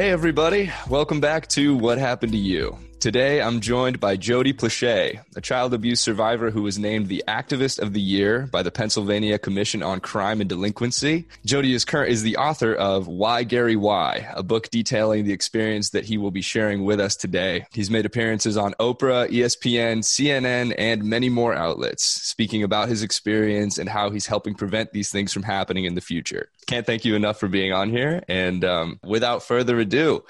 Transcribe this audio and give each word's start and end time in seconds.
Hey, 0.00 0.12
everybody. 0.12 0.72
Welcome 0.88 1.20
back 1.20 1.46
to 1.48 1.76
What 1.76 1.98
Happened 1.98 2.32
to 2.32 2.38
You. 2.38 2.78
Today, 3.00 3.40
I'm 3.40 3.60
joined 3.60 3.98
by 3.98 4.18
Jody 4.18 4.52
Plauché, 4.52 5.24
a 5.34 5.40
child 5.40 5.72
abuse 5.72 6.00
survivor 6.00 6.50
who 6.50 6.60
was 6.60 6.78
named 6.78 7.08
the 7.08 7.24
Activist 7.26 7.78
of 7.78 7.94
the 7.94 8.00
Year 8.00 8.46
by 8.52 8.62
the 8.62 8.70
Pennsylvania 8.70 9.38
Commission 9.38 9.82
on 9.82 10.00
Crime 10.00 10.42
and 10.42 10.50
Delinquency. 10.50 11.26
Jody 11.46 11.72
is, 11.72 11.86
current, 11.86 12.12
is 12.12 12.22
the 12.22 12.36
author 12.36 12.74
of 12.74 13.08
Why 13.08 13.42
Gary 13.42 13.74
Why, 13.74 14.30
a 14.34 14.42
book 14.42 14.68
detailing 14.68 15.24
the 15.24 15.32
experience 15.32 15.88
that 15.90 16.04
he 16.04 16.18
will 16.18 16.30
be 16.30 16.42
sharing 16.42 16.84
with 16.84 17.00
us 17.00 17.16
today. 17.16 17.64
He's 17.72 17.90
made 17.90 18.04
appearances 18.04 18.58
on 18.58 18.74
Oprah, 18.74 19.30
ESPN, 19.30 20.00
CNN, 20.00 20.74
and 20.76 21.02
many 21.02 21.30
more 21.30 21.54
outlets, 21.54 22.04
speaking 22.04 22.62
about 22.62 22.90
his 22.90 23.02
experience 23.02 23.78
and 23.78 23.88
how 23.88 24.10
he's 24.10 24.26
helping 24.26 24.54
prevent 24.54 24.92
these 24.92 25.08
things 25.08 25.32
from 25.32 25.44
happening 25.44 25.86
in 25.86 25.94
the 25.94 26.02
future. 26.02 26.50
Can't 26.66 26.84
thank 26.84 27.06
you 27.06 27.14
enough 27.14 27.40
for 27.40 27.48
being 27.48 27.72
on 27.72 27.88
here. 27.88 28.22
And 28.28 28.62
um, 28.62 29.00
without 29.02 29.42
further 29.42 29.80
ado, 29.80 30.22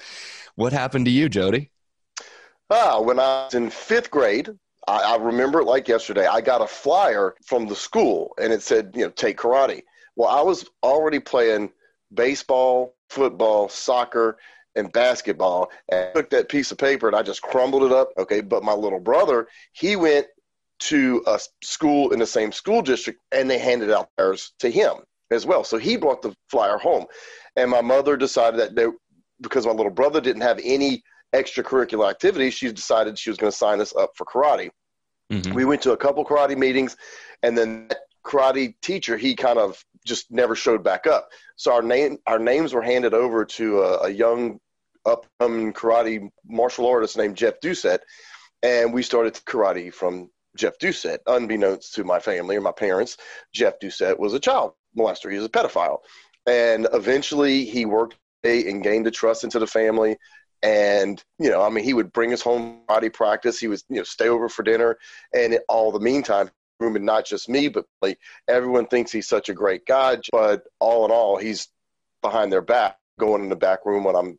what 0.55 0.71
happened 0.71 1.03
to 1.03 1.11
you, 1.11 1.27
Jody? 1.27 1.71
Ah, 2.73 3.01
when 3.01 3.19
I 3.19 3.43
was 3.45 3.53
in 3.53 3.69
fifth 3.69 4.09
grade, 4.09 4.49
I, 4.87 5.01
I 5.01 5.15
remember 5.17 5.59
it 5.59 5.65
like 5.65 5.89
yesterday. 5.89 6.25
I 6.25 6.39
got 6.39 6.61
a 6.61 6.67
flyer 6.67 7.35
from 7.45 7.67
the 7.67 7.75
school 7.75 8.33
and 8.41 8.53
it 8.53 8.61
said, 8.61 8.91
you 8.95 9.03
know, 9.03 9.09
take 9.09 9.37
karate. 9.37 9.81
Well, 10.15 10.29
I 10.29 10.41
was 10.41 10.65
already 10.81 11.19
playing 11.19 11.69
baseball, 12.13 12.95
football, 13.09 13.67
soccer, 13.67 14.37
and 14.77 14.89
basketball. 14.93 15.69
And 15.89 16.09
I 16.09 16.13
took 16.13 16.29
that 16.29 16.47
piece 16.47 16.71
of 16.71 16.77
paper 16.77 17.07
and 17.07 17.15
I 17.15 17.23
just 17.23 17.41
crumbled 17.41 17.83
it 17.83 17.91
up. 17.91 18.11
Okay. 18.17 18.39
But 18.39 18.63
my 18.63 18.73
little 18.73 19.01
brother, 19.01 19.49
he 19.73 19.97
went 19.97 20.27
to 20.79 21.23
a 21.27 21.39
school 21.61 22.11
in 22.13 22.19
the 22.19 22.25
same 22.25 22.53
school 22.53 22.81
district 22.81 23.19
and 23.33 23.49
they 23.49 23.57
handed 23.57 23.91
out 23.91 24.07
flyers 24.17 24.53
to 24.59 24.71
him 24.71 24.93
as 25.29 25.45
well. 25.45 25.65
So 25.65 25.77
he 25.77 25.97
brought 25.97 26.21
the 26.21 26.33
flyer 26.49 26.77
home. 26.77 27.05
And 27.57 27.69
my 27.69 27.81
mother 27.81 28.15
decided 28.15 28.61
that 28.61 28.75
they, 28.75 28.87
because 29.41 29.65
my 29.65 29.73
little 29.73 29.91
brother 29.91 30.21
didn't 30.21 30.43
have 30.43 30.59
any 30.63 31.03
extracurricular 31.33 32.09
activities, 32.09 32.53
she 32.53 32.71
decided 32.71 33.17
she 33.17 33.29
was 33.29 33.37
going 33.37 33.51
to 33.51 33.57
sign 33.57 33.79
us 33.81 33.95
up 33.95 34.11
for 34.15 34.25
karate. 34.25 34.69
Mm-hmm. 35.31 35.53
We 35.53 35.65
went 35.65 35.81
to 35.83 35.93
a 35.93 35.97
couple 35.97 36.25
karate 36.25 36.57
meetings, 36.57 36.97
and 37.41 37.57
then 37.57 37.87
that 37.87 37.99
karate 38.25 38.75
teacher 38.81 39.17
he 39.17 39.35
kind 39.35 39.57
of 39.57 39.83
just 40.05 40.29
never 40.31 40.55
showed 40.55 40.83
back 40.83 41.07
up. 41.07 41.29
So 41.55 41.73
our 41.73 41.81
name 41.81 42.17
our 42.27 42.39
names 42.39 42.73
were 42.73 42.81
handed 42.81 43.13
over 43.13 43.45
to 43.45 43.81
a, 43.81 43.97
a 44.03 44.09
young 44.09 44.59
upcoming 45.05 45.73
karate 45.73 46.29
martial 46.45 46.87
artist 46.87 47.17
named 47.17 47.37
Jeff 47.37 47.59
Doucet, 47.61 48.01
and 48.61 48.93
we 48.93 49.03
started 49.03 49.33
karate 49.45 49.93
from 49.93 50.29
Jeff 50.57 50.77
Doucet. 50.79 51.21
Unbeknownst 51.27 51.93
to 51.95 52.03
my 52.03 52.19
family 52.19 52.57
or 52.57 52.61
my 52.61 52.71
parents, 52.71 53.17
Jeff 53.53 53.79
Doucet 53.79 54.19
was 54.19 54.33
a 54.33 54.39
child 54.39 54.73
molester. 54.97 55.31
He 55.31 55.37
was 55.37 55.45
a 55.45 55.49
pedophile, 55.49 55.99
and 56.45 56.87
eventually 56.93 57.65
he 57.65 57.85
worked 57.85 58.17
and 58.43 58.83
gained 58.83 59.05
the 59.05 59.11
trust 59.11 59.43
into 59.43 59.59
the 59.59 59.67
family 59.67 60.17
and 60.63 61.23
you 61.39 61.49
know 61.49 61.61
i 61.61 61.69
mean 61.69 61.83
he 61.83 61.93
would 61.93 62.13
bring 62.13 62.33
us 62.33 62.41
home 62.41 62.81
body 62.87 63.09
practice. 63.09 63.59
He 63.59 63.67
was 63.67 63.83
you 63.89 63.97
know 63.97 64.03
stay 64.03 64.27
over 64.27 64.49
for 64.49 64.63
dinner. 64.63 64.97
And 65.33 65.57
all 65.67 65.91
the 65.91 65.99
meantime 65.99 66.49
and 66.79 67.05
not 67.05 67.25
just 67.25 67.47
me 67.47 67.67
but 67.67 67.85
like 68.01 68.17
everyone 68.47 68.87
thinks 68.87 69.11
he's 69.11 69.27
such 69.27 69.49
a 69.49 69.53
great 69.53 69.85
guy. 69.85 70.17
But 70.31 70.63
all 70.79 71.05
in 71.05 71.11
all 71.11 71.37
he's 71.37 71.69
behind 72.21 72.51
their 72.51 72.61
back 72.61 72.97
going 73.19 73.43
in 73.43 73.49
the 73.49 73.55
back 73.55 73.85
room 73.85 74.03
when 74.03 74.15
i'm 74.15 74.37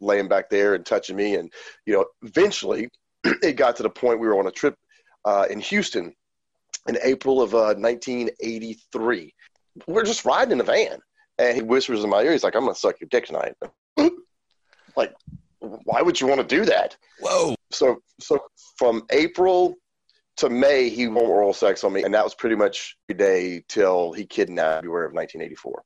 laying 0.00 0.28
back 0.28 0.48
there 0.48 0.74
and 0.74 0.86
touching 0.86 1.16
me. 1.16 1.34
And 1.34 1.52
you 1.86 1.94
know 1.94 2.06
eventually 2.22 2.88
it 3.24 3.56
got 3.56 3.76
to 3.76 3.82
the 3.82 3.90
point 3.90 4.20
we 4.20 4.28
were 4.28 4.38
on 4.38 4.46
a 4.46 4.52
trip 4.52 4.74
uh, 5.24 5.46
in 5.50 5.60
houston 5.60 6.14
in 6.88 6.96
april 7.02 7.42
of 7.42 7.54
uh, 7.54 7.74
1983 7.74 9.34
we're 9.86 10.04
just 10.04 10.24
riding 10.24 10.52
in 10.52 10.58
the 10.58 10.64
van. 10.64 10.98
And 11.38 11.56
he 11.56 11.62
whispers 11.62 12.04
in 12.04 12.10
my 12.10 12.22
ear 12.22 12.32
he's 12.32 12.44
like 12.44 12.56
i'm 12.56 12.62
gonna 12.62 12.74
suck 12.74 13.00
your 13.00 13.08
dick 13.08 13.26
tonight. 13.26 13.54
Like 14.96 15.14
why 15.60 16.02
would 16.02 16.20
you 16.20 16.26
want 16.26 16.40
to 16.40 16.46
do 16.46 16.64
that? 16.64 16.96
Whoa. 17.20 17.54
So, 17.70 18.02
so 18.18 18.40
from 18.76 19.02
April 19.10 19.76
to 20.38 20.48
May, 20.48 20.88
he 20.88 21.06
won't 21.06 21.28
oral 21.28 21.52
sex 21.52 21.84
on 21.84 21.92
me, 21.92 22.02
and 22.02 22.14
that 22.14 22.24
was 22.24 22.34
pretty 22.34 22.56
much 22.56 22.96
every 23.08 23.18
day 23.18 23.64
till 23.68 24.12
he 24.12 24.24
kidnapped 24.24 24.78
February 24.78 25.06
of 25.06 25.12
1984. 25.12 25.82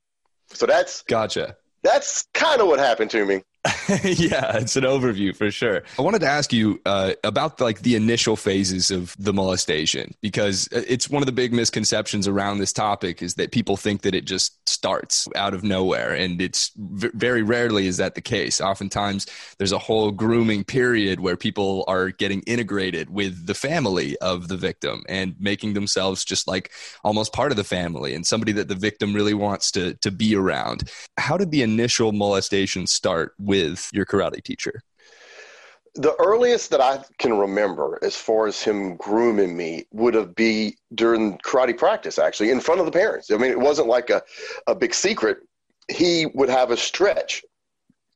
So 0.53 0.65
that's 0.65 1.01
gotcha. 1.03 1.57
That's 1.83 2.25
kind 2.33 2.61
of 2.61 2.67
what 2.67 2.79
happened 2.79 3.11
to 3.11 3.25
me. 3.25 3.43
yeah, 4.03 4.57
it's 4.57 4.75
an 4.75 4.83
overview 4.83 5.35
for 5.35 5.49
sure. 5.49 5.81
I 5.97 6.01
wanted 6.03 6.19
to 6.19 6.27
ask 6.27 6.53
you 6.53 6.79
uh, 6.85 7.13
about 7.23 7.59
like 7.59 7.81
the 7.81 7.95
initial 7.95 8.35
phases 8.35 8.91
of 8.91 9.15
the 9.17 9.33
molestation 9.33 10.13
because 10.21 10.67
it's 10.71 11.09
one 11.09 11.23
of 11.23 11.25
the 11.25 11.31
big 11.31 11.51
misconceptions 11.51 12.27
around 12.27 12.59
this 12.59 12.71
topic 12.71 13.23
is 13.23 13.35
that 13.35 13.51
people 13.51 13.75
think 13.75 14.03
that 14.03 14.13
it 14.13 14.25
just 14.25 14.69
starts 14.69 15.27
out 15.35 15.55
of 15.55 15.63
nowhere, 15.63 16.13
and 16.13 16.41
it's 16.41 16.71
v- 16.77 17.09
very 17.15 17.41
rarely 17.41 17.87
is 17.87 17.97
that 17.97 18.13
the 18.13 18.21
case. 18.21 18.61
Oftentimes, 18.61 19.25
there's 19.57 19.71
a 19.71 19.79
whole 19.79 20.11
grooming 20.11 20.63
period 20.63 21.19
where 21.19 21.37
people 21.37 21.85
are 21.87 22.11
getting 22.11 22.41
integrated 22.41 23.09
with 23.09 23.47
the 23.47 23.55
family 23.55 24.15
of 24.19 24.47
the 24.47 24.57
victim 24.57 25.03
and 25.09 25.35
making 25.39 25.73
themselves 25.73 26.23
just 26.23 26.47
like 26.47 26.71
almost 27.03 27.33
part 27.33 27.51
of 27.51 27.57
the 27.57 27.63
family 27.63 28.13
and 28.13 28.27
somebody 28.27 28.51
that 28.51 28.67
the 28.67 28.75
victim 28.75 29.13
really 29.13 29.33
wants 29.33 29.71
to 29.71 29.95
to 29.95 30.11
be 30.11 30.35
around. 30.35 30.91
How 31.17 31.35
did 31.35 31.49
the 31.49 31.63
initial 31.63 32.11
molestation 32.11 32.85
start? 32.85 33.33
With 33.39 33.54
with 33.55 33.89
your 33.93 34.05
karate 34.05 34.43
teacher? 34.43 34.81
The 35.95 36.15
earliest 36.19 36.71
that 36.71 36.81
I 36.81 37.03
can 37.19 37.37
remember, 37.37 37.99
as 38.01 38.15
far 38.15 38.47
as 38.47 38.61
him 38.61 38.97
grooming 38.97 39.55
me, 39.55 39.85
would 39.93 40.13
have 40.13 40.35
been 40.35 40.73
during 40.93 41.37
karate 41.37 41.77
practice, 41.77 42.19
actually, 42.19 42.51
in 42.51 42.59
front 42.59 42.81
of 42.81 42.85
the 42.85 42.91
parents. 42.91 43.31
I 43.31 43.37
mean, 43.37 43.51
it 43.51 43.59
wasn't 43.59 43.87
like 43.87 44.09
a, 44.09 44.21
a 44.67 44.75
big 44.75 44.93
secret. 44.93 45.37
He 45.89 46.25
would 46.33 46.49
have 46.49 46.71
a 46.71 46.77
stretch. 46.77 47.43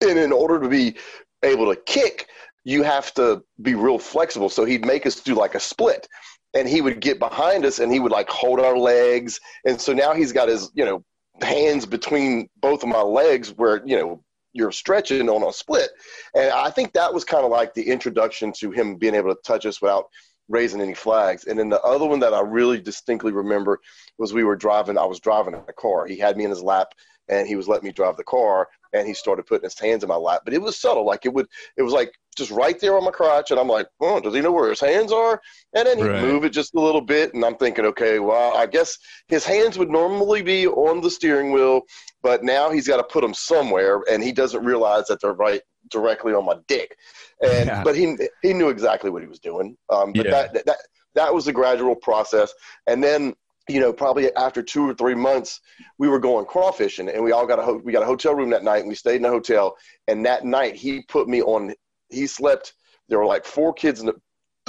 And 0.02 0.20
in 0.20 0.34
order 0.34 0.60
to 0.60 0.68
be 0.68 0.96
able 1.44 1.74
to 1.74 1.80
kick, 1.82 2.28
you 2.66 2.84
have 2.84 3.14
to 3.14 3.44
be 3.62 3.76
real 3.76 4.00
flexible. 4.00 4.50
So 4.50 4.66
he'd 4.66 4.86
make 4.86 5.06
us 5.06 5.22
do 5.22 5.36
like 5.36 5.56
a 5.56 5.60
split 5.60 6.08
and 6.54 6.68
he 6.68 6.82
would 6.82 7.00
get 7.00 7.20
behind 7.20 7.66
us 7.66 7.80
and 7.80 7.92
he 7.92 8.00
would 8.00 8.12
like 8.12 8.30
hold 8.30 8.60
our 8.60 8.78
legs. 8.78 9.40
And 9.66 9.80
so 9.80 9.94
now 9.94 10.14
he's 10.14 10.34
got 10.34 10.50
his, 10.50 10.70
you 10.74 10.86
know, 10.86 11.04
hands 11.42 11.86
between 11.86 12.50
both 12.58 12.84
of 12.84 12.90
my 12.90 13.02
legs 13.02 13.52
where, 13.52 13.82
you 13.86 13.98
know, 13.98 14.24
you're 14.54 14.72
stretching 14.72 15.30
on 15.30 15.44
a 15.44 15.54
split. 15.54 15.90
And 16.36 16.52
I 16.52 16.70
think 16.70 16.94
that 16.94 17.14
was 17.14 17.24
kind 17.24 17.46
of 17.46 17.52
like 17.52 17.74
the 17.74 17.88
introduction 17.88 18.52
to 18.60 18.72
him 18.72 18.96
being 18.96 19.16
able 19.16 19.34
to 19.34 19.42
touch 19.44 19.66
us 19.66 19.82
without 19.82 20.06
raising 20.48 20.82
any 20.82 20.96
flags. 20.96 21.46
And 21.46 21.58
then 21.58 21.70
the 21.70 21.82
other 21.82 22.06
one 22.06 22.20
that 22.22 22.34
I 22.34 22.42
really 22.42 22.82
distinctly 22.82 23.32
remember 23.32 23.80
was 24.18 24.34
we 24.34 24.44
were 24.44 24.56
driving, 24.56 24.98
I 24.98 25.06
was 25.06 25.20
driving 25.20 25.54
a 25.54 25.74
car. 25.74 26.08
He 26.08 26.18
had 26.18 26.38
me 26.38 26.44
in 26.44 26.50
his 26.50 26.64
lap 26.64 26.88
and 27.30 27.48
he 27.48 27.56
was 27.56 27.68
letting 27.68 27.88
me 27.88 27.94
drive 27.94 28.18
the 28.18 28.24
car 28.24 28.68
and 28.94 29.08
he 29.08 29.14
started 29.14 29.46
putting 29.46 29.64
his 29.66 29.78
hands 29.80 30.04
in 30.04 30.10
my 30.10 30.16
lap. 30.16 30.42
But 30.44 30.54
it 30.54 30.62
was 30.62 30.80
subtle. 30.80 31.06
Like 31.06 31.26
it 31.26 31.34
would 31.34 31.48
it 31.78 31.84
was 31.84 31.94
like 31.94 32.12
just 32.36 32.52
right 32.52 32.80
there 32.80 32.98
on 32.98 33.04
my 33.04 33.12
crotch 33.12 33.52
and 33.52 33.60
I'm 33.60 33.68
like, 33.68 33.88
oh, 34.02 34.20
does 34.20 34.34
he 34.34 34.42
know 34.42 34.52
where 34.52 34.70
his 34.70 34.80
hands 34.80 35.12
are? 35.12 35.42
And 35.74 35.88
then 35.88 35.98
he'd 35.98 36.06
right. 36.06 36.24
move 36.24 36.46
it 36.46 36.54
just 36.54 36.74
a 36.76 36.80
little 36.80 37.02
bit 37.02 37.34
and 37.34 37.44
I'm 37.44 37.56
thinking, 37.56 37.86
okay, 37.86 38.20
well, 38.20 38.56
I 38.56 38.66
guess 38.66 38.98
his 39.28 39.46
hands 39.46 39.78
would 39.78 39.90
normally 39.90 40.42
be 40.42 40.68
on 40.68 41.02
the 41.02 41.10
steering 41.10 41.52
wheel 41.52 41.84
but 42.22 42.44
now 42.44 42.70
he's 42.70 42.88
got 42.88 42.98
to 42.98 43.04
put 43.04 43.22
them 43.22 43.34
somewhere, 43.34 44.02
and 44.10 44.24
he 44.24 44.32
doesn't 44.32 44.64
realize 44.64 45.08
that 45.08 45.22
they're 45.22 45.34
right 45.34 45.62
directly 45.90 46.34
on 46.34 46.46
my 46.46 46.56
dick. 46.68 46.96
And 47.42 47.68
yeah. 47.68 47.84
but 47.84 47.96
he 47.96 48.18
he 48.42 48.54
knew 48.54 48.70
exactly 48.70 49.10
what 49.10 49.22
he 49.22 49.28
was 49.28 49.40
doing. 49.40 49.78
Um, 49.90 50.12
but 50.14 50.26
yeah. 50.26 50.48
that, 50.54 50.66
that 50.66 50.78
that 51.16 51.34
was 51.34 51.48
a 51.48 51.54
gradual 51.54 51.96
process, 51.96 52.54
and 52.88 53.04
then 53.04 53.34
you 53.70 53.80
know 53.80 53.94
probably 53.94 54.34
after 54.36 54.64
two 54.64 54.90
or 54.90 54.94
three 54.96 55.14
months 55.16 55.62
we 56.00 56.08
were 56.08 56.20
going 56.20 56.46
crawfishing 56.46 57.14
and 57.14 57.24
we 57.24 57.32
all 57.32 57.46
got 57.46 57.60
a 57.60 57.62
ho- 57.62 57.82
we 57.84 57.92
got 57.92 58.02
a 58.02 58.06
hotel 58.08 58.34
room 58.34 58.50
that 58.50 58.64
night 58.64 58.80
and 58.80 58.90
we 58.90 58.96
stayed 58.96 59.18
in 59.18 59.26
a 59.26 59.30
hotel 59.30 59.78
and 60.08 60.26
that 60.26 60.44
night 60.44 60.76
he 60.76 61.04
put 61.04 61.28
me 61.30 61.42
on 61.44 61.74
he 62.10 62.26
slept 62.26 62.74
there 63.08 63.20
were 63.20 63.26
like 63.26 63.46
four 63.46 63.72
kids 63.72 64.00
in 64.00 64.08
the 64.08 64.16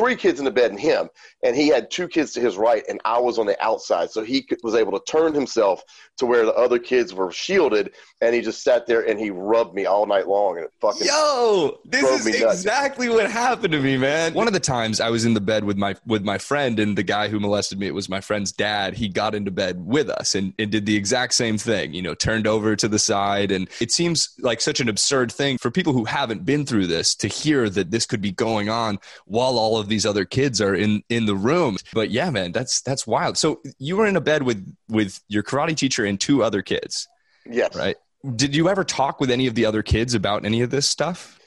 three 0.01 0.17
kids 0.17 0.39
in 0.39 0.47
the 0.47 0.51
bed 0.51 0.71
and 0.71 0.81
him, 0.81 1.11
and 1.43 1.55
he 1.55 1.69
had 1.69 1.91
two 1.91 2.09
kids 2.09 2.33
to 2.33 2.41
his 2.41 2.57
right, 2.57 2.83
and 2.89 3.01
I 3.05 3.19
was 3.19 3.39
on 3.39 3.45
the 3.45 3.63
outside, 3.63 4.11
so 4.11 4.23
he 4.23 4.47
was 4.63 4.75
able 4.75 4.99
to 4.99 5.05
turn 5.11 5.35
himself 5.35 5.83
to 6.17 6.27
where 6.27 6.47
the 6.47 6.55
other 6.55 6.79
kids 6.79 7.13
were 7.13 7.31
shielded, 7.31 7.93
and 8.21 8.35
he 8.35 8.41
just 8.41 8.63
sat 8.63 8.87
there 8.87 9.07
and 9.07 9.19
he 9.19 9.31
rubbed 9.31 9.75
me 9.75 9.85
all 9.85 10.07
night 10.07 10.27
long, 10.27 10.57
and 10.57 10.65
it 10.65 10.73
fucking 10.81 11.07
yo, 11.07 11.79
this 11.85 12.27
is 12.27 12.43
exactly 12.43 13.09
what 13.11 13.31
happened 13.31 13.73
to 13.73 13.81
me, 13.81 13.99
man. 13.99 14.33
One 14.33 14.47
of 14.47 14.55
the 14.55 14.61
times 14.61 15.01
I 15.01 15.11
was 15.11 15.25
in 15.27 15.35
the 15.35 15.41
bed 15.41 15.65
with 15.65 15.77
my 15.77 15.95
with 16.07 16.25
my 16.25 16.39
friend, 16.39 16.79
and 16.79 16.97
the 16.97 17.03
guy 17.03 17.29
who 17.29 17.39
molested 17.39 17.79
me, 17.79 17.87
it 17.87 17.95
was 17.95 18.09
my 18.09 18.21
friend's 18.23 18.53
dad. 18.53 18.95
He 18.95 19.09
got 19.09 19.35
into 19.35 19.51
bed 19.51 19.85
with 19.85 20.09
us 20.09 20.35
and, 20.35 20.55
and 20.59 20.71
did 20.71 20.87
the 20.87 20.97
exact 20.97 21.35
same 21.35 21.59
thing, 21.59 21.93
you 21.93 22.03
know, 22.03 22.15
turned 22.15 22.47
over 22.47 22.75
to 22.75 22.89
the 22.89 22.99
side, 22.99 23.51
and 23.51 23.69
it 23.81 23.93
seems 23.93 24.31
like 24.39 24.63
such 24.63 24.81
an 24.81 24.89
absurd 24.89 25.31
thing 25.31 25.59
for 25.59 25.71
people 25.71 25.93
who 25.93 26.07
haven't 26.07 26.47
been 26.47 26.65
through 26.65 26.87
this 26.87 27.15
to 27.17 27.29
hear 27.29 27.69
that 27.69 27.91
this 27.91 28.07
could 28.07 28.23
be 28.23 28.33
going 28.33 28.71
on 28.71 28.99
while 29.27 29.59
all 29.59 29.77
of 29.77 29.90
these 29.91 30.07
other 30.07 30.25
kids 30.25 30.61
are 30.61 30.75
in 30.75 31.03
in 31.09 31.27
the 31.27 31.37
room. 31.37 31.77
But 31.93 32.11
yeah, 32.11 32.31
man, 32.31 32.53
that's 32.53 32.81
that's 32.81 33.07
wild. 33.07 33.37
So 33.37 33.61
you 33.79 33.97
were 33.97 34.07
in 34.07 34.17
a 34.17 34.21
bed 34.21 34.43
with 34.43 34.75
with 34.89 35.21
your 35.29 35.43
karate 35.43 35.77
teacher 35.77 36.05
and 36.05 36.19
two 36.19 36.43
other 36.43 36.63
kids. 36.63 37.07
Yes. 37.45 37.77
Right. 37.77 37.97
Did 38.37 38.55
you 38.55 38.69
ever 38.69 38.85
talk 38.85 39.21
with 39.21 39.31
any 39.31 39.47
of 39.47 39.55
the 39.55 39.65
other 39.65 39.83
kids 39.83 40.15
about 40.15 40.45
any 40.45 40.61
of 40.63 40.71
this 40.71 40.89
stuff? 40.89 41.40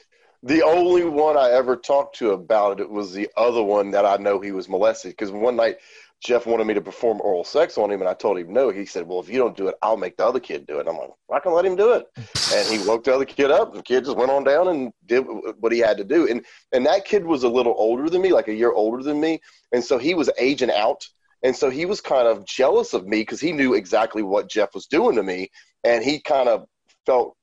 The 0.46 0.62
only 0.62 1.04
one 1.04 1.38
I 1.38 1.52
ever 1.52 1.74
talked 1.74 2.16
to 2.16 2.32
about 2.32 2.78
it 2.78 2.90
was 2.90 3.12
the 3.14 3.30
other 3.34 3.62
one 3.62 3.90
that 3.92 4.04
I 4.04 4.18
know 4.18 4.40
he 4.40 4.52
was 4.52 4.68
molested. 4.68 5.12
Because 5.12 5.30
one 5.30 5.56
night 5.56 5.78
Jeff 6.20 6.44
wanted 6.44 6.66
me 6.66 6.74
to 6.74 6.82
perform 6.82 7.22
oral 7.22 7.44
sex 7.44 7.78
on 7.78 7.90
him, 7.90 8.02
and 8.02 8.08
I 8.10 8.12
told 8.12 8.36
him 8.36 8.52
no. 8.52 8.68
He 8.68 8.84
said, 8.84 9.08
"Well, 9.08 9.20
if 9.20 9.30
you 9.30 9.38
don't 9.38 9.56
do 9.56 9.68
it, 9.68 9.74
I'll 9.80 9.96
make 9.96 10.18
the 10.18 10.26
other 10.26 10.40
kid 10.40 10.66
do 10.66 10.80
it." 10.80 10.86
I'm 10.86 10.98
like, 10.98 11.10
"I 11.32 11.40
can 11.40 11.52
let 11.52 11.64
him 11.64 11.76
do 11.76 11.92
it," 11.92 12.06
and 12.16 12.68
he 12.68 12.86
woke 12.86 13.04
the 13.04 13.14
other 13.14 13.24
kid 13.24 13.50
up. 13.50 13.72
The 13.72 13.82
kid 13.82 14.04
just 14.04 14.18
went 14.18 14.30
on 14.30 14.44
down 14.44 14.68
and 14.68 14.92
did 15.06 15.20
what 15.60 15.72
he 15.72 15.78
had 15.78 15.96
to 15.96 16.04
do. 16.04 16.28
And 16.28 16.44
and 16.72 16.84
that 16.84 17.06
kid 17.06 17.24
was 17.24 17.42
a 17.42 17.48
little 17.48 17.74
older 17.78 18.10
than 18.10 18.20
me, 18.20 18.34
like 18.34 18.48
a 18.48 18.54
year 18.54 18.72
older 18.72 19.02
than 19.02 19.20
me, 19.20 19.40
and 19.72 19.82
so 19.82 19.96
he 19.96 20.12
was 20.12 20.28
aging 20.38 20.70
out. 20.70 21.06
And 21.42 21.56
so 21.56 21.68
he 21.70 21.84
was 21.86 22.00
kind 22.02 22.26
of 22.28 22.46
jealous 22.46 22.92
of 22.92 23.06
me 23.06 23.20
because 23.20 23.40
he 23.40 23.52
knew 23.52 23.74
exactly 23.74 24.22
what 24.22 24.48
Jeff 24.50 24.74
was 24.74 24.86
doing 24.86 25.16
to 25.16 25.22
me, 25.22 25.50
and 25.84 26.04
he 26.04 26.20
kind 26.20 26.48
of 26.50 26.66
felt 27.06 27.36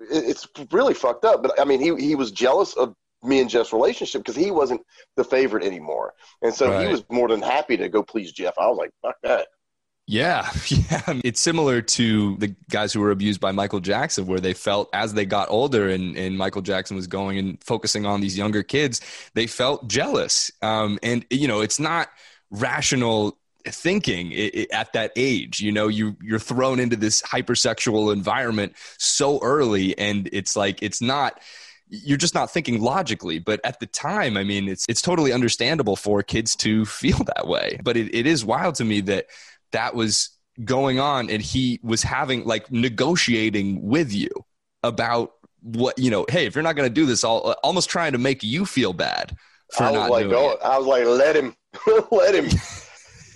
it's 0.00 0.46
really 0.72 0.94
fucked 0.94 1.24
up. 1.24 1.42
But 1.42 1.60
I 1.60 1.64
mean, 1.64 1.80
he 1.80 1.94
he 2.04 2.14
was 2.14 2.30
jealous 2.30 2.74
of 2.74 2.94
me 3.22 3.40
and 3.40 3.50
Jeff's 3.50 3.72
relationship 3.72 4.22
because 4.22 4.36
he 4.36 4.50
wasn't 4.50 4.82
the 5.16 5.24
favorite 5.24 5.64
anymore, 5.64 6.14
and 6.42 6.54
so 6.54 6.70
right. 6.70 6.86
he 6.86 6.92
was 6.92 7.04
more 7.10 7.28
than 7.28 7.42
happy 7.42 7.76
to 7.76 7.88
go 7.88 8.02
please 8.02 8.32
Jeff. 8.32 8.54
I 8.58 8.66
was 8.68 8.78
like, 8.78 8.90
fuck 9.02 9.16
that. 9.22 9.48
Yeah, 10.08 10.48
yeah. 10.68 11.20
It's 11.24 11.40
similar 11.40 11.82
to 11.82 12.36
the 12.36 12.54
guys 12.70 12.92
who 12.92 13.00
were 13.00 13.10
abused 13.10 13.40
by 13.40 13.52
Michael 13.52 13.80
Jackson, 13.80 14.26
where 14.26 14.40
they 14.40 14.54
felt 14.54 14.88
as 14.92 15.14
they 15.14 15.26
got 15.26 15.50
older 15.50 15.88
and, 15.88 16.16
and 16.16 16.38
Michael 16.38 16.62
Jackson 16.62 16.96
was 16.96 17.06
going 17.06 17.38
and 17.38 17.62
focusing 17.62 18.06
on 18.06 18.20
these 18.20 18.38
younger 18.38 18.62
kids, 18.62 19.00
they 19.34 19.46
felt 19.46 19.88
jealous. 19.88 20.50
Um, 20.62 20.98
and, 21.02 21.26
you 21.30 21.48
know, 21.48 21.60
it's 21.60 21.80
not 21.80 22.08
rational 22.50 23.36
thinking 23.68 24.32
at 24.72 24.92
that 24.92 25.12
age 25.16 25.60
you 25.60 25.72
know 25.72 25.88
you 25.88 26.16
you're 26.22 26.38
thrown 26.38 26.80
into 26.80 26.96
this 26.96 27.22
hypersexual 27.22 28.12
environment 28.12 28.74
so 28.98 29.38
early 29.42 29.96
and 29.98 30.28
it's 30.32 30.56
like 30.56 30.82
it's 30.82 31.00
not 31.00 31.40
you're 31.88 32.16
just 32.16 32.34
not 32.34 32.50
thinking 32.50 32.80
logically 32.80 33.38
but 33.38 33.60
at 33.64 33.78
the 33.80 33.86
time 33.86 34.36
i 34.36 34.44
mean 34.44 34.68
it's 34.68 34.84
it's 34.88 35.02
totally 35.02 35.32
understandable 35.32 35.96
for 35.96 36.22
kids 36.22 36.54
to 36.56 36.84
feel 36.84 37.18
that 37.34 37.46
way 37.46 37.78
but 37.82 37.96
it, 37.96 38.14
it 38.14 38.26
is 38.26 38.44
wild 38.44 38.74
to 38.74 38.84
me 38.84 39.00
that 39.00 39.26
that 39.72 39.94
was 39.94 40.30
going 40.64 40.98
on 40.98 41.28
and 41.28 41.42
he 41.42 41.78
was 41.82 42.02
having 42.02 42.44
like 42.44 42.70
negotiating 42.72 43.82
with 43.82 44.12
you 44.12 44.30
about 44.82 45.32
what 45.62 45.98
you 45.98 46.10
know 46.10 46.24
hey 46.28 46.46
if 46.46 46.54
you're 46.54 46.62
not 46.62 46.76
going 46.76 46.88
to 46.88 46.94
do 46.94 47.04
this 47.04 47.24
i'll 47.24 47.42
uh, 47.44 47.54
almost 47.62 47.90
trying 47.90 48.12
to 48.12 48.18
make 48.18 48.42
you 48.42 48.64
feel 48.64 48.92
bad 48.92 49.36
for 49.72 49.84
I 49.84 49.90
was 49.90 50.00
not 50.00 50.10
like, 50.10 50.24
doing 50.24 50.36
oh, 50.36 50.50
it. 50.50 50.58
I 50.64 50.78
was 50.78 50.86
like, 50.86 51.04
let 51.06 51.36
him, 51.36 51.56
let 52.10 52.34
him 52.34 52.48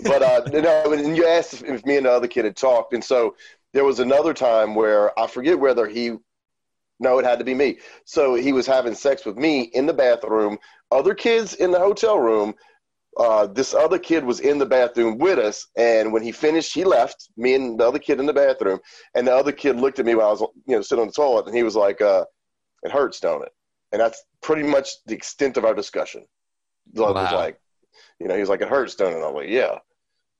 but 0.05 0.23
uh, 0.23 0.43
no, 0.52 0.93
and 0.93 1.17
you 1.17 1.26
asked 1.26 1.55
if, 1.55 1.64
if 1.64 1.87
me 1.87 1.97
and 1.97 2.06
the 2.06 2.11
other 2.11 2.29
kid 2.29 2.44
had 2.44 2.56
talked, 2.56 2.93
and 2.94 3.02
so 3.02 3.37
there 3.73 3.85
was 3.85 4.00
another 4.00 4.35
time 4.35 4.75
where 4.75 5.19
I 5.19 5.26
forget 5.26 5.58
whether 5.58 5.87
he, 5.87 6.12
no, 6.99 7.19
it 7.19 7.25
had 7.25 7.38
to 7.38 7.44
be 7.44 7.55
me. 7.55 7.79
So 8.05 8.35
he 8.35 8.52
was 8.52 8.67
having 8.67 8.94
sex 8.94 9.25
with 9.25 9.37
me 9.37 9.62
in 9.75 9.87
the 9.87 9.93
bathroom. 9.93 10.58
Other 10.91 11.14
kids 11.14 11.55
in 11.55 11.70
the 11.70 11.79
hotel 11.79 12.19
room. 12.19 12.55
Uh, 13.17 13.47
this 13.47 13.75
other 13.75 13.99
kid 13.99 14.25
was 14.25 14.38
in 14.41 14.56
the 14.58 14.67
bathroom 14.67 15.19
with 15.19 15.38
us, 15.38 15.67
and 15.76 16.12
when 16.12 16.23
he 16.23 16.31
finished, 16.31 16.73
he 16.73 16.85
left. 16.85 17.29
Me 17.37 17.55
and 17.55 17.79
the 17.79 17.87
other 17.87 17.99
kid 17.99 18.20
in 18.20 18.26
the 18.26 18.32
bathroom, 18.32 18.79
and 19.14 19.26
the 19.26 19.35
other 19.35 19.50
kid 19.50 19.76
looked 19.76 19.99
at 19.99 20.06
me 20.06 20.14
while 20.14 20.29
I 20.29 20.31
was, 20.31 20.41
you 20.67 20.76
know, 20.76 20.81
sitting 20.81 21.02
on 21.02 21.08
the 21.08 21.12
toilet, 21.12 21.47
and 21.47 21.55
he 21.55 21.64
was 21.64 21.75
like, 21.75 22.00
uh, 22.00 22.25
"It 22.85 22.93
hurts, 22.93 23.19
don't 23.19 23.43
it?" 23.43 23.52
And 23.91 24.00
that's 24.00 24.23
pretty 24.43 24.62
much 24.62 24.91
the 25.06 25.14
extent 25.14 25.56
of 25.56 25.64
our 25.64 25.75
discussion. 25.75 26.25
Wow. 26.94 27.14
was 27.25 27.32
like, 27.32 27.61
you 28.20 28.29
know, 28.29 28.35
he 28.35 28.41
was 28.41 28.49
like, 28.49 28.62
"It 28.62 28.69
hurts, 28.69 28.94
don't 28.94 29.12
it?" 29.12 29.26
I'm 29.26 29.35
like, 29.35 29.49
"Yeah." 29.49 29.79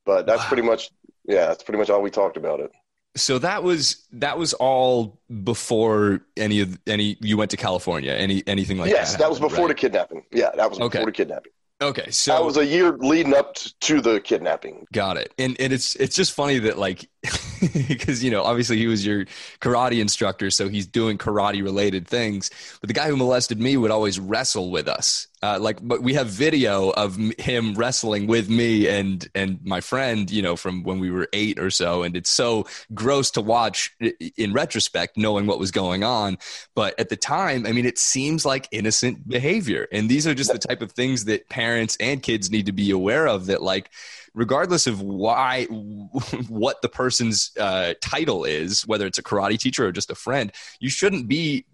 But 0.05 0.27
that's 0.27 0.43
wow. 0.43 0.49
pretty 0.49 0.63
much 0.63 0.91
yeah, 1.27 1.47
that's 1.47 1.63
pretty 1.63 1.79
much 1.79 1.91
all 1.91 2.03
we 2.03 2.11
talked 2.11 2.37
about 2.37 2.61
it. 2.61 2.73
So 3.17 3.39
that 3.39 3.63
was 3.63 4.07
that 4.13 4.39
was 4.39 4.53
all 4.55 5.21
before 5.43 6.21
any 6.37 6.61
of 6.61 6.79
any 6.87 7.17
you 7.21 7.37
went 7.37 7.51
to 7.51 7.57
California, 7.57 8.13
any 8.13 8.43
anything 8.47 8.79
like 8.79 8.91
yes, 8.91 9.13
that. 9.13 9.13
Yes, 9.13 9.21
that 9.21 9.31
was 9.31 9.41
before 9.41 9.67
right? 9.67 9.69
the 9.69 9.75
kidnapping. 9.75 10.25
Yeah, 10.33 10.51
that 10.55 10.71
was 10.71 10.79
before 10.79 11.07
the 11.07 11.13
kidnapping. 11.13 11.53
Okay, 11.83 12.11
so 12.11 12.33
that 12.33 12.45
was 12.45 12.59
a 12.59 12.67
year 12.67 12.93
leading 12.99 13.35
up 13.35 13.55
to 13.55 14.03
the 14.03 14.21
kidnapping. 14.21 14.87
Got 14.93 15.17
it. 15.17 15.33
And 15.39 15.57
and 15.59 15.73
it's 15.73 15.97
it's 15.97 16.15
just 16.15 16.33
funny 16.33 16.59
that 16.61 16.79
like 16.79 17.09
because 17.89 18.23
you 18.23 18.31
know 18.31 18.43
obviously 18.43 18.77
he 18.77 18.87
was 18.87 19.05
your 19.05 19.25
karate 19.61 20.01
instructor, 20.01 20.51
so 20.51 20.69
he's 20.69 20.87
doing 20.87 21.17
karate 21.17 21.63
related 21.63 22.07
things. 22.07 22.51
But 22.81 22.89
the 22.89 22.95
guy 22.95 23.09
who 23.09 23.17
molested 23.17 23.59
me 23.59 23.77
would 23.77 23.91
always 23.91 24.21
wrestle 24.21 24.71
with 24.71 24.89
us. 24.89 25.27
Uh, 25.43 25.59
like, 25.59 25.79
but 25.83 26.03
we 26.03 26.13
have 26.13 26.27
video 26.27 26.91
of 26.91 27.17
him 27.39 27.75
wrestling 27.75 28.27
with 28.27 28.51
me 28.51 28.87
and 28.89 29.27
and 29.35 29.59
my 29.65 29.81
friend, 29.81 30.31
you 30.31 30.43
know, 30.43 30.55
from 30.55 30.83
when 30.83 30.99
we 30.99 31.11
were 31.11 31.29
eight 31.33 31.59
or 31.59 31.71
so, 31.71 32.03
and 32.03 32.15
it's 32.15 32.29
so 32.29 32.67
gross 32.93 33.31
to 33.31 33.41
watch 33.41 33.95
in 34.37 34.53
retrospect, 34.53 35.17
knowing 35.17 35.47
what 35.47 35.59
was 35.59 35.71
going 35.71 36.05
on. 36.05 36.37
But 36.75 36.99
at 37.01 37.09
the 37.09 37.17
time, 37.17 37.67
I 37.67 37.73
mean, 37.73 37.87
it 37.87 37.99
seems 37.99 38.45
like 38.45 38.69
innocent 38.71 39.27
behavior, 39.27 39.89
and 39.91 40.11
these 40.11 40.27
are 40.27 40.35
just 40.35 40.53
the 40.53 40.59
type 40.59 40.83
of 40.83 40.93
things 40.93 41.25
that 41.25 41.49
parents 41.49 41.97
and 42.01 42.23
kids 42.23 42.51
need 42.51 42.67
to 42.67 42.73
be 42.73 42.91
aware 42.91 43.27
of. 43.27 43.47
That 43.47 43.63
like 43.63 43.91
regardless 44.35 44.87
of 44.87 45.01
why 45.01 45.65
what 46.49 46.83
the 46.83 46.89
person's 46.89 47.53
uh, 47.59 47.95
title 48.03 48.45
is 48.45 48.87
whether 48.87 49.07
it's 49.07 49.19
a 49.19 49.23
karate 49.23 49.59
teacher 49.59 49.87
or 49.87 49.93
just 49.93 50.11
a 50.11 50.15
friend 50.15 50.53
you 50.79 50.89
shouldn't 50.89 51.27
be 51.27 51.65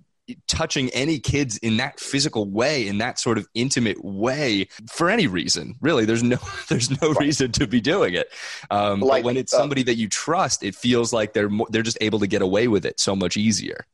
touching 0.48 0.90
any 0.90 1.18
kids 1.18 1.56
in 1.58 1.76
that 1.76 2.00
physical 2.00 2.48
way 2.48 2.86
in 2.86 2.98
that 2.98 3.18
sort 3.18 3.38
of 3.38 3.46
intimate 3.54 4.02
way 4.04 4.68
for 4.88 5.08
any 5.08 5.26
reason 5.26 5.74
really 5.80 6.04
there's 6.04 6.22
no 6.22 6.38
there's 6.68 6.90
no 7.02 7.10
right. 7.10 7.20
reason 7.20 7.52
to 7.52 7.66
be 7.66 7.80
doing 7.80 8.14
it 8.14 8.28
um, 8.70 9.00
like, 9.00 9.22
but 9.22 9.26
when 9.26 9.36
it's 9.36 9.52
somebody 9.52 9.82
uh, 9.82 9.84
that 9.84 9.96
you 9.96 10.08
trust 10.08 10.62
it 10.62 10.74
feels 10.74 11.12
like 11.12 11.32
they're 11.32 11.48
more, 11.48 11.66
they're 11.70 11.82
just 11.82 11.98
able 12.00 12.18
to 12.18 12.26
get 12.26 12.42
away 12.42 12.68
with 12.68 12.84
it 12.84 12.98
so 12.98 13.14
much 13.14 13.36
easier 13.36 13.86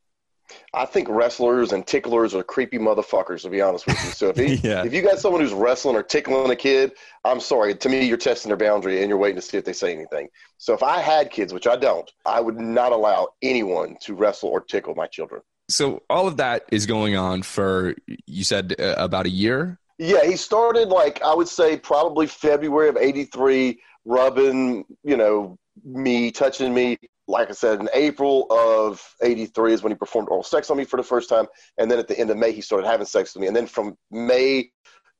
I 0.75 0.87
think 0.87 1.09
wrestlers 1.09 1.73
and 1.73 1.87
ticklers 1.87 2.35
are 2.35 2.43
creepy 2.43 2.79
motherfuckers, 2.79 3.43
to 3.43 3.51
be 3.51 3.61
honest 3.61 3.87
with 3.87 4.03
you. 4.03 4.11
So 4.11 4.29
if, 4.29 4.37
he, 4.63 4.69
yeah. 4.69 4.85
if 4.85 4.93
you 4.93 5.03
got 5.03 5.19
someone 5.19 5.43
who's 5.43 5.53
wrestling 5.53 5.97
or 5.97 6.03
tickling 6.03 6.51
a 6.51 6.57
kid, 6.57 6.93
I'm 7.25 7.41
sorry. 7.41 7.75
To 7.75 7.89
me, 7.89 8.07
you're 8.07 8.17
testing 8.17 8.49
their 8.49 8.57
boundary 8.57 9.01
and 9.01 9.09
you're 9.09 9.19
waiting 9.19 9.37
to 9.37 9.43
see 9.43 9.59
if 9.59 9.65
they 9.65 9.73
say 9.73 9.93
anything. 9.93 10.29
So 10.59 10.73
if 10.73 10.83
I 10.83 11.01
had 11.01 11.31
kids, 11.31 11.53
which 11.53 11.67
I 11.67 11.77
don't, 11.77 12.11
I 12.25 12.41
would 12.41 12.59
not 12.59 12.93
allow 12.93 13.29
anyone 13.43 13.97
to 14.03 14.15
wrestle 14.15 14.49
or 14.49 14.61
tickle 14.61 14.95
my 14.95 15.07
children 15.07 15.43
so 15.73 16.03
all 16.11 16.29
of 16.29 16.37
that 16.37 16.65
is 16.71 16.87
going 16.87 17.17
on 17.17 17.43
for 17.43 17.95
you 18.27 18.45
said 18.45 18.75
uh, 18.79 18.95
about 18.99 19.27
a 19.27 19.31
year? 19.31 19.79
Yeah 19.99 20.25
he 20.25 20.37
started 20.37 20.89
like 20.89 21.23
i 21.23 21.35
would 21.35 21.49
say 21.49 21.77
probably 21.77 22.27
february 22.27 22.89
of 22.89 22.97
83 22.97 23.81
rubbing 24.05 24.85
you 25.05 25.17
know 25.17 25.57
me 25.85 26.31
touching 26.31 26.75
me. 26.75 26.99
Like 27.29 27.49
i 27.51 27.53
said 27.53 27.81
in 27.81 27.89
april 27.95 28.47
of 28.51 29.01
83 29.23 29.75
is 29.75 29.83
when 29.83 29.93
he 29.93 29.97
performed 29.97 30.29
oral 30.29 30.43
sex 30.43 30.71
on 30.71 30.77
me 30.77 30.85
for 30.85 30.97
the 30.97 31.03
first 31.03 31.29
time. 31.29 31.47
And 31.79 31.91
then 31.91 31.99
at 31.99 32.09
the 32.09 32.19
end 32.19 32.31
of 32.31 32.37
may 32.37 32.53
he 32.53 32.61
started 32.61 32.87
having 32.87 33.07
sex 33.07 33.35
with 33.35 33.43
me. 33.43 33.47
And 33.47 33.57
then 33.57 33.67
from 33.67 33.97
may 34.11 34.71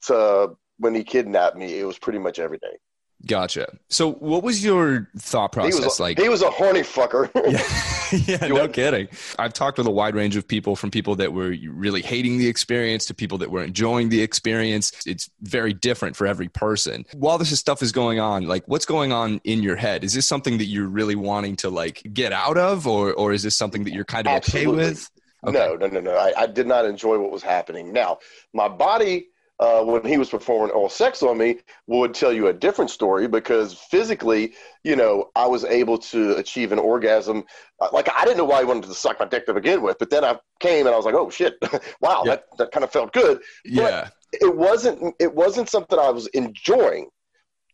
to 0.07 0.57
when 0.79 0.95
he 0.95 1.05
kidnapped 1.05 1.57
me 1.57 1.79
it 1.79 1.85
was 1.85 1.99
pretty 1.99 2.19
much 2.19 2.39
every 2.39 2.59
day 2.59 2.77
Gotcha. 3.27 3.69
So, 3.89 4.13
what 4.15 4.43
was 4.43 4.65
your 4.65 5.09
thought 5.17 5.53
process 5.53 5.79
he 5.79 5.85
was 5.85 5.99
a, 5.99 6.03
like? 6.03 6.19
He 6.19 6.29
was 6.29 6.43
a 6.43 6.51
horny 6.51 6.81
fucker. 6.81 7.31
yeah, 8.27 8.39
yeah 8.41 8.49
no 8.49 8.69
kidding. 8.69 9.09
I've 9.39 9.53
talked 9.53 9.79
with 9.79 9.87
a 9.87 9.91
wide 9.91 10.15
range 10.15 10.37
of 10.37 10.47
people, 10.47 10.75
from 10.75 10.91
people 10.91 11.15
that 11.17 11.33
were 11.33 11.55
really 11.69 12.03
hating 12.03 12.39
the 12.39 12.49
experience 12.49 13.07
to 13.07 13.15
people 13.15 13.39
that 13.39 13.51
were 13.51 13.63
enjoying 13.63 14.09
the 14.09 14.23
experience. 14.23 15.07
It's 15.07 15.31
very 15.41 15.73
different 15.73 16.17
for 16.17 16.27
every 16.27 16.49
person. 16.49 17.07
While 17.15 17.39
this 17.39 17.57
stuff 17.59 17.81
is 17.81 17.93
going 17.93 18.19
on, 18.19 18.49
like, 18.49 18.65
what's 18.67 18.87
going 18.87 19.13
on 19.13 19.41
in 19.45 19.63
your 19.63 19.77
head? 19.77 20.03
Is 20.03 20.15
this 20.15 20.27
something 20.27 20.59
that 20.59 20.67
you're 20.67 20.89
really 20.89 21.17
wanting 21.17 21.57
to 21.57 21.71
like 21.71 22.03
get 22.13 22.33
out 22.33 22.59
of, 22.59 22.87
or 22.89 23.13
or 23.13 23.33
is 23.33 23.45
this 23.45 23.57
something 23.57 23.85
that 23.85 23.93
you're 23.93 24.05
kind 24.05 24.27
of 24.27 24.35
Absolutely. 24.35 24.83
okay 24.83 24.91
with? 24.91 25.11
Okay. 25.45 25.59
No, 25.59 25.75
no, 25.75 25.87
no, 25.89 26.01
no. 26.01 26.17
I, 26.17 26.33
I 26.43 26.47
did 26.47 26.67
not 26.67 26.85
enjoy 26.85 27.19
what 27.19 27.33
was 27.33 27.43
happening. 27.43 27.93
Now, 27.93 28.19
my 28.53 28.69
body 28.69 29.29
uh, 29.61 29.83
when 29.85 30.05
he 30.05 30.19
was 30.19 30.29
performing 30.29 30.75
oral 30.75 30.89
sex 30.89 31.23
on 31.23 31.39
me 31.39 31.59
would 31.87 32.15
tell 32.15 32.33
you 32.33 32.49
a 32.49 32.53
different 32.53 32.91
story 32.91 33.29
because 33.29 33.75
physically, 33.75 34.55
you 34.83 34.97
know, 34.97 35.31
I 35.37 35.47
was 35.47 35.65
able 35.65 35.99
to 35.99 36.37
achieve 36.37 36.73
an 36.73 36.79
orgasm. 36.79 37.45
Uh, 37.81 37.89
like 37.93 38.09
I 38.13 38.25
didn't 38.25 38.39
know 38.39 38.45
why 38.45 38.61
he 38.61 38.65
wanted 38.65 38.85
to 38.85 38.95
suck 38.95 39.21
my 39.21 39.27
dick 39.27 39.47
to 39.47 39.55
begin 39.55 39.83
with, 39.83 39.99
but 39.99 40.11
then 40.11 40.25
I 40.25 40.39
came 40.59 40.87
and 40.87 40.95
I 40.95 40.97
was 40.97 41.05
like, 41.05 41.15
oh 41.15 41.31
shit, 41.31 41.57
wow, 42.01 42.23
yeah. 42.25 42.37
that, 42.37 42.45
that 42.59 42.73
kind 42.73 42.83
of 42.83 42.91
felt 42.91 43.13
good. 43.13 43.41
Yeah, 43.65 44.09
but 44.33 44.41
it 44.41 44.57
wasn't. 44.57 45.15
It 45.21 45.33
wasn't 45.33 45.69
something 45.69 45.99
I 45.99 46.11
was 46.11 46.27
enjoying. 46.29 47.09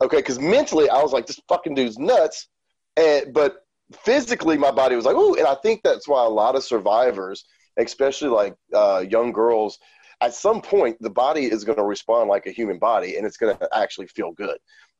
Okay, 0.02 0.18
because 0.18 0.38
mentally 0.38 0.88
I 0.90 1.02
was 1.02 1.12
like, 1.12 1.26
this 1.26 1.40
fucking 1.48 1.74
dude's 1.74 1.98
nuts, 1.98 2.48
and 2.96 3.32
but 3.32 3.64
physically 4.04 4.58
my 4.58 4.70
body 4.70 4.94
was 4.94 5.04
like, 5.04 5.16
oh, 5.16 5.34
and 5.34 5.46
I 5.46 5.54
think 5.54 5.80
that's 5.82 6.06
why 6.06 6.24
a 6.24 6.28
lot 6.28 6.54
of 6.54 6.64
survivors, 6.64 7.44
especially 7.78 8.28
like 8.28 8.54
uh, 8.74 9.04
young 9.08 9.32
girls 9.32 9.78
at 10.20 10.34
some 10.34 10.60
point 10.60 11.00
the 11.00 11.10
body 11.10 11.44
is 11.44 11.64
going 11.64 11.78
to 11.78 11.84
respond 11.84 12.28
like 12.28 12.46
a 12.46 12.50
human 12.50 12.78
body 12.78 13.16
and 13.16 13.26
it's 13.26 13.36
going 13.36 13.56
to 13.56 13.68
actually 13.76 14.06
feel 14.08 14.32
good. 14.32 14.58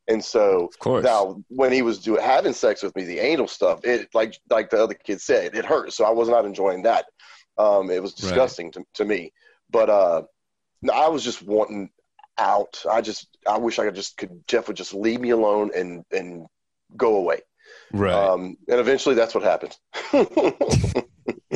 And 0.08 0.24
so 0.24 0.70
now 1.04 1.42
when 1.48 1.72
he 1.72 1.82
was 1.82 1.98
doing 1.98 2.22
having 2.22 2.54
sex 2.54 2.82
with 2.82 2.96
me 2.96 3.04
the 3.04 3.18
angel 3.18 3.46
stuff 3.46 3.80
it 3.84 4.08
like 4.14 4.38
like 4.48 4.70
the 4.70 4.82
other 4.82 4.94
kid 4.94 5.20
said 5.20 5.54
it 5.54 5.66
hurt 5.66 5.92
so 5.92 6.04
i 6.04 6.10
was 6.10 6.28
not 6.28 6.44
enjoying 6.44 6.82
that. 6.82 7.06
Um, 7.58 7.90
it 7.90 8.00
was 8.00 8.14
disgusting 8.14 8.66
right. 8.66 8.74
to, 8.74 8.84
to 8.94 9.04
me. 9.04 9.32
But 9.70 9.90
uh, 9.90 10.22
i 10.92 11.08
was 11.08 11.24
just 11.24 11.42
wanting 11.42 11.90
out. 12.38 12.82
I 12.90 13.00
just 13.00 13.36
i 13.46 13.58
wish 13.58 13.78
i 13.78 13.84
could 13.84 13.96
just 13.96 14.16
could 14.16 14.46
jeff 14.46 14.68
would 14.68 14.76
just 14.76 14.94
leave 14.94 15.20
me 15.20 15.30
alone 15.30 15.70
and 15.74 16.04
and 16.12 16.46
go 16.96 17.16
away. 17.16 17.40
Right. 17.92 18.14
Um, 18.14 18.56
and 18.68 18.80
eventually 18.80 19.14
that's 19.14 19.34
what 19.34 19.44
happened 19.44 19.76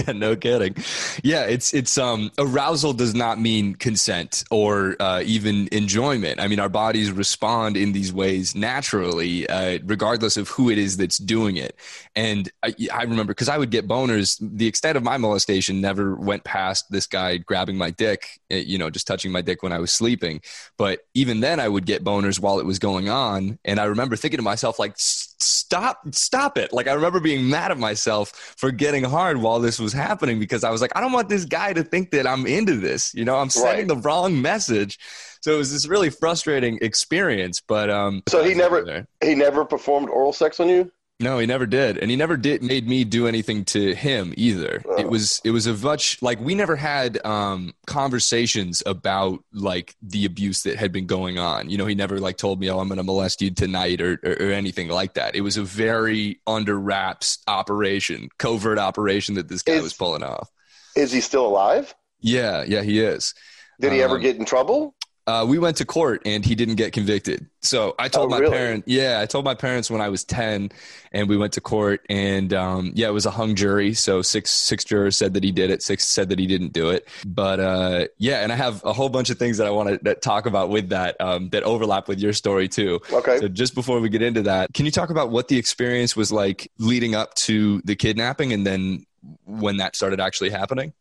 yeah, 0.07 0.13
no 0.13 0.37
kidding. 0.37 0.75
Yeah, 1.23 1.45
it's 1.45 1.75
it's 1.75 1.99
um 1.99 2.31
arousal 2.39 2.93
does 2.93 3.15
not 3.15 3.39
mean 3.39 3.75
consent 3.75 4.45
or 4.51 4.97
uh, 5.01 5.23
even 5.25 5.69
enjoyment. 5.73 6.41
I 6.41 6.49
mean, 6.49 6.61
our 6.61 6.69
bodies 6.69 7.11
respond 7.11 7.77
in 7.77 7.93
these 7.93 8.13
ways 8.13 8.55
naturally, 8.55 9.49
uh, 9.49 9.79
regardless 9.85 10.37
of 10.37 10.49
who 10.49 10.71
it 10.71 10.79
is 10.79 10.97
that's 10.97 11.19
doing 11.19 11.57
it. 11.57 11.77
And 12.17 12.51
I, 12.63 12.75
I 12.93 13.03
remember 13.03 13.33
because 13.33 13.49
I 13.49 13.59
would 13.59 13.71
get 13.71 13.87
boners. 13.87 14.39
The 14.41 14.67
extent 14.67 14.97
of 14.97 15.03
my 15.03 15.19
molestation 15.19 15.81
never 15.81 16.15
went 16.15 16.45
past 16.45 16.91
this 16.91 17.07
guy 17.07 17.39
grabbing 17.39 17.77
my 17.77 17.91
dick, 17.91 18.41
eh, 18.51 18.59
you 18.59 18.79
know, 18.79 18.91
just 18.91 19.07
touching 19.07 19.33
my 19.33 19.43
dick 19.43 19.63
when 19.63 19.73
I 19.73 19.79
was 19.79 19.93
sleeping. 19.93 20.41
But 20.79 21.01
even 21.15 21.41
then, 21.41 21.61
I 21.61 21.69
would 21.69 21.87
get 21.87 22.05
boners 22.05 22.41
while 22.41 22.61
it 22.61 22.67
was 22.67 22.79
going 22.79 23.09
on, 23.09 23.59
and 23.65 23.79
I 23.79 23.85
remember 23.85 24.17
thinking 24.17 24.39
to 24.39 24.43
myself 24.43 24.79
like 24.79 24.95
stop 25.43 26.03
stop 26.13 26.57
it. 26.59 26.73
Like 26.73 26.89
i 26.89 26.93
remember 26.93 27.21
being 27.21 27.49
mad 27.49 27.71
at 27.71 27.79
myself 27.79 28.31
for 28.57 28.71
getting 28.71 29.05
hard 29.05 29.39
while 29.39 29.61
this 29.61 29.79
was 29.79 29.93
happening 29.93 30.39
because 30.39 30.65
i 30.65 30.71
was 30.71 30.81
like 30.81 30.93
i 30.97 31.01
don't 31.01 31.13
want 31.13 31.29
this 31.29 31.45
guy 31.45 31.73
to 31.73 31.83
think 31.83 32.11
that 32.11 32.27
i'm 32.27 32.47
into 32.47 32.77
this 32.77 33.13
you 33.15 33.25
know? 33.25 33.37
I'm 33.37 33.51
sending 33.51 33.89
right. 33.89 33.89
the 33.89 33.97
wrong 33.97 34.41
message. 34.41 34.99
So 35.41 35.55
it 35.55 35.59
was 35.59 35.73
this 35.73 35.89
really 35.89 36.11
frustrating 36.11 36.79
experience 36.83 37.61
but 37.61 37.91
um 37.91 38.23
so 38.29 38.43
he 38.43 38.55
never 38.55 39.07
he 39.23 39.35
never 39.35 39.65
performed 39.65 40.09
oral 40.09 40.33
sex 40.33 40.61
on 40.61 40.69
you 40.69 40.91
no, 41.21 41.39
he 41.39 41.47
never 41.47 41.67
did, 41.67 41.99
and 41.99 42.11
he 42.11 42.17
never 42.17 42.37
did 42.37 42.63
made 42.63 42.89
me 42.89 43.05
do 43.05 43.29
anything 43.29 43.65
to 43.67 43.95
him 43.95 44.35
either. 44.37 44.83
Oh. 44.87 44.97
It 44.99 45.09
was 45.09 45.41
it 45.45 45.51
was 45.51 45.67
a 45.67 45.75
much 45.75 46.21
like 46.21 46.41
we 46.41 46.55
never 46.55 46.75
had 46.75 47.25
um, 47.25 47.75
conversations 47.87 48.83
about 48.87 49.45
like 49.53 49.95
the 50.03 50.25
abuse 50.25 50.65
that 50.65 50.77
had 50.77 50.91
been 50.91 51.07
going 51.07 51.39
on. 51.39 51.71
You 51.71 51.79
know, 51.79 51.87
he 51.87 51.95
never 51.95 52.19
like 52.19 52.39
told 52.39 52.59
me, 52.59 52.71
"Oh, 52.71 52.81
I'm 52.81 52.89
going 52.89 52.99
to 52.99 53.05
molest 53.05 53.41
you 53.41 53.51
tonight" 53.51 54.01
or, 54.01 54.19
or, 54.25 54.33
or 54.33 54.53
anything 54.53 54.89
like 54.89 55.15
that. 55.15 55.37
It 55.37 55.43
was 55.43 55.57
a 55.57 55.63
very 55.63 56.41
under 56.47 56.79
wraps 56.79 57.39
operation, 57.47 58.29
covert 58.39 58.79
operation 58.79 59.37
that 59.37 59.49
this 59.49 59.63
guy 59.63 59.75
is, 59.75 59.83
was 59.83 59.95
pulling 59.95 60.25
off. 60.25 60.51
Is 60.97 61.13
he 61.13 61.21
still 61.21 61.47
alive? 61.47 61.95
Yeah, 62.21 62.65
yeah, 62.67 62.83
he 62.83 63.01
is. 63.01 63.35
Did 63.81 63.93
he 63.93 64.03
um, 64.03 64.11
ever 64.11 64.19
get 64.19 64.37
in 64.37 64.45
trouble? 64.45 64.95
Uh, 65.27 65.47
we 65.49 65.59
went 65.59 65.77
to 65.77 65.85
court 65.85 66.21
and 66.27 66.45
he 66.45 66.55
didn't 66.55 66.75
get 66.75 66.93
convicted. 66.93 67.47
So 67.61 67.95
I 67.97 68.09
told 68.09 68.27
oh, 68.27 68.31
my 68.31 68.39
really? 68.39 68.57
parents, 68.57 68.89
yeah, 68.89 69.21
I 69.21 69.27
told 69.27 69.45
my 69.45 69.55
parents 69.55 69.89
when 69.89 70.01
I 70.01 70.09
was 70.09 70.25
10 70.25 70.73
and 71.13 71.29
we 71.29 71.37
went 71.37 71.53
to 71.53 71.61
court 71.61 72.05
and, 72.11 72.53
um, 72.53 72.91
yeah, 72.95 73.07
it 73.07 73.13
was 73.13 73.25
a 73.25 73.31
hung 73.31 73.55
jury. 73.55 73.95
So 73.95 74.21
six, 74.21 74.51
six 74.51 74.85
jurors 74.85 75.17
said 75.17 75.35
that 75.35 75.45
he 75.45 75.53
did 75.53 75.71
it. 75.71 75.81
Six 75.81 76.09
said 76.09 76.29
that 76.31 76.41
he 76.41 76.49
didn't 76.49 76.73
do 76.73 76.91
it. 76.91 77.07
But, 77.25 77.61
uh, 77.61 78.07
yeah, 78.19 78.43
and 78.43 78.51
I 78.51 78.57
have 78.57 78.85
a 78.85 78.93
whole 78.93 79.09
bunch 79.09 79.31
of 79.31 79.39
things 79.39 79.59
that 79.59 79.67
I 79.69 79.71
want 79.71 80.03
to 80.05 80.15
talk 80.17 80.47
about 80.47 80.71
with 80.71 80.89
that, 80.89 81.21
um, 81.21 81.51
that 81.51 81.63
overlap 81.63 82.09
with 82.09 82.19
your 82.19 82.33
story 82.33 82.67
too. 82.69 83.01
Okay. 83.13 83.39
So 83.39 83.47
just 83.47 83.77
before 83.77 84.01
we 84.01 84.09
get 84.09 84.23
into 84.23 84.43
that, 84.43 84.75
can 84.75 84.87
you 84.87 84.93
talk 84.93 85.11
about 85.11 85.31
what 85.31 85.47
the 85.47 85.57
experience 85.57 86.17
was 86.17 86.33
like 86.33 86.71
leading 86.79 87.15
up 87.15 87.35
to 87.35 87.81
the 87.85 87.95
kidnapping 87.95 88.53
and 88.53 88.67
then 88.67 89.07
when 89.45 89.77
that 89.77 89.95
started 89.95 90.21
actually 90.21 90.51
happening? 90.51 90.93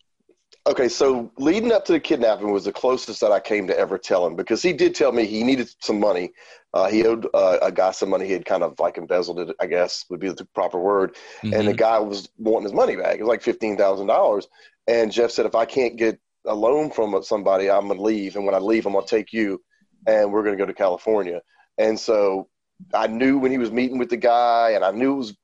Okay, 0.67 0.89
so 0.89 1.31
leading 1.37 1.71
up 1.71 1.85
to 1.85 1.93
the 1.93 1.99
kidnapping 1.99 2.51
was 2.51 2.65
the 2.65 2.71
closest 2.71 3.19
that 3.21 3.31
I 3.31 3.39
came 3.39 3.65
to 3.65 3.77
ever 3.77 3.97
telling 3.97 4.35
because 4.35 4.61
he 4.61 4.73
did 4.73 4.93
tell 4.93 5.11
me 5.11 5.25
he 5.25 5.43
needed 5.43 5.73
some 5.79 5.99
money. 5.99 6.31
Uh, 6.71 6.87
he 6.87 7.03
owed 7.03 7.27
uh, 7.33 7.57
a 7.63 7.71
guy 7.71 7.89
some 7.91 8.09
money. 8.09 8.27
He 8.27 8.33
had 8.33 8.45
kind 8.45 8.61
of 8.61 8.79
like 8.79 8.99
embezzled 8.99 9.39
it, 9.39 9.55
I 9.59 9.65
guess 9.65 10.05
would 10.09 10.19
be 10.19 10.29
the 10.29 10.45
proper 10.53 10.79
word. 10.79 11.15
Mm-hmm. 11.41 11.53
And 11.53 11.67
the 11.67 11.73
guy 11.73 11.97
was 11.97 12.29
wanting 12.37 12.65
his 12.65 12.73
money 12.73 12.95
back. 12.95 13.15
It 13.15 13.23
was 13.23 13.29
like 13.29 13.41
fifteen 13.41 13.75
thousand 13.75 14.07
dollars. 14.07 14.47
And 14.87 15.11
Jeff 15.11 15.31
said, 15.31 15.47
if 15.47 15.55
I 15.55 15.65
can't 15.65 15.95
get 15.95 16.19
a 16.45 16.53
loan 16.53 16.91
from 16.91 17.21
somebody, 17.23 17.69
I'm 17.69 17.87
gonna 17.87 18.01
leave. 18.01 18.35
And 18.35 18.45
when 18.45 18.55
I 18.55 18.59
leave, 18.59 18.85
I'm 18.85 18.93
gonna 18.93 19.07
take 19.07 19.33
you, 19.33 19.59
and 20.05 20.31
we're 20.31 20.43
gonna 20.43 20.57
go 20.57 20.67
to 20.67 20.73
California. 20.73 21.41
And 21.79 21.99
so 21.99 22.49
I 22.93 23.07
knew 23.07 23.39
when 23.39 23.51
he 23.51 23.57
was 23.57 23.71
meeting 23.71 23.97
with 23.97 24.09
the 24.09 24.17
guy, 24.17 24.71
and 24.71 24.85
I 24.85 24.91
knew 24.91 25.13
it 25.13 25.17
was, 25.17 25.37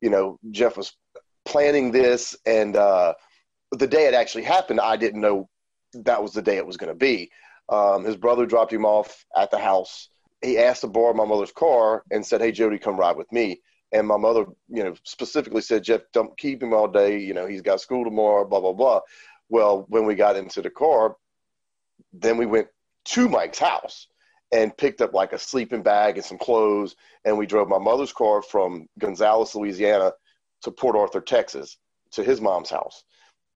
you 0.00 0.10
know, 0.10 0.38
Jeff 0.50 0.76
was 0.76 0.96
planning 1.44 1.92
this, 1.92 2.36
and 2.44 2.76
uh, 2.76 3.14
the 3.78 3.86
day 3.86 4.06
it 4.06 4.14
actually 4.14 4.44
happened, 4.44 4.80
I 4.80 4.96
didn't 4.96 5.20
know 5.20 5.48
that 5.94 6.22
was 6.22 6.32
the 6.32 6.42
day 6.42 6.56
it 6.56 6.66
was 6.66 6.76
going 6.76 6.92
to 6.92 6.98
be. 6.98 7.30
Um, 7.68 8.04
his 8.04 8.16
brother 8.16 8.46
dropped 8.46 8.72
him 8.72 8.84
off 8.84 9.24
at 9.36 9.50
the 9.50 9.58
house. 9.58 10.08
He 10.42 10.58
asked 10.58 10.82
to 10.82 10.88
borrow 10.88 11.14
my 11.14 11.24
mother's 11.24 11.52
car 11.52 12.02
and 12.10 12.24
said, 12.24 12.40
"Hey, 12.40 12.52
Jody, 12.52 12.78
come 12.78 12.98
ride 12.98 13.16
with 13.16 13.30
me." 13.32 13.60
And 13.92 14.06
my 14.06 14.16
mother, 14.16 14.46
you 14.68 14.84
know, 14.84 14.94
specifically 15.04 15.62
said, 15.62 15.84
"Jeff, 15.84 16.02
don't 16.12 16.36
keep 16.36 16.62
him 16.62 16.74
all 16.74 16.88
day. 16.88 17.18
You 17.18 17.32
know, 17.32 17.46
he's 17.46 17.62
got 17.62 17.80
school 17.80 18.04
tomorrow." 18.04 18.44
Blah 18.44 18.60
blah 18.60 18.72
blah. 18.72 19.00
Well, 19.48 19.86
when 19.88 20.04
we 20.04 20.14
got 20.14 20.36
into 20.36 20.60
the 20.60 20.70
car, 20.70 21.16
then 22.12 22.36
we 22.36 22.46
went 22.46 22.68
to 23.06 23.28
Mike's 23.28 23.58
house 23.58 24.08
and 24.52 24.76
picked 24.76 25.00
up 25.00 25.14
like 25.14 25.32
a 25.32 25.38
sleeping 25.38 25.82
bag 25.82 26.16
and 26.16 26.24
some 26.24 26.38
clothes, 26.38 26.96
and 27.24 27.38
we 27.38 27.46
drove 27.46 27.68
my 27.68 27.78
mother's 27.78 28.12
car 28.12 28.42
from 28.42 28.86
Gonzales, 28.98 29.54
Louisiana, 29.54 30.12
to 30.62 30.70
Port 30.70 30.96
Arthur, 30.96 31.20
Texas, 31.20 31.76
to 32.12 32.22
his 32.22 32.40
mom's 32.40 32.70
house. 32.70 33.04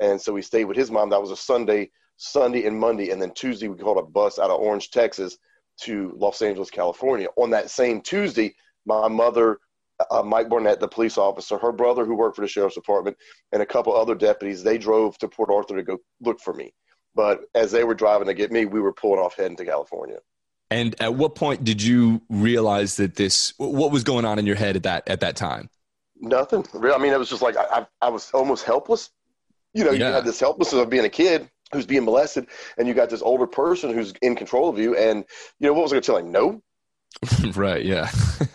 And 0.00 0.20
so 0.20 0.32
we 0.32 0.42
stayed 0.42 0.64
with 0.64 0.76
his 0.76 0.90
mom. 0.90 1.10
That 1.10 1.20
was 1.20 1.30
a 1.30 1.36
Sunday, 1.36 1.90
Sunday 2.16 2.66
and 2.66 2.78
Monday. 2.78 3.10
And 3.10 3.20
then 3.20 3.32
Tuesday, 3.32 3.68
we 3.68 3.78
called 3.78 3.98
a 3.98 4.02
bus 4.02 4.38
out 4.38 4.50
of 4.50 4.60
Orange, 4.60 4.90
Texas 4.90 5.38
to 5.82 6.12
Los 6.16 6.42
Angeles, 6.42 6.70
California. 6.70 7.28
On 7.36 7.50
that 7.50 7.70
same 7.70 8.00
Tuesday, 8.00 8.54
my 8.86 9.08
mother, 9.08 9.58
uh, 10.10 10.22
Mike 10.22 10.48
Barnett, 10.48 10.80
the 10.80 10.88
police 10.88 11.18
officer, 11.18 11.58
her 11.58 11.72
brother 11.72 12.04
who 12.04 12.14
worked 12.14 12.36
for 12.36 12.42
the 12.42 12.48
sheriff's 12.48 12.74
department, 12.74 13.16
and 13.52 13.62
a 13.62 13.66
couple 13.66 13.94
other 13.94 14.14
deputies, 14.14 14.62
they 14.62 14.78
drove 14.78 15.18
to 15.18 15.28
Port 15.28 15.50
Arthur 15.50 15.76
to 15.76 15.82
go 15.82 15.98
look 16.20 16.40
for 16.40 16.52
me. 16.52 16.72
But 17.14 17.42
as 17.54 17.72
they 17.72 17.84
were 17.84 17.94
driving 17.94 18.28
to 18.28 18.34
get 18.34 18.52
me, 18.52 18.66
we 18.66 18.80
were 18.80 18.92
pulling 18.92 19.20
off 19.20 19.36
heading 19.36 19.56
to 19.56 19.64
California. 19.64 20.18
And 20.70 20.94
at 21.00 21.14
what 21.14 21.34
point 21.34 21.64
did 21.64 21.82
you 21.82 22.22
realize 22.28 22.96
that 22.96 23.16
this? 23.16 23.54
What 23.56 23.90
was 23.90 24.04
going 24.04 24.24
on 24.24 24.38
in 24.38 24.46
your 24.46 24.56
head 24.56 24.76
at 24.76 24.82
that 24.82 25.08
at 25.08 25.20
that 25.20 25.34
time? 25.34 25.70
Nothing. 26.20 26.66
I 26.74 26.98
mean, 26.98 27.12
it 27.12 27.18
was 27.18 27.30
just 27.30 27.42
like 27.42 27.56
I, 27.56 27.86
I 28.02 28.10
was 28.10 28.30
almost 28.32 28.64
helpless 28.64 29.10
you 29.78 29.84
know, 29.84 29.92
yeah. 29.92 30.08
you 30.08 30.14
have 30.14 30.24
this 30.24 30.40
helplessness 30.40 30.82
of 30.82 30.90
being 30.90 31.04
a 31.04 31.08
kid 31.08 31.48
who's 31.72 31.86
being 31.86 32.04
molested, 32.04 32.46
and 32.76 32.88
you 32.88 32.94
got 32.94 33.10
this 33.10 33.22
older 33.22 33.46
person 33.46 33.94
who's 33.94 34.12
in 34.20 34.34
control 34.34 34.68
of 34.68 34.78
you. 34.78 34.96
And 34.96 35.24
you 35.60 35.68
know, 35.68 35.72
what 35.72 35.82
was 35.82 35.92
I 35.92 35.96
going 35.96 36.02
to 36.02 36.06
tell 36.06 36.16
him? 36.16 36.32
No. 36.32 36.62
right. 37.54 37.84
Yeah. 37.84 38.10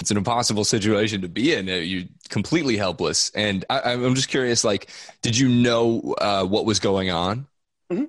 it's 0.00 0.10
an 0.10 0.18
impossible 0.18 0.64
situation 0.64 1.22
to 1.22 1.28
be 1.28 1.54
in. 1.54 1.66
You're 1.66 2.04
completely 2.28 2.76
helpless. 2.76 3.30
And 3.30 3.64
I, 3.70 3.92
am 3.92 4.14
just 4.14 4.28
curious. 4.28 4.62
Like, 4.62 4.90
did 5.22 5.38
you 5.38 5.48
know 5.48 6.14
uh, 6.18 6.44
what 6.44 6.66
was 6.66 6.80
going 6.80 7.10
on? 7.10 7.46
Mm-hmm. 7.90 8.04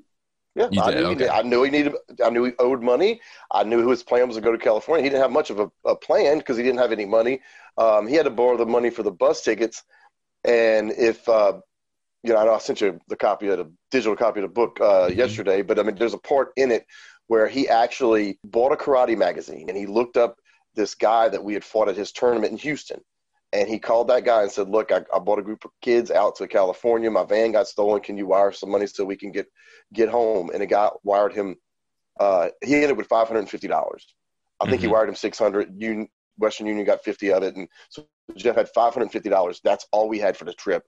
Yeah, 0.56 0.84
I 0.84 0.94
knew, 0.94 1.06
okay. 1.06 1.30
I 1.30 1.42
knew, 1.42 1.64
he 1.64 1.72
needed. 1.72 1.96
I 2.24 2.30
knew 2.30 2.44
he 2.44 2.52
owed 2.60 2.82
money. 2.82 3.22
I 3.50 3.64
knew 3.64 3.88
his 3.88 4.04
plan 4.04 4.28
was 4.28 4.36
to 4.36 4.42
go 4.42 4.52
to 4.52 4.58
California. 4.58 5.04
He 5.04 5.10
didn't 5.10 5.22
have 5.22 5.32
much 5.32 5.50
of 5.50 5.60
a, 5.60 5.72
a 5.86 5.96
plan 5.96 6.40
because 6.40 6.58
he 6.58 6.64
didn't 6.64 6.80
have 6.80 6.92
any 6.92 7.06
money. 7.06 7.40
Um, 7.78 8.08
he 8.08 8.16
had 8.16 8.26
to 8.26 8.30
borrow 8.30 8.58
the 8.58 8.66
money 8.66 8.90
for 8.90 9.04
the 9.04 9.12
bus 9.12 9.42
tickets, 9.42 9.84
and 10.44 10.92
if 10.92 11.30
uh, 11.30 11.62
you 12.24 12.34
know, 12.34 12.40
I 12.40 12.46
know 12.46 12.54
I 12.54 12.60
sent 12.60 12.82
you 12.82 13.00
the 13.08 13.16
copy 13.16 13.48
of 13.48 13.58
the 13.58 13.72
digital 13.92 14.16
copy 14.16 14.40
of 14.40 14.44
the 14.44 14.54
book 14.54 14.80
uh, 14.82 15.08
mm-hmm. 15.08 15.18
yesterday, 15.18 15.62
but 15.62 15.80
I 15.80 15.84
mean, 15.84 15.96
there's 15.96 16.14
a 16.14 16.20
part 16.20 16.52
in 16.58 16.72
it 16.72 16.86
where 17.28 17.48
he 17.48 17.70
actually 17.70 18.40
bought 18.44 18.74
a 18.74 18.76
karate 18.76 19.18
magazine 19.18 19.70
and 19.70 19.78
he 19.78 19.86
looked 19.86 20.18
up 20.18 20.36
this 20.76 20.96
guy 20.96 21.30
that 21.30 21.44
we 21.44 21.54
had 21.54 21.64
fought 21.64 21.90
at 21.90 21.96
his 21.96 22.12
tournament 22.12 22.52
in 22.52 22.58
Houston. 22.58 23.00
And 23.52 23.68
he 23.68 23.80
called 23.80 24.10
that 24.10 24.26
guy 24.26 24.44
and 24.44 24.52
said, 24.52 24.70
Look, 24.70 24.92
I, 24.92 25.02
I 25.14 25.18
bought 25.20 25.40
a 25.40 25.44
group 25.44 25.66
of 25.66 25.72
kids 25.82 26.12
out 26.12 26.36
to 26.36 26.48
California. 26.48 27.10
My 27.10 27.24
van 27.24 27.52
got 27.52 27.68
stolen. 27.68 28.02
Can 28.02 28.16
you 28.16 28.28
wire 28.28 28.52
some 28.52 28.70
money 28.70 28.86
so 28.86 29.04
we 29.04 29.16
can 29.16 29.32
get 29.32 29.48
get 29.92 30.08
home? 30.08 30.52
And 30.52 30.62
the 30.62 30.68
guy 30.68 30.90
wired 31.04 31.34
him. 31.34 31.56
Uh, 32.20 32.50
he 32.64 32.76
ended 32.76 32.98
with 32.98 33.08
five 33.08 33.28
hundred 33.28 33.40
and 33.40 33.50
fifty 33.50 33.68
dollars. 33.68 34.06
I 34.60 34.66
think 34.66 34.82
mm-hmm. 34.82 34.90
he 34.90 34.94
wired 34.94 35.10
him 35.10 35.16
six 35.16 35.40
hundred. 35.40 35.74
Western 36.40 36.68
Union 36.68 36.86
got 36.86 37.04
fifty 37.04 37.32
of 37.32 37.44
it, 37.44 37.56
and 37.56 37.68
so 37.90 38.06
Jeff 38.36 38.56
had 38.56 38.70
five 38.70 38.94
hundred 38.94 39.12
fifty 39.12 39.30
dollars. 39.30 39.62
That's 39.64 39.86
all 39.92 40.10
we 40.10 40.20
had 40.20 40.36
for 40.36 40.46
the 40.46 40.54
trip. 40.54 40.84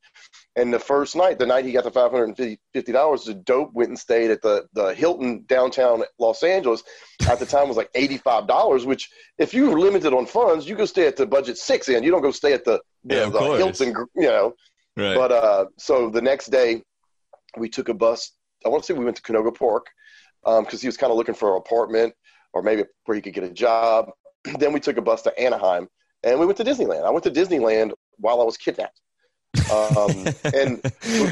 And 0.55 0.74
the 0.74 0.79
first 0.79 1.15
night, 1.15 1.39
the 1.39 1.46
night 1.46 1.65
he 1.65 1.72
got 1.72 1.84
the 1.84 1.91
five 1.91 2.12
hundred 2.12 2.58
fifty 2.74 2.91
dollars, 2.91 3.25
the 3.25 3.34
dope 3.34 3.74
went 3.74 3.89
and 3.89 4.00
stayed 4.00 4.31
at 4.31 4.41
the 4.41 4.65
the 4.74 4.93
Hilton 4.93 5.46
downtown 5.48 6.03
Los 6.20 6.43
Angeles. 6.43 6.84
At 7.29 7.39
the 7.39 7.46
time, 7.46 7.67
was 7.67 7.77
like 7.77 7.91
eighty 7.96 8.17
five 8.17 8.48
dollars. 8.48 8.86
Which, 8.86 9.10
if 9.38 9.53
you 9.53 9.70
were 9.70 9.79
limited 9.79 10.13
on 10.13 10.25
funds, 10.25 10.67
you 10.67 10.75
go 10.75 10.86
stay 10.86 11.08
at 11.08 11.15
the 11.15 11.25
budget 11.25 11.58
six 11.58 11.88
and 11.88 12.03
you 12.03 12.12
don't 12.12 12.22
go 12.22 12.31
stay 12.31 12.53
at 12.53 12.65
the, 12.65 12.81
yeah, 13.03 13.25
the, 13.25 13.31
the 13.31 13.58
Hilton. 13.58 13.96
You 14.15 14.27
know. 14.27 14.53
Right. 14.98 15.15
But 15.15 15.31
uh, 15.31 15.65
so 15.77 16.10
the 16.10 16.22
next 16.22 16.48
day, 16.48 16.84
we 17.58 17.70
took 17.70 17.89
a 17.89 17.93
bus. 17.93 18.31
I 18.65 18.70
want 18.70 18.84
to 18.84 18.88
say 18.88 18.98
we 18.98 19.05
went 19.05 19.17
to 19.17 19.24
Canoga 19.24 19.58
Park 19.58 19.88
because 20.43 20.74
um, 20.74 20.79
he 20.79 20.88
was 20.88 20.98
kind 20.98 21.12
of 21.12 21.17
looking 21.17 21.36
for 21.36 21.51
an 21.51 21.58
apartment 21.58 22.13
or 22.53 22.62
maybe 22.62 22.84
where 23.05 23.15
he 23.15 23.22
could 23.22 23.34
get 23.34 23.43
a 23.43 23.50
job. 23.50 24.12
then 24.60 24.74
we 24.74 24.79
took 24.79 24.98
a 24.98 25.01
bus 25.01 25.21
to 25.24 25.39
Anaheim 25.39 25.88
and 26.24 26.39
we 26.39 26.45
went 26.45 26.57
to 26.57 26.63
Disneyland. 26.63 27.05
I 27.05 27.10
went 27.10 27.24
to 27.24 27.31
Disneyland 27.31 27.91
while 28.17 28.41
I 28.41 28.43
was 28.43 28.57
kidnapped. 28.57 29.00
um, 29.71 30.27
and 30.53 30.81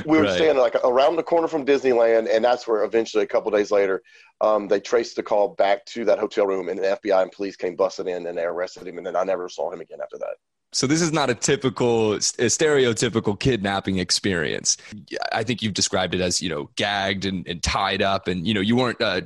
we 0.06 0.18
were 0.18 0.24
right. 0.24 0.36
standing 0.36 0.58
like 0.58 0.76
around 0.84 1.16
the 1.16 1.24
corner 1.24 1.48
from 1.48 1.66
Disneyland, 1.66 2.34
and 2.34 2.44
that's 2.44 2.68
where 2.68 2.84
eventually, 2.84 3.24
a 3.24 3.28
couple 3.28 3.50
days 3.50 3.72
later, 3.72 4.02
um, 4.42 4.68
they 4.68 4.82
traced 4.82 5.16
the 5.16 5.24
call 5.24 5.50
back 5.56 5.86
to 5.86 6.04
that 6.04 6.20
hotel 6.20 6.46
room, 6.46 6.68
and 6.68 6.78
the 6.78 7.00
FBI 7.02 7.22
and 7.22 7.32
police 7.32 7.56
came 7.56 7.78
busting 7.78 8.10
in, 8.10 8.28
and 8.28 8.38
they 8.38 8.44
arrested 8.44 8.88
him, 8.88 8.98
and 8.98 9.08
then 9.08 9.16
I 9.16 9.24
never 9.24 9.48
saw 9.48 9.72
him 9.72 9.80
again 9.80 10.00
after 10.02 10.18
that 10.18 10.36
so 10.72 10.86
this 10.86 11.02
is 11.02 11.12
not 11.12 11.30
a 11.30 11.36
typical 11.36 12.14
a 12.14 12.18
stereotypical 12.18 13.40
kidnapping 13.40 13.98
experience. 13.98 14.78
I 15.32 15.44
think 15.44 15.62
you've 15.62 15.74
described 15.74 16.14
it 16.14 16.22
as 16.22 16.42
you 16.42 16.50
know 16.50 16.70
gagged 16.76 17.26
and, 17.26 17.48
and 17.48 17.62
tied 17.64 18.02
up 18.02 18.28
and 18.28 18.48
you 18.48 18.54
know 18.54 18.62
you 18.62 18.76
weren't 18.76 19.02
uh, 19.02 19.22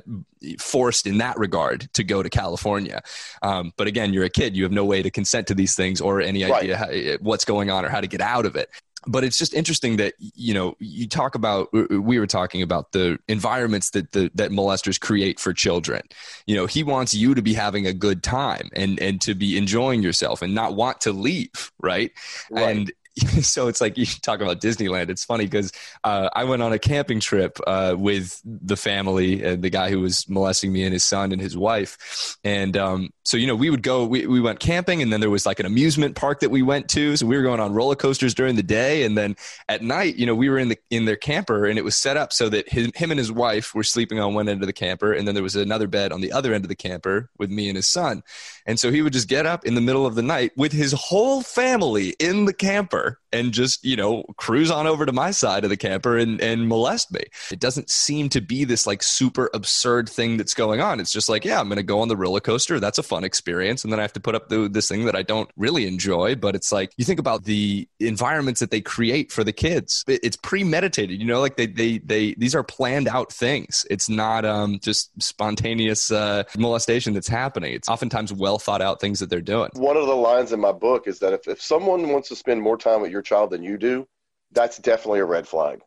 forced 0.58 1.06
in 1.06 1.18
that 1.18 1.38
regard 1.38 1.92
to 1.94 2.04
go 2.04 2.22
to 2.22 2.30
california. 2.30 3.02
Um, 3.42 3.72
but 3.76 3.86
again 3.86 4.12
you're 4.14 4.24
a 4.24 4.30
kid. 4.30 4.56
You 4.56 4.62
have 4.62 4.72
no 4.72 4.84
way 4.84 5.02
to 5.02 5.10
consent 5.10 5.46
to 5.48 5.54
these 5.54 5.76
things 5.76 6.00
or 6.00 6.20
any 6.20 6.44
idea 6.44 6.78
right. 6.78 7.06
how, 7.08 7.16
what's 7.20 7.44
going 7.44 7.70
on 7.70 7.84
or 7.84 7.88
how 7.88 8.00
to 8.00 8.06
get 8.06 8.22
out 8.22 8.46
of 8.46 8.56
it 8.56 8.70
but 9.06 9.24
it's 9.24 9.38
just 9.38 9.54
interesting 9.54 9.96
that 9.96 10.14
you 10.18 10.54
know 10.54 10.74
you 10.78 11.08
talk 11.08 11.34
about 11.34 11.72
we 11.72 12.18
were 12.18 12.26
talking 12.26 12.62
about 12.62 12.92
the 12.92 13.18
environments 13.28 13.90
that 13.90 14.12
the 14.12 14.30
that 14.34 14.50
molesters 14.50 15.00
create 15.00 15.38
for 15.38 15.52
children 15.52 16.02
you 16.46 16.54
know 16.54 16.66
he 16.66 16.82
wants 16.82 17.14
you 17.14 17.34
to 17.34 17.42
be 17.42 17.54
having 17.54 17.86
a 17.86 17.92
good 17.92 18.22
time 18.22 18.70
and 18.74 19.00
and 19.00 19.20
to 19.20 19.34
be 19.34 19.56
enjoying 19.56 20.02
yourself 20.02 20.42
and 20.42 20.54
not 20.54 20.74
want 20.74 21.00
to 21.00 21.12
leave 21.12 21.72
right, 21.80 22.12
right. 22.50 22.76
and 22.76 22.92
so 23.42 23.68
it's 23.68 23.80
like 23.80 23.96
you 23.96 24.06
talk 24.06 24.40
about 24.40 24.60
Disneyland. 24.60 25.08
It's 25.08 25.24
funny 25.24 25.44
because 25.44 25.72
uh, 26.02 26.30
I 26.32 26.44
went 26.44 26.62
on 26.62 26.72
a 26.72 26.78
camping 26.78 27.20
trip 27.20 27.58
uh, 27.66 27.94
with 27.96 28.40
the 28.44 28.76
family 28.76 29.42
and 29.42 29.62
the 29.62 29.70
guy 29.70 29.90
who 29.90 30.00
was 30.00 30.28
molesting 30.28 30.72
me 30.72 30.82
and 30.84 30.92
his 30.92 31.04
son 31.04 31.30
and 31.30 31.40
his 31.40 31.56
wife. 31.56 32.36
And 32.42 32.76
um, 32.76 33.10
so, 33.22 33.36
you 33.36 33.46
know, 33.46 33.54
we 33.54 33.70
would 33.70 33.82
go, 33.82 34.04
we, 34.04 34.26
we 34.26 34.40
went 34.40 34.58
camping 34.58 35.00
and 35.00 35.12
then 35.12 35.20
there 35.20 35.30
was 35.30 35.46
like 35.46 35.60
an 35.60 35.66
amusement 35.66 36.16
park 36.16 36.40
that 36.40 36.50
we 36.50 36.62
went 36.62 36.88
to. 36.90 37.16
So 37.16 37.26
we 37.26 37.36
were 37.36 37.42
going 37.42 37.60
on 37.60 37.72
roller 37.72 37.94
coasters 37.94 38.34
during 38.34 38.56
the 38.56 38.64
day. 38.64 39.04
And 39.04 39.16
then 39.16 39.36
at 39.68 39.82
night, 39.82 40.16
you 40.16 40.26
know, 40.26 40.34
we 40.34 40.48
were 40.48 40.58
in 40.58 40.68
the, 40.68 40.78
in 40.90 41.04
their 41.04 41.16
camper 41.16 41.66
and 41.66 41.78
it 41.78 41.84
was 41.84 41.94
set 41.94 42.16
up 42.16 42.32
so 42.32 42.48
that 42.48 42.68
his, 42.68 42.90
him 42.96 43.12
and 43.12 43.18
his 43.18 43.30
wife 43.30 43.74
were 43.76 43.84
sleeping 43.84 44.18
on 44.18 44.34
one 44.34 44.48
end 44.48 44.62
of 44.62 44.66
the 44.66 44.72
camper. 44.72 45.12
And 45.12 45.26
then 45.26 45.34
there 45.34 45.44
was 45.44 45.56
another 45.56 45.86
bed 45.86 46.10
on 46.10 46.20
the 46.20 46.32
other 46.32 46.52
end 46.52 46.64
of 46.64 46.68
the 46.68 46.74
camper 46.74 47.30
with 47.38 47.50
me 47.50 47.68
and 47.68 47.76
his 47.76 47.86
son. 47.86 48.24
And 48.66 48.80
so 48.80 48.90
he 48.90 49.02
would 49.02 49.12
just 49.12 49.28
get 49.28 49.46
up 49.46 49.64
in 49.64 49.76
the 49.76 49.80
middle 49.80 50.04
of 50.04 50.16
the 50.16 50.22
night 50.22 50.50
with 50.56 50.72
his 50.72 50.92
whole 50.92 51.42
family 51.42 52.16
in 52.18 52.46
the 52.46 52.52
camper 52.52 53.03
and 53.32 53.52
just, 53.52 53.84
you 53.84 53.96
know, 53.96 54.22
cruise 54.36 54.70
on 54.70 54.86
over 54.86 55.04
to 55.04 55.12
my 55.12 55.30
side 55.30 55.64
of 55.64 55.70
the 55.70 55.76
camper 55.76 56.16
and, 56.16 56.40
and 56.40 56.68
molest 56.68 57.12
me. 57.12 57.24
It 57.50 57.58
doesn't 57.58 57.90
seem 57.90 58.28
to 58.30 58.40
be 58.40 58.64
this 58.64 58.86
like 58.86 59.02
super 59.02 59.50
absurd 59.52 60.08
thing 60.08 60.36
that's 60.36 60.54
going 60.54 60.80
on. 60.80 61.00
It's 61.00 61.12
just 61.12 61.28
like, 61.28 61.44
yeah, 61.44 61.58
I'm 61.58 61.68
going 61.68 61.76
to 61.76 61.82
go 61.82 62.00
on 62.00 62.08
the 62.08 62.16
roller 62.16 62.40
coaster. 62.40 62.78
That's 62.78 62.98
a 62.98 63.02
fun 63.02 63.24
experience. 63.24 63.82
And 63.82 63.92
then 63.92 63.98
I 63.98 64.02
have 64.02 64.12
to 64.12 64.20
put 64.20 64.34
up 64.34 64.48
the, 64.48 64.68
this 64.68 64.88
thing 64.88 65.04
that 65.06 65.16
I 65.16 65.22
don't 65.22 65.50
really 65.56 65.86
enjoy. 65.86 66.36
But 66.36 66.54
it's 66.54 66.70
like, 66.70 66.92
you 66.96 67.04
think 67.04 67.18
about 67.18 67.44
the 67.44 67.88
environments 67.98 68.60
that 68.60 68.70
they 68.70 68.80
create 68.80 69.32
for 69.32 69.42
the 69.42 69.52
kids. 69.52 70.04
It, 70.06 70.20
it's 70.22 70.36
premeditated, 70.36 71.18
you 71.18 71.26
know, 71.26 71.40
like 71.40 71.56
they, 71.56 71.66
they, 71.66 71.98
they, 71.98 72.34
these 72.34 72.54
are 72.54 72.62
planned 72.62 73.08
out 73.08 73.32
things. 73.32 73.84
It's 73.90 74.08
not 74.08 74.44
um, 74.44 74.78
just 74.80 75.10
spontaneous 75.20 76.12
uh, 76.12 76.44
molestation 76.56 77.14
that's 77.14 77.28
happening. 77.28 77.74
It's 77.74 77.88
oftentimes 77.88 78.32
well 78.32 78.58
thought 78.58 78.80
out 78.80 79.00
things 79.00 79.18
that 79.20 79.28
they're 79.28 79.40
doing. 79.40 79.70
One 79.74 79.96
of 79.96 80.06
the 80.06 80.14
lines 80.14 80.52
in 80.52 80.60
my 80.60 80.72
book 80.72 81.08
is 81.08 81.18
that 81.18 81.32
if, 81.32 81.48
if 81.48 81.60
someone 81.60 82.10
wants 82.10 82.28
to 82.28 82.36
spend 82.36 82.62
more 82.62 82.76
time 82.76 82.93
with 83.00 83.10
your 83.10 83.22
child 83.22 83.50
than 83.50 83.62
you 83.62 83.76
do, 83.76 84.06
that's 84.52 84.78
definitely 84.78 85.20
a 85.20 85.24
red 85.24 85.46
flag. 85.46 85.80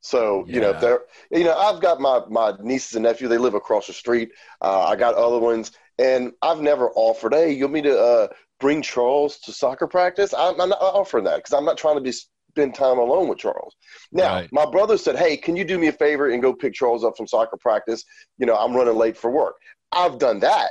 So 0.00 0.44
yeah. 0.46 0.54
you 0.54 0.60
know, 0.60 0.72
they're 0.72 1.00
you 1.30 1.44
know, 1.44 1.56
I've 1.56 1.80
got 1.80 2.00
my 2.00 2.20
my 2.28 2.54
nieces 2.60 2.94
and 2.94 3.02
nephew. 3.02 3.28
They 3.28 3.38
live 3.38 3.54
across 3.54 3.86
the 3.88 3.92
street. 3.92 4.30
Uh, 4.60 4.84
I 4.84 4.96
got 4.96 5.14
other 5.14 5.38
ones, 5.38 5.72
and 5.98 6.32
I've 6.42 6.60
never 6.60 6.90
offered, 6.90 7.34
"Hey, 7.34 7.52
you 7.52 7.64
want 7.64 7.74
me 7.74 7.82
to 7.82 7.98
uh, 7.98 8.28
bring 8.60 8.82
Charles 8.82 9.38
to 9.40 9.52
soccer 9.52 9.88
practice?" 9.88 10.32
I'm, 10.32 10.60
I'm 10.60 10.68
not 10.68 10.80
offering 10.80 11.24
that 11.24 11.38
because 11.38 11.54
I'm 11.54 11.64
not 11.64 11.76
trying 11.76 11.96
to 11.96 12.00
be 12.00 12.12
spend 12.12 12.74
time 12.74 12.98
alone 12.98 13.28
with 13.28 13.38
Charles. 13.38 13.74
Now, 14.12 14.36
right. 14.36 14.52
my 14.52 14.64
brother 14.64 14.96
said, 14.96 15.16
"Hey, 15.16 15.36
can 15.36 15.56
you 15.56 15.64
do 15.64 15.76
me 15.76 15.88
a 15.88 15.92
favor 15.92 16.30
and 16.30 16.40
go 16.40 16.54
pick 16.54 16.74
Charles 16.74 17.04
up 17.04 17.16
from 17.16 17.26
soccer 17.26 17.56
practice? 17.56 18.04
You 18.38 18.46
know, 18.46 18.54
I'm 18.54 18.76
running 18.76 18.96
late 18.96 19.16
for 19.16 19.30
work." 19.30 19.56
I've 19.92 20.18
done 20.18 20.40
that, 20.40 20.70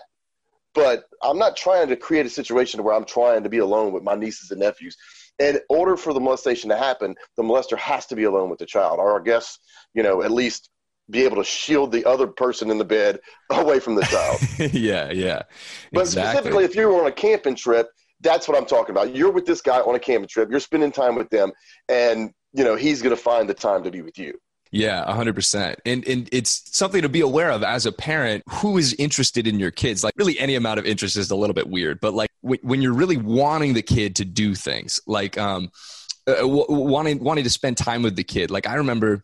but 0.73 1.05
I'm 1.21 1.37
not 1.37 1.57
trying 1.57 1.89
to 1.89 1.95
create 1.95 2.25
a 2.25 2.29
situation 2.29 2.83
where 2.83 2.93
I'm 2.93 3.05
trying 3.05 3.43
to 3.43 3.49
be 3.49 3.57
alone 3.57 3.91
with 3.91 4.03
my 4.03 4.15
nieces 4.15 4.51
and 4.51 4.59
nephews 4.59 4.95
in 5.39 5.59
order 5.69 5.97
for 5.97 6.13
the 6.13 6.19
molestation 6.19 6.69
to 6.69 6.77
happen, 6.77 7.15
the 7.37 7.43
molester 7.43 7.77
has 7.77 8.05
to 8.07 8.15
be 8.15 8.23
alone 8.23 8.49
with 8.49 8.59
the 8.59 8.65
child, 8.65 8.99
or 8.99 9.19
I 9.19 9.23
guess, 9.23 9.59
you 9.93 10.03
know, 10.03 10.23
at 10.23 10.31
least 10.31 10.69
be 11.09 11.23
able 11.23 11.37
to 11.37 11.43
shield 11.43 11.91
the 11.91 12.05
other 12.05 12.27
person 12.27 12.71
in 12.71 12.77
the 12.77 12.85
bed 12.85 13.19
away 13.51 13.79
from 13.79 13.95
the 13.95 14.03
child. 14.03 14.39
yeah, 14.73 15.11
yeah. 15.11 15.43
But 15.91 16.01
exactly. 16.01 16.31
specifically, 16.31 16.63
if 16.65 16.75
you're 16.75 16.99
on 16.99 17.07
a 17.07 17.11
camping 17.11 17.55
trip, 17.55 17.87
that's 18.21 18.47
what 18.47 18.57
I'm 18.57 18.65
talking 18.65 18.91
about. 18.91 19.15
You're 19.15 19.31
with 19.31 19.45
this 19.45 19.61
guy 19.61 19.79
on 19.79 19.95
a 19.95 19.99
camping 19.99 20.29
trip, 20.29 20.49
you're 20.49 20.59
spending 20.59 20.91
time 20.91 21.15
with 21.15 21.29
them, 21.29 21.51
and, 21.89 22.31
you 22.53 22.63
know, 22.63 22.75
he's 22.75 23.01
going 23.01 23.15
to 23.15 23.21
find 23.21 23.47
the 23.47 23.53
time 23.53 23.83
to 23.83 23.91
be 23.91 24.01
with 24.01 24.17
you. 24.17 24.33
Yeah, 24.75 25.05
100%. 25.05 25.75
And 25.85 26.05
and 26.05 26.27
it's 26.33 26.63
something 26.75 27.01
to 27.01 27.07
be 27.07 27.21
aware 27.21 27.49
of 27.49 27.63
as 27.63 27.85
a 27.85 27.93
parent 27.93 28.43
who 28.49 28.77
is 28.77 28.93
interested 28.95 29.47
in 29.47 29.57
your 29.57 29.71
kids. 29.71 30.03
Like 30.03 30.13
really 30.17 30.37
any 30.37 30.55
amount 30.55 30.79
of 30.79 30.85
interest 30.85 31.15
is 31.15 31.31
a 31.31 31.35
little 31.35 31.53
bit 31.53 31.69
weird, 31.69 32.01
but 32.01 32.13
like 32.13 32.29
when 32.41 32.81
you're 32.81 32.93
really 32.93 33.15
wanting 33.15 33.73
the 33.73 33.81
kid 33.81 34.17
to 34.17 34.25
do 34.25 34.53
things, 34.53 34.99
like 35.07 35.37
um 35.37 35.71
uh, 36.27 36.45
wanting 36.45 37.23
wanting 37.23 37.45
to 37.45 37.49
spend 37.49 37.77
time 37.77 38.03
with 38.03 38.17
the 38.17 38.23
kid. 38.25 38.51
Like 38.51 38.67
I 38.67 38.73
remember 38.73 39.23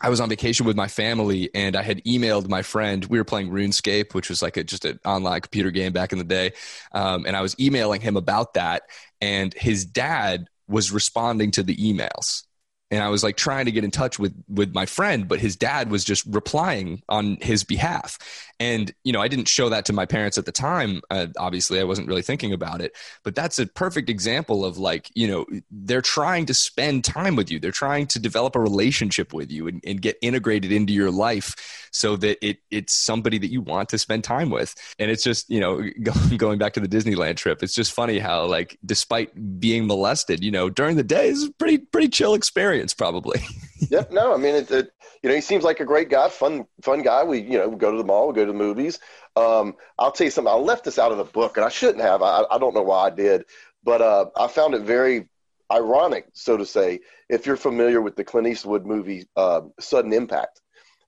I 0.00 0.08
was 0.08 0.20
on 0.20 0.28
vacation 0.28 0.66
with 0.66 0.74
my 0.74 0.88
family 0.88 1.50
and 1.54 1.76
I 1.76 1.82
had 1.82 2.02
emailed 2.02 2.48
my 2.48 2.62
friend. 2.62 3.04
We 3.04 3.18
were 3.18 3.24
playing 3.24 3.50
RuneScape, 3.50 4.12
which 4.12 4.28
was 4.28 4.42
like 4.42 4.56
a, 4.56 4.64
just 4.64 4.84
an 4.86 4.98
online 5.04 5.42
computer 5.42 5.70
game 5.70 5.92
back 5.92 6.10
in 6.10 6.18
the 6.18 6.24
day. 6.24 6.52
Um, 6.90 7.26
and 7.26 7.36
I 7.36 7.42
was 7.42 7.54
emailing 7.60 8.00
him 8.00 8.16
about 8.16 8.54
that. 8.54 8.84
And 9.20 9.54
his 9.54 9.84
dad 9.84 10.48
was 10.66 10.90
responding 10.90 11.52
to 11.52 11.62
the 11.62 11.76
emails 11.76 12.44
and 12.90 13.02
I 13.02 13.08
was 13.08 13.22
like 13.22 13.36
trying 13.36 13.66
to 13.66 13.72
get 13.72 13.84
in 13.84 13.90
touch 13.90 14.18
with 14.18 14.34
with 14.48 14.74
my 14.74 14.86
friend, 14.86 15.28
but 15.28 15.40
his 15.40 15.56
dad 15.56 15.90
was 15.90 16.04
just 16.04 16.24
replying 16.26 17.02
on 17.08 17.38
his 17.40 17.64
behalf. 17.64 18.18
And 18.60 18.94
you 19.04 19.12
know, 19.12 19.22
I 19.22 19.28
didn't 19.28 19.48
show 19.48 19.70
that 19.70 19.86
to 19.86 19.94
my 19.94 20.04
parents 20.04 20.36
at 20.36 20.44
the 20.44 20.52
time. 20.52 21.00
Uh, 21.10 21.28
obviously, 21.38 21.80
I 21.80 21.84
wasn't 21.84 22.08
really 22.08 22.20
thinking 22.20 22.52
about 22.52 22.82
it. 22.82 22.94
But 23.24 23.34
that's 23.34 23.58
a 23.58 23.66
perfect 23.66 24.10
example 24.10 24.66
of 24.66 24.76
like 24.76 25.10
you 25.14 25.26
know 25.26 25.46
they're 25.70 26.02
trying 26.02 26.44
to 26.46 26.54
spend 26.54 27.04
time 27.04 27.36
with 27.36 27.50
you. 27.50 27.58
They're 27.58 27.70
trying 27.70 28.06
to 28.08 28.18
develop 28.18 28.54
a 28.54 28.60
relationship 28.60 29.32
with 29.32 29.50
you 29.50 29.66
and, 29.66 29.82
and 29.86 30.02
get 30.02 30.18
integrated 30.20 30.72
into 30.72 30.92
your 30.92 31.10
life 31.10 31.88
so 31.90 32.16
that 32.16 32.44
it 32.46 32.58
it's 32.70 32.92
somebody 32.92 33.38
that 33.38 33.50
you 33.50 33.62
want 33.62 33.88
to 33.88 33.98
spend 33.98 34.24
time 34.24 34.50
with. 34.50 34.74
And 34.98 35.10
it's 35.10 35.24
just 35.24 35.48
you 35.48 35.60
know 35.60 35.82
going 36.36 36.58
back 36.58 36.74
to 36.74 36.80
the 36.80 36.88
Disneyland 36.88 37.36
trip. 37.36 37.62
It's 37.62 37.74
just 37.74 37.92
funny 37.92 38.18
how 38.18 38.44
like 38.44 38.78
despite 38.84 39.58
being 39.58 39.86
molested, 39.86 40.44
you 40.44 40.50
know, 40.50 40.68
during 40.68 40.96
the 40.98 41.02
day 41.02 41.28
is 41.28 41.44
a 41.44 41.52
pretty 41.52 41.78
pretty 41.78 42.08
chill 42.08 42.34
experience, 42.34 42.92
probably. 42.92 43.40
yep. 43.90 44.10
No, 44.10 44.34
I 44.34 44.36
mean, 44.36 44.54
it, 44.54 44.70
it, 44.70 44.90
you 45.22 45.28
know, 45.28 45.34
he 45.34 45.40
seems 45.40 45.64
like 45.64 45.80
a 45.80 45.84
great 45.84 46.08
guy, 46.08 46.28
fun, 46.28 46.66
fun 46.82 47.02
guy. 47.02 47.24
We, 47.24 47.40
you 47.40 47.58
know, 47.58 47.68
we 47.68 47.76
go 47.76 47.90
to 47.90 47.98
the 47.98 48.04
mall, 48.04 48.28
we 48.28 48.34
go 48.34 48.44
to 48.44 48.52
the 48.52 48.58
movies. 48.58 48.98
Um, 49.36 49.74
I'll 49.98 50.12
tell 50.12 50.26
you 50.26 50.30
something. 50.30 50.52
I 50.52 50.56
left 50.56 50.84
this 50.84 50.98
out 50.98 51.12
of 51.12 51.18
the 51.18 51.24
book, 51.24 51.56
and 51.56 51.64
I 51.64 51.68
shouldn't 51.68 52.02
have. 52.02 52.22
I, 52.22 52.44
I 52.50 52.58
don't 52.58 52.74
know 52.74 52.82
why 52.82 53.06
I 53.06 53.10
did, 53.10 53.44
but 53.84 54.02
uh, 54.02 54.26
I 54.36 54.48
found 54.48 54.74
it 54.74 54.82
very 54.82 55.28
ironic, 55.72 56.26
so 56.32 56.56
to 56.56 56.66
say, 56.66 57.00
if 57.28 57.46
you're 57.46 57.56
familiar 57.56 58.00
with 58.00 58.16
the 58.16 58.24
Clint 58.24 58.48
Eastwood 58.48 58.84
movie 58.84 59.28
uh, 59.36 59.62
Sudden 59.78 60.12
Impact. 60.12 60.60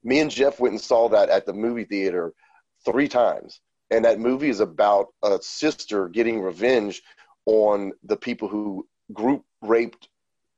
Me 0.04 0.20
and 0.20 0.30
Jeff 0.30 0.58
went 0.58 0.72
and 0.72 0.80
saw 0.80 1.08
that 1.08 1.28
at 1.28 1.46
the 1.46 1.52
movie 1.52 1.84
theater 1.84 2.32
three 2.84 3.08
times, 3.08 3.60
and 3.90 4.04
that 4.04 4.18
movie 4.18 4.48
is 4.48 4.60
about 4.60 5.08
a 5.22 5.38
sister 5.40 6.08
getting 6.08 6.40
revenge 6.40 7.02
on 7.46 7.92
the 8.04 8.16
people 8.16 8.48
who 8.48 8.86
group 9.12 9.44
raped 9.60 10.08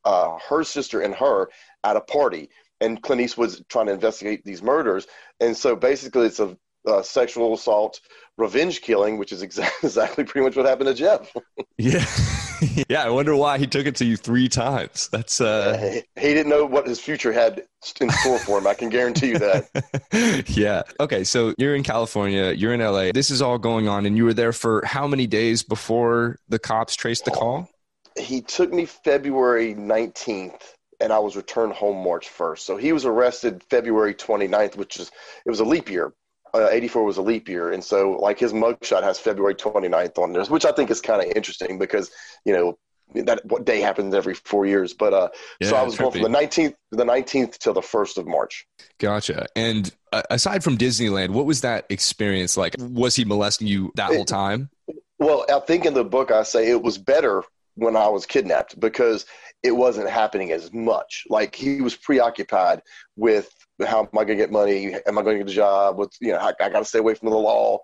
uh, 0.04 0.38
her 0.48 0.64
sister 0.64 1.00
and 1.00 1.14
her 1.14 1.48
at 1.82 1.96
a 1.96 2.00
party, 2.00 2.50
and 2.80 3.02
Clint 3.02 3.20
Eastwood's 3.20 3.62
trying 3.68 3.86
to 3.86 3.92
investigate 3.92 4.44
these 4.44 4.62
murders. 4.62 5.06
And 5.40 5.56
so 5.56 5.76
basically, 5.76 6.26
it's 6.26 6.40
a, 6.40 6.56
sexual 7.02 7.54
assault, 7.54 7.98
revenge 8.36 8.82
killing, 8.82 9.16
which 9.16 9.32
is 9.32 9.40
exactly, 9.40 9.74
exactly 9.88 10.22
pretty 10.22 10.44
much 10.44 10.54
what 10.54 10.66
happened 10.66 10.88
to 10.88 10.94
Jeff. 10.94 11.34
yeah, 11.78 12.04
yeah. 12.90 13.02
I 13.02 13.08
wonder 13.08 13.34
why 13.34 13.56
he 13.56 13.66
took 13.66 13.86
it 13.86 13.96
to 13.96 14.04
you 14.04 14.18
three 14.18 14.50
times. 14.50 15.08
That's 15.08 15.40
uh, 15.40 15.78
he, 15.78 16.20
he 16.20 16.34
didn't 16.34 16.50
know 16.50 16.66
what 16.66 16.86
his 16.86 17.00
future 17.00 17.32
had 17.32 17.62
in 18.02 18.10
store 18.10 18.38
for 18.38 18.58
him. 18.58 18.66
I 18.66 18.74
can 18.74 18.90
guarantee 18.90 19.28
you 19.28 19.38
that. 19.38 20.44
yeah. 20.48 20.82
Okay. 21.00 21.24
So 21.24 21.54
you're 21.56 21.74
in 21.74 21.84
California. 21.84 22.52
You're 22.52 22.74
in 22.74 22.80
LA. 22.80 23.12
This 23.12 23.30
is 23.30 23.40
all 23.40 23.56
going 23.56 23.88
on, 23.88 24.04
and 24.04 24.14
you 24.14 24.24
were 24.24 24.34
there 24.34 24.52
for 24.52 24.84
how 24.84 25.06
many 25.06 25.26
days 25.26 25.62
before 25.62 26.36
the 26.50 26.58
cops 26.58 26.96
traced 26.96 27.24
the 27.24 27.30
call? 27.30 27.70
He 28.18 28.40
took 28.40 28.72
me 28.72 28.86
February 28.86 29.74
19th 29.74 30.60
and 31.00 31.12
I 31.12 31.18
was 31.18 31.36
returned 31.36 31.72
home 31.72 32.02
March 32.04 32.28
1st. 32.28 32.60
So 32.60 32.76
he 32.76 32.92
was 32.92 33.04
arrested 33.04 33.62
February 33.68 34.14
29th, 34.14 34.76
which 34.76 34.98
is, 34.98 35.10
it 35.44 35.50
was 35.50 35.60
a 35.60 35.64
leap 35.64 35.90
year. 35.90 36.12
Uh, 36.52 36.68
84 36.70 37.04
was 37.04 37.16
a 37.16 37.22
leap 37.22 37.48
year. 37.48 37.72
And 37.72 37.82
so 37.82 38.12
like 38.12 38.38
his 38.38 38.52
mugshot 38.52 39.02
has 39.02 39.18
February 39.18 39.56
29th 39.56 40.18
on 40.18 40.32
there, 40.32 40.44
which 40.44 40.64
I 40.64 40.72
think 40.72 40.90
is 40.90 41.00
kind 41.00 41.20
of 41.20 41.36
interesting 41.36 41.78
because, 41.78 42.10
you 42.44 42.52
know, 42.52 42.78
that 43.24 43.44
what 43.44 43.64
day 43.64 43.80
happens 43.80 44.14
every 44.14 44.34
four 44.34 44.64
years. 44.64 44.94
But 44.94 45.12
uh, 45.12 45.28
yeah, 45.60 45.70
so 45.70 45.76
I 45.76 45.82
was 45.82 45.96
going 45.96 46.12
from 46.12 46.22
the 46.22 46.28
19th, 46.28 46.74
the 46.92 47.04
19th 47.04 47.58
till 47.58 47.74
the 47.74 47.80
1st 47.80 48.18
of 48.18 48.26
March. 48.26 48.66
Gotcha. 48.98 49.46
And 49.56 49.92
uh, 50.12 50.22
aside 50.30 50.62
from 50.62 50.78
Disneyland, 50.78 51.30
what 51.30 51.44
was 51.44 51.62
that 51.62 51.86
experience 51.90 52.56
like? 52.56 52.76
Was 52.78 53.16
he 53.16 53.24
molesting 53.24 53.66
you 53.66 53.92
that 53.96 54.12
it, 54.12 54.16
whole 54.16 54.24
time? 54.24 54.70
Well, 55.18 55.44
I 55.52 55.58
think 55.60 55.84
in 55.84 55.94
the 55.94 56.04
book 56.04 56.30
I 56.30 56.44
say 56.44 56.70
it 56.70 56.82
was 56.82 56.98
better 56.98 57.42
when 57.76 57.96
I 57.96 58.08
was 58.08 58.26
kidnapped 58.26 58.78
because 58.78 59.26
it 59.62 59.72
wasn't 59.72 60.08
happening 60.08 60.52
as 60.52 60.72
much. 60.72 61.24
Like 61.28 61.54
he 61.54 61.80
was 61.80 61.96
preoccupied 61.96 62.82
with 63.16 63.50
how 63.86 64.00
am 64.00 64.08
I 64.12 64.24
going 64.24 64.28
to 64.38 64.44
get 64.44 64.52
money? 64.52 64.94
Am 65.06 65.18
I 65.18 65.22
going 65.22 65.38
to 65.38 65.44
get 65.44 65.52
a 65.52 65.54
job? 65.54 65.98
What's 65.98 66.18
you 66.20 66.32
know 66.32 66.38
I, 66.38 66.52
I 66.60 66.68
got 66.68 66.80
to 66.80 66.84
stay 66.84 66.98
away 66.98 67.14
from 67.14 67.30
the 67.30 67.36
law. 67.36 67.78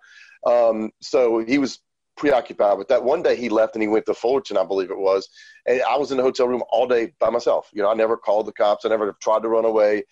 Um, 0.47 0.91
so 1.01 1.39
he 1.39 1.59
was 1.59 1.81
preoccupied 2.17 2.79
with 2.79 2.89
that. 2.89 3.03
One 3.03 3.23
day 3.23 3.35
he 3.35 3.49
left 3.49 3.75
and 3.75 3.83
he 3.83 3.89
went 3.89 4.07
to 4.07 4.15
Fullerton, 4.15 4.57
I 4.57 4.65
believe 4.65 4.91
it 4.91 4.99
was, 4.99 5.29
and 5.67 5.83
I 5.83 5.97
was 5.97 6.11
in 6.11 6.19
the 6.19 6.23
hotel 6.23 6.49
room 6.49 6.63
all 6.71 6.87
day 6.87 7.13
by 7.19 7.31
myself. 7.31 7.69
You 7.73 7.83
know, 7.83 7.91
I 7.91 7.95
never 7.95 8.17
called 8.17 8.47
the 8.47 8.53
cops. 8.53 8.85
I 8.85 8.89
never 8.89 9.17
tried 9.21 9.43
to 9.43 9.49
run 9.49 9.65
away. 9.65 10.05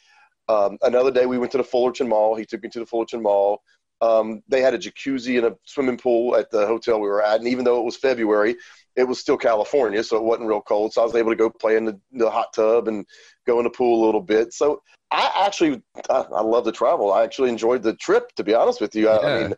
Um, 0.49 0.79
another 0.83 1.11
day 1.11 1.27
we 1.27 1.39
went 1.39 1.53
to 1.53 1.59
the 1.59 1.65
Fullerton 1.65 2.09
Mall. 2.09 2.35
He 2.35 2.47
took 2.47 2.63
me 2.63 2.71
to 2.71 2.81
the 2.81 2.87
Fullerton 2.87 3.23
Mall. 3.23 3.63
Um, 4.01 4.43
they 4.49 4.63
had 4.63 4.75
a 4.75 4.79
jacuzzi 4.79 5.37
and 5.39 5.47
a 5.49 5.57
swimming 5.67 5.99
pool 5.99 6.37
at 6.37 6.51
the 6.51 6.67
hotel 6.67 7.01
we 7.01 7.09
were 7.09 7.23
at, 7.23 7.41
and 7.41 7.49
even 7.49 7.65
though 7.65 7.81
it 7.81 7.85
was 7.85 7.97
February, 7.97 8.57
it 8.99 9.07
was 9.07 9.21
still 9.21 9.37
California, 9.37 10.03
so 10.03 10.17
it 10.17 10.25
wasn't 10.25 10.49
real 10.49 10.61
cold. 10.61 10.93
So 10.93 11.03
I 11.03 11.05
was 11.05 11.15
able 11.15 11.31
to 11.31 11.37
go 11.37 11.49
play 11.49 11.77
in 11.77 11.85
the, 11.85 12.01
the 12.11 12.29
hot 12.29 12.53
tub 12.53 12.89
and 12.89 13.07
go 13.47 13.59
in 13.59 13.65
the 13.65 13.71
pool 13.71 14.03
a 14.03 14.05
little 14.05 14.21
bit. 14.21 14.53
So 14.53 14.83
I 15.13 15.45
actually, 15.47 15.81
I, 16.11 16.25
I 16.35 16.43
love 16.43 16.65
to 16.65 16.73
travel. 16.73 17.13
I 17.13 17.23
actually 17.23 17.51
enjoyed 17.51 17.85
the 17.85 17.95
trip, 17.95 18.33
to 18.35 18.43
be 18.43 18.55
honest 18.55 18.81
with 18.81 18.97
you. 18.97 19.05
Yeah. 19.05 19.17
I, 19.17 19.31
I 19.31 19.43
mean, 19.43 19.55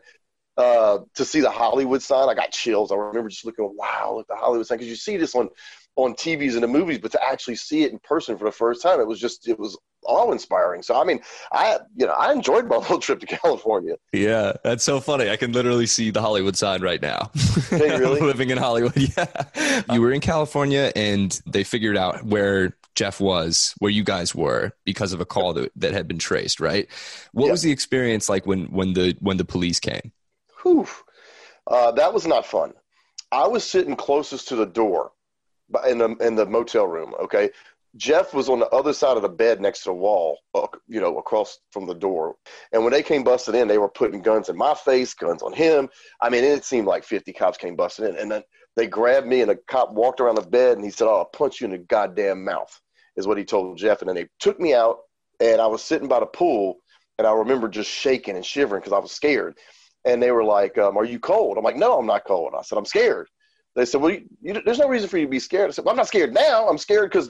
uh, 0.57 0.99
to 1.15 1.25
see 1.25 1.39
the 1.39 1.49
Hollywood 1.49 2.03
sign, 2.03 2.29
I 2.29 2.35
got 2.35 2.51
chills. 2.51 2.91
I 2.91 2.95
remember 2.95 3.29
just 3.29 3.43
looking, 3.43 3.73
wow, 3.75 4.13
look 4.17 4.27
at 4.29 4.35
the 4.35 4.39
Hollywood 4.39 4.67
sign, 4.67 4.77
because 4.77 4.89
you 4.89 4.95
see 4.95 5.17
this 5.17 5.33
on 5.33 5.49
on 5.97 6.13
TVs 6.13 6.53
and 6.53 6.63
the 6.63 6.67
movies, 6.67 6.99
but 6.99 7.11
to 7.11 7.19
actually 7.23 7.55
see 7.55 7.83
it 7.83 7.91
in 7.91 7.99
person 7.99 8.37
for 8.37 8.45
the 8.45 8.51
first 8.51 8.81
time, 8.81 8.99
it 8.99 9.07
was 9.07 9.19
just 9.19 9.47
it 9.47 9.57
was 9.57 9.77
awe 10.05 10.31
inspiring. 10.31 10.81
So 10.81 10.99
I 10.99 11.03
mean, 11.03 11.19
I 11.51 11.79
you 11.95 12.05
know 12.05 12.13
I 12.13 12.31
enjoyed 12.31 12.65
my 12.69 12.77
little 12.77 12.99
trip 12.99 13.19
to 13.21 13.25
California. 13.25 13.95
Yeah, 14.11 14.53
that's 14.63 14.83
so 14.83 14.99
funny. 14.99 15.29
I 15.29 15.37
can 15.37 15.51
literally 15.51 15.85
see 15.85 16.11
the 16.11 16.21
Hollywood 16.21 16.55
sign 16.55 16.81
right 16.81 17.01
now. 17.01 17.31
Hey, 17.69 17.97
really? 17.97 18.21
Living 18.31 18.49
in 18.49 18.57
Hollywood, 18.57 18.95
yeah. 19.17 19.81
You 19.91 20.01
were 20.01 20.11
in 20.11 20.21
California, 20.21 20.91
and 20.95 21.39
they 21.45 21.63
figured 21.63 21.97
out 21.97 22.23
where 22.23 22.75
Jeff 22.95 23.19
was, 23.19 23.73
where 23.79 23.91
you 23.91 24.03
guys 24.03 24.35
were, 24.35 24.73
because 24.85 25.13
of 25.13 25.21
a 25.21 25.25
call 25.25 25.53
that, 25.53 25.71
that 25.75 25.93
had 25.93 26.07
been 26.07 26.19
traced. 26.19 26.59
Right? 26.59 26.87
What 27.33 27.49
was 27.49 27.61
the 27.61 27.71
experience 27.71 28.29
like 28.29 28.45
when 28.45 28.65
when 28.65 28.93
the 28.93 29.15
when 29.19 29.37
the 29.37 29.45
police 29.45 29.79
came? 29.79 30.11
Whew. 30.63 30.87
Uh, 31.67 31.91
that 31.91 32.13
was 32.13 32.25
not 32.25 32.45
fun. 32.45 32.73
I 33.31 33.47
was 33.47 33.63
sitting 33.63 33.95
closest 33.95 34.49
to 34.49 34.55
the 34.55 34.65
door 34.65 35.11
in 35.87 35.97
the 35.99 36.15
in 36.17 36.35
the 36.35 36.45
motel 36.45 36.87
room. 36.87 37.13
Okay, 37.21 37.49
Jeff 37.97 38.33
was 38.33 38.47
on 38.47 38.59
the 38.59 38.69
other 38.69 38.93
side 38.93 39.17
of 39.17 39.23
the 39.23 39.29
bed 39.29 39.59
next 39.59 39.83
to 39.83 39.89
the 39.89 39.93
wall, 39.93 40.39
uh, 40.55 40.67
you 40.87 41.01
know, 41.01 41.17
across 41.17 41.59
from 41.71 41.85
the 41.85 41.93
door. 41.93 42.35
And 42.71 42.83
when 42.83 42.93
they 42.93 43.03
came 43.03 43.23
busting 43.23 43.55
in, 43.55 43.67
they 43.67 43.77
were 43.77 43.89
putting 43.89 44.21
guns 44.21 44.47
in 44.47 44.55
my 44.55 44.73
face, 44.73 45.13
guns 45.13 45.41
on 45.41 45.53
him. 45.53 45.89
I 46.21 46.29
mean, 46.29 46.43
it 46.43 46.63
seemed 46.63 46.87
like 46.87 47.03
50 47.03 47.33
cops 47.33 47.57
came 47.57 47.75
busting 47.75 48.05
in. 48.05 48.15
And 48.17 48.31
then 48.31 48.43
they 48.77 48.87
grabbed 48.87 49.27
me, 49.27 49.41
and 49.41 49.51
a 49.51 49.57
cop 49.67 49.91
walked 49.91 50.21
around 50.21 50.35
the 50.35 50.41
bed, 50.41 50.77
and 50.77 50.85
he 50.85 50.91
said, 50.91 51.07
"Oh, 51.07 51.17
I'll 51.17 51.25
punch 51.25 51.59
you 51.59 51.65
in 51.65 51.71
the 51.71 51.77
goddamn 51.79 52.45
mouth," 52.45 52.79
is 53.17 53.27
what 53.27 53.37
he 53.37 53.43
told 53.43 53.77
Jeff. 53.77 54.01
And 54.01 54.07
then 54.07 54.15
they 54.15 54.27
took 54.39 54.59
me 54.59 54.73
out, 54.73 54.99
and 55.41 55.59
I 55.59 55.67
was 55.67 55.83
sitting 55.83 56.07
by 56.07 56.21
the 56.21 56.25
pool, 56.25 56.77
and 57.17 57.27
I 57.27 57.33
remember 57.33 57.67
just 57.67 57.89
shaking 57.89 58.37
and 58.37 58.45
shivering 58.45 58.79
because 58.79 58.93
I 58.93 58.99
was 58.99 59.11
scared. 59.11 59.57
And 60.05 60.23
they 60.23 60.31
were 60.31 60.45
like, 60.45 60.77
um, 60.77 60.97
"Are 60.97 61.03
you 61.05 61.19
cold?" 61.19 61.57
I'm 61.57 61.65
like, 61.65 61.75
"No, 61.75 61.99
I'm 61.99 62.05
not 62.05 62.25
cold." 62.25 62.53
I 62.57 62.61
said, 62.61 62.77
"I'm 62.77 62.85
scared." 62.85 63.27
They 63.75 63.85
said, 63.85 64.01
"Well, 64.01 64.11
you, 64.11 64.25
you, 64.41 64.61
there's 64.65 64.79
no 64.79 64.87
reason 64.87 65.09
for 65.09 65.17
you 65.17 65.25
to 65.25 65.31
be 65.31 65.39
scared." 65.39 65.69
I 65.69 65.71
said, 65.71 65.83
well, 65.83 65.91
"I'm 65.91 65.97
not 65.97 66.07
scared 66.07 66.33
now. 66.33 66.69
I'm 66.69 66.77
scared 66.77 67.11
because 67.11 67.29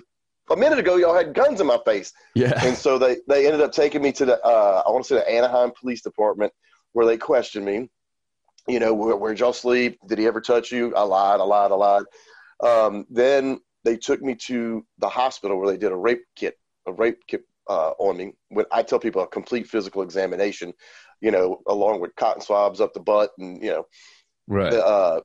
a 0.52 0.58
minute 0.58 0.80
ago 0.80 0.96
y'all 0.98 1.16
had 1.16 1.34
guns 1.34 1.62
in 1.62 1.68
my 1.68 1.80
face." 1.86 2.14
Yeah. 2.36 2.54
And 2.64 2.76
so 2.76 2.98
they 2.98 3.18
they 3.28 3.46
ended 3.46 3.62
up 3.62 3.72
taking 3.72 4.02
me 4.02 4.12
to 4.14 4.26
the 4.26 4.46
uh, 4.46 4.84
I 4.86 4.92
want 4.92 5.06
to 5.06 5.10
say 5.10 5.16
the 5.16 5.30
Anaheim 5.30 5.72
Police 5.80 6.02
Department 6.02 6.54
where 6.94 7.06
they 7.06 7.18
questioned 7.18 7.66
me. 7.66 7.90
You 8.68 8.80
know, 8.80 8.94
where, 8.94 9.16
where'd 9.16 9.40
y'all 9.40 9.54
sleep? 9.54 9.98
Did 10.08 10.20
he 10.20 10.28
ever 10.28 10.40
touch 10.40 10.72
you? 10.72 10.96
I 10.96 11.02
lied. 11.02 11.40
I 11.40 11.44
lied. 11.44 11.72
I 11.72 11.76
lied. 11.76 12.04
Um, 12.64 13.08
then 13.10 13.60
they 13.84 13.98
took 13.98 14.22
me 14.22 14.36
to 14.36 14.86
the 15.00 15.10
hospital 15.10 15.58
where 15.58 15.72
they 15.72 15.78
did 15.78 15.92
a 15.92 15.96
rape 15.96 16.24
kit, 16.36 16.58
a 16.86 16.94
rape 16.94 17.20
kit 17.28 17.44
uh, 17.68 17.92
on 17.98 18.18
me. 18.18 18.34
When 18.50 18.66
I 18.72 18.84
tell 18.84 19.00
people 19.00 19.24
a 19.24 19.28
complete 19.28 19.68
physical 19.68 20.04
examination, 20.04 20.74
you 21.22 21.32
know, 21.32 21.62
along 21.68 22.02
with 22.02 22.16
cotton 22.16 22.42
swabs 22.42 22.82
up 22.82 22.94
the 22.94 23.00
butt 23.00 23.32
and 23.40 23.62
you 23.62 23.70
know, 23.70 23.86
right. 24.48 24.74
Uh, 24.74 25.22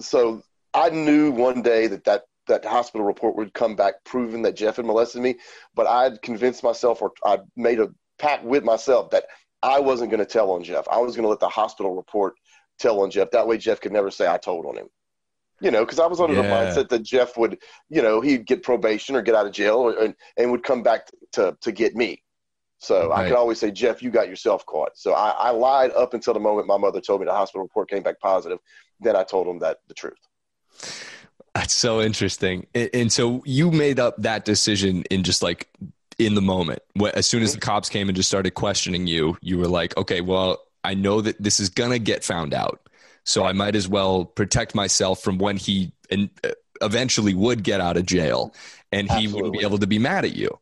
so 0.00 0.42
I 0.72 0.90
knew 0.90 1.30
one 1.30 1.62
day 1.62 1.86
that 1.86 2.04
that 2.04 2.24
that 2.46 2.64
hospital 2.64 3.06
report 3.06 3.36
would 3.36 3.54
come 3.54 3.76
back 3.76 3.94
proving 4.04 4.42
that 4.42 4.56
Jeff 4.56 4.76
had 4.76 4.86
molested 4.86 5.22
me, 5.22 5.36
but 5.74 5.86
I'd 5.86 6.22
convinced 6.22 6.62
myself 6.62 7.02
or 7.02 7.12
I 7.24 7.38
made 7.56 7.80
a 7.80 7.88
pact 8.18 8.44
with 8.44 8.64
myself 8.64 9.10
that 9.10 9.24
I 9.62 9.80
wasn't 9.80 10.10
going 10.10 10.24
to 10.24 10.30
tell 10.30 10.50
on 10.50 10.62
Jeff. 10.62 10.86
I 10.88 10.98
was 10.98 11.16
going 11.16 11.24
to 11.24 11.30
let 11.30 11.40
the 11.40 11.48
hospital 11.48 11.94
report 11.94 12.34
tell 12.78 13.00
on 13.00 13.10
Jeff. 13.10 13.30
That 13.30 13.46
way, 13.46 13.56
Jeff 13.56 13.80
could 13.80 13.92
never 13.92 14.10
say 14.10 14.28
I 14.28 14.36
told 14.36 14.66
on 14.66 14.76
him. 14.76 14.88
You 15.60 15.70
know, 15.70 15.84
because 15.84 16.00
I 16.00 16.06
was 16.06 16.20
under 16.20 16.34
yeah. 16.34 16.42
the 16.42 16.48
mindset 16.48 16.88
that 16.90 17.02
Jeff 17.02 17.38
would, 17.38 17.58
you 17.88 18.02
know, 18.02 18.20
he'd 18.20 18.46
get 18.46 18.62
probation 18.62 19.16
or 19.16 19.22
get 19.22 19.34
out 19.34 19.46
of 19.46 19.52
jail 19.52 19.76
or, 19.76 19.98
and, 19.98 20.14
and 20.36 20.50
would 20.50 20.64
come 20.64 20.82
back 20.82 21.08
to, 21.32 21.56
to 21.62 21.72
get 21.72 21.94
me. 21.94 22.22
So 22.78 23.08
right. 23.08 23.20
I 23.20 23.28
could 23.28 23.36
always 23.36 23.58
say, 23.58 23.70
Jeff, 23.70 24.02
you 24.02 24.10
got 24.10 24.28
yourself 24.28 24.66
caught. 24.66 24.90
So 24.94 25.14
I, 25.14 25.30
I 25.30 25.50
lied 25.50 25.92
up 25.92 26.12
until 26.12 26.34
the 26.34 26.40
moment 26.40 26.66
my 26.66 26.76
mother 26.76 27.00
told 27.00 27.20
me 27.20 27.26
the 27.26 27.32
hospital 27.32 27.62
report 27.62 27.88
came 27.88 28.02
back 28.02 28.20
positive. 28.20 28.58
Then 29.00 29.16
I 29.16 29.22
told 29.22 29.46
him 29.46 29.60
that 29.60 29.78
the 29.88 29.94
truth. 29.94 30.18
That's 31.54 31.74
so 31.74 32.00
interesting. 32.00 32.66
And 32.74 33.12
so 33.12 33.42
you 33.44 33.70
made 33.70 34.00
up 34.00 34.16
that 34.18 34.44
decision 34.44 35.04
in 35.04 35.22
just 35.22 35.42
like 35.42 35.68
in 36.18 36.34
the 36.34 36.42
moment. 36.42 36.80
As 37.14 37.26
soon 37.26 37.42
as 37.42 37.54
the 37.54 37.60
cops 37.60 37.88
came 37.88 38.08
and 38.08 38.16
just 38.16 38.28
started 38.28 38.52
questioning 38.52 39.06
you, 39.06 39.38
you 39.40 39.58
were 39.58 39.68
like, 39.68 39.96
okay, 39.96 40.20
well, 40.20 40.58
I 40.82 40.94
know 40.94 41.20
that 41.20 41.40
this 41.40 41.60
is 41.60 41.68
going 41.68 41.92
to 41.92 41.98
get 41.98 42.24
found 42.24 42.54
out. 42.54 42.88
So 43.24 43.44
I 43.44 43.52
might 43.52 43.76
as 43.76 43.88
well 43.88 44.24
protect 44.24 44.74
myself 44.74 45.22
from 45.22 45.38
when 45.38 45.56
he 45.56 45.92
uh, 46.12 46.26
eventually 46.82 47.34
would 47.34 47.62
get 47.62 47.80
out 47.80 47.96
of 47.96 48.04
jail 48.04 48.52
and 48.92 49.08
he 49.08 49.14
Absolutely. 49.14 49.42
wouldn't 49.42 49.58
be 49.60 49.64
able 49.64 49.78
to 49.78 49.86
be 49.86 49.98
mad 49.98 50.24
at 50.24 50.34
you 50.34 50.58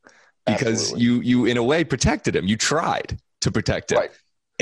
because 0.46 0.92
Absolutely. 0.92 1.04
you, 1.04 1.20
you 1.22 1.44
in 1.46 1.56
a 1.56 1.62
way 1.62 1.84
protected 1.84 2.36
him. 2.36 2.46
You 2.46 2.56
tried 2.56 3.18
to 3.40 3.50
protect 3.50 3.92
him. 3.92 3.98
Right 3.98 4.10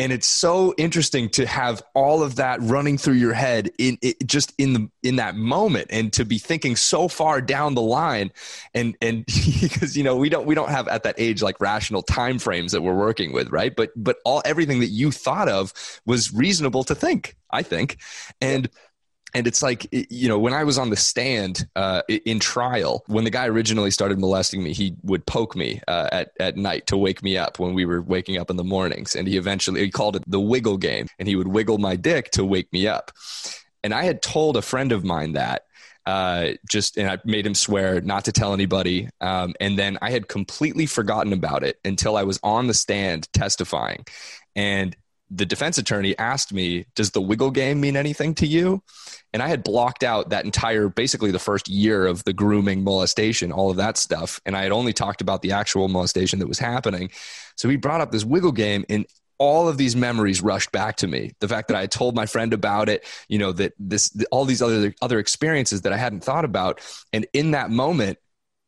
and 0.01 0.15
it's 0.15 0.27
so 0.27 0.73
interesting 0.79 1.29
to 1.29 1.47
have 1.47 1.83
all 1.95 2.23
of 2.23 2.37
that 2.37 2.59
running 2.63 2.97
through 2.97 3.17
your 3.17 3.35
head 3.35 3.71
in 3.77 3.99
it, 4.01 4.27
just 4.27 4.55
in 4.57 4.73
the 4.73 4.91
in 5.03 5.17
that 5.17 5.37
moment 5.37 5.89
and 5.91 6.11
to 6.15 6.25
be 6.25 6.39
thinking 6.39 6.75
so 6.75 7.07
far 7.07 7.43
down 7.43 7.75
the 7.75 7.83
line. 7.83 8.33
And 8.73 8.97
and 9.03 9.27
because 9.61 9.99
you 9.99 10.03
know 10.03 10.17
we 10.17 10.31
don't 10.31 10.47
we 10.47 10.55
don't 10.55 10.71
have 10.71 10.89
at 10.89 11.03
that 11.03 11.17
age 11.19 11.43
like 11.43 11.61
rational 11.61 12.03
time 12.03 12.39
frames 12.39 12.73
that 12.73 12.81
we're 12.81 12.95
working 12.95 13.35
with 13.35 13.51
right? 13.51 13.77
But 13.77 13.91
but 13.95 14.17
all 14.25 14.41
everything 14.47 14.81
that 14.81 14.87
you 14.87 15.11
thought 15.11 15.51
of 15.51 15.75
was 16.07 16.33
reasonable 16.33 16.83
to 16.85 16.95
think 16.95 17.37
i 17.53 17.63
think. 17.63 17.99
And 18.41 18.69
and 19.35 19.47
it's 19.47 19.63
like 19.63 19.87
you 19.93 20.29
know 20.29 20.39
when 20.39 20.53
i 20.53 20.65
was 20.65 20.79
on 20.79 20.91
the 20.91 20.97
stand 20.97 21.67
uh, 21.77 22.03
in 22.09 22.39
trial 22.39 23.05
when 23.07 23.25
the 23.25 23.31
guy 23.31 23.47
originally 23.47 23.91
started 23.91 24.19
molesting 24.19 24.63
me 24.63 24.73
he 24.73 24.95
would 25.03 25.25
poke 25.27 25.57
me 25.57 25.81
uh, 25.89 26.09
at, 26.13 26.33
at 26.39 26.57
night 26.57 26.87
to 26.87 26.97
wake 26.97 27.23
me 27.23 27.37
up 27.37 27.59
when 27.59 27.75
we 27.75 27.85
were 27.85 28.03
waking 28.03 28.39
up 28.39 28.51
in 28.51 28.57
the 28.57 28.65
mornings 28.65 29.15
and 29.15 29.29
he 29.29 29.37
eventually 29.37 29.81
he 29.81 29.91
called 29.91 30.17
it 30.17 30.23
the 30.27 30.41
wiggle 30.41 30.77
game 30.77 31.07
and 31.19 31.29
he 31.29 31.37
would 31.37 31.49
wiggle 31.49 31.79
my 31.79 31.97
dick 31.97 32.31
to 32.31 32.45
wake 32.45 32.73
me 32.73 32.87
up 32.87 33.11
and 33.83 33.95
i 33.95 34.05
had 34.05 34.23
told 34.23 34.57
a 34.57 34.63
friend 34.63 34.93
of 34.93 35.05
mine 35.05 35.33
that 35.33 35.65
uh, 36.07 36.53
just 36.69 36.97
and 36.97 37.09
I 37.09 37.19
made 37.25 37.47
him 37.47 37.55
swear 37.55 38.01
not 38.01 38.25
to 38.25 38.33
tell 38.33 38.55
anybody. 38.55 39.09
Um, 39.21 39.55
and 39.61 39.79
then 39.79 39.99
I 40.01 40.11
had 40.11 40.29
completely 40.29 40.87
forgotten 40.87 41.33
about 41.33 41.63
it 41.63 41.79
until 41.85 42.17
I 42.17 42.23
was 42.25 42.41
on 42.43 42.67
the 42.67 42.75
stand 42.75 43.33
testifying. 43.33 44.07
And 44.57 44.97
the 45.31 45.47
defense 45.47 45.79
attorney 45.79 46.19
asked 46.19 46.53
me, 46.53 46.87
Does 46.95 47.13
the 47.13 47.21
wiggle 47.21 47.51
game 47.51 47.81
mean 47.81 47.97
anything 47.97 48.35
to 48.37 48.47
you? 48.47 48.83
And 49.33 49.43
I 49.43 49.49
had 49.49 49.63
blocked 49.63 50.03
out 50.03 50.31
that 50.31 50.45
entire, 50.45 50.89
basically 50.89 51.31
the 51.31 51.39
first 51.39 51.69
year 51.69 52.07
of 52.07 52.25
the 52.25 52.33
grooming, 52.33 52.83
molestation, 52.83 53.53
all 53.53 53.71
of 53.71 53.77
that 53.77 53.97
stuff. 53.97 54.41
And 54.45 54.57
I 54.57 54.63
had 54.63 54.73
only 54.73 54.93
talked 54.93 55.21
about 55.21 55.43
the 55.43 55.53
actual 55.53 55.89
molestation 55.89 56.41
that 56.41 56.49
was 56.49 56.59
happening. 56.59 57.11
So 57.57 57.69
he 57.69 57.77
brought 57.77 58.01
up 58.01 58.11
this 58.11 58.25
wiggle 58.25 58.53
game, 58.53 58.85
and 58.89 59.07
all 59.39 59.69
of 59.69 59.79
these 59.79 59.95
memories 59.95 60.43
rushed 60.43 60.73
back 60.73 60.97
to 60.97 61.07
me. 61.07 61.33
The 61.41 61.49
fact 61.49 61.69
that 61.69 61.77
I 61.77 61.83
had 61.83 61.93
told 61.93 62.15
my 62.15 62.27
friend 62.27 62.53
about 62.53 62.89
it, 62.89 63.07
you 63.29 63.39
know, 63.39 63.53
that 63.53 63.73
this, 63.79 64.15
all 64.31 64.45
these 64.45 64.61
other, 64.61 64.95
other 65.01 65.19
experiences 65.19 65.83
that 65.83 65.93
I 65.93 65.97
hadn't 65.97 66.25
thought 66.25 66.45
about. 66.45 66.81
And 67.13 67.27
in 67.33 67.53
that 67.53 67.71
moment, 67.71 68.19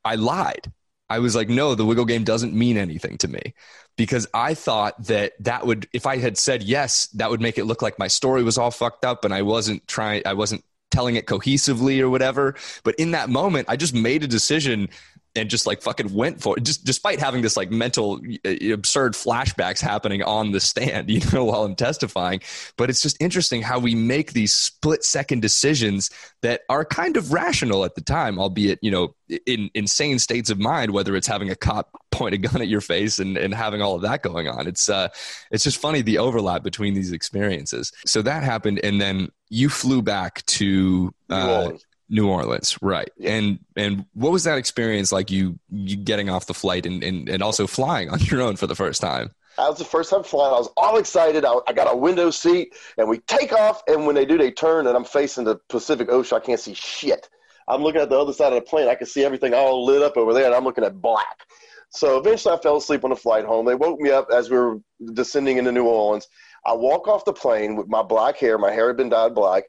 I 0.04 0.14
lied. 0.14 0.72
I 1.10 1.18
was 1.18 1.36
like, 1.36 1.50
no, 1.50 1.74
the 1.74 1.84
wiggle 1.84 2.06
game 2.06 2.24
doesn't 2.24 2.54
mean 2.54 2.78
anything 2.78 3.18
to 3.18 3.28
me 3.28 3.52
because 3.96 4.26
I 4.32 4.54
thought 4.54 5.02
that 5.04 5.32
that 5.40 5.66
would, 5.66 5.88
if 5.92 6.06
I 6.06 6.16
had 6.18 6.38
said 6.38 6.62
yes, 6.62 7.06
that 7.08 7.30
would 7.30 7.40
make 7.40 7.58
it 7.58 7.64
look 7.64 7.82
like 7.82 7.98
my 7.98 8.08
story 8.08 8.42
was 8.42 8.58
all 8.58 8.70
fucked 8.70 9.04
up 9.04 9.24
and 9.24 9.34
I 9.34 9.42
wasn't 9.42 9.86
trying, 9.86 10.22
I 10.26 10.34
wasn't 10.34 10.64
telling 10.90 11.16
it 11.16 11.26
cohesively 11.26 12.00
or 12.00 12.08
whatever. 12.10 12.54
But 12.84 12.94
in 12.96 13.12
that 13.12 13.28
moment, 13.28 13.68
I 13.68 13.76
just 13.76 13.94
made 13.94 14.22
a 14.22 14.28
decision 14.28 14.88
and 15.34 15.48
just 15.48 15.66
like 15.66 15.82
fucking 15.82 16.12
went 16.12 16.40
for 16.40 16.56
it 16.58 16.64
just 16.64 16.84
despite 16.84 17.18
having 17.18 17.42
this 17.42 17.56
like 17.56 17.70
mental 17.70 18.20
absurd 18.44 19.14
flashbacks 19.14 19.80
happening 19.80 20.22
on 20.22 20.52
the 20.52 20.60
stand 20.60 21.10
you 21.10 21.20
know 21.32 21.44
while 21.44 21.64
i'm 21.64 21.74
testifying. 21.74 22.40
But 22.76 22.90
it's 22.90 23.02
just 23.02 23.20
interesting 23.20 23.62
how 23.62 23.78
we 23.78 23.94
make 23.94 24.32
these 24.32 24.54
split 24.54 25.04
second 25.04 25.40
decisions 25.40 26.10
that 26.42 26.62
are 26.68 26.84
kind 26.84 27.16
of 27.16 27.32
rational 27.32 27.84
at 27.84 27.94
the 27.94 28.00
time 28.00 28.38
albeit 28.38 28.78
you 28.82 28.90
know 28.90 29.14
in 29.46 29.70
insane 29.74 30.18
states 30.18 30.50
of 30.50 30.58
mind 30.58 30.90
whether 30.90 31.16
it's 31.16 31.26
having 31.26 31.50
a 31.50 31.56
cop 31.56 31.90
point 32.12 32.34
a 32.34 32.38
gun 32.38 32.60
at 32.60 32.68
your 32.68 32.82
face 32.82 33.18
and, 33.18 33.38
and 33.38 33.54
having 33.54 33.80
all 33.80 33.94
of 33.94 34.02
that 34.02 34.22
going 34.22 34.46
on. 34.46 34.66
It's 34.66 34.88
uh 34.88 35.08
it's 35.50 35.64
just 35.64 35.78
funny 35.78 36.02
the 36.02 36.18
overlap 36.18 36.62
between 36.62 36.94
these 36.94 37.12
experiences. 37.12 37.92
So 38.06 38.22
that 38.22 38.42
happened 38.42 38.80
and 38.84 39.00
then 39.00 39.30
you 39.48 39.68
flew 39.68 40.02
back 40.02 40.44
to 40.46 41.14
uh, 41.30 41.72
New 42.12 42.28
Orleans, 42.28 42.78
right? 42.82 43.10
And 43.24 43.58
and 43.74 44.04
what 44.12 44.30
was 44.30 44.44
that 44.44 44.58
experience 44.58 45.10
like? 45.10 45.30
You 45.30 45.58
you 45.70 45.96
getting 45.96 46.28
off 46.28 46.46
the 46.46 46.54
flight 46.54 46.84
and 46.84 47.02
and, 47.02 47.28
and 47.28 47.42
also 47.42 47.66
flying 47.66 48.10
on 48.10 48.20
your 48.20 48.42
own 48.42 48.56
for 48.56 48.66
the 48.66 48.76
first 48.76 49.00
time. 49.00 49.30
That 49.56 49.68
was 49.68 49.78
the 49.78 49.84
first 49.84 50.10
time 50.10 50.22
flying. 50.22 50.54
I 50.54 50.58
was 50.58 50.70
all 50.76 50.98
excited. 50.98 51.44
I, 51.44 51.54
I, 51.66 51.72
got 51.74 51.92
a 51.92 51.96
window 51.96 52.30
seat, 52.30 52.74
and 52.96 53.08
we 53.08 53.18
take 53.18 53.52
off. 53.52 53.82
And 53.86 54.06
when 54.06 54.14
they 54.14 54.24
do, 54.24 54.38
they 54.38 54.50
turn, 54.50 54.86
and 54.86 54.96
I'm 54.96 55.04
facing 55.04 55.44
the 55.44 55.56
Pacific 55.68 56.08
Ocean. 56.10 56.38
I 56.38 56.40
can't 56.40 56.60
see 56.60 56.72
shit. 56.72 57.28
I'm 57.68 57.82
looking 57.82 58.00
at 58.00 58.08
the 58.08 58.18
other 58.18 58.32
side 58.32 58.54
of 58.54 58.64
the 58.64 58.68
plane. 58.68 58.88
I 58.88 58.94
can 58.94 59.06
see 59.06 59.24
everything 59.24 59.52
all 59.52 59.84
lit 59.84 60.02
up 60.02 60.16
over 60.16 60.32
there, 60.32 60.46
and 60.46 60.54
I'm 60.54 60.64
looking 60.64 60.84
at 60.84 61.00
black. 61.00 61.46
So 61.90 62.18
eventually, 62.18 62.54
I 62.54 62.58
fell 62.60 62.78
asleep 62.78 63.04
on 63.04 63.10
the 63.10 63.16
flight 63.16 63.44
home. 63.44 63.66
They 63.66 63.74
woke 63.74 64.00
me 64.00 64.10
up 64.10 64.28
as 64.32 64.48
we 64.48 64.56
were 64.56 64.80
descending 65.12 65.58
into 65.58 65.72
New 65.72 65.84
Orleans. 65.84 66.28
I 66.66 66.72
walk 66.72 67.06
off 67.06 67.26
the 67.26 67.34
plane 67.34 67.76
with 67.76 67.88
my 67.88 68.02
black 68.02 68.38
hair. 68.38 68.56
My 68.56 68.72
hair 68.72 68.88
had 68.88 68.96
been 68.96 69.10
dyed 69.10 69.34
black, 69.34 69.64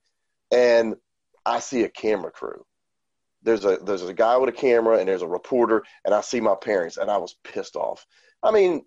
and 0.49 0.95
I 1.45 1.59
see 1.59 1.83
a 1.83 1.89
camera 1.89 2.31
crew. 2.31 2.63
There's 3.41 3.65
a 3.65 3.77
there's 3.77 4.03
a 4.03 4.13
guy 4.13 4.37
with 4.37 4.49
a 4.49 4.57
camera, 4.57 4.99
and 4.99 5.07
there's 5.07 5.21
a 5.21 5.27
reporter, 5.27 5.83
and 6.05 6.13
I 6.13 6.21
see 6.21 6.39
my 6.39 6.55
parents, 6.55 6.97
and 6.97 7.11
I 7.11 7.17
was 7.17 7.35
pissed 7.43 7.75
off. 7.75 8.05
I 8.41 8.51
mean, 8.51 8.83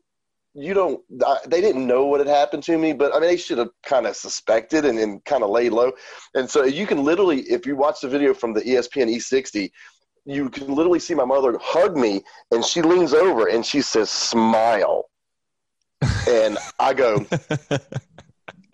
you 0.56 0.72
don't 0.72 1.02
they 1.48 1.60
didn't 1.60 1.86
know 1.86 2.06
what 2.06 2.18
had 2.18 2.26
happened 2.28 2.62
to 2.62 2.78
me 2.78 2.92
but 2.92 3.14
i 3.14 3.20
mean 3.20 3.28
they 3.28 3.36
should 3.36 3.58
have 3.58 3.68
kind 3.82 4.06
of 4.06 4.16
suspected 4.16 4.86
and, 4.86 4.98
and 4.98 5.22
kind 5.26 5.42
of 5.42 5.50
laid 5.50 5.70
low 5.70 5.92
and 6.34 6.48
so 6.48 6.64
you 6.64 6.86
can 6.86 7.04
literally 7.04 7.40
if 7.42 7.66
you 7.66 7.76
watch 7.76 8.00
the 8.00 8.08
video 8.08 8.32
from 8.32 8.54
the 8.54 8.62
espn 8.62 9.14
e60 9.14 9.70
you 10.24 10.48
can 10.48 10.74
literally 10.74 10.98
see 10.98 11.14
my 11.14 11.26
mother 11.26 11.58
hug 11.60 11.96
me 11.96 12.22
and 12.52 12.64
she 12.64 12.80
leans 12.80 13.12
over 13.12 13.48
and 13.48 13.66
she 13.66 13.82
says 13.82 14.08
smile 14.08 15.10
and 16.26 16.56
i 16.78 16.94
go 16.94 17.24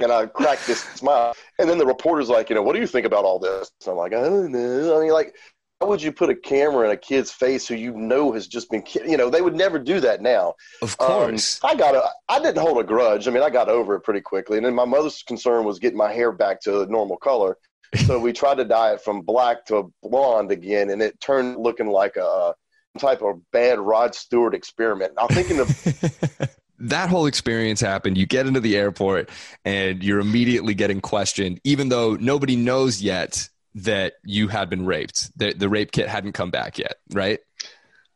and 0.02 0.12
i 0.12 0.26
crack 0.26 0.58
this 0.66 0.80
smile. 0.94 1.34
And 1.58 1.68
then 1.68 1.78
the 1.78 1.86
reporter's 1.86 2.28
like 2.28 2.48
you 2.48 2.54
know 2.54 2.62
what 2.62 2.74
do 2.74 2.80
you 2.80 2.86
think 2.86 3.06
about 3.06 3.24
all 3.24 3.38
this? 3.38 3.70
And 3.84 3.92
i'm 3.92 3.96
like 3.96 4.12
i 4.12 4.20
don't 4.20 4.52
know. 4.52 4.96
I 4.96 5.00
mean 5.02 5.12
like 5.12 5.34
how 5.80 5.88
would 5.88 6.02
you 6.02 6.12
put 6.12 6.30
a 6.30 6.36
camera 6.36 6.86
in 6.86 6.92
a 6.92 6.96
kid's 6.96 7.32
face 7.32 7.66
who 7.66 7.74
you 7.74 7.92
know 7.92 8.32
has 8.32 8.46
just 8.46 8.70
been 8.70 8.84
you 9.04 9.16
know 9.16 9.30
they 9.30 9.42
would 9.42 9.56
never 9.56 9.78
do 9.78 10.00
that 10.00 10.22
now. 10.22 10.54
Of 10.80 10.96
course. 10.96 11.62
Um, 11.64 11.70
i 11.70 11.74
got 11.74 11.94
a 11.94 12.08
i 12.28 12.38
didn't 12.38 12.58
hold 12.58 12.78
a 12.78 12.84
grudge. 12.84 13.26
I 13.26 13.30
mean 13.30 13.42
i 13.42 13.50
got 13.50 13.68
over 13.68 13.96
it 13.96 14.02
pretty 14.02 14.20
quickly. 14.20 14.58
And 14.58 14.66
then 14.66 14.74
my 14.74 14.84
mother's 14.84 15.22
concern 15.22 15.64
was 15.64 15.78
getting 15.78 15.98
my 15.98 16.12
hair 16.12 16.32
back 16.32 16.60
to 16.62 16.86
normal 16.86 17.16
color. 17.16 17.56
So 18.06 18.18
we 18.18 18.32
tried 18.32 18.56
to 18.56 18.64
dye 18.64 18.94
it 18.94 19.02
from 19.02 19.20
black 19.20 19.66
to 19.66 19.92
blonde 20.02 20.50
again 20.50 20.90
and 20.90 21.02
it 21.02 21.20
turned 21.20 21.58
looking 21.58 21.88
like 21.88 22.16
a 22.16 22.54
type 22.98 23.22
of 23.22 23.40
bad 23.52 23.78
rod 23.78 24.14
stewart 24.14 24.54
experiment. 24.54 25.12
I'm 25.18 25.28
thinking 25.28 25.60
of 25.60 25.68
that 26.82 27.08
whole 27.08 27.26
experience 27.26 27.80
happened. 27.80 28.18
You 28.18 28.26
get 28.26 28.46
into 28.46 28.60
the 28.60 28.76
airport 28.76 29.30
and 29.64 30.02
you're 30.02 30.20
immediately 30.20 30.74
getting 30.74 31.00
questioned, 31.00 31.60
even 31.64 31.88
though 31.88 32.16
nobody 32.16 32.56
knows 32.56 33.00
yet 33.00 33.48
that 33.74 34.14
you 34.24 34.48
had 34.48 34.68
been 34.68 34.84
raped. 34.84 35.36
The, 35.38 35.54
the 35.54 35.68
rape 35.68 35.92
kit 35.92 36.08
hadn't 36.08 36.32
come 36.32 36.50
back 36.50 36.78
yet, 36.78 36.96
right? 37.12 37.38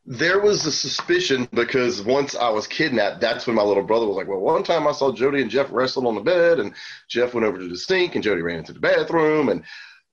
There 0.04 0.40
was 0.40 0.66
a 0.66 0.72
suspicion 0.72 1.48
because 1.52 2.02
once 2.02 2.34
I 2.36 2.50
was 2.50 2.66
kidnapped, 2.66 3.20
that's 3.20 3.46
when 3.46 3.56
my 3.56 3.62
little 3.62 3.82
brother 3.82 4.06
was 4.06 4.16
like, 4.16 4.28
Well, 4.28 4.38
one 4.38 4.62
time 4.62 4.86
I 4.86 4.92
saw 4.92 5.12
Jody 5.12 5.42
and 5.42 5.50
Jeff 5.50 5.72
wrestled 5.72 6.06
on 6.06 6.14
the 6.14 6.20
bed, 6.20 6.60
and 6.60 6.74
Jeff 7.08 7.34
went 7.34 7.44
over 7.44 7.58
to 7.58 7.68
the 7.68 7.76
sink, 7.76 8.14
and 8.14 8.22
Jody 8.22 8.40
ran 8.40 8.58
into 8.58 8.72
the 8.72 8.78
bathroom. 8.78 9.48
And, 9.48 9.64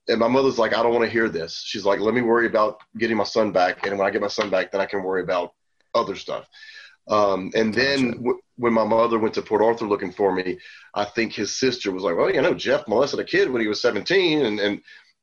and 0.08 0.18
my 0.18 0.26
mother's 0.26 0.58
like, 0.58 0.74
I 0.74 0.82
don't 0.82 0.92
want 0.92 1.04
to 1.04 1.10
hear 1.10 1.28
this. 1.28 1.62
She's 1.64 1.84
like, 1.84 2.00
Let 2.00 2.14
me 2.14 2.22
worry 2.22 2.46
about 2.46 2.80
getting 2.98 3.16
my 3.16 3.24
son 3.24 3.52
back. 3.52 3.86
And 3.86 3.96
when 3.96 4.06
I 4.06 4.10
get 4.10 4.20
my 4.20 4.26
son 4.26 4.50
back, 4.50 4.72
then 4.72 4.80
I 4.80 4.86
can 4.86 5.04
worry 5.04 5.22
about 5.22 5.54
other 5.94 6.16
stuff. 6.16 6.48
Um, 7.08 7.50
and 7.54 7.74
then 7.74 8.12
w- 8.12 8.40
when 8.56 8.72
my 8.72 8.84
mother 8.84 9.18
went 9.18 9.34
to 9.34 9.42
Port 9.42 9.62
Arthur 9.62 9.86
looking 9.86 10.12
for 10.12 10.34
me, 10.34 10.58
I 10.94 11.04
think 11.04 11.32
his 11.32 11.56
sister 11.56 11.90
was 11.92 12.02
like, 12.02 12.16
Well, 12.16 12.32
you 12.32 12.40
know, 12.42 12.54
Jeff 12.54 12.88
molested 12.88 13.20
a 13.20 13.24
kid 13.24 13.50
when 13.50 13.60
he 13.62 13.68
was 13.68 13.80
17. 13.80 14.44
And, 14.44 14.60
and 14.60 14.80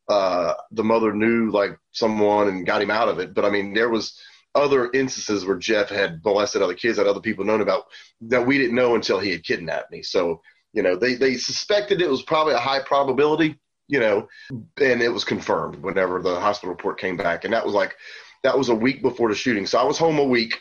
uh, 0.07 0.53
the 0.71 0.83
mother 0.83 1.13
knew 1.13 1.51
like 1.51 1.77
someone 1.91 2.47
and 2.47 2.65
got 2.65 2.81
him 2.81 2.91
out 2.91 3.09
of 3.09 3.19
it. 3.19 3.33
But 3.33 3.45
I 3.45 3.49
mean, 3.49 3.73
there 3.73 3.89
was 3.89 4.19
other 4.53 4.91
instances 4.93 5.45
where 5.45 5.57
Jeff 5.57 5.89
had 5.89 6.21
molested 6.23 6.61
other 6.61 6.73
kids 6.73 6.97
that 6.97 7.07
other 7.07 7.21
people 7.21 7.45
known 7.45 7.61
about 7.61 7.85
that 8.21 8.45
we 8.45 8.57
didn't 8.57 8.75
know 8.75 8.95
until 8.95 9.19
he 9.19 9.31
had 9.31 9.43
kidnapped 9.43 9.91
me. 9.91 10.03
So 10.03 10.41
you 10.73 10.83
know, 10.83 10.95
they 10.95 11.15
they 11.15 11.35
suspected 11.35 12.01
it 12.01 12.09
was 12.09 12.21
probably 12.21 12.53
a 12.53 12.59
high 12.59 12.79
probability, 12.81 13.59
you 13.87 13.99
know, 13.99 14.27
and 14.49 15.01
it 15.01 15.11
was 15.11 15.23
confirmed 15.23 15.75
whenever 15.77 16.21
the 16.21 16.39
hospital 16.39 16.69
report 16.69 16.99
came 16.99 17.17
back, 17.17 17.43
and 17.43 17.53
that 17.53 17.65
was 17.65 17.73
like 17.73 17.95
that 18.43 18.57
was 18.57 18.69
a 18.69 18.75
week 18.75 19.01
before 19.01 19.29
the 19.29 19.35
shooting. 19.35 19.65
So 19.65 19.77
I 19.79 19.83
was 19.83 19.97
home 19.97 20.17
a 20.19 20.23
week. 20.23 20.59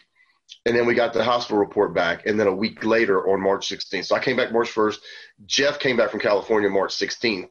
And 0.66 0.76
then 0.76 0.86
we 0.86 0.94
got 0.94 1.12
the 1.12 1.24
hospital 1.24 1.58
report 1.58 1.94
back, 1.94 2.26
and 2.26 2.38
then 2.38 2.46
a 2.46 2.54
week 2.54 2.84
later 2.84 3.30
on 3.30 3.40
March 3.40 3.68
16th. 3.68 4.06
So 4.06 4.14
I 4.14 4.20
came 4.20 4.36
back 4.36 4.52
March 4.52 4.70
1st. 4.74 4.98
Jeff 5.46 5.78
came 5.78 5.96
back 5.96 6.10
from 6.10 6.20
California 6.20 6.68
March 6.68 6.94
16th 6.94 7.48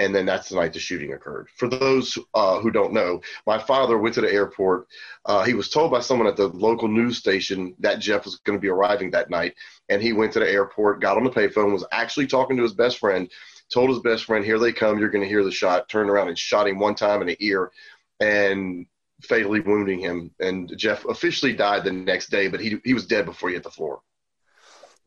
and 0.00 0.14
then 0.14 0.24
that's 0.24 0.48
the 0.48 0.56
night 0.56 0.72
the 0.72 0.78
shooting 0.80 1.12
occurred. 1.12 1.48
For 1.56 1.68
those 1.68 2.16
uh, 2.32 2.58
who 2.58 2.70
don't 2.70 2.94
know, 2.94 3.20
my 3.46 3.58
father 3.58 3.98
went 3.98 4.14
to 4.14 4.22
the 4.22 4.32
airport. 4.32 4.88
Uh, 5.26 5.44
he 5.44 5.52
was 5.52 5.68
told 5.68 5.90
by 5.90 6.00
someone 6.00 6.26
at 6.26 6.36
the 6.36 6.48
local 6.48 6.88
news 6.88 7.18
station 7.18 7.74
that 7.80 7.98
Jeff 7.98 8.24
was 8.24 8.36
going 8.36 8.58
to 8.58 8.62
be 8.62 8.70
arriving 8.70 9.10
that 9.10 9.28
night, 9.28 9.54
and 9.90 10.00
he 10.00 10.14
went 10.14 10.32
to 10.32 10.40
the 10.40 10.50
airport, 10.50 11.02
got 11.02 11.18
on 11.18 11.24
the 11.24 11.30
payphone, 11.30 11.70
was 11.70 11.84
actually 11.92 12.26
talking 12.26 12.56
to 12.56 12.62
his 12.62 12.72
best 12.72 12.96
friend, 12.96 13.30
told 13.70 13.90
his 13.90 13.98
best 13.98 14.24
friend, 14.24 14.42
"Here 14.42 14.58
they 14.58 14.72
come! 14.72 14.98
You're 14.98 15.10
going 15.10 15.22
to 15.22 15.28
hear 15.28 15.44
the 15.44 15.50
shot." 15.50 15.90
Turned 15.90 16.08
around 16.08 16.28
and 16.28 16.38
shot 16.38 16.66
him 16.66 16.78
one 16.78 16.94
time 16.94 17.20
in 17.20 17.26
the 17.26 17.36
ear, 17.38 17.70
and 18.20 18.86
fatally 19.22 19.60
wounding 19.60 19.98
him. 19.98 20.30
And 20.40 20.72
Jeff 20.76 21.04
officially 21.04 21.52
died 21.52 21.84
the 21.84 21.92
next 21.92 22.30
day, 22.30 22.48
but 22.48 22.60
he 22.60 22.78
he 22.84 22.94
was 22.94 23.06
dead 23.06 23.26
before 23.26 23.48
he 23.48 23.54
hit 23.54 23.64
the 23.64 23.70
floor. 23.70 24.00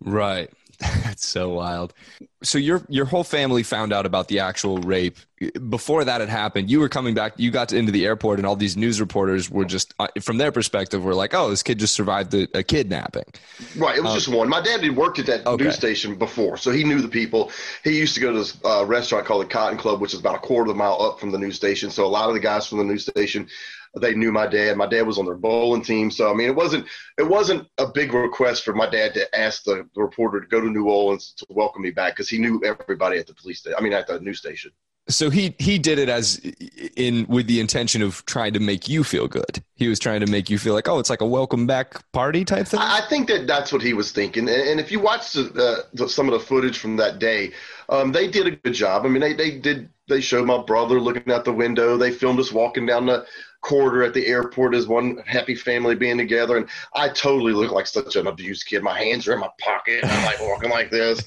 Right. 0.01 0.51
That's 0.79 1.25
so 1.25 1.49
wild. 1.49 1.93
So 2.41 2.57
your 2.57 2.83
your 2.89 3.05
whole 3.05 3.23
family 3.23 3.61
found 3.63 3.93
out 3.93 4.05
about 4.05 4.27
the 4.27 4.39
actual 4.39 4.79
rape 4.79 5.17
before 5.69 6.03
that 6.03 6.19
had 6.19 6.29
happened. 6.29 6.69
You 6.69 6.79
were 6.79 6.89
coming 6.89 7.13
back. 7.13 7.33
You 7.37 7.51
got 7.51 7.71
into 7.73 7.91
the 7.91 8.05
airport, 8.05 8.39
and 8.39 8.45
all 8.45 8.55
these 8.55 8.75
news 8.75 8.99
reporters 8.99 9.51
were 9.51 9.65
just, 9.65 9.93
uh, 9.99 10.07
from 10.21 10.37
their 10.37 10.51
perspective, 10.51 11.03
were 11.03 11.13
like, 11.13 11.33
"Oh, 11.35 11.49
this 11.49 11.61
kid 11.61 11.79
just 11.79 11.93
survived 11.93 12.33
a, 12.33 12.47
a 12.57 12.63
kidnapping." 12.63 13.25
Right. 13.77 13.97
It 13.97 14.01
was 14.01 14.11
um, 14.11 14.17
just 14.17 14.27
one. 14.27 14.49
My 14.49 14.61
dad 14.61 14.83
had 14.83 14.95
worked 14.95 15.19
at 15.19 15.27
that 15.27 15.45
okay. 15.45 15.65
news 15.65 15.75
station 15.75 16.15
before, 16.15 16.57
so 16.57 16.71
he 16.71 16.83
knew 16.83 17.01
the 17.01 17.07
people. 17.07 17.51
He 17.83 17.97
used 17.97 18.15
to 18.15 18.19
go 18.19 18.33
to 18.33 18.39
this 18.39 18.57
uh, 18.65 18.83
restaurant 18.85 19.25
called 19.27 19.43
the 19.43 19.49
Cotton 19.49 19.77
Club, 19.77 20.01
which 20.01 20.13
is 20.13 20.19
about 20.19 20.35
a 20.35 20.39
quarter 20.39 20.71
of 20.71 20.75
a 20.75 20.79
mile 20.79 21.01
up 21.01 21.19
from 21.19 21.31
the 21.31 21.37
news 21.37 21.55
station. 21.55 21.91
So 21.91 22.05
a 22.05 22.07
lot 22.07 22.29
of 22.29 22.33
the 22.33 22.41
guys 22.41 22.67
from 22.67 22.79
the 22.79 22.83
news 22.83 23.05
station 23.05 23.47
they 23.95 24.15
knew 24.15 24.31
my 24.31 24.47
dad. 24.47 24.77
My 24.77 24.87
dad 24.87 25.05
was 25.05 25.17
on 25.17 25.25
their 25.25 25.35
bowling 25.35 25.83
team, 25.83 26.09
so 26.09 26.31
I 26.31 26.33
mean, 26.33 26.47
it 26.47 26.55
wasn't 26.55 26.85
it 27.17 27.27
wasn't 27.27 27.67
a 27.77 27.87
big 27.87 28.13
request 28.13 28.63
for 28.63 28.73
my 28.73 28.89
dad 28.89 29.13
to 29.13 29.39
ask 29.39 29.63
the, 29.63 29.87
the 29.95 30.01
reporter 30.01 30.41
to 30.41 30.47
go 30.47 30.59
to 30.61 30.69
New 30.69 30.89
Orleans 30.89 31.33
to 31.37 31.45
welcome 31.49 31.83
me 31.83 31.91
back 31.91 32.13
because 32.13 32.29
he 32.29 32.39
knew 32.39 32.61
everybody 32.65 33.19
at 33.19 33.27
the 33.27 33.35
police. 33.35 33.59
Station, 33.59 33.75
I 33.77 33.83
mean, 33.83 33.93
at 33.93 34.07
the 34.07 34.19
news 34.19 34.39
station. 34.39 34.71
So 35.09 35.29
he 35.29 35.53
he 35.59 35.77
did 35.77 35.99
it 35.99 36.07
as 36.07 36.37
in 36.95 37.25
with 37.27 37.47
the 37.47 37.59
intention 37.59 38.01
of 38.01 38.25
trying 38.25 38.53
to 38.53 38.59
make 38.59 38.87
you 38.87 39.03
feel 39.03 39.27
good. 39.27 39.61
He 39.75 39.89
was 39.89 39.99
trying 39.99 40.21
to 40.21 40.27
make 40.27 40.49
you 40.49 40.57
feel 40.57 40.73
like, 40.73 40.87
oh, 40.87 40.97
it's 40.97 41.09
like 41.09 41.21
a 41.21 41.25
welcome 41.25 41.67
back 41.67 42.09
party 42.13 42.45
type 42.45 42.67
thing. 42.67 42.79
I 42.79 43.01
think 43.09 43.27
that 43.27 43.45
that's 43.45 43.73
what 43.73 43.81
he 43.81 43.93
was 43.93 44.11
thinking. 44.13 44.47
And, 44.47 44.61
and 44.61 44.79
if 44.79 44.91
you 44.91 45.01
watch 45.01 45.33
the, 45.33 45.85
the, 45.93 46.07
some 46.07 46.27
of 46.27 46.33
the 46.33 46.39
footage 46.39 46.77
from 46.77 46.95
that 46.97 47.19
day, 47.19 47.51
um, 47.89 48.13
they 48.13 48.29
did 48.29 48.47
a 48.47 48.51
good 48.51 48.73
job. 48.73 49.05
I 49.05 49.09
mean, 49.09 49.19
they 49.19 49.33
they 49.33 49.59
did 49.59 49.89
they 50.07 50.21
showed 50.21 50.47
my 50.47 50.61
brother 50.61 51.01
looking 51.01 51.33
out 51.33 51.43
the 51.43 51.53
window. 51.53 51.97
They 51.97 52.11
filmed 52.11 52.39
us 52.39 52.53
walking 52.53 52.85
down 52.85 53.05
the 53.05 53.25
quarter 53.63 54.03
at 54.03 54.13
the 54.13 54.27
airport 54.27 54.75
as 54.75 54.87
one 54.87 55.17
happy 55.25 55.55
family 55.55 55.95
being 55.95 56.17
together. 56.17 56.57
And 56.57 56.69
I 56.93 57.09
totally 57.09 57.53
look 57.53 57.71
like 57.71 57.87
such 57.87 58.15
an 58.15 58.27
abused 58.27 58.67
kid. 58.67 58.83
My 58.83 58.99
hands 58.99 59.27
are 59.27 59.33
in 59.33 59.39
my 59.39 59.49
pocket. 59.59 60.03
And 60.03 60.11
I'm 60.11 60.25
like 60.25 60.41
walking 60.41 60.69
like 60.69 60.91
this. 60.91 61.23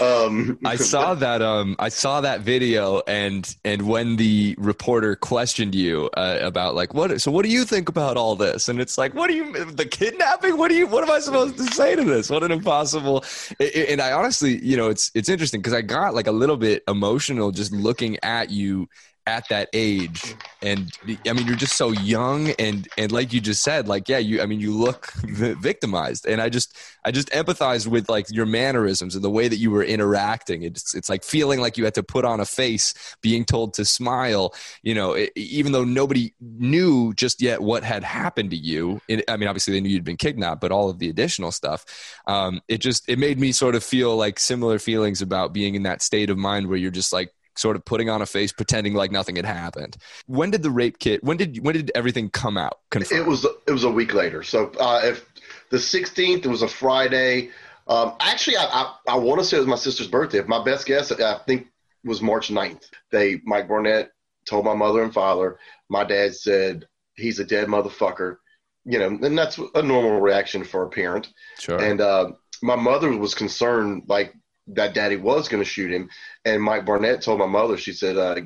Um, 0.00 0.58
I 0.64 0.76
saw 0.76 1.14
that. 1.26 1.40
Um, 1.40 1.76
I 1.78 1.88
saw 1.88 2.20
that 2.20 2.40
video, 2.40 3.02
and 3.06 3.56
and 3.64 3.82
when 3.82 4.16
the 4.16 4.54
reporter 4.58 5.16
questioned 5.16 5.74
you 5.74 6.10
uh, 6.16 6.38
about 6.42 6.74
like 6.74 6.92
what, 6.92 7.20
so 7.20 7.30
what 7.30 7.44
do 7.44 7.50
you 7.50 7.64
think 7.64 7.88
about 7.88 8.16
all 8.16 8.36
this? 8.36 8.68
And 8.68 8.80
it's 8.80 8.98
like, 8.98 9.14
what 9.14 9.28
do 9.28 9.34
you 9.34 9.64
the 9.64 9.86
kidnapping? 9.86 10.58
What 10.58 10.68
do 10.68 10.74
you? 10.74 10.86
What 10.86 11.04
am 11.04 11.10
I 11.10 11.20
supposed 11.20 11.56
to 11.56 11.64
say 11.64 11.94
to 11.94 12.04
this? 12.04 12.28
What 12.28 12.42
an 12.42 12.50
impossible. 12.50 13.24
And 13.60 14.00
I 14.00 14.12
honestly, 14.12 14.62
you 14.64 14.76
know, 14.76 14.88
it's 14.90 15.12
it's 15.14 15.28
interesting 15.28 15.60
because 15.60 15.72
I 15.74 15.82
got 15.82 16.14
like 16.14 16.26
a 16.26 16.32
little 16.32 16.56
bit 16.56 16.82
emotional 16.88 17.52
just 17.52 17.72
looking 17.72 18.18
at 18.24 18.50
you 18.50 18.88
at 19.26 19.48
that 19.48 19.68
age. 19.72 20.34
And 20.62 20.92
i 21.28 21.32
mean 21.32 21.46
you're 21.46 21.56
just 21.56 21.76
so 21.76 21.92
young 21.92 22.50
and 22.58 22.88
and 22.96 23.12
like 23.12 23.32
you 23.32 23.40
just 23.40 23.62
said 23.62 23.86
like 23.86 24.08
yeah 24.08 24.18
you 24.18 24.40
i 24.40 24.46
mean 24.46 24.60
you 24.60 24.72
look 24.76 25.12
victimized. 25.24 26.26
And 26.26 26.40
i 26.40 26.48
just 26.48 26.76
i 27.04 27.10
just 27.10 27.28
empathize 27.30 27.86
with 27.86 28.08
like 28.08 28.26
your 28.30 28.46
mannerisms 28.46 29.14
and 29.14 29.22
the 29.22 29.30
way 29.30 29.48
that 29.48 29.56
you 29.56 29.70
were 29.70 29.84
interacting. 29.84 30.62
It's 30.62 30.94
it's 30.94 31.08
like 31.08 31.24
feeling 31.24 31.60
like 31.60 31.76
you 31.76 31.84
had 31.84 31.94
to 31.94 32.02
put 32.02 32.24
on 32.24 32.40
a 32.40 32.46
face 32.46 32.94
being 33.22 33.44
told 33.44 33.74
to 33.74 33.84
smile 33.84 34.54
you 34.82 34.94
know 34.94 35.12
it, 35.12 35.32
even 35.36 35.72
though 35.72 35.84
nobody 35.84 36.32
knew 36.40 37.12
just 37.14 37.40
yet 37.42 37.60
what 37.62 37.84
had 37.84 38.02
happened 38.02 38.50
to 38.50 38.56
you. 38.56 39.00
It, 39.08 39.24
i 39.28 39.36
mean 39.36 39.48
obviously 39.48 39.74
they 39.74 39.80
knew 39.80 39.90
you'd 39.90 40.04
been 40.04 40.16
kidnapped 40.16 40.60
but 40.60 40.72
all 40.72 40.88
of 40.88 40.98
the 40.98 41.08
additional 41.08 41.52
stuff 41.52 41.84
um, 42.26 42.60
it 42.68 42.78
just 42.78 43.08
it 43.08 43.18
made 43.18 43.38
me 43.38 43.52
sort 43.52 43.74
of 43.74 43.84
feel 43.84 44.16
like 44.16 44.38
similar 44.38 44.78
feelings 44.78 45.22
about 45.22 45.52
being 45.52 45.74
in 45.74 45.82
that 45.84 46.02
state 46.02 46.30
of 46.30 46.38
mind 46.38 46.68
where 46.68 46.78
you're 46.78 46.90
just 46.90 47.12
like 47.12 47.32
sort 47.56 47.76
of 47.76 47.84
putting 47.84 48.08
on 48.08 48.22
a 48.22 48.26
face, 48.26 48.52
pretending 48.52 48.94
like 48.94 49.10
nothing 49.10 49.36
had 49.36 49.44
happened. 49.44 49.96
When 50.26 50.50
did 50.50 50.62
the 50.62 50.70
rape 50.70 50.98
kit? 50.98 51.22
When 51.24 51.36
did 51.36 51.62
when 51.64 51.74
did 51.74 51.90
everything 51.94 52.30
come 52.30 52.56
out? 52.56 52.80
Confirmed? 52.90 53.20
It 53.20 53.28
was 53.28 53.44
it 53.44 53.72
was 53.72 53.84
a 53.84 53.90
week 53.90 54.14
later. 54.14 54.42
So 54.42 54.70
uh, 54.78 55.00
if 55.04 55.24
the 55.70 55.76
16th, 55.78 56.44
it 56.44 56.48
was 56.48 56.62
a 56.62 56.68
Friday. 56.68 57.50
Um, 57.88 58.14
actually, 58.20 58.56
I, 58.56 58.64
I, 58.64 58.94
I 59.08 59.16
want 59.16 59.40
to 59.40 59.44
say 59.44 59.56
it 59.56 59.60
was 59.60 59.68
my 59.68 59.76
sister's 59.76 60.08
birthday. 60.08 60.38
If 60.38 60.48
my 60.48 60.62
best 60.62 60.86
guess, 60.86 61.12
I 61.12 61.38
think 61.46 61.68
was 62.04 62.22
March 62.22 62.48
9th. 62.48 62.84
They 63.10 63.40
Mike 63.44 63.68
Barnett 63.68 64.10
told 64.48 64.64
my 64.64 64.74
mother 64.74 65.02
and 65.02 65.12
father. 65.12 65.58
My 65.88 66.04
dad 66.04 66.34
said 66.34 66.86
he's 67.14 67.38
a 67.38 67.44
dead 67.44 67.68
motherfucker. 67.68 68.36
You 68.84 69.00
know, 69.00 69.06
and 69.08 69.36
that's 69.36 69.58
a 69.74 69.82
normal 69.82 70.20
reaction 70.20 70.62
for 70.62 70.84
a 70.84 70.88
parent. 70.88 71.28
Sure. 71.58 71.82
And 71.82 72.00
uh, 72.00 72.30
my 72.62 72.76
mother 72.76 73.16
was 73.16 73.34
concerned, 73.34 74.04
like 74.06 74.32
that 74.68 74.94
daddy 74.94 75.16
was 75.16 75.48
going 75.48 75.62
to 75.62 75.68
shoot 75.68 75.92
him. 75.92 76.08
And 76.44 76.62
Mike 76.62 76.84
Barnett 76.84 77.22
told 77.22 77.38
my 77.38 77.46
mother, 77.46 77.76
she 77.76 77.92
said, 77.92 78.16
uh, 78.16 78.40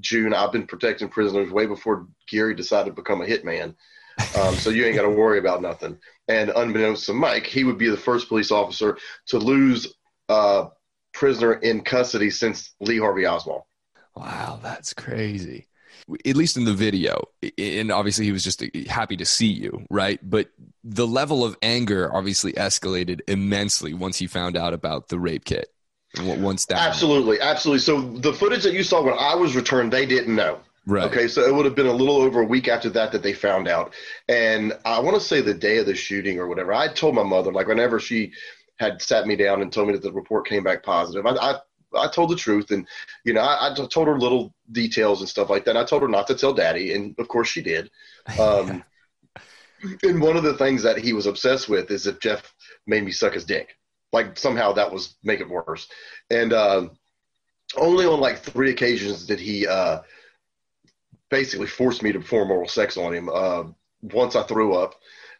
June, 0.00 0.32
I've 0.32 0.52
been 0.52 0.66
protecting 0.66 1.08
prisoners 1.08 1.50
way 1.50 1.66
before 1.66 2.06
Gary 2.28 2.54
decided 2.54 2.90
to 2.90 3.02
become 3.02 3.22
a 3.22 3.26
hitman. 3.26 3.74
Um, 4.36 4.54
so 4.54 4.70
you 4.70 4.84
ain't 4.86 4.96
got 4.96 5.02
to 5.02 5.10
worry 5.10 5.38
about 5.38 5.60
nothing. 5.60 5.98
And 6.28 6.50
unbeknownst 6.50 7.06
to 7.06 7.12
Mike, 7.12 7.46
he 7.46 7.64
would 7.64 7.78
be 7.78 7.90
the 7.90 7.96
first 7.96 8.28
police 8.28 8.50
officer 8.50 8.96
to 9.26 9.38
lose 9.38 9.94
a 10.28 10.68
prisoner 11.12 11.54
in 11.54 11.82
custody 11.82 12.30
since 12.30 12.74
Lee 12.80 12.98
Harvey 12.98 13.26
Oswald. 13.26 13.62
Wow, 14.14 14.58
that's 14.62 14.94
crazy. 14.94 15.68
At 16.24 16.36
least 16.36 16.56
in 16.56 16.64
the 16.64 16.72
video, 16.72 17.28
and 17.58 17.90
obviously 17.90 18.26
he 18.26 18.32
was 18.32 18.44
just 18.44 18.62
uh, 18.62 18.66
happy 18.88 19.16
to 19.16 19.24
see 19.24 19.48
you, 19.48 19.84
right? 19.90 20.20
But 20.22 20.50
the 20.84 21.06
level 21.06 21.44
of 21.44 21.56
anger 21.62 22.14
obviously 22.14 22.52
escalated 22.52 23.22
immensely 23.26 23.92
once 23.92 24.16
he 24.16 24.28
found 24.28 24.56
out 24.56 24.72
about 24.72 25.08
the 25.08 25.18
rape 25.18 25.44
kit. 25.44 25.68
Once 26.22 26.66
that 26.66 26.78
absolutely, 26.78 27.40
absolutely. 27.40 27.80
So 27.80 28.00
the 28.00 28.32
footage 28.32 28.62
that 28.62 28.72
you 28.72 28.84
saw 28.84 29.02
when 29.02 29.14
I 29.18 29.34
was 29.34 29.56
returned, 29.56 29.92
they 29.92 30.06
didn't 30.06 30.34
know. 30.34 30.60
Right. 30.86 31.04
Okay, 31.10 31.26
so 31.26 31.42
it 31.42 31.52
would 31.52 31.64
have 31.64 31.74
been 31.74 31.88
a 31.88 31.92
little 31.92 32.18
over 32.18 32.40
a 32.40 32.46
week 32.46 32.68
after 32.68 32.88
that 32.90 33.10
that 33.10 33.24
they 33.24 33.32
found 33.32 33.66
out, 33.66 33.92
and 34.28 34.72
I 34.84 35.00
want 35.00 35.16
to 35.16 35.20
say 35.20 35.40
the 35.40 35.52
day 35.52 35.78
of 35.78 35.86
the 35.86 35.96
shooting 35.96 36.38
or 36.38 36.46
whatever. 36.46 36.72
I 36.72 36.86
told 36.86 37.16
my 37.16 37.24
mother 37.24 37.52
like 37.52 37.66
whenever 37.66 37.98
she 37.98 38.32
had 38.78 39.02
sat 39.02 39.26
me 39.26 39.34
down 39.34 39.62
and 39.62 39.72
told 39.72 39.88
me 39.88 39.94
that 39.94 40.02
the 40.02 40.12
report 40.12 40.46
came 40.46 40.62
back 40.62 40.84
positive, 40.84 41.26
I, 41.26 41.30
I 41.34 41.58
I 41.96 42.08
told 42.08 42.30
the 42.30 42.36
truth, 42.36 42.70
and 42.70 42.86
you 43.24 43.32
know, 43.32 43.40
I, 43.40 43.70
I, 43.70 43.74
told 43.74 44.08
her 44.08 44.18
little 44.18 44.54
details 44.72 45.20
and 45.20 45.28
stuff 45.28 45.50
like 45.50 45.64
that. 45.64 45.76
I 45.76 45.84
told 45.84 46.02
her 46.02 46.08
not 46.08 46.26
to 46.28 46.34
tell 46.34 46.54
Daddy, 46.54 46.94
and 46.94 47.14
of 47.18 47.28
course 47.28 47.48
she 47.48 47.62
did. 47.62 47.90
Um, 48.40 48.82
and 50.02 50.20
one 50.20 50.36
of 50.36 50.42
the 50.42 50.56
things 50.56 50.82
that 50.82 50.98
he 50.98 51.12
was 51.12 51.26
obsessed 51.26 51.68
with 51.68 51.90
is 51.90 52.06
if 52.06 52.18
Jeff 52.18 52.54
made 52.86 53.04
me 53.04 53.12
suck 53.12 53.34
his 53.34 53.44
dick, 53.44 53.76
like 54.12 54.38
somehow 54.38 54.72
that 54.72 54.90
was 54.90 55.16
make 55.22 55.40
it 55.40 55.48
worse. 55.48 55.86
And 56.30 56.52
uh, 56.52 56.88
only 57.76 58.06
on 58.06 58.18
like 58.18 58.38
three 58.38 58.70
occasions 58.70 59.26
did 59.26 59.38
he 59.38 59.66
uh, 59.66 60.00
basically 61.30 61.66
force 61.66 62.02
me 62.02 62.10
to 62.12 62.20
perform 62.20 62.50
oral 62.50 62.68
sex 62.68 62.96
on 62.96 63.14
him. 63.14 63.28
Uh, 63.32 63.64
once 64.02 64.34
I 64.34 64.42
threw 64.42 64.74
up. 64.74 64.94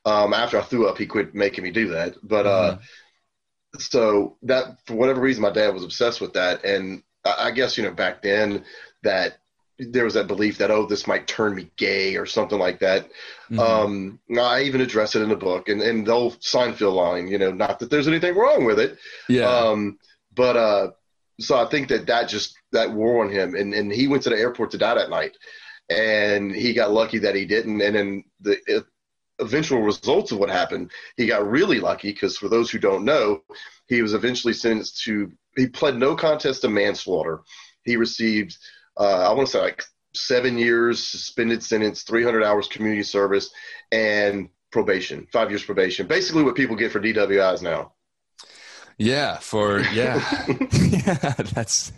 Um, 0.05 0.33
after 0.33 0.61
I 0.61 0.63
threw 0.63 0.87
up, 0.87 0.99
he 0.99 1.07
quit 1.07 1.35
making 1.35 1.65
me 1.65 1.73
do 1.73 1.89
that. 1.89 2.15
But 2.23 2.47
uh, 2.47 2.75
mm-hmm 2.75 2.85
so 3.79 4.37
that 4.43 4.79
for 4.87 4.95
whatever 4.95 5.21
reason, 5.21 5.43
my 5.43 5.51
dad 5.51 5.75
was 5.75 5.85
obsessed 5.85 6.21
with 6.21 6.33
that, 6.35 6.65
and 6.65 7.03
I, 7.25 7.51
guess 7.51 7.77
you 7.77 7.85
know 7.85 7.93
back 7.93 8.23
then 8.23 8.65
that 9.03 9.39
there 9.79 10.05
was 10.05 10.15
that 10.15 10.27
belief 10.27 10.59
that 10.59 10.71
oh 10.71 10.87
this 10.87 11.07
might 11.07 11.27
turn 11.27 11.55
me 11.55 11.71
gay 11.77 12.17
or 12.17 12.27
something 12.27 12.59
like 12.59 12.81
that. 12.81 13.09
Mm-hmm. 13.51 13.59
Um, 13.59 14.21
I 14.41 14.63
even 14.63 14.81
address 14.81 15.15
it 15.15 15.23
in 15.23 15.29
the 15.29 15.37
book 15.37 15.69
and 15.69 15.83
and 15.83 16.07
the 16.07 16.13
old 16.13 16.41
Seinfeld 16.41 16.95
line, 16.95 17.29
you 17.29 17.39
know, 17.39 17.53
not 17.53 17.79
that 17.79 17.91
there's 17.91 18.09
anything 18.09 18.35
wrong 18.35 18.65
with 18.65 18.79
it, 18.79 18.99
yeah. 19.29 19.49
Um, 19.49 19.99
but 20.35 20.57
uh, 20.57 20.91
so 21.41 21.57
I 21.57 21.69
think 21.69 21.89
that 21.89 22.07
that 22.07 22.29
just 22.29 22.57
that 22.73 22.93
wore 22.93 23.25
on 23.25 23.31
him, 23.31 23.55
and 23.55 23.75
and 23.75 23.93
he 23.93 24.09
went 24.09 24.23
to 24.25 24.31
the 24.31 24.39
airport 24.39 24.71
to 24.73 24.79
die 24.79 24.95
that 24.95 25.11
night, 25.11 25.37
and 25.89 26.55
he 26.55 26.73
got 26.73 26.93
lucky 26.93 27.19
that 27.19 27.35
he 27.35 27.45
didn't, 27.45 27.81
and 27.81 27.97
then 27.97 28.25
the 28.41 28.85
eventual 29.39 29.83
results 29.83 30.33
of 30.33 30.39
what 30.39 30.51
happened, 30.51 30.91
he 31.17 31.27
got 31.27 31.49
really 31.49 31.81
lucky 31.81 32.13
because 32.13 32.37
for 32.37 32.49
those 32.49 32.71
who 32.71 32.79
don't 32.79 33.05
know, 33.05 33.43
he 33.89 34.03
was 34.03 34.15
eventually 34.15 34.53
sentenced 34.53 35.03
to, 35.05 35.31
he 35.57 35.67
pled 35.67 35.97
no 35.97 36.15
contest 36.15 36.63
to 36.63 36.69
manslaughter. 36.69 37.43
He 37.85 37.97
received, 37.97 38.57
uh, 38.99 39.29
I 39.29 39.33
want 39.33 39.49
to 39.49 39.53
say 39.53 39.61
like 39.61 39.85
seven 40.15 40.59
years 40.59 41.03
suspended 41.03 41.63
sentence, 41.63 42.03
300 42.03 42.43
hours 42.43 42.69
community 42.69 43.03
service, 43.03 43.51
and 43.93 44.49
probation, 44.73 45.27
five 45.33 45.51
years 45.51 45.65
probation. 45.65 46.07
Basically, 46.07 46.43
what 46.43 46.55
people 46.55 46.77
get 46.77 46.93
for 46.93 47.01
DWIs 47.01 47.63
now. 47.63 47.93
Yeah, 48.99 49.39
for 49.39 49.81
yeah, 49.93 50.25
yeah. 50.73 51.35
That's 51.55 51.93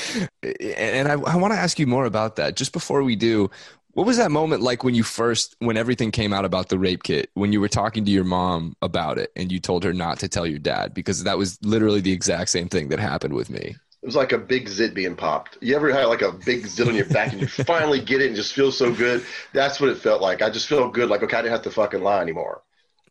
and 0.42 1.08
I, 1.08 1.12
I 1.12 1.36
want 1.36 1.52
to 1.52 1.58
ask 1.58 1.78
you 1.78 1.86
more 1.86 2.06
about 2.06 2.36
that. 2.36 2.56
Just 2.56 2.72
before 2.72 3.04
we 3.04 3.14
do, 3.14 3.50
what 3.92 4.06
was 4.06 4.18
that 4.18 4.30
moment 4.30 4.62
like 4.62 4.84
when 4.84 4.94
you 4.94 5.02
first, 5.02 5.56
when 5.58 5.76
everything 5.76 6.10
came 6.10 6.32
out 6.32 6.44
about 6.44 6.68
the 6.68 6.78
rape 6.78 7.02
kit, 7.02 7.30
when 7.34 7.52
you 7.52 7.60
were 7.60 7.68
talking 7.68 8.04
to 8.04 8.10
your 8.10 8.24
mom 8.24 8.76
about 8.82 9.18
it 9.18 9.32
and 9.36 9.50
you 9.50 9.58
told 9.58 9.84
her 9.84 9.92
not 9.92 10.18
to 10.20 10.28
tell 10.28 10.46
your 10.46 10.58
dad? 10.58 10.94
Because 10.94 11.24
that 11.24 11.38
was 11.38 11.58
literally 11.62 12.00
the 12.00 12.12
exact 12.12 12.50
same 12.50 12.68
thing 12.68 12.88
that 12.88 13.00
happened 13.00 13.34
with 13.34 13.50
me. 13.50 13.76
It 14.02 14.06
was 14.06 14.16
like 14.16 14.32
a 14.32 14.38
big 14.38 14.68
zit 14.68 14.94
being 14.94 15.14
popped. 15.14 15.58
You 15.60 15.76
ever 15.76 15.92
had 15.92 16.06
like 16.06 16.22
a 16.22 16.32
big 16.32 16.66
zit 16.66 16.88
on 16.88 16.94
your 16.94 17.04
back 17.06 17.32
and 17.32 17.42
you 17.42 17.46
finally 17.66 18.00
get 18.00 18.22
it 18.22 18.28
and 18.28 18.36
just 18.36 18.54
feel 18.54 18.72
so 18.72 18.92
good? 18.94 19.24
That's 19.52 19.80
what 19.80 19.90
it 19.90 19.98
felt 19.98 20.22
like. 20.22 20.40
I 20.40 20.50
just 20.50 20.68
felt 20.68 20.94
good, 20.94 21.10
like 21.10 21.22
okay, 21.22 21.36
I 21.36 21.42
didn't 21.42 21.52
have 21.52 21.62
to 21.62 21.70
fucking 21.70 22.00
lie 22.00 22.22
anymore. 22.22 22.62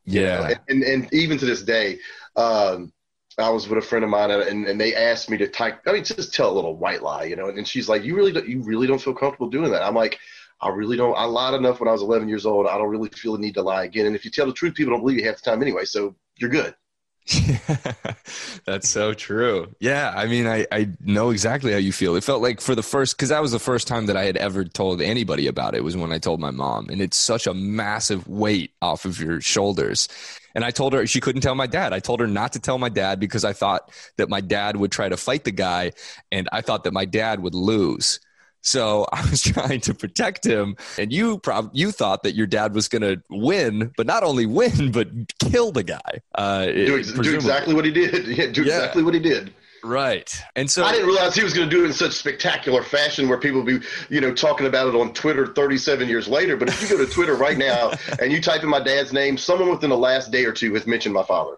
Yeah. 0.05 0.49
You 0.49 0.55
know? 0.55 0.61
and, 0.69 0.83
and 0.83 1.13
even 1.13 1.37
to 1.37 1.45
this 1.45 1.61
day, 1.61 1.99
um, 2.35 2.91
I 3.37 3.49
was 3.49 3.67
with 3.67 3.77
a 3.77 3.81
friend 3.81 4.03
of 4.03 4.09
mine 4.09 4.31
and, 4.31 4.65
and 4.67 4.81
they 4.81 4.95
asked 4.95 5.29
me 5.29 5.37
to 5.37 5.47
type. 5.47 5.81
I 5.85 5.93
mean, 5.93 6.03
just 6.03 6.33
tell 6.33 6.51
a 6.51 6.53
little 6.53 6.75
white 6.75 7.01
lie, 7.01 7.23
you 7.23 7.35
know. 7.35 7.47
And 7.47 7.67
she's 7.67 7.87
like, 7.87 8.03
"You 8.03 8.15
really, 8.15 8.31
don't, 8.31 8.47
you 8.47 8.61
really 8.63 8.87
don't 8.87 8.99
feel 8.99 9.13
comfortable 9.13 9.49
doing 9.49 9.71
that?" 9.71 9.83
I'm 9.83 9.95
like, 9.95 10.19
I 10.61 10.69
really 10.69 10.97
don't. 10.97 11.15
I 11.17 11.23
lied 11.23 11.53
enough 11.53 11.79
when 11.79 11.87
I 11.87 11.93
was 11.93 12.01
11 12.01 12.27
years 12.27 12.45
old. 12.45 12.67
I 12.67 12.77
don't 12.77 12.89
really 12.89 13.09
feel 13.09 13.33
the 13.33 13.39
need 13.39 13.53
to 13.53 13.61
lie 13.61 13.85
again. 13.85 14.05
And 14.05 14.15
if 14.15 14.25
you 14.25 14.31
tell 14.31 14.45
the 14.45 14.53
truth, 14.53 14.75
people 14.75 14.91
don't 14.91 15.01
believe 15.01 15.17
you 15.17 15.25
half 15.25 15.37
the 15.41 15.49
time 15.49 15.61
anyway. 15.61 15.85
So 15.85 16.15
you're 16.37 16.49
good. 16.49 16.75
That's 18.65 18.89
so 18.89 19.13
true. 19.13 19.73
Yeah, 19.79 20.11
I 20.15 20.25
mean, 20.25 20.47
I, 20.47 20.65
I 20.71 20.89
know 20.99 21.29
exactly 21.29 21.71
how 21.71 21.77
you 21.77 21.91
feel. 21.91 22.15
It 22.15 22.23
felt 22.23 22.41
like 22.41 22.59
for 22.59 22.75
the 22.75 22.83
first, 22.83 23.15
because 23.15 23.29
that 23.29 23.41
was 23.41 23.51
the 23.51 23.59
first 23.59 23.87
time 23.87 24.07
that 24.07 24.17
I 24.17 24.25
had 24.25 24.37
ever 24.37 24.65
told 24.65 25.01
anybody 25.01 25.47
about 25.47 25.75
it, 25.75 25.83
was 25.83 25.95
when 25.95 26.11
I 26.11 26.17
told 26.17 26.39
my 26.39 26.51
mom. 26.51 26.89
And 26.89 27.01
it's 27.01 27.17
such 27.17 27.45
a 27.45 27.53
massive 27.53 28.27
weight 28.27 28.73
off 28.81 29.05
of 29.05 29.19
your 29.19 29.41
shoulders. 29.41 30.09
And 30.55 30.65
I 30.65 30.71
told 30.71 30.93
her 30.93 31.05
she 31.05 31.21
couldn't 31.21 31.41
tell 31.41 31.55
my 31.55 31.67
dad. 31.67 31.93
I 31.93 31.99
told 31.99 32.19
her 32.19 32.27
not 32.27 32.53
to 32.53 32.59
tell 32.59 32.79
my 32.79 32.89
dad 32.89 33.19
because 33.19 33.45
I 33.45 33.53
thought 33.53 33.91
that 34.17 34.29
my 34.29 34.41
dad 34.41 34.75
would 34.75 34.91
try 34.91 35.07
to 35.07 35.17
fight 35.17 35.43
the 35.43 35.51
guy, 35.51 35.91
and 36.31 36.49
I 36.51 36.61
thought 36.61 36.83
that 36.85 36.93
my 36.93 37.05
dad 37.05 37.41
would 37.41 37.55
lose. 37.55 38.19
So 38.61 39.07
I 39.13 39.21
was 39.29 39.41
trying 39.41 39.81
to 39.81 39.93
protect 39.93 40.45
him, 40.45 40.75
and 40.97 41.11
you 41.11 41.39
prob- 41.39 41.71
you 41.73 41.91
thought 41.91 42.23
that 42.23 42.35
your 42.35 42.47
dad 42.47 42.73
was 42.73 42.87
going 42.87 43.01
to 43.01 43.21
win, 43.29 43.91
but 43.97 44.05
not 44.05 44.23
only 44.23 44.45
win, 44.45 44.91
but 44.91 45.09
kill 45.39 45.71
the 45.71 45.83
guy. 45.83 46.21
Uh, 46.35 46.65
do, 46.65 46.97
ex- 46.97 47.11
do, 47.11 47.33
exactly 47.33 47.73
what 47.73 47.85
he 47.85 47.91
did. 47.91 48.27
Yeah, 48.39 48.47
do 48.47 48.63
yeah. 48.63 48.77
exactly 48.77 49.03
what 49.03 49.13
he 49.13 49.19
did. 49.19 49.53
Right. 49.83 50.33
And 50.55 50.69
so 50.69 50.83
I 50.83 50.91
didn't 50.91 51.07
realize 51.07 51.35
he 51.35 51.43
was 51.43 51.53
going 51.53 51.69
to 51.69 51.75
do 51.75 51.83
it 51.83 51.87
in 51.87 51.93
such 51.93 52.13
spectacular 52.13 52.83
fashion 52.83 53.27
where 53.27 53.37
people 53.37 53.63
be, 53.63 53.79
you 54.09 54.21
know, 54.21 54.33
talking 54.33 54.67
about 54.67 54.87
it 54.87 54.95
on 54.95 55.13
Twitter 55.13 55.47
37 55.47 56.07
years 56.07 56.27
later. 56.27 56.57
But 56.57 56.69
if 56.69 56.81
you 56.81 56.89
go 56.89 57.03
to 57.03 57.11
Twitter 57.11 57.35
right 57.35 57.57
now 57.57 57.91
and 58.21 58.31
you 58.31 58.41
type 58.41 58.63
in 58.63 58.69
my 58.69 58.79
dad's 58.79 59.13
name, 59.13 59.37
someone 59.37 59.69
within 59.69 59.89
the 59.89 59.97
last 59.97 60.31
day 60.31 60.45
or 60.45 60.51
two 60.51 60.73
has 60.73 60.85
mentioned 60.85 61.13
my 61.13 61.23
father. 61.23 61.57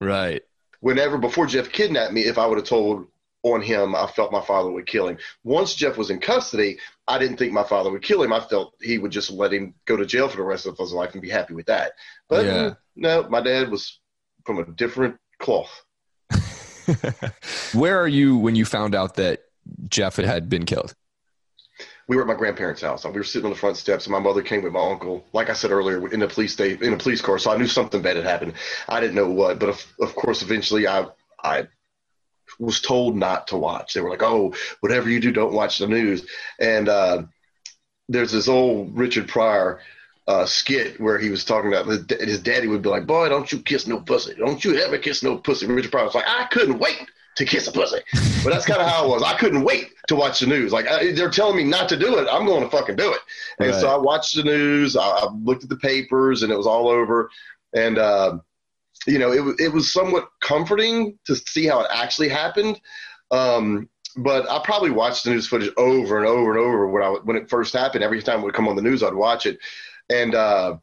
Right. 0.00 0.42
Whenever 0.80 1.18
before 1.18 1.46
Jeff 1.46 1.70
kidnapped 1.70 2.12
me, 2.12 2.22
if 2.22 2.38
I 2.38 2.46
would 2.46 2.58
have 2.58 2.66
told 2.66 3.06
on 3.42 3.62
him, 3.62 3.94
I 3.94 4.06
felt 4.06 4.32
my 4.32 4.44
father 4.44 4.70
would 4.70 4.86
kill 4.86 5.08
him. 5.08 5.18
Once 5.44 5.74
Jeff 5.74 5.96
was 5.96 6.10
in 6.10 6.20
custody, 6.20 6.78
I 7.08 7.18
didn't 7.18 7.38
think 7.38 7.52
my 7.52 7.64
father 7.64 7.90
would 7.90 8.02
kill 8.02 8.22
him. 8.22 8.32
I 8.32 8.40
felt 8.40 8.74
he 8.80 8.98
would 8.98 9.10
just 9.10 9.30
let 9.30 9.52
him 9.52 9.74
go 9.86 9.96
to 9.96 10.06
jail 10.06 10.28
for 10.28 10.36
the 10.36 10.42
rest 10.42 10.66
of 10.66 10.76
his 10.76 10.92
life 10.92 11.12
and 11.12 11.22
be 11.22 11.30
happy 11.30 11.54
with 11.54 11.66
that. 11.66 11.92
But 12.28 12.44
yeah. 12.44 12.74
no, 12.96 13.28
my 13.28 13.40
dad 13.40 13.70
was 13.70 13.98
from 14.44 14.58
a 14.58 14.64
different 14.64 15.16
cloth. 15.38 15.84
Where 17.72 17.98
are 17.98 18.08
you 18.08 18.36
when 18.36 18.56
you 18.56 18.64
found 18.64 18.94
out 18.94 19.16
that 19.16 19.40
Jeff 19.88 20.16
had 20.16 20.48
been 20.48 20.66
killed? 20.66 20.94
We 22.08 22.16
were 22.16 22.22
at 22.22 22.28
my 22.28 22.34
grandparents' 22.34 22.82
house. 22.82 23.04
We 23.04 23.12
were 23.12 23.22
sitting 23.22 23.46
on 23.46 23.52
the 23.52 23.58
front 23.58 23.76
steps, 23.76 24.06
and 24.06 24.12
my 24.12 24.18
mother 24.18 24.42
came 24.42 24.62
with 24.62 24.72
my 24.72 24.90
uncle. 24.90 25.24
Like 25.32 25.48
I 25.48 25.52
said 25.52 25.70
earlier, 25.70 26.08
in 26.12 26.18
the 26.18 26.26
police 26.26 26.52
state 26.52 26.82
in 26.82 26.92
a 26.92 26.96
police 26.96 27.22
car, 27.22 27.38
so 27.38 27.52
I 27.52 27.56
knew 27.56 27.68
something 27.68 28.02
bad 28.02 28.16
had 28.16 28.24
happened. 28.24 28.54
I 28.88 28.98
didn't 28.98 29.14
know 29.14 29.30
what, 29.30 29.60
but 29.60 29.68
of, 29.68 29.86
of 30.00 30.16
course, 30.16 30.42
eventually, 30.42 30.88
I 30.88 31.06
I 31.44 31.68
was 32.58 32.80
told 32.80 33.16
not 33.16 33.48
to 33.48 33.56
watch. 33.56 33.94
They 33.94 34.00
were 34.00 34.10
like, 34.10 34.22
"Oh, 34.22 34.54
whatever 34.80 35.08
you 35.08 35.20
do, 35.20 35.32
don't 35.32 35.52
watch 35.52 35.78
the 35.78 35.86
news." 35.86 36.26
And 36.58 36.88
uh, 36.88 37.22
there's 38.08 38.32
this 38.32 38.48
old 38.48 38.96
Richard 38.96 39.28
Pryor 39.28 39.80
uh, 40.26 40.46
skit 40.46 41.00
where 41.00 41.18
he 41.18 41.30
was 41.30 41.44
talking 41.44 41.72
about 41.72 41.86
his, 41.86 42.04
his, 42.20 42.40
daddy 42.40 42.66
would 42.66 42.82
be 42.82 42.88
like, 42.88 43.06
"Boy, 43.06 43.28
don't 43.28 43.50
you 43.50 43.60
kiss 43.60 43.86
no 43.86 44.00
pussy. 44.00 44.34
Don't 44.34 44.64
you 44.64 44.78
ever 44.78 44.98
kiss 44.98 45.22
no 45.22 45.36
pussy." 45.36 45.66
Richard 45.66 45.92
Pryor 45.92 46.04
was 46.04 46.14
like, 46.14 46.28
"I 46.28 46.46
couldn't 46.50 46.78
wait." 46.78 47.06
To 47.36 47.44
kiss 47.46 47.68
a 47.68 47.72
pussy, 47.72 48.00
but 48.44 48.50
that's 48.50 48.66
kind 48.66 48.82
of 48.82 48.88
how 48.88 49.06
it 49.06 49.08
was. 49.08 49.22
I 49.22 49.34
couldn't 49.38 49.62
wait 49.62 49.92
to 50.08 50.16
watch 50.16 50.40
the 50.40 50.46
news. 50.46 50.72
Like 50.72 50.88
I, 50.88 51.12
they're 51.12 51.30
telling 51.30 51.56
me 51.56 51.64
not 51.64 51.88
to 51.88 51.96
do 51.96 52.18
it, 52.18 52.28
I'm 52.30 52.44
going 52.44 52.62
to 52.64 52.68
fucking 52.68 52.96
do 52.96 53.12
it. 53.12 53.20
And 53.60 53.70
right. 53.70 53.80
so 53.80 53.88
I 53.88 53.96
watched 53.96 54.34
the 54.34 54.42
news. 54.42 54.96
I, 54.96 55.02
I, 55.02 55.28
looked 55.32 55.62
at 55.62 55.70
the 55.70 55.76
papers, 55.76 56.42
and 56.42 56.52
it 56.52 56.56
was 56.56 56.66
all 56.66 56.88
over. 56.88 57.30
And 57.72 57.98
uh, 57.98 58.38
you 59.06 59.18
know, 59.18 59.32
it, 59.32 59.60
it 59.60 59.72
was 59.72 59.92
somewhat 59.92 60.28
comforting 60.40 61.18
to 61.26 61.34
see 61.34 61.66
how 61.66 61.80
it 61.80 61.90
actually 61.92 62.28
happened. 62.28 62.80
Um, 63.30 63.88
but 64.16 64.48
I 64.50 64.60
probably 64.64 64.90
watched 64.90 65.24
the 65.24 65.30
news 65.30 65.46
footage 65.46 65.72
over 65.76 66.18
and 66.18 66.26
over 66.26 66.50
and 66.50 66.60
over 66.60 66.88
when 66.88 67.02
I 67.02 67.08
when 67.24 67.36
it 67.36 67.48
first 67.48 67.72
happened. 67.72 68.02
Every 68.02 68.22
time 68.22 68.40
it 68.40 68.44
would 68.44 68.54
come 68.54 68.68
on 68.68 68.76
the 68.76 68.82
news, 68.82 69.02
I'd 69.02 69.14
watch 69.14 69.46
it, 69.46 69.58
and 70.10 70.34
uh, 70.34 70.76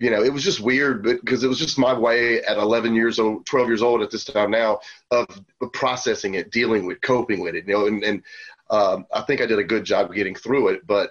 you 0.00 0.10
know, 0.10 0.22
it 0.22 0.32
was 0.32 0.42
just 0.42 0.60
weird 0.60 1.02
because 1.02 1.44
it 1.44 1.48
was 1.48 1.58
just 1.58 1.78
my 1.78 1.96
way 1.96 2.42
at 2.42 2.58
11 2.58 2.94
years 2.94 3.18
old, 3.18 3.46
12 3.46 3.68
years 3.68 3.82
old 3.82 4.02
at 4.02 4.10
this 4.10 4.24
time 4.24 4.50
now 4.50 4.80
of 5.10 5.26
processing 5.72 6.34
it, 6.34 6.50
dealing 6.50 6.84
with, 6.84 7.00
coping 7.00 7.40
with 7.40 7.54
it. 7.54 7.66
You 7.68 7.74
know, 7.74 7.86
and, 7.86 8.02
and 8.02 8.22
um, 8.70 9.06
I 9.14 9.22
think 9.22 9.40
I 9.40 9.46
did 9.46 9.60
a 9.60 9.64
good 9.64 9.84
job 9.84 10.12
getting 10.12 10.34
through 10.34 10.68
it, 10.68 10.86
but 10.86 11.10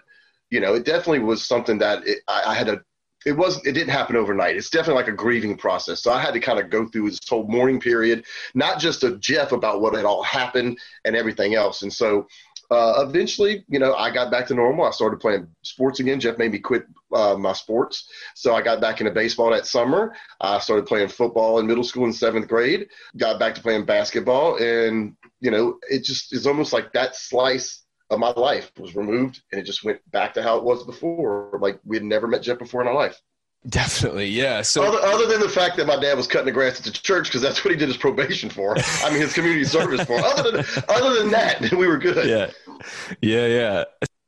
you 0.49 0.60
know, 0.60 0.76
it 0.76 0.86
definitely 0.86 1.20
was 1.20 1.43
something 1.43 1.78
that 1.80 2.06
it, 2.06 2.20
I, 2.28 2.43
I 2.47 2.54
had 2.56 2.68
to 2.68 2.84
it 3.26 3.34
was 3.34 3.57
it 3.65 3.74
didn't 3.74 3.89
happen 3.89 4.15
overnight. 4.15 4.55
It's 4.55 4.69
definitely 4.69 5.01
like 5.01 5.13
a 5.13 5.15
grieving 5.15 5.57
process. 5.57 6.01
So 6.01 6.11
I 6.11 6.21
had 6.21 6.34
to 6.34 6.39
kind 6.39 6.59
of 6.59 6.69
go 6.69 6.88
through 6.88 7.09
this 7.09 7.19
whole 7.28 7.47
mourning 7.47 7.80
period, 7.80 8.26
not 8.53 8.80
just 8.80 9.03
of 9.03 9.19
Jeff 9.19 9.51
about 9.51 9.82
what 9.82 9.95
had 9.95 10.05
all 10.05 10.24
happened 10.24 10.80
and 11.05 11.15
everything 11.15 11.55
else. 11.55 11.82
And 11.82 11.91
so 11.91 12.28
uh, 12.71 13.05
eventually, 13.07 13.63
you 13.67 13.78
know, 13.78 13.93
I 13.93 14.09
got 14.09 14.32
back 14.32 14.47
to 14.47 14.53
normal. 14.55 14.86
I 14.86 14.91
started 14.91 15.19
playing 15.19 15.47
sports 15.61 15.99
again. 15.99 16.19
Jeff 16.19 16.38
made 16.38 16.51
me 16.51 16.59
quit 16.59 16.86
uh, 17.13 17.36
my 17.36 17.53
sports, 17.53 18.09
so 18.34 18.55
I 18.55 18.61
got 18.63 18.82
back 18.82 18.99
into 18.99 19.11
baseball 19.11 19.51
that 19.51 19.67
summer. 19.67 20.15
I 20.41 20.59
started 20.59 20.88
playing 20.88 21.09
football 21.09 21.59
in 21.59 21.67
middle 21.67 21.84
school 21.84 22.05
in 22.05 22.13
seventh 22.13 22.47
grade. 22.47 22.88
Got 23.17 23.39
back 23.39 23.53
to 23.55 23.61
playing 23.61 23.86
basketball, 23.86 24.57
and 24.57 25.15
you 25.39 25.51
know, 25.51 25.78
it 25.89 26.03
just 26.03 26.34
is 26.34 26.47
almost 26.47 26.74
like 26.74 26.93
that 26.93 27.15
slice 27.15 27.82
of 28.14 28.20
my 28.20 28.32
life 28.32 28.72
was 28.80 28.95
removed 28.95 29.41
and 29.51 29.59
it 29.59 29.66
just 29.66 29.84
went 29.84 29.99
back 30.11 30.34
to 30.36 30.43
how 30.43 30.57
it 30.57 30.64
was 30.64 30.84
before. 30.84 31.57
Like 31.61 31.80
we 31.86 31.97
had 31.97 32.03
never 32.03 32.28
met 32.28 32.43
Jeff 32.43 32.59
before 32.59 32.82
in 32.82 32.88
our 32.88 32.93
life. 32.93 33.22
Definitely, 33.70 34.28
yeah. 34.28 34.61
So 34.61 34.84
other, 34.84 34.99
other 34.99 35.26
than 35.26 35.39
the 35.39 35.47
fact 35.47 35.78
that 35.78 35.88
my 35.88 35.95
dad 35.95 36.18
was 36.18 36.28
cutting 36.28 36.47
the 36.47 36.51
grass 36.51 36.80
at 36.80 36.86
the 36.86 36.91
church 36.91 37.30
because 37.30 37.41
that's 37.41 37.64
what 37.64 37.72
he 37.72 37.78
did 37.78 37.88
his 37.88 37.95
probation 37.95 38.49
for. 38.49 38.76
I 38.78 39.09
mean, 39.09 39.22
his 39.22 39.34
community 39.34 39.64
service 39.64 40.03
for. 40.03 40.20
Other 40.20 40.51
than 40.51 40.66
other 40.89 41.18
than 41.18 41.32
that, 41.32 41.61
we 41.72 41.88
were 41.88 41.97
good. 41.97 42.28
Yeah, 42.28 42.51
yeah, 43.22 43.47
yeah. 43.47 43.84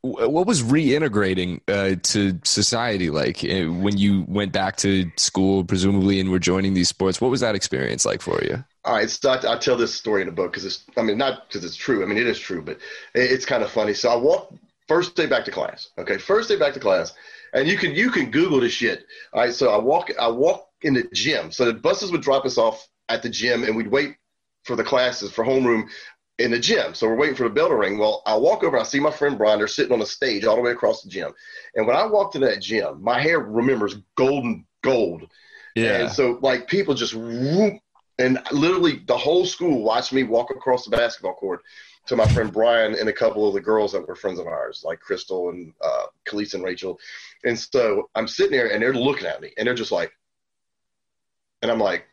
What 0.06 0.46
was 0.46 0.62
reintegrating 0.62 1.62
uh, 1.68 2.00
to 2.04 2.40
society 2.44 3.10
like 3.10 3.44
uh, 3.44 3.72
when 3.72 3.98
you 3.98 4.26
went 4.28 4.52
back 4.52 4.78
to 4.78 5.12
school, 5.18 5.64
presumably, 5.64 6.20
and 6.20 6.30
were 6.30 6.40
joining 6.40 6.74
these 6.74 6.90
sports? 6.90 7.20
What 7.20 7.32
was 7.32 7.42
that 7.42 7.56
experience 7.56 8.06
like 8.06 8.22
for 8.22 8.44
you? 8.44 8.64
All 8.84 8.94
right, 8.94 9.10
so 9.10 9.32
I, 9.32 9.54
I 9.54 9.58
tell 9.58 9.76
this 9.76 9.94
story 9.94 10.22
in 10.22 10.28
the 10.28 10.34
book 10.34 10.52
because 10.52 10.66
it's, 10.66 10.84
I 10.96 11.02
mean, 11.02 11.18
not 11.18 11.48
because 11.48 11.66
it's 11.66 11.76
true. 11.76 12.04
I 12.04 12.06
mean, 12.06 12.18
it 12.18 12.28
is 12.28 12.40
true, 12.40 12.62
but 12.62 12.78
it, 13.16 13.32
it's 13.32 13.46
kind 13.46 13.64
of 13.64 13.72
funny. 13.72 13.94
So 13.94 14.10
I 14.10 14.16
walked 14.16 14.54
first 14.88 15.16
day 15.16 15.26
back 15.26 15.46
to 15.46 15.52
class. 15.52 15.90
Okay, 15.98 16.18
first 16.18 16.50
day 16.50 16.58
back 16.58 16.74
to 16.74 16.80
class 16.80 17.14
and 17.56 17.68
you 17.68 17.78
can 17.78 17.96
you 17.96 18.12
can 18.12 18.30
Google 18.30 18.60
this 18.60 18.74
shit. 18.74 19.06
All 19.34 19.42
right, 19.42 19.54
so 19.54 19.70
I 19.70 19.78
walk 19.78 20.12
I 20.20 20.28
walk 20.28 20.70
in 20.82 20.94
the 20.94 21.08
gym. 21.14 21.52
So 21.52 21.66
the 21.66 21.74
buses 21.74 22.12
would 22.12 22.22
drop 22.22 22.46
us 22.46 22.58
off 22.58 22.88
at 23.10 23.24
the 23.24 23.30
gym, 23.30 23.64
and 23.64 23.76
we'd 23.76 23.88
wait 23.88 24.18
for 24.64 24.76
the 24.76 24.84
classes 24.84 25.32
for 25.32 25.46
homeroom 25.46 25.88
in 26.38 26.52
the 26.52 26.60
gym. 26.60 26.94
So 26.94 27.08
we're 27.08 27.16
waiting 27.16 27.36
for 27.36 27.44
the 27.44 27.50
bell 27.50 27.70
to 27.70 27.76
ring. 27.76 27.98
Well, 27.98 28.22
I 28.26 28.36
walk 28.36 28.64
over, 28.64 28.78
I 28.78 28.84
see 28.84 29.00
my 29.00 29.12
friend 29.12 29.38
Brian. 29.38 29.58
They're 29.58 29.68
sitting 29.68 29.94
on 29.94 30.02
a 30.02 30.06
stage 30.06 30.46
all 30.46 30.56
the 30.56 30.62
way 30.62 30.72
across 30.72 31.02
the 31.02 31.10
gym. 31.10 31.34
And 31.76 31.88
when 31.88 31.96
I 31.96 32.06
walked 32.06 32.36
into 32.36 32.48
that 32.48 32.62
gym, 32.62 33.02
my 33.02 33.22
hair 33.22 33.40
remembers 33.40 33.96
golden 34.16 34.66
gold. 34.82 35.30
Yeah. 35.76 36.02
And 36.02 36.12
so 36.12 36.40
like 36.42 36.68
people 36.68 36.94
just 36.94 37.16
whoop, 37.16 37.76
and 38.18 38.40
literally 38.52 39.04
the 39.08 39.18
whole 39.18 39.46
school 39.46 39.84
watched 39.84 40.14
me 40.14 40.24
walk 40.24 40.52
across 40.52 40.86
the 40.86 40.96
basketball 40.96 41.36
court 41.36 41.62
to 42.08 42.16
my 42.16 42.28
friend 42.28 42.52
Brian 42.52 42.96
and 42.96 43.10
a 43.10 43.14
couple 43.14 43.48
of 43.48 43.54
the 43.54 43.62
girls 43.62 43.92
that 43.92 44.08
were 44.08 44.16
friends 44.16 44.40
of 44.40 44.48
ours, 44.48 44.84
like 44.86 45.00
Crystal 45.00 45.50
and 45.50 45.74
uh, 45.84 46.06
Khalees 46.28 46.54
and 46.54 46.64
Rachel. 46.64 47.00
And 47.44 47.58
so 47.58 48.10
I'm 48.14 48.28
sitting 48.28 48.52
there 48.52 48.72
and 48.72 48.82
they're 48.82 48.94
looking 48.94 49.28
at 49.28 49.42
me 49.42 49.52
and 49.58 49.68
they're 49.68 49.74
just 49.74 49.92
like, 49.92 50.12
and 51.62 51.72
I'm 51.72 51.80
like, 51.80 52.06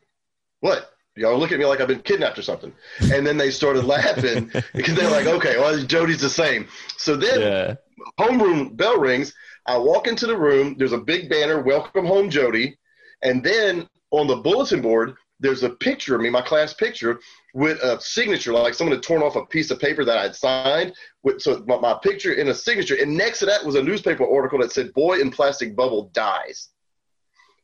what? 0.61 0.91
Y'all 1.17 1.39
look 1.39 1.53
at 1.53 1.59
me 1.59 1.67
like 1.67 1.81
I've 1.81 1.89
been 1.89 2.01
kidnapped 2.01 2.39
or 2.39 2.43
something. 2.43 2.73
And 3.13 3.27
then 3.27 3.37
they 3.37 3.51
started 3.51 3.85
laughing 3.85 4.51
because 4.75 4.95
they're 4.95 5.11
like, 5.11 5.27
okay, 5.27 5.59
well, 5.59 5.79
Jody's 5.83 6.23
the 6.23 6.31
same. 6.31 6.67
So 6.97 7.17
then 7.17 7.41
yeah. 7.41 7.75
homeroom 8.19 8.77
bell 8.77 8.99
rings. 8.99 9.35
I 9.67 9.77
walk 9.77 10.07
into 10.07 10.27
the 10.27 10.37
room. 10.37 10.77
There's 10.79 10.93
a 10.93 10.99
big 10.99 11.29
banner, 11.29 11.61
welcome 11.63 12.07
home, 12.07 12.31
Jody. 12.31 12.79
And 13.23 13.45
then 13.45 13.89
on 14.11 14.27
the 14.27 14.37
bulletin 14.37 14.81
board, 14.81 15.15
there's 15.39 15.65
a 15.65 15.71
picture 15.71 16.15
of 16.15 16.21
me, 16.21 16.31
my 16.31 16.41
class 16.41 16.73
picture, 16.73 17.21
with 17.53 17.79
a 17.83 18.01
signature, 18.01 18.53
like 18.53 18.75
someone 18.75 18.97
had 18.97 19.03
torn 19.03 19.23
off 19.23 19.37
a 19.37 19.45
piece 19.45 19.71
of 19.71 19.81
paper 19.81 20.05
that 20.05 20.17
I'd 20.17 20.37
signed. 20.37 20.95
With, 21.23 21.43
so 21.43 21.63
my, 21.67 21.79
my 21.79 21.99
picture 22.03 22.33
in 22.33 22.49
a 22.49 22.55
signature, 22.55 22.97
and 23.01 23.17
next 23.17 23.41
to 23.41 23.47
that 23.47 23.65
was 23.65 23.75
a 23.75 23.83
newspaper 23.83 24.25
article 24.25 24.61
that 24.61 24.73
said 24.73 24.95
"Boy 24.95 25.21
in 25.21 25.31
plastic 25.31 25.75
bubble 25.77 26.11
dies." 26.15 26.69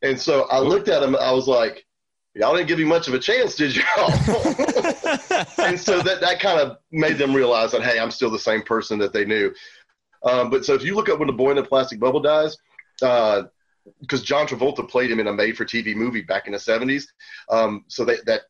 And 0.03 0.20
so 0.20 0.46
I 0.51 0.59
looked 0.59 0.88
at 0.88 1.03
him. 1.03 1.16
I 1.16 1.32
was 1.32 1.46
like, 1.46 1.86
"Y'all 2.34 2.54
didn't 2.54 2.68
give 2.68 2.78
me 2.78 2.84
much 2.84 3.08
of 3.08 3.14
a 3.14 3.18
chance, 3.18 3.54
did 3.54 3.76
y'all?" 3.76 3.84
and 5.58 5.78
so 5.78 6.02
that 6.02 6.18
that 6.20 6.38
kind 6.40 6.60
of 6.60 6.78
made 6.90 7.18
them 7.18 7.34
realize 7.34 7.72
that 7.72 7.82
hey, 7.82 7.98
I'm 7.98 8.10
still 8.10 8.30
the 8.30 8.38
same 8.38 8.62
person 8.62 8.98
that 8.98 9.12
they 9.12 9.24
knew. 9.24 9.52
Um, 10.22 10.50
but 10.50 10.64
so 10.64 10.74
if 10.74 10.82
you 10.82 10.94
look 10.94 11.08
up 11.08 11.18
when 11.18 11.28
the 11.28 11.32
boy 11.32 11.50
in 11.50 11.56
the 11.56 11.62
plastic 11.62 12.00
bubble 12.00 12.20
dies, 12.20 12.56
uh, 13.02 13.44
because 14.00 14.22
John 14.22 14.46
Travolta 14.46 14.88
played 14.88 15.10
him 15.10 15.20
in 15.20 15.28
a 15.28 15.32
made-for-TV 15.32 15.94
movie 15.94 16.22
back 16.22 16.46
in 16.46 16.52
the 16.52 16.58
'70s. 16.58 17.04
Um, 17.48 17.84
so 17.88 18.04
that 18.04 18.26
that 18.26 18.42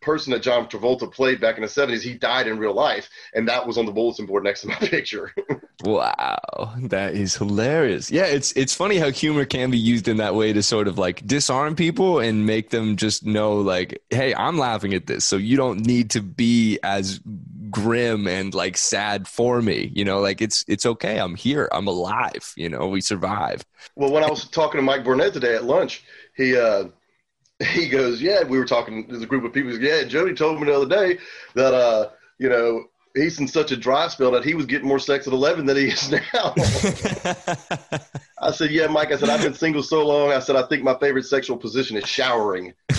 person 0.00 0.32
that 0.32 0.42
John 0.42 0.66
Travolta 0.66 1.10
played 1.10 1.40
back 1.40 1.56
in 1.56 1.62
the 1.62 1.68
70s, 1.68 2.02
he 2.02 2.14
died 2.14 2.46
in 2.46 2.58
real 2.58 2.74
life, 2.74 3.08
and 3.34 3.48
that 3.48 3.66
was 3.66 3.78
on 3.78 3.86
the 3.86 3.92
bulletin 3.92 4.26
board 4.26 4.44
next 4.44 4.62
to 4.62 4.68
my 4.68 4.74
picture. 4.80 5.32
wow, 5.82 6.74
that 6.82 7.14
is 7.14 7.36
hilarious. 7.36 8.10
Yeah, 8.10 8.26
it's 8.26 8.52
it's 8.52 8.74
funny 8.74 8.98
how 8.98 9.10
humor 9.10 9.44
can 9.44 9.70
be 9.70 9.78
used 9.78 10.08
in 10.08 10.18
that 10.18 10.34
way 10.34 10.52
to 10.52 10.62
sort 10.62 10.88
of 10.88 10.98
like 10.98 11.26
disarm 11.26 11.76
people 11.76 12.18
and 12.18 12.46
make 12.46 12.70
them 12.70 12.96
just 12.96 13.24
know 13.24 13.56
like, 13.56 14.02
hey, 14.10 14.34
I'm 14.34 14.58
laughing 14.58 14.94
at 14.94 15.06
this, 15.06 15.24
so 15.24 15.36
you 15.36 15.56
don't 15.56 15.86
need 15.86 16.10
to 16.10 16.22
be 16.22 16.78
as 16.82 17.20
grim 17.70 18.26
and 18.26 18.52
like 18.52 18.76
sad 18.76 19.28
for 19.28 19.62
me 19.62 19.92
you 19.94 20.04
know? 20.04 20.20
Like 20.20 20.40
it's 20.40 20.64
it's 20.68 20.86
okay. 20.86 21.18
I'm 21.18 21.34
here. 21.34 21.68
I'm 21.72 21.86
alive 21.86 22.52
you 22.56 22.68
know? 22.68 22.88
We 22.88 23.00
survived. 23.00 23.66
Well 23.96 24.12
when 24.12 24.24
i 24.24 24.30
was 24.30 24.48
talking 24.48 24.78
to 24.78 24.82
mike 24.82 25.04
barnett 25.04 25.32
today 25.32 25.54
at 25.54 25.64
lunch 25.64 26.04
he 26.36 26.56
uh 26.56 26.84
he 27.72 27.88
goes 27.88 28.20
yeah 28.22 28.42
we 28.42 28.58
were 28.58 28.64
talking 28.64 29.06
to 29.06 29.16
a 29.16 29.26
group 29.26 29.44
of 29.44 29.52
people 29.52 29.70
goes, 29.70 29.80
yeah 29.80 30.02
jody 30.04 30.34
told 30.34 30.60
me 30.60 30.66
the 30.66 30.74
other 30.74 30.88
day 30.88 31.18
that 31.54 31.74
uh 31.74 32.08
you 32.38 32.48
know 32.48 32.84
he's 33.14 33.38
in 33.40 33.48
such 33.48 33.72
a 33.72 33.76
dry 33.76 34.08
spell 34.08 34.30
that 34.30 34.44
he 34.44 34.54
was 34.54 34.66
getting 34.66 34.88
more 34.88 34.98
sex 34.98 35.26
at 35.26 35.32
11 35.32 35.66
than 35.66 35.76
he 35.76 35.88
is 35.88 36.10
now. 36.10 36.20
I 38.40 38.50
said, 38.52 38.70
yeah, 38.70 38.86
Mike. 38.86 39.12
I 39.12 39.16
said, 39.16 39.28
I've 39.28 39.42
been 39.42 39.54
single 39.54 39.82
so 39.82 40.06
long. 40.06 40.32
I 40.32 40.38
said, 40.38 40.56
I 40.56 40.62
think 40.62 40.82
my 40.82 40.94
favorite 40.98 41.24
sexual 41.24 41.56
position 41.56 41.96
is 41.96 42.08
showering. 42.08 42.72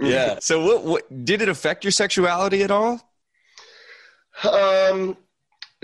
yeah. 0.00 0.38
So 0.40 0.64
what, 0.64 0.84
what, 0.84 1.24
did 1.24 1.42
it 1.42 1.48
affect 1.48 1.84
your 1.84 1.90
sexuality 1.90 2.62
at 2.62 2.70
all? 2.70 3.00
Um, 4.44 5.16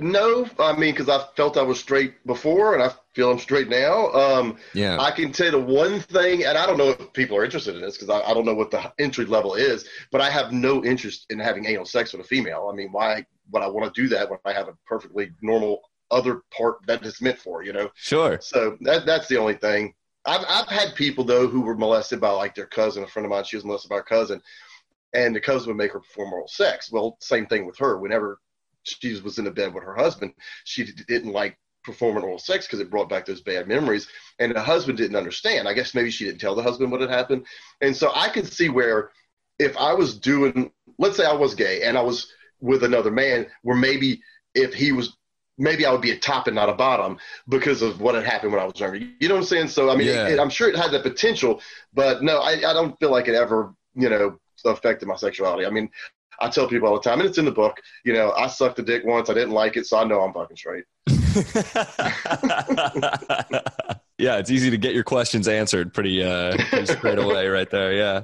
no, 0.00 0.48
I 0.58 0.72
mean, 0.72 0.94
because 0.94 1.08
I 1.08 1.24
felt 1.36 1.56
I 1.56 1.62
was 1.62 1.80
straight 1.80 2.24
before, 2.26 2.74
and 2.74 2.82
I 2.82 2.92
feel 3.14 3.30
I'm 3.30 3.38
straight 3.38 3.68
now. 3.68 4.10
Um, 4.12 4.56
yeah, 4.74 4.98
I 5.00 5.10
can 5.10 5.32
tell 5.32 5.46
you 5.46 5.52
the 5.52 5.60
one 5.60 6.00
thing, 6.00 6.44
and 6.44 6.56
I 6.56 6.66
don't 6.66 6.78
know 6.78 6.90
if 6.90 7.12
people 7.12 7.36
are 7.36 7.44
interested 7.44 7.74
in 7.74 7.82
this 7.82 7.96
because 7.96 8.10
I, 8.10 8.28
I, 8.28 8.34
don't 8.34 8.44
know 8.44 8.54
what 8.54 8.70
the 8.70 8.92
entry 8.98 9.24
level 9.24 9.54
is, 9.54 9.86
but 10.10 10.20
I 10.20 10.30
have 10.30 10.52
no 10.52 10.84
interest 10.84 11.26
in 11.30 11.38
having 11.38 11.66
anal 11.66 11.84
sex 11.84 12.12
with 12.12 12.22
a 12.22 12.28
female. 12.28 12.68
I 12.72 12.74
mean, 12.74 12.88
why 12.90 13.24
would 13.50 13.62
I 13.62 13.68
want 13.68 13.92
to 13.92 14.02
do 14.02 14.08
that 14.08 14.30
when 14.30 14.38
I 14.44 14.52
have 14.52 14.68
a 14.68 14.76
perfectly 14.86 15.30
normal 15.42 15.80
other 16.10 16.42
part 16.56 16.78
that 16.86 17.04
it's 17.04 17.20
meant 17.20 17.38
for? 17.38 17.62
You 17.62 17.72
know? 17.72 17.90
Sure. 17.94 18.38
So 18.40 18.76
that 18.82 19.06
that's 19.06 19.28
the 19.28 19.36
only 19.36 19.54
thing. 19.54 19.94
I've 20.24 20.44
I've 20.48 20.68
had 20.68 20.94
people 20.94 21.24
though 21.24 21.48
who 21.48 21.62
were 21.62 21.76
molested 21.76 22.20
by 22.20 22.30
like 22.30 22.54
their 22.54 22.66
cousin. 22.66 23.02
A 23.02 23.06
friend 23.06 23.26
of 23.26 23.30
mine, 23.30 23.44
she 23.44 23.56
was 23.56 23.64
molested 23.64 23.90
by 23.90 23.96
her 23.96 24.02
cousin, 24.02 24.40
and 25.14 25.34
the 25.34 25.40
cousin 25.40 25.68
would 25.68 25.76
make 25.76 25.92
her 25.92 26.00
perform 26.00 26.32
oral 26.32 26.48
sex. 26.48 26.90
Well, 26.90 27.16
same 27.20 27.46
thing 27.46 27.66
with 27.66 27.78
her. 27.78 27.98
Whenever 27.98 28.38
she 28.84 29.20
was 29.20 29.38
in 29.38 29.44
the 29.44 29.50
bed 29.50 29.74
with 29.74 29.84
her 29.84 29.94
husband, 29.94 30.32
she 30.64 30.84
didn't 30.84 31.32
like 31.32 31.58
performing 31.84 32.22
oral 32.22 32.38
sex 32.38 32.66
because 32.66 32.80
it 32.80 32.90
brought 32.90 33.08
back 33.08 33.26
those 33.26 33.40
bad 33.40 33.68
memories. 33.68 34.08
And 34.38 34.54
the 34.54 34.60
husband 34.60 34.98
didn't 34.98 35.16
understand. 35.16 35.68
I 35.68 35.72
guess 35.72 35.94
maybe 35.94 36.10
she 36.10 36.24
didn't 36.24 36.40
tell 36.40 36.54
the 36.54 36.62
husband 36.62 36.90
what 36.90 37.00
had 37.00 37.10
happened. 37.10 37.46
And 37.80 37.96
so 37.96 38.12
I 38.14 38.28
could 38.28 38.50
see 38.50 38.68
where 38.68 39.10
if 39.58 39.76
I 39.76 39.94
was 39.94 40.16
doing, 40.16 40.70
let's 40.98 41.16
say 41.16 41.24
I 41.24 41.34
was 41.34 41.54
gay 41.54 41.82
and 41.82 41.96
I 41.96 42.02
was 42.02 42.32
with 42.60 42.84
another 42.84 43.10
man, 43.10 43.46
where 43.62 43.76
maybe 43.76 44.22
if 44.54 44.72
he 44.72 44.92
was, 44.92 45.16
maybe 45.58 45.84
I 45.84 45.92
would 45.92 46.00
be 46.00 46.12
a 46.12 46.18
top 46.18 46.46
and 46.46 46.54
not 46.54 46.68
a 46.68 46.74
bottom 46.74 47.18
because 47.48 47.82
of 47.82 48.00
what 48.00 48.14
had 48.14 48.24
happened 48.24 48.52
when 48.52 48.62
I 48.62 48.64
was 48.64 48.78
younger. 48.78 48.98
You 48.98 49.28
know 49.28 49.34
what 49.34 49.40
I'm 49.40 49.46
saying? 49.46 49.68
So 49.68 49.90
I 49.90 49.96
mean, 49.96 50.08
yeah. 50.08 50.28
it, 50.28 50.34
it, 50.34 50.40
I'm 50.40 50.50
sure 50.50 50.68
it 50.68 50.76
had 50.76 50.92
the 50.92 51.00
potential, 51.00 51.60
but 51.92 52.22
no, 52.22 52.38
I, 52.38 52.52
I 52.52 52.72
don't 52.72 52.98
feel 53.00 53.10
like 53.10 53.28
it 53.28 53.34
ever, 53.34 53.74
you 53.94 54.08
know, 54.08 54.38
affected 54.64 55.08
my 55.08 55.16
sexuality. 55.16 55.66
I 55.66 55.70
mean, 55.70 55.90
I 56.40 56.48
tell 56.48 56.68
people 56.68 56.88
all 56.88 56.94
the 56.94 57.02
time, 57.02 57.20
and 57.20 57.28
it's 57.28 57.38
in 57.38 57.44
the 57.44 57.52
book. 57.52 57.80
You 58.04 58.12
know, 58.12 58.32
I 58.32 58.46
sucked 58.46 58.78
a 58.78 58.82
dick 58.82 59.04
once. 59.04 59.28
I 59.28 59.34
didn't 59.34 59.52
like 59.52 59.76
it, 59.76 59.86
so 59.86 59.98
I 59.98 60.04
know 60.04 60.20
I'm 60.22 60.32
fucking 60.32 60.56
straight. 60.56 60.84
yeah, 64.18 64.38
it's 64.38 64.50
easy 64.50 64.70
to 64.70 64.78
get 64.78 64.94
your 64.94 65.04
questions 65.04 65.48
answered 65.48 65.94
pretty, 65.94 66.22
uh, 66.22 66.56
pretty 66.68 66.86
straight 66.86 67.18
away, 67.18 67.48
right 67.48 67.70
there. 67.70 67.92
Yeah. 67.92 68.22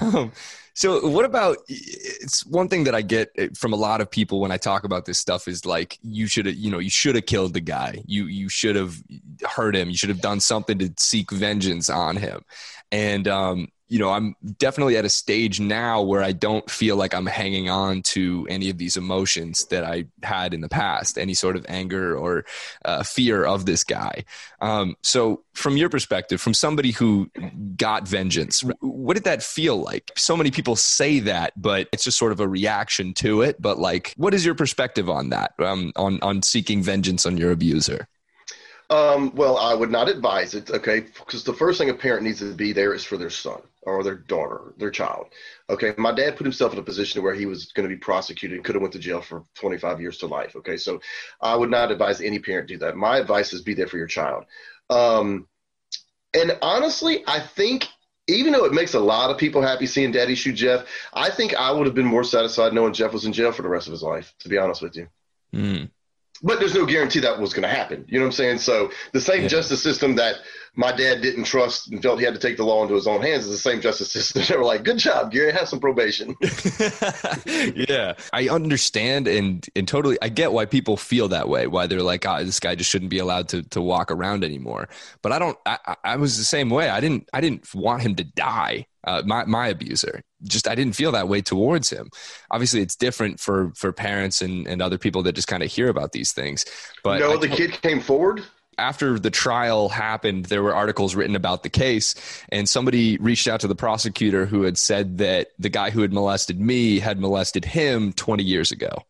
um, 0.00 0.32
so, 0.78 1.08
what 1.08 1.24
about? 1.24 1.56
It's 1.66 2.46
one 2.46 2.68
thing 2.68 2.84
that 2.84 2.94
I 2.94 3.02
get 3.02 3.32
eh, 3.36 3.48
from 3.56 3.72
a 3.72 3.76
lot 3.76 4.00
of 4.00 4.08
people 4.08 4.40
when 4.40 4.52
I 4.52 4.58
talk 4.58 4.84
about 4.84 5.06
this 5.06 5.18
stuff 5.18 5.48
is 5.48 5.66
like, 5.66 5.98
you 6.02 6.28
should 6.28 6.46
have, 6.46 6.54
you 6.54 6.70
know, 6.70 6.78
you 6.78 6.88
should 6.88 7.16
have 7.16 7.26
killed 7.26 7.54
the 7.54 7.60
guy. 7.60 8.00
You 8.06 8.26
you 8.26 8.48
should 8.48 8.76
have 8.76 9.02
hurt 9.42 9.74
him. 9.74 9.90
You 9.90 9.96
should 9.96 10.10
have 10.10 10.20
done 10.20 10.38
something 10.38 10.78
to 10.78 10.94
seek 10.96 11.32
vengeance 11.32 11.90
on 11.90 12.16
him. 12.16 12.42
And 12.92 13.26
um, 13.26 13.72
you 13.88 13.98
know, 13.98 14.10
I'm 14.10 14.36
definitely 14.58 14.98
at 14.98 15.06
a 15.06 15.10
stage 15.10 15.60
now 15.60 16.02
where 16.02 16.22
I 16.22 16.32
don't 16.32 16.70
feel 16.70 16.96
like 16.96 17.14
I'm 17.14 17.26
hanging 17.26 17.70
on 17.70 18.02
to 18.02 18.46
any 18.50 18.68
of 18.68 18.76
these 18.76 18.98
emotions 18.98 19.64
that 19.66 19.82
I 19.82 20.04
had 20.22 20.52
in 20.52 20.60
the 20.60 20.68
past, 20.68 21.16
any 21.16 21.32
sort 21.32 21.56
of 21.56 21.64
anger 21.68 22.16
or 22.16 22.44
uh, 22.84 23.02
fear 23.02 23.44
of 23.44 23.64
this 23.64 23.84
guy. 23.84 24.24
Um, 24.60 24.96
so, 25.02 25.42
from 25.54 25.76
your 25.76 25.88
perspective, 25.88 26.40
from 26.40 26.54
somebody 26.54 26.90
who 26.90 27.30
got 27.76 28.06
vengeance, 28.06 28.62
what 28.80 29.14
did 29.14 29.24
that 29.24 29.42
feel 29.42 29.76
like? 29.76 30.12
So 30.16 30.36
many 30.36 30.50
people 30.50 30.76
say 30.76 31.20
that, 31.20 31.54
but 31.60 31.88
it's 31.92 32.04
just 32.04 32.18
sort 32.18 32.32
of 32.32 32.40
a 32.40 32.48
reaction 32.48 33.14
to 33.14 33.40
it. 33.40 33.60
But 33.60 33.78
like, 33.78 34.12
what 34.16 34.34
is 34.34 34.44
your 34.44 34.54
perspective 34.54 35.08
on 35.08 35.30
that? 35.30 35.54
Um, 35.58 35.92
on 35.96 36.20
on 36.20 36.42
seeking 36.42 36.82
vengeance 36.82 37.24
on 37.24 37.38
your 37.38 37.52
abuser? 37.52 38.06
Um, 38.90 39.34
well, 39.34 39.58
I 39.58 39.74
would 39.74 39.90
not 39.90 40.08
advise 40.08 40.54
it, 40.54 40.70
okay, 40.70 41.00
because 41.00 41.44
the 41.44 41.52
first 41.52 41.78
thing 41.78 41.90
a 41.90 41.94
parent 41.94 42.22
needs 42.22 42.38
to 42.38 42.54
be 42.54 42.72
there 42.72 42.94
is 42.94 43.04
for 43.04 43.18
their 43.18 43.28
son 43.28 43.60
or 43.88 44.02
their 44.02 44.16
daughter, 44.16 44.74
their 44.76 44.90
child. 44.90 45.26
Okay, 45.68 45.94
my 45.96 46.12
dad 46.12 46.36
put 46.36 46.44
himself 46.44 46.72
in 46.72 46.78
a 46.78 46.82
position 46.82 47.22
where 47.22 47.34
he 47.34 47.46
was 47.46 47.72
going 47.72 47.88
to 47.88 47.94
be 47.94 47.98
prosecuted 47.98 48.56
and 48.56 48.64
could 48.64 48.74
have 48.74 48.82
went 48.82 48.92
to 48.92 48.98
jail 48.98 49.20
for 49.20 49.44
25 49.54 50.00
years 50.00 50.18
to 50.18 50.26
life. 50.26 50.56
Okay, 50.56 50.76
so 50.76 51.00
I 51.40 51.54
would 51.56 51.70
not 51.70 51.90
advise 51.90 52.20
any 52.20 52.38
parent 52.38 52.68
do 52.68 52.78
that. 52.78 52.96
My 52.96 53.18
advice 53.18 53.52
is 53.52 53.62
be 53.62 53.74
there 53.74 53.86
for 53.86 53.98
your 53.98 54.06
child. 54.06 54.44
Um, 54.90 55.46
and 56.34 56.58
honestly, 56.62 57.24
I 57.26 57.40
think 57.40 57.86
even 58.28 58.52
though 58.52 58.66
it 58.66 58.74
makes 58.74 58.94
a 58.94 59.00
lot 59.00 59.30
of 59.30 59.38
people 59.38 59.62
happy 59.62 59.86
seeing 59.86 60.12
Daddy 60.12 60.34
shoot 60.34 60.54
Jeff, 60.54 60.86
I 61.12 61.30
think 61.30 61.54
I 61.54 61.70
would 61.70 61.86
have 61.86 61.94
been 61.94 62.06
more 62.06 62.24
satisfied 62.24 62.74
knowing 62.74 62.92
Jeff 62.92 63.12
was 63.12 63.24
in 63.24 63.32
jail 63.32 63.52
for 63.52 63.62
the 63.62 63.68
rest 63.68 63.86
of 63.86 63.92
his 63.92 64.02
life. 64.02 64.34
To 64.40 64.48
be 64.48 64.58
honest 64.58 64.82
with 64.82 64.96
you. 64.96 65.08
Mm. 65.54 65.90
But 66.42 66.60
there's 66.60 66.74
no 66.74 66.86
guarantee 66.86 67.20
that 67.20 67.40
was 67.40 67.52
going 67.52 67.62
to 67.68 67.68
happen. 67.74 68.04
You 68.08 68.18
know 68.18 68.24
what 68.24 68.28
I'm 68.28 68.32
saying? 68.32 68.58
So 68.58 68.90
the 69.12 69.20
same 69.20 69.42
Yeah. 69.42 69.48
justice 69.48 69.82
system 69.82 70.16
that 70.16 70.36
my 70.76 70.92
dad 70.92 71.20
didn't 71.22 71.44
trust 71.44 71.90
and 71.90 72.00
felt 72.00 72.20
he 72.20 72.24
had 72.24 72.34
to 72.34 72.40
take 72.40 72.56
the 72.56 72.64
law 72.64 72.82
into 72.82 72.94
his 72.94 73.06
own 73.08 73.20
hands 73.22 73.44
is 73.46 73.50
the 73.50 73.56
same 73.58 73.80
justice 73.80 74.12
system. 74.16 74.42
They 74.48 74.56
were 74.56 74.64
like, 74.64 74.84
"Good 74.84 74.98
job, 74.98 75.32
Gary. 75.32 75.50
Have 75.52 75.68
some 75.68 75.80
probation." 75.80 76.36
yeah, 77.46 78.14
I 78.32 78.48
understand 78.48 79.26
and 79.28 79.66
and 79.74 79.88
totally 79.88 80.18
I 80.22 80.28
get 80.28 80.52
why 80.52 80.66
people 80.66 80.96
feel 80.96 81.28
that 81.28 81.48
way. 81.48 81.66
Why 81.66 81.86
they're 81.86 82.02
like, 82.02 82.26
"Ah, 82.26 82.42
this 82.42 82.60
guy 82.60 82.74
just 82.74 82.90
shouldn't 82.90 83.10
be 83.10 83.18
allowed 83.18 83.48
to 83.48 83.62
to 83.62 83.80
walk 83.80 84.10
around 84.10 84.44
anymore." 84.44 84.88
But 85.22 85.32
I 85.32 85.38
don't. 85.38 85.58
I, 85.66 85.78
I- 85.86 85.96
I 86.04 86.16
was 86.16 86.38
the 86.38 86.44
same 86.44 86.70
way. 86.70 86.88
I 86.88 87.00
didn't. 87.00 87.28
I 87.32 87.40
didn't 87.40 87.74
want 87.74 88.02
him 88.02 88.14
to 88.16 88.24
die. 88.24 88.86
Uh, 89.04 89.22
my 89.26 89.44
my 89.44 89.68
abuser. 89.68 90.22
Just 90.44 90.68
I 90.68 90.74
didn't 90.74 90.94
feel 90.94 91.12
that 91.12 91.28
way 91.28 91.40
towards 91.40 91.90
him. 91.90 92.10
Obviously, 92.50 92.80
it's 92.80 92.96
different 92.96 93.40
for 93.40 93.72
for 93.74 93.92
parents 93.92 94.40
and 94.42 94.66
and 94.66 94.80
other 94.80 94.98
people 94.98 95.22
that 95.24 95.34
just 95.34 95.48
kind 95.48 95.62
of 95.62 95.70
hear 95.70 95.88
about 95.88 96.12
these 96.12 96.32
things. 96.32 96.64
But 97.02 97.18
no, 97.18 97.36
the 97.36 97.48
kid 97.48 97.72
came 97.82 98.00
forward. 98.00 98.42
after 98.78 99.18
the 99.18 99.30
trial 99.30 99.88
happened, 99.88 100.46
there 100.46 100.62
were 100.62 100.74
articles 100.74 101.14
written 101.16 101.34
about 101.34 101.64
the 101.64 101.68
case, 101.68 102.14
and 102.50 102.68
somebody 102.68 103.16
reached 103.18 103.48
out 103.48 103.60
to 103.60 103.66
the 103.66 103.74
prosecutor 103.74 104.46
who 104.46 104.62
had 104.62 104.78
said 104.78 105.18
that 105.18 105.48
the 105.58 105.68
guy 105.68 105.90
who 105.90 106.02
had 106.02 106.12
molested 106.12 106.60
me 106.60 107.00
had 107.00 107.18
molested 107.18 107.64
him 107.64 108.12
20 108.12 108.44
years 108.44 108.70
ago. 108.70 109.02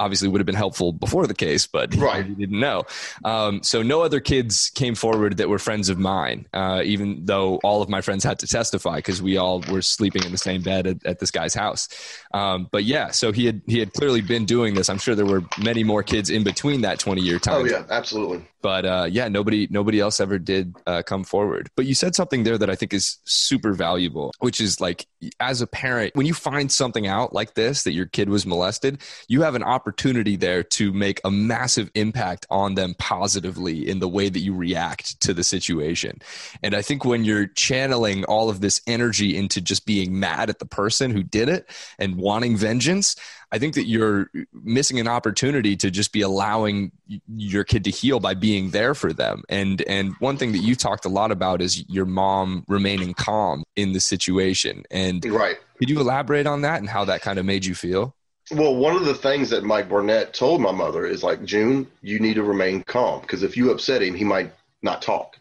Obviously, 0.00 0.26
would 0.28 0.40
have 0.40 0.46
been 0.46 0.54
helpful 0.56 0.92
before 0.92 1.26
the 1.28 1.34
case, 1.34 1.66
but 1.68 1.94
Right. 2.00 2.26
he 2.26 2.34
didn't 2.34 2.58
know. 2.58 2.82
Um, 3.24 3.62
so, 3.62 3.82
no 3.82 4.00
other 4.02 4.18
kids 4.18 4.70
came 4.74 4.94
forward 4.96 5.36
that 5.36 5.48
were 5.48 5.58
friends 5.58 5.88
of 5.88 5.98
mine, 5.98 6.46
uh, 6.52 6.82
even 6.84 7.24
though 7.26 7.56
all 7.62 7.82
of 7.82 7.88
my 7.88 8.00
friends 8.00 8.24
had 8.24 8.38
to 8.40 8.46
testify 8.46 8.96
because 8.96 9.20
we 9.22 9.36
all 9.36 9.62
were 9.70 9.82
sleeping 9.82 10.24
in 10.24 10.32
the 10.32 10.38
same 10.38 10.62
bed 10.62 10.86
at, 10.86 11.06
at 11.06 11.18
this 11.20 11.30
guy's 11.30 11.54
house. 11.54 11.88
Um, 12.34 12.66
but 12.72 12.84
yeah, 12.84 13.10
so 13.10 13.30
he 13.30 13.46
had 13.46 13.60
he 13.66 13.78
had 13.78 13.92
clearly 13.92 14.22
been 14.22 14.44
doing 14.46 14.74
this. 14.74 14.88
I'm 14.88 14.98
sure 14.98 15.14
there 15.14 15.26
were 15.26 15.42
many 15.62 15.84
more 15.84 16.02
kids 16.02 16.30
in 16.30 16.42
between 16.44 16.80
that 16.80 16.98
20 16.98 17.20
year 17.20 17.38
time 17.38 17.50
Oh 17.62 17.64
yeah, 17.64 17.84
absolutely. 17.90 18.42
but 18.62 18.84
uh, 18.86 19.06
yeah, 19.10 19.28
nobody 19.28 19.66
nobody 19.70 20.00
else 20.00 20.18
ever 20.20 20.38
did 20.38 20.74
uh, 20.86 21.02
come 21.02 21.24
forward. 21.24 21.68
But 21.76 21.84
you 21.86 21.94
said 21.94 22.14
something 22.14 22.44
there 22.44 22.56
that 22.58 22.70
I 22.70 22.74
think 22.74 22.94
is 22.94 23.18
super 23.24 23.72
valuable, 23.74 24.32
which 24.40 24.60
is 24.60 24.80
like 24.80 25.06
as 25.40 25.60
a 25.60 25.66
parent, 25.66 26.14
when 26.16 26.26
you 26.26 26.32
find 26.34 26.72
something 26.72 27.06
out 27.06 27.32
like 27.34 27.54
this 27.54 27.84
that 27.84 27.92
your 27.92 28.06
kid 28.06 28.28
was 28.30 28.46
molested, 28.46 29.02
you 29.28 29.42
have 29.42 29.54
an 29.54 29.62
opportunity 29.90 30.36
there 30.36 30.62
to 30.62 30.92
make 30.92 31.20
a 31.24 31.30
massive 31.32 31.90
impact 31.96 32.46
on 32.48 32.76
them 32.76 32.94
positively 32.98 33.88
in 33.88 33.98
the 33.98 34.08
way 34.08 34.28
that 34.28 34.38
you 34.38 34.54
react 34.54 35.20
to 35.20 35.34
the 35.34 35.42
situation. 35.42 36.16
And 36.62 36.76
I 36.76 36.80
think 36.82 37.04
when 37.04 37.24
you're 37.24 37.48
channeling 37.48 38.24
all 38.26 38.48
of 38.48 38.60
this 38.60 38.80
energy 38.86 39.36
into 39.36 39.60
just 39.60 39.86
being 39.86 40.20
mad 40.20 40.48
at 40.48 40.60
the 40.60 40.64
person 40.64 41.10
who 41.10 41.24
did 41.24 41.48
it 41.48 41.68
and 41.98 42.14
wanting 42.14 42.56
vengeance, 42.56 43.16
I 43.50 43.58
think 43.58 43.74
that 43.74 43.86
you're 43.86 44.30
missing 44.52 45.00
an 45.00 45.08
opportunity 45.08 45.76
to 45.78 45.90
just 45.90 46.12
be 46.12 46.20
allowing 46.20 46.92
your 47.26 47.64
kid 47.64 47.82
to 47.82 47.90
heal 47.90 48.20
by 48.20 48.34
being 48.34 48.70
there 48.70 48.94
for 48.94 49.12
them. 49.12 49.42
And 49.48 49.82
and 49.88 50.14
one 50.20 50.36
thing 50.36 50.52
that 50.52 50.62
you 50.62 50.76
talked 50.76 51.04
a 51.04 51.08
lot 51.08 51.32
about 51.32 51.60
is 51.60 51.84
your 51.88 52.06
mom 52.06 52.64
remaining 52.68 53.12
calm 53.12 53.64
in 53.74 53.92
the 53.92 53.98
situation. 54.00 54.84
And 54.92 55.24
Right. 55.24 55.56
could 55.78 55.90
you 55.90 55.98
elaborate 55.98 56.46
on 56.46 56.62
that 56.62 56.78
and 56.78 56.88
how 56.88 57.04
that 57.06 57.22
kind 57.22 57.40
of 57.40 57.44
made 57.44 57.64
you 57.64 57.74
feel? 57.74 58.14
Well, 58.50 58.74
one 58.74 58.96
of 58.96 59.04
the 59.04 59.14
things 59.14 59.50
that 59.50 59.64
Mike 59.64 59.88
Barnett 59.88 60.34
told 60.34 60.60
my 60.60 60.72
mother 60.72 61.06
is 61.06 61.22
like, 61.22 61.44
June, 61.44 61.86
you 62.02 62.18
need 62.18 62.34
to 62.34 62.42
remain 62.42 62.82
calm 62.82 63.20
because 63.20 63.42
if 63.42 63.56
you 63.56 63.70
upset 63.70 64.02
him, 64.02 64.14
he 64.14 64.24
might 64.24 64.52
not 64.82 65.02
talk. 65.02 65.36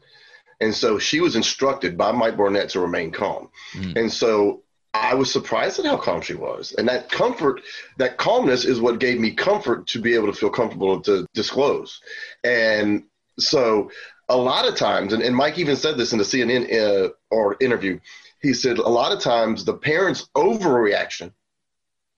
And 0.62 0.76
so 0.76 1.00
she 1.00 1.22
was 1.22 1.36
instructed 1.36 1.98
by 1.98 2.12
Mike 2.12 2.38
Barnett 2.38 2.70
to 2.70 2.80
remain 2.80 3.12
calm. 3.12 3.50
Mm. 3.74 3.96
And 3.98 4.12
so 4.12 4.62
I 4.94 5.16
was 5.16 5.32
surprised 5.32 5.80
at 5.80 5.86
how 5.86 5.98
calm 5.98 6.22
she 6.22 6.34
was. 6.34 6.74
And 6.78 6.88
that 6.88 7.10
comfort, 7.10 7.62
that 7.98 8.18
calmness 8.18 8.66
is 8.66 8.82
what 8.82 9.00
gave 9.00 9.20
me 9.20 9.32
comfort 9.32 9.88
to 9.88 10.02
be 10.02 10.14
able 10.16 10.28
to 10.28 10.34
feel 10.34 10.50
comfortable 10.50 11.00
to 11.02 11.26
disclose. 11.34 12.02
And 12.44 13.04
so 13.38 13.92
a 14.28 14.38
lot 14.38 14.68
of 14.68 14.76
times, 14.76 15.14
and, 15.14 15.24
and 15.24 15.36
Mike 15.36 15.58
even 15.58 15.76
said 15.76 15.98
this 15.98 16.12
in 16.12 16.18
the 16.18 16.26
CNN 16.26 16.74
uh, 16.74 17.10
or 17.32 17.56
interview, 17.60 18.00
he 18.42 18.54
said 18.54 18.78
a 18.78 18.90
lot 18.90 19.12
of 19.12 19.20
times 19.20 19.64
the 19.64 19.74
parents' 19.74 20.30
overreaction 20.36 21.32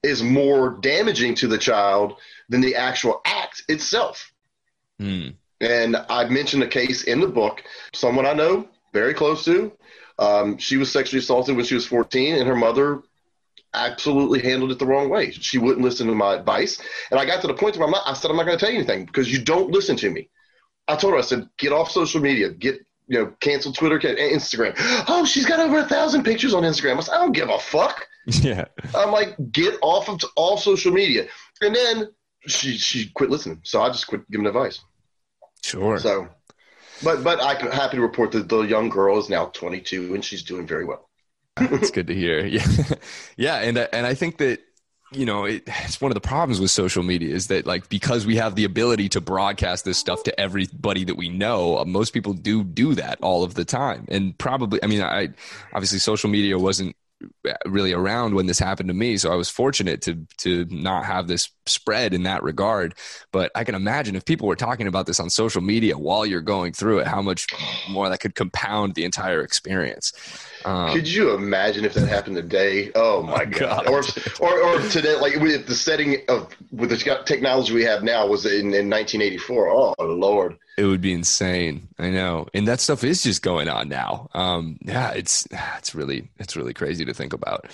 is 0.02 0.22
more 0.22 0.78
damaging 0.80 1.34
to 1.36 1.46
the 1.46 1.58
child 1.58 2.16
than 2.48 2.60
the 2.60 2.76
actual 2.76 3.20
act 3.24 3.62
itself. 3.68 4.32
Mm. 5.00 5.34
And 5.60 5.96
I 6.08 6.24
mentioned 6.24 6.62
a 6.62 6.68
case 6.68 7.04
in 7.04 7.20
the 7.20 7.28
book, 7.28 7.62
someone 7.92 8.26
I 8.26 8.32
know 8.32 8.68
very 8.92 9.14
close 9.14 9.44
to. 9.44 9.72
Um, 10.18 10.58
she 10.58 10.76
was 10.76 10.92
sexually 10.92 11.20
assaulted 11.20 11.56
when 11.56 11.64
she 11.64 11.74
was 11.74 11.86
14, 11.86 12.34
and 12.34 12.48
her 12.48 12.56
mother 12.56 13.02
absolutely 13.74 14.40
handled 14.40 14.70
it 14.70 14.78
the 14.78 14.86
wrong 14.86 15.08
way. 15.08 15.30
She 15.30 15.58
wouldn't 15.58 15.84
listen 15.84 16.06
to 16.08 16.14
my 16.14 16.34
advice. 16.34 16.80
And 17.10 17.18
I 17.18 17.24
got 17.24 17.40
to 17.40 17.46
the 17.46 17.54
point 17.54 17.76
where 17.76 17.86
I'm 17.86 17.92
not, 17.92 18.02
I 18.06 18.12
said, 18.12 18.30
I'm 18.30 18.36
not 18.36 18.44
going 18.44 18.58
to 18.58 18.64
tell 18.64 18.72
you 18.72 18.78
anything 18.78 19.06
because 19.06 19.32
you 19.32 19.42
don't 19.42 19.70
listen 19.70 19.96
to 19.96 20.10
me. 20.10 20.28
I 20.88 20.96
told 20.96 21.14
her, 21.14 21.18
I 21.18 21.22
said, 21.22 21.48
get 21.58 21.72
off 21.72 21.90
social 21.90 22.20
media, 22.20 22.50
get, 22.50 22.84
you 23.06 23.18
know, 23.18 23.32
cancel 23.40 23.72
Twitter, 23.72 23.98
Instagram. 23.98 24.74
Oh, 25.08 25.24
she's 25.24 25.46
got 25.46 25.60
over 25.60 25.78
a 25.78 25.88
thousand 25.88 26.24
pictures 26.24 26.54
on 26.54 26.64
Instagram. 26.64 26.98
I 26.98 27.00
said, 27.00 27.14
I 27.14 27.18
don't 27.18 27.32
give 27.32 27.48
a 27.48 27.58
fuck. 27.58 28.06
Yeah. 28.26 28.66
I'm 28.94 29.10
like, 29.10 29.34
get 29.50 29.74
off 29.82 30.08
of 30.08 30.20
all 30.36 30.56
social 30.56 30.92
media. 30.92 31.26
And 31.60 31.74
then 31.74 32.08
she 32.46 32.76
she 32.76 33.10
quit 33.10 33.30
listening. 33.30 33.60
So 33.64 33.82
I 33.82 33.88
just 33.88 34.06
quit 34.06 34.28
giving 34.30 34.46
advice. 34.46 34.80
Sure. 35.62 35.98
So, 35.98 36.28
but 37.02 37.22
but 37.22 37.42
I'm 37.42 37.70
happy 37.70 37.96
to 37.96 38.02
report 38.02 38.32
that 38.32 38.48
the 38.48 38.62
young 38.62 38.88
girl 38.88 39.18
is 39.18 39.28
now 39.28 39.46
22 39.46 40.14
and 40.14 40.24
she's 40.24 40.42
doing 40.42 40.66
very 40.66 40.84
well. 40.84 41.08
It's 41.58 41.90
good 41.92 42.06
to 42.08 42.14
hear. 42.14 42.44
Yeah, 42.46 42.66
yeah, 43.36 43.56
and 43.56 43.78
uh, 43.78 43.88
and 43.92 44.06
I 44.06 44.14
think 44.14 44.38
that 44.38 44.60
you 45.12 45.26
know 45.26 45.44
it, 45.44 45.62
it's 45.66 46.00
one 46.00 46.10
of 46.10 46.14
the 46.14 46.20
problems 46.20 46.60
with 46.60 46.70
social 46.70 47.02
media 47.02 47.34
is 47.34 47.48
that 47.48 47.66
like 47.66 47.88
because 47.88 48.26
we 48.26 48.36
have 48.36 48.56
the 48.56 48.64
ability 48.64 49.08
to 49.10 49.20
broadcast 49.20 49.84
this 49.84 49.98
stuff 49.98 50.22
to 50.24 50.40
everybody 50.40 51.04
that 51.04 51.16
we 51.16 51.28
know, 51.28 51.78
uh, 51.78 51.84
most 51.84 52.12
people 52.12 52.32
do 52.32 52.64
do 52.64 52.94
that 52.94 53.18
all 53.22 53.44
of 53.44 53.54
the 53.54 53.64
time, 53.64 54.06
and 54.08 54.36
probably 54.38 54.82
I 54.82 54.86
mean 54.86 55.02
I 55.02 55.28
obviously 55.72 55.98
social 55.98 56.30
media 56.30 56.58
wasn't 56.58 56.96
really 57.66 57.92
around 57.92 58.34
when 58.34 58.46
this 58.46 58.58
happened 58.58 58.88
to 58.88 58.94
me 58.94 59.16
so 59.16 59.32
i 59.32 59.34
was 59.34 59.48
fortunate 59.48 60.00
to 60.02 60.26
to 60.38 60.64
not 60.70 61.04
have 61.04 61.26
this 61.28 61.50
spread 61.66 62.12
in 62.14 62.22
that 62.24 62.42
regard 62.42 62.94
but 63.32 63.50
i 63.54 63.64
can 63.64 63.74
imagine 63.74 64.16
if 64.16 64.24
people 64.24 64.48
were 64.48 64.56
talking 64.56 64.86
about 64.86 65.06
this 65.06 65.20
on 65.20 65.30
social 65.30 65.60
media 65.62 65.96
while 65.96 66.26
you're 66.26 66.40
going 66.40 66.72
through 66.72 66.98
it 66.98 67.06
how 67.06 67.22
much 67.22 67.46
more 67.90 68.08
that 68.08 68.18
could 68.20 68.34
compound 68.34 68.94
the 68.94 69.04
entire 69.04 69.42
experience 69.42 70.12
um, 70.64 70.92
Could 70.92 71.08
you 71.08 71.34
imagine 71.34 71.84
if 71.84 71.94
that 71.94 72.06
happened 72.06 72.36
today? 72.36 72.92
Oh 72.94 73.20
my 73.24 73.42
Oh, 73.42 73.46
god! 73.46 73.86
God. 73.86 73.88
Or, 73.88 74.02
or 74.40 74.62
or 74.62 74.80
today, 74.90 75.16
like 75.16 75.34
with 75.36 75.66
the 75.66 75.74
setting 75.74 76.18
of 76.28 76.48
with 76.70 76.90
the 76.90 77.22
technology 77.26 77.74
we 77.74 77.82
have 77.82 78.04
now 78.04 78.28
was 78.28 78.46
in, 78.46 78.72
in 78.72 78.88
1984. 78.88 79.68
Oh 79.68 79.94
lord! 79.98 80.56
It 80.78 80.84
would 80.84 81.00
be 81.02 81.12
insane. 81.12 81.88
I 81.98 82.10
know, 82.10 82.46
and 82.54 82.66
that 82.66 82.80
stuff 82.80 83.04
is 83.04 83.22
just 83.22 83.42
going 83.42 83.68
on 83.68 83.88
now. 83.88 84.28
Um, 84.32 84.78
yeah, 84.82 85.10
it's 85.10 85.46
it's 85.78 85.94
really 85.94 86.30
it's 86.38 86.56
really 86.56 86.74
crazy 86.74 87.04
to 87.04 87.14
think 87.14 87.32
about. 87.32 87.66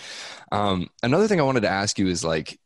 Um, 0.51 0.89
another 1.03 1.29
thing 1.29 1.41
I 1.41 1.45
wanted 1.45 1.61
to 1.63 1.69
ask 1.71 1.99
you 1.99 2.09
is 2.09 2.25
like 2.25 2.59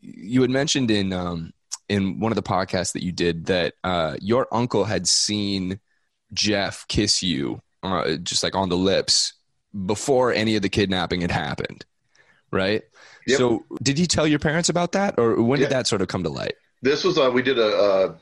you 0.00 0.42
had 0.42 0.50
mentioned 0.50 0.90
in 0.90 1.12
um, 1.12 1.52
in 1.88 2.20
one 2.20 2.32
of 2.32 2.36
the 2.36 2.42
podcasts 2.42 2.92
that 2.92 3.02
you 3.02 3.12
did 3.12 3.46
that 3.46 3.74
uh, 3.84 4.16
your 4.20 4.46
uncle 4.52 4.84
had 4.84 5.06
seen 5.06 5.80
Jeff 6.32 6.86
kiss 6.88 7.22
you 7.22 7.60
uh, 7.82 8.16
just 8.16 8.42
like 8.42 8.54
on 8.54 8.68
the 8.68 8.76
lips 8.76 9.34
before 9.86 10.32
any 10.32 10.56
of 10.56 10.62
the 10.62 10.68
kidnapping 10.68 11.20
had 11.20 11.30
happened, 11.30 11.84
right? 12.50 12.82
Yep. 13.26 13.38
So, 13.38 13.64
did 13.82 13.98
you 13.98 14.06
tell 14.06 14.26
your 14.26 14.38
parents 14.38 14.68
about 14.68 14.92
that, 14.92 15.14
or 15.18 15.40
when 15.42 15.60
Yeah. 15.60 15.66
did 15.66 15.72
that 15.72 15.86
sort 15.86 16.02
of 16.02 16.08
come 16.08 16.22
to 16.24 16.28
light? 16.28 16.54
This 16.82 17.04
was 17.04 17.18
uh, 17.18 17.30
we 17.32 17.42
did 17.42 17.58
a 17.58 17.76
uh, 17.76 18.16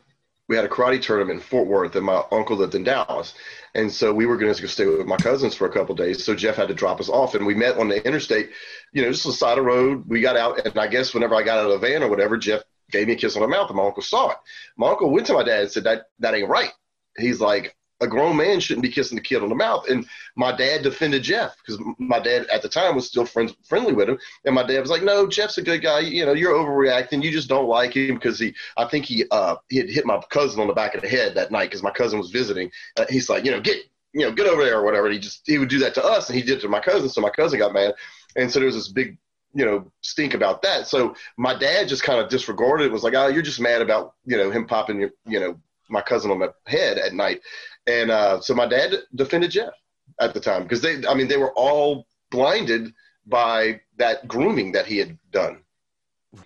we 0.48 0.56
had 0.56 0.64
a 0.64 0.68
karate 0.68 1.00
tournament 1.00 1.40
in 1.40 1.46
Fort 1.46 1.68
Worth, 1.68 1.94
and 1.94 2.06
my 2.06 2.22
uncle 2.32 2.56
lived 2.56 2.74
in 2.74 2.84
Dallas, 2.84 3.34
and 3.74 3.92
so 3.92 4.12
we 4.12 4.26
were 4.26 4.36
going 4.36 4.52
to 4.52 4.68
stay 4.68 4.86
with 4.86 5.06
my 5.06 5.16
cousins 5.16 5.54
for 5.54 5.66
a 5.66 5.72
couple 5.72 5.94
days. 5.94 6.24
So 6.24 6.34
Jeff 6.34 6.56
had 6.56 6.68
to 6.68 6.74
drop 6.74 7.00
us 7.00 7.08
off, 7.08 7.34
and 7.34 7.46
we 7.46 7.54
met 7.54 7.76
on 7.76 7.88
the 7.88 8.04
interstate, 8.06 8.50
you 8.92 9.02
know, 9.02 9.10
just 9.10 9.24
the 9.24 9.32
side 9.32 9.58
of 9.58 9.64
the 9.64 9.70
road. 9.70 10.04
We 10.06 10.20
got 10.20 10.36
out, 10.36 10.66
and 10.66 10.78
I 10.78 10.86
guess 10.86 11.12
whenever 11.12 11.34
I 11.34 11.42
got 11.42 11.58
out 11.58 11.70
of 11.70 11.80
the 11.80 11.86
van 11.86 12.02
or 12.02 12.08
whatever, 12.08 12.38
Jeff 12.38 12.62
gave 12.90 13.06
me 13.06 13.12
a 13.12 13.16
kiss 13.16 13.36
on 13.36 13.42
the 13.42 13.48
mouth, 13.48 13.68
and 13.68 13.76
my 13.76 13.84
uncle 13.84 14.02
saw 14.02 14.30
it. 14.30 14.38
My 14.76 14.88
uncle 14.88 15.10
went 15.10 15.26
to 15.26 15.34
my 15.34 15.44
dad 15.44 15.60
and 15.60 15.70
said 15.70 15.84
that 15.84 16.06
that 16.20 16.34
ain't 16.34 16.48
right. 16.48 16.72
He's 17.16 17.40
like. 17.40 17.74
A 18.00 18.06
grown 18.06 18.36
man 18.36 18.60
shouldn't 18.60 18.82
be 18.84 18.92
kissing 18.92 19.16
the 19.16 19.22
kid 19.22 19.42
on 19.42 19.48
the 19.48 19.54
mouth, 19.54 19.88
and 19.88 20.06
my 20.36 20.52
dad 20.52 20.82
defended 20.82 21.22
Jeff 21.22 21.56
because 21.58 21.82
my 21.98 22.20
dad 22.20 22.46
at 22.46 22.62
the 22.62 22.68
time 22.68 22.94
was 22.94 23.06
still 23.08 23.26
friends 23.26 23.54
friendly 23.64 23.92
with 23.92 24.08
him, 24.08 24.18
and 24.44 24.54
my 24.54 24.62
dad 24.62 24.80
was 24.80 24.90
like, 24.90 25.02
"No, 25.02 25.26
Jeff's 25.26 25.58
a 25.58 25.62
good 25.62 25.82
guy. 25.82 26.00
You 26.00 26.24
know, 26.24 26.32
you're 26.32 26.54
overreacting. 26.54 27.22
You 27.22 27.30
just 27.32 27.48
don't 27.48 27.66
like 27.68 27.94
him 27.96 28.14
because 28.14 28.38
he 28.38 28.54
I 28.76 28.86
think 28.86 29.04
he 29.04 29.24
uh 29.30 29.56
he 29.68 29.78
had 29.78 29.90
hit 29.90 30.06
my 30.06 30.20
cousin 30.30 30.60
on 30.60 30.68
the 30.68 30.74
back 30.74 30.94
of 30.94 31.02
the 31.02 31.08
head 31.08 31.34
that 31.34 31.50
night 31.50 31.66
because 31.70 31.82
my 31.82 31.90
cousin 31.90 32.18
was 32.18 32.30
visiting. 32.30 32.70
Uh, 32.96 33.06
he's 33.08 33.28
like, 33.28 33.44
you 33.44 33.50
know, 33.50 33.60
get 33.60 33.78
you 34.12 34.20
know, 34.20 34.32
get 34.32 34.46
over 34.46 34.64
there 34.64 34.78
or 34.78 34.84
whatever. 34.84 35.06
And 35.06 35.14
he 35.14 35.20
just 35.20 35.42
he 35.46 35.58
would 35.58 35.68
do 35.68 35.78
that 35.80 35.94
to 35.94 36.04
us, 36.04 36.28
and 36.28 36.36
he 36.38 36.44
did 36.44 36.58
it 36.58 36.60
to 36.62 36.68
my 36.68 36.80
cousin. 36.80 37.08
So 37.08 37.20
my 37.20 37.30
cousin 37.30 37.58
got 37.58 37.72
mad, 37.72 37.94
and 38.36 38.50
so 38.50 38.60
there 38.60 38.66
was 38.66 38.76
this 38.76 38.88
big 38.88 39.18
you 39.54 39.64
know 39.64 39.90
stink 40.02 40.34
about 40.34 40.62
that. 40.62 40.86
So 40.86 41.14
my 41.36 41.54
dad 41.58 41.88
just 41.88 42.02
kind 42.02 42.20
of 42.20 42.28
disregarded 42.28 42.86
it. 42.86 42.92
Was 42.92 43.02
like, 43.02 43.14
oh, 43.14 43.28
you're 43.28 43.42
just 43.42 43.60
mad 43.60 43.82
about 43.82 44.14
you 44.24 44.36
know 44.36 44.50
him 44.50 44.66
popping 44.66 45.00
your 45.00 45.10
you 45.26 45.40
know 45.40 45.58
my 45.88 46.02
cousin 46.02 46.30
on 46.30 46.38
my 46.38 46.48
head 46.66 46.98
at 46.98 47.14
night, 47.14 47.40
and 47.88 48.10
uh, 48.10 48.40
so 48.40 48.54
my 48.54 48.66
dad 48.66 48.94
defended 49.14 49.50
Jeff. 49.50 49.72
at 50.20 50.34
the 50.34 50.40
time 50.40 50.62
because 50.62 50.82
they, 50.82 51.06
I 51.06 51.14
mean, 51.14 51.28
they 51.28 51.38
were 51.38 51.52
all 51.54 52.06
blinded 52.30 52.92
by 53.26 53.80
that 53.96 54.28
grooming 54.28 54.72
that 54.72 54.86
he 54.86 54.98
had 54.98 55.18
done. 55.30 55.62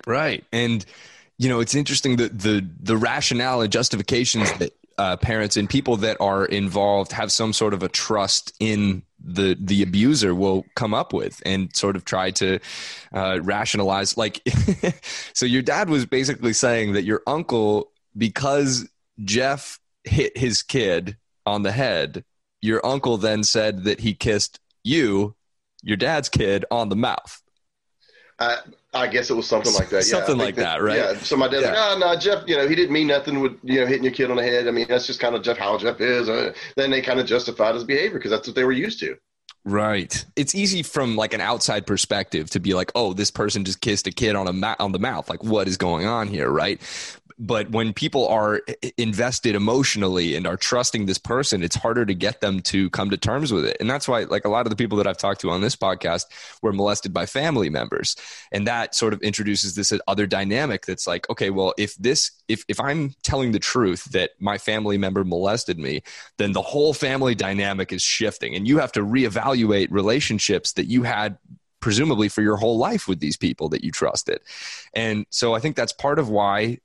Right, 0.07 0.45
and 0.53 0.85
you 1.39 1.49
know 1.49 1.61
it's 1.61 1.75
interesting 1.75 2.17
that 2.17 2.39
the 2.39 2.67
the 2.81 2.97
rationale 2.97 3.61
and 3.61 3.73
justifications 3.73 4.53
that 4.55 4.73
uh, 4.99 5.17
parents 5.17 5.57
and 5.57 5.69
people 5.69 5.97
that 5.97 6.17
are 6.21 6.45
involved 6.45 7.13
have 7.13 7.33
some 7.33 7.53
sort 7.53 7.75
of 7.75 7.83
a 7.83 7.89
trust 7.89 8.53
in 8.61 9.03
the 9.19 9.57
the 9.59 9.83
abuser 9.83 10.35
will 10.35 10.65
come 10.77 10.95
up 10.95 11.13
with 11.13 11.43
and 11.45 11.75
sort 11.75 11.97
of 11.97 12.05
try 12.05 12.31
to 12.31 12.59
uh, 13.13 13.41
rationalize 13.43 14.17
like 14.17 14.41
so 15.33 15.47
your 15.47 15.63
dad 15.63 15.89
was 15.89 16.05
basically 16.07 16.53
saying 16.53 16.93
that 16.93 17.05
your 17.05 17.23
uncle 17.27 17.91
because 18.17 18.89
jeff 19.25 19.79
hit 20.05 20.37
his 20.37 20.63
kid 20.63 21.17
on 21.47 21.63
the 21.63 21.73
head 21.73 22.25
your 22.61 22.85
uncle 22.85 23.17
then 23.17 23.43
said 23.43 23.85
that 23.85 24.01
he 24.01 24.15
kissed 24.15 24.61
you 24.85 25.35
your 25.83 25.97
dad's 25.97 26.29
kid 26.29 26.65
on 26.71 26.89
the 26.89 26.97
mouth 26.97 27.43
I, 28.39 28.59
I 28.95 29.07
guess 29.07 29.31
it 29.31 29.35
was 29.35 29.47
something 29.47 29.73
like 29.75 29.89
that. 29.91 30.05
Yeah, 30.05 30.19
something 30.19 30.37
like 30.37 30.57
that, 30.57 30.79
that, 30.79 30.83
right? 30.83 30.97
Yeah. 30.97 31.15
So 31.19 31.37
my 31.37 31.49
dad's 31.49 31.63
yeah. 31.63 31.71
like, 31.71 31.97
oh, 31.97 31.99
no, 31.99 32.17
Jeff, 32.17 32.45
you 32.47 32.57
know, 32.57 32.69
he 32.69 32.75
didn't 32.75 32.93
mean 32.93 33.07
nothing 33.07 33.41
with, 33.41 33.53
you 33.63 33.81
know, 33.81 33.87
hitting 33.87 34.05
your 34.05 34.13
kid 34.13 34.31
on 34.31 34.37
the 34.37 34.43
head. 34.43 34.69
I 34.69 34.71
mean, 34.71 34.87
that's 34.89 35.07
just 35.07 35.21
kind 35.21 35.35
of 35.35 35.43
Jeff, 35.43 35.57
how 35.57 35.79
Jeff 35.79 36.01
is. 36.01 36.29
Uh, 36.29 36.53
then 36.77 36.91
they 36.91 37.01
kind 37.01 37.21
of 37.21 37.27
justified 37.27 37.75
his 37.75 37.85
behavior 37.85 38.19
because 38.19 38.31
that's 38.31 38.47
what 38.47 38.55
they 38.57 38.65
were 38.65 38.73
used 38.73 39.01
to. 39.01 39.17
Right. 39.65 40.25
It's 40.35 40.55
easy 40.57 40.83
from 40.83 41.15
like 41.15 41.35
an 41.35 41.41
outside 41.41 41.87
perspective 41.87 42.51
to 42.51 42.61
be 42.61 42.75
like, 42.75 42.91
oh, 42.97 43.13
this 43.13 43.31
person 43.31 43.65
just 43.65 43.81
kissed 43.81 44.09
a 44.09 44.11
kid 44.11 44.35
on 44.35 44.49
a 44.49 44.53
ma- 44.53 44.75
on 44.81 44.91
the 44.91 44.99
mouth. 44.99 45.31
Like, 45.31 45.45
what 45.45 45.69
is 45.69 45.77
going 45.77 46.05
on 46.05 46.27
here, 46.27 46.51
right? 46.51 46.81
But 47.43 47.71
when 47.71 47.93
people 47.93 48.27
are 48.29 48.63
eh, 48.69 48.75
eh, 48.83 48.91
invested 48.97 49.55
emotionally 49.55 50.37
and 50.37 50.47
are 50.47 50.57
trusting 50.57 51.07
this 51.07 51.19
person 51.19 51.63
it's 51.63 51.77
harder 51.77 52.07
to 52.07 52.15
get 52.15 52.41
them 52.41 52.61
to 52.61 52.89
come 52.91 53.11
to 53.11 53.17
terms 53.17 53.53
with 53.53 53.65
it. 53.65 53.77
And 53.81 53.91
that's 53.91 54.07
why 54.09 54.23
like 54.25 54.45
a 54.45 54.49
lot 54.49 54.65
of 54.65 54.71
the 54.71 54.77
people 54.77 54.97
that 54.99 55.07
i've 55.07 55.19
talked 55.19 55.41
to 55.43 55.51
on 55.51 55.61
this 55.61 55.77
podcast 55.77 56.27
were 56.63 56.73
molested 56.73 57.13
by 57.13 57.27
family 57.27 57.69
members. 57.69 58.17
And 58.53 58.67
that 58.67 58.95
sort 58.95 59.13
of 59.13 59.21
introduces 59.23 59.75
this 59.75 59.93
other 60.07 60.27
dynamic 60.27 60.87
that's 60.87 61.07
like 61.07 61.29
okay 61.29 61.51
well 61.51 61.75
if 61.77 61.95
this 61.97 62.31
if 62.49 62.65
if 62.69 62.79
i'm 62.81 63.15
telling 63.23 63.53
the 63.53 63.59
truth 63.59 64.05
that 64.13 64.31
my 64.39 64.57
family 64.57 64.97
member 64.97 65.25
molested 65.25 65.79
me 65.79 66.03
then 66.39 66.53
the 66.53 66.63
whole 66.63 66.95
family 66.95 67.35
dynamic 67.35 67.93
is 67.93 68.03
shifting. 68.03 68.55
And 68.55 68.69
you 68.69 68.79
have 68.79 68.93
to 68.93 69.01
reevaluate 69.01 69.89
relationships 69.91 70.73
that 70.75 70.87
you 70.87 71.03
had 71.03 71.39
presumably 71.83 72.29
for 72.29 72.41
your 72.41 72.57
whole 72.57 72.79
life 72.79 73.07
with 73.07 73.21
these 73.21 73.37
people 73.37 73.69
that 73.69 73.85
you 73.85 73.91
trusted. 73.91 74.41
And 74.95 75.27
so 75.29 75.53
I 75.53 75.59
think 75.59 75.77
that's 75.77 75.93
part 75.93 76.19
of 76.19 76.31
why 76.31 76.79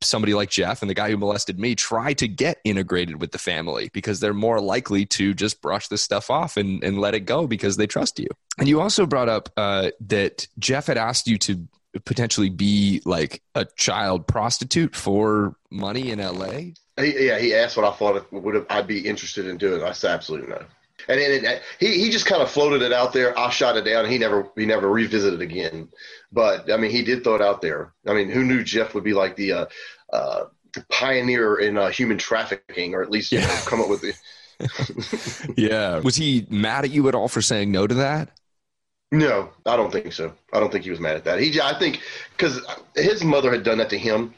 somebody 0.00 0.34
like 0.34 0.50
Jeff 0.50 0.82
and 0.82 0.90
the 0.90 0.94
guy 0.94 1.10
who 1.10 1.16
molested 1.16 1.58
me 1.58 1.74
try 1.74 2.12
to 2.14 2.28
get 2.28 2.58
integrated 2.62 3.20
with 3.20 3.32
the 3.32 3.38
family 3.38 3.90
because 3.92 4.20
they're 4.20 4.34
more 4.34 4.60
likely 4.60 5.06
to 5.06 5.34
just 5.34 5.60
brush 5.62 5.88
this 5.88 6.02
stuff 6.02 6.30
off 6.30 6.56
and, 6.56 6.84
and 6.84 6.98
let 6.98 7.14
it 7.14 7.20
go 7.20 7.46
because 7.46 7.76
they 7.76 7.86
trust 7.86 8.20
you. 8.20 8.28
And 8.58 8.68
you 8.68 8.80
also 8.80 9.06
brought 9.06 9.28
up 9.28 9.48
uh, 9.56 9.90
that 10.00 10.46
Jeff 10.58 10.86
had 10.86 10.98
asked 10.98 11.26
you 11.26 11.38
to 11.38 11.66
potentially 12.04 12.50
be 12.50 13.00
like 13.04 13.42
a 13.54 13.64
child 13.76 14.26
prostitute 14.26 14.94
for 14.94 15.56
money 15.70 16.10
in 16.10 16.18
LA. 16.18 16.72
Yeah, 16.98 17.38
he 17.38 17.54
asked 17.54 17.76
what 17.76 17.86
I 17.86 17.92
thought 17.92 18.30
would 18.30 18.66
I'd 18.68 18.86
be 18.86 19.06
interested 19.06 19.46
in 19.46 19.56
doing. 19.56 19.82
I 19.82 19.92
said 19.92 20.10
absolutely 20.10 20.48
no 20.50 20.64
and 21.08 21.20
it, 21.20 21.44
it, 21.44 21.62
he 21.78 21.98
he 21.98 22.10
just 22.10 22.26
kind 22.26 22.42
of 22.42 22.50
floated 22.50 22.82
it 22.82 22.92
out 22.92 23.12
there. 23.12 23.38
I 23.38 23.50
shot 23.50 23.76
it 23.76 23.84
down. 23.84 24.08
He 24.08 24.18
never 24.18 24.50
he 24.56 24.66
never 24.66 24.88
revisited 24.88 25.40
again. 25.40 25.88
But 26.30 26.70
I 26.70 26.76
mean, 26.76 26.90
he 26.90 27.02
did 27.02 27.24
throw 27.24 27.34
it 27.34 27.42
out 27.42 27.60
there. 27.60 27.92
I 28.06 28.14
mean, 28.14 28.30
who 28.30 28.44
knew 28.44 28.62
Jeff 28.62 28.94
would 28.94 29.04
be 29.04 29.14
like 29.14 29.36
the 29.36 29.52
uh, 29.52 29.66
uh, 30.12 30.44
pioneer 30.90 31.56
in 31.56 31.76
uh, 31.76 31.88
human 31.88 32.18
trafficking, 32.18 32.94
or 32.94 33.02
at 33.02 33.10
least 33.10 33.32
yeah. 33.32 33.46
know, 33.46 33.60
come 33.66 33.80
up 33.80 33.88
with 33.88 34.00
the. 34.00 35.54
yeah. 35.56 35.98
Was 36.00 36.16
he 36.16 36.46
mad 36.48 36.84
at 36.84 36.90
you 36.90 37.08
at 37.08 37.14
all 37.14 37.28
for 37.28 37.42
saying 37.42 37.72
no 37.72 37.86
to 37.86 37.94
that? 37.94 38.30
No, 39.10 39.50
I 39.66 39.76
don't 39.76 39.92
think 39.92 40.12
so. 40.12 40.32
I 40.54 40.60
don't 40.60 40.72
think 40.72 40.84
he 40.84 40.90
was 40.90 41.00
mad 41.00 41.16
at 41.16 41.24
that. 41.24 41.38
He, 41.38 41.60
I 41.60 41.78
think, 41.78 42.00
because 42.30 42.60
his 42.94 43.22
mother 43.22 43.52
had 43.52 43.62
done 43.62 43.76
that 43.78 43.90
to 43.90 43.98
him 43.98 44.34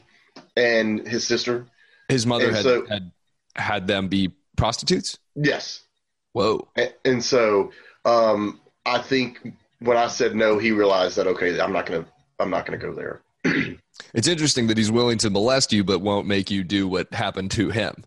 and 0.57 1.07
his 1.07 1.25
sister. 1.25 1.65
His 2.09 2.25
mother 2.25 2.51
had, 2.51 2.63
so, 2.63 2.85
had 2.85 3.11
had 3.55 3.87
them 3.87 4.09
be 4.09 4.33
prostitutes. 4.57 5.17
Yes. 5.35 5.84
Whoa. 6.35 6.67
And, 6.75 6.93
and 7.05 7.23
so 7.23 7.71
um, 8.03 8.59
I 8.85 8.99
think 8.99 9.53
when 9.79 9.95
I 9.95 10.07
said 10.07 10.35
no, 10.35 10.57
he 10.57 10.71
realized 10.71 11.15
that 11.15 11.27
okay, 11.27 11.57
I'm 11.61 11.71
not 11.71 11.85
gonna 11.85 12.05
I'm 12.41 12.49
not 12.49 12.65
gonna 12.65 12.77
go 12.77 12.93
there. 12.93 13.21
it's 14.13 14.27
interesting 14.27 14.67
that 14.67 14.77
he's 14.77 14.91
willing 14.91 15.17
to 15.19 15.29
molest 15.29 15.71
you, 15.71 15.85
but 15.85 16.01
won't 16.01 16.27
make 16.27 16.51
you 16.51 16.65
do 16.65 16.89
what 16.89 17.13
happened 17.13 17.51
to 17.51 17.69
him. 17.69 18.03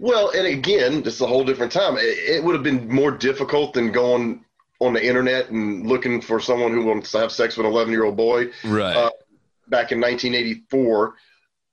Well, 0.00 0.30
and 0.30 0.48
again, 0.48 1.02
this 1.02 1.14
is 1.14 1.20
a 1.20 1.28
whole 1.28 1.44
different 1.44 1.70
time. 1.70 1.96
It, 1.96 2.18
it 2.18 2.42
would 2.42 2.56
have 2.56 2.64
been 2.64 2.88
more 2.88 3.12
difficult 3.12 3.72
than 3.72 3.92
going 3.92 4.44
on 4.80 4.92
the 4.92 5.06
internet 5.06 5.50
and 5.50 5.86
looking 5.86 6.20
for 6.20 6.40
someone 6.40 6.72
who 6.72 6.84
wants 6.84 7.12
to 7.12 7.18
have 7.18 7.30
sex 7.30 7.56
with 7.56 7.66
an 7.66 7.72
11 7.72 7.92
year 7.92 8.04
old 8.04 8.16
boy. 8.16 8.50
Right. 8.64 8.96
Uh, 8.96 9.10
back 9.68 9.92
in 9.92 10.00
1984. 10.00 11.14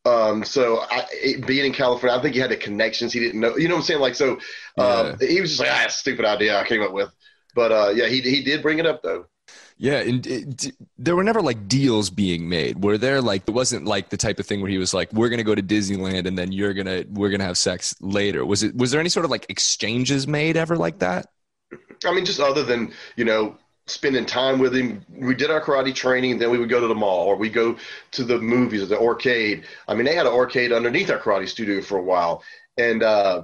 Um, 0.03 0.43
so 0.43 0.79
I, 0.89 1.05
being 1.45 1.65
in 1.65 1.73
California, 1.73 2.17
I 2.17 2.21
think 2.21 2.33
he 2.33 2.41
had 2.41 2.49
the 2.49 2.57
connections 2.57 3.13
he 3.13 3.19
didn't 3.19 3.39
know. 3.39 3.55
You 3.55 3.67
know 3.67 3.75
what 3.75 3.81
I'm 3.81 3.85
saying? 3.85 3.99
Like, 3.99 4.15
so 4.15 4.33
um, 4.77 5.17
yeah. 5.19 5.27
he 5.27 5.41
was 5.41 5.51
just 5.51 5.59
like, 5.59 5.69
ah, 5.71 5.87
stupid 5.89 6.25
idea 6.25 6.59
I 6.59 6.65
came 6.65 6.81
up 6.81 6.91
with. 6.91 7.11
But 7.53 7.71
uh, 7.71 7.91
yeah, 7.93 8.07
he 8.07 8.21
he 8.21 8.43
did 8.43 8.61
bring 8.61 8.79
it 8.79 8.85
up 8.85 9.03
though. 9.03 9.25
Yeah, 9.77 9.99
and 9.99 10.25
it, 10.27 10.71
there 10.97 11.15
were 11.15 11.23
never 11.23 11.41
like 11.41 11.67
deals 11.67 12.09
being 12.09 12.47
made. 12.47 12.83
Were 12.83 12.97
there 12.97 13.21
like 13.21 13.43
it 13.47 13.51
wasn't 13.51 13.85
like 13.85 14.09
the 14.09 14.17
type 14.17 14.39
of 14.39 14.45
thing 14.45 14.61
where 14.61 14.69
he 14.69 14.77
was 14.77 14.93
like, 14.93 15.11
"We're 15.11 15.29
gonna 15.29 15.43
go 15.43 15.55
to 15.55 15.63
Disneyland 15.63 16.27
and 16.27 16.37
then 16.37 16.51
you're 16.51 16.73
gonna 16.73 17.03
we're 17.09 17.29
gonna 17.29 17.45
have 17.45 17.57
sex 17.57 17.95
later." 17.99 18.45
Was 18.45 18.63
it? 18.63 18.75
Was 18.75 18.91
there 18.91 18.99
any 18.99 19.09
sort 19.09 19.25
of 19.25 19.31
like 19.31 19.47
exchanges 19.49 20.27
made 20.27 20.55
ever 20.55 20.77
like 20.77 20.99
that? 20.99 21.27
I 22.05 22.13
mean, 22.13 22.25
just 22.25 22.39
other 22.39 22.63
than 22.63 22.93
you 23.15 23.25
know 23.25 23.57
spending 23.87 24.25
time 24.25 24.59
with 24.59 24.75
him. 24.75 25.05
We 25.09 25.35
did 25.35 25.51
our 25.51 25.61
karate 25.61 25.93
training, 25.93 26.39
then 26.39 26.51
we 26.51 26.57
would 26.57 26.69
go 26.69 26.79
to 26.79 26.87
the 26.87 26.95
mall 26.95 27.27
or 27.27 27.35
we 27.35 27.49
go 27.49 27.77
to 28.11 28.23
the 28.23 28.39
movies 28.39 28.83
or 28.83 28.85
the 28.85 28.99
arcade. 28.99 29.65
I 29.87 29.95
mean, 29.95 30.05
they 30.05 30.15
had 30.15 30.27
an 30.27 30.33
arcade 30.33 30.71
underneath 30.71 31.09
our 31.09 31.19
karate 31.19 31.47
studio 31.47 31.81
for 31.81 31.97
a 31.97 32.03
while, 32.03 32.43
and 32.77 33.03
uh, 33.03 33.43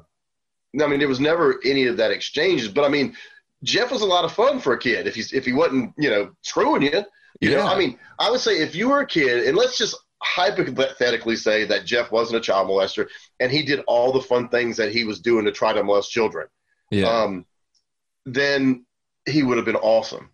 I 0.82 0.88
mean, 0.88 1.00
there 1.00 1.08
was 1.08 1.20
never 1.20 1.60
any 1.66 1.88
of 1.88 1.98
that 1.98 2.12
exchanges. 2.12 2.68
But 2.68 2.86
I 2.86 2.90
mean, 2.90 3.16
Jeff 3.64 3.92
was 3.92 4.02
a 4.02 4.06
lot 4.06 4.26
of 4.26 4.34
fun 4.34 4.60
for 4.60 4.74
a 4.74 4.80
kid 4.80 5.08
if 5.08 5.16
he's 5.16 5.34
if 5.34 5.46
he 5.46 5.54
wasn't 5.54 5.94
you 5.98 6.10
know 6.10 6.32
screwing 6.42 6.84
you. 6.84 7.04
You 7.40 7.52
yeah. 7.52 7.58
know, 7.58 7.68
I 7.68 7.78
mean, 7.78 8.00
I 8.18 8.32
would 8.32 8.40
say 8.40 8.62
if 8.62 8.74
you 8.74 8.90
were 8.90 9.02
a 9.02 9.08
kid, 9.08 9.48
and 9.48 9.56
let's 9.56 9.78
just 9.78 9.96
hypothetically 10.22 11.36
say 11.36 11.66
that 11.66 11.86
Jeff 11.86 12.12
wasn't 12.12 12.38
a 12.38 12.42
child 12.42 12.68
molester 12.68 13.08
and 13.40 13.52
he 13.52 13.62
did 13.62 13.82
all 13.88 14.12
the 14.12 14.22
fun 14.22 14.50
things 14.50 14.78
that 14.78 14.92
he 14.92 15.04
was 15.04 15.20
doing 15.20 15.46
to 15.46 15.52
try 15.52 15.74
to 15.74 15.84
molest 15.84 16.12
children. 16.12 16.48
Yeah. 16.90 17.08
Um, 17.08 17.46
then 18.26 18.87
he 19.28 19.44
would 19.44 19.58
have 19.58 19.66
been 19.66 19.76
awesome. 19.76 20.30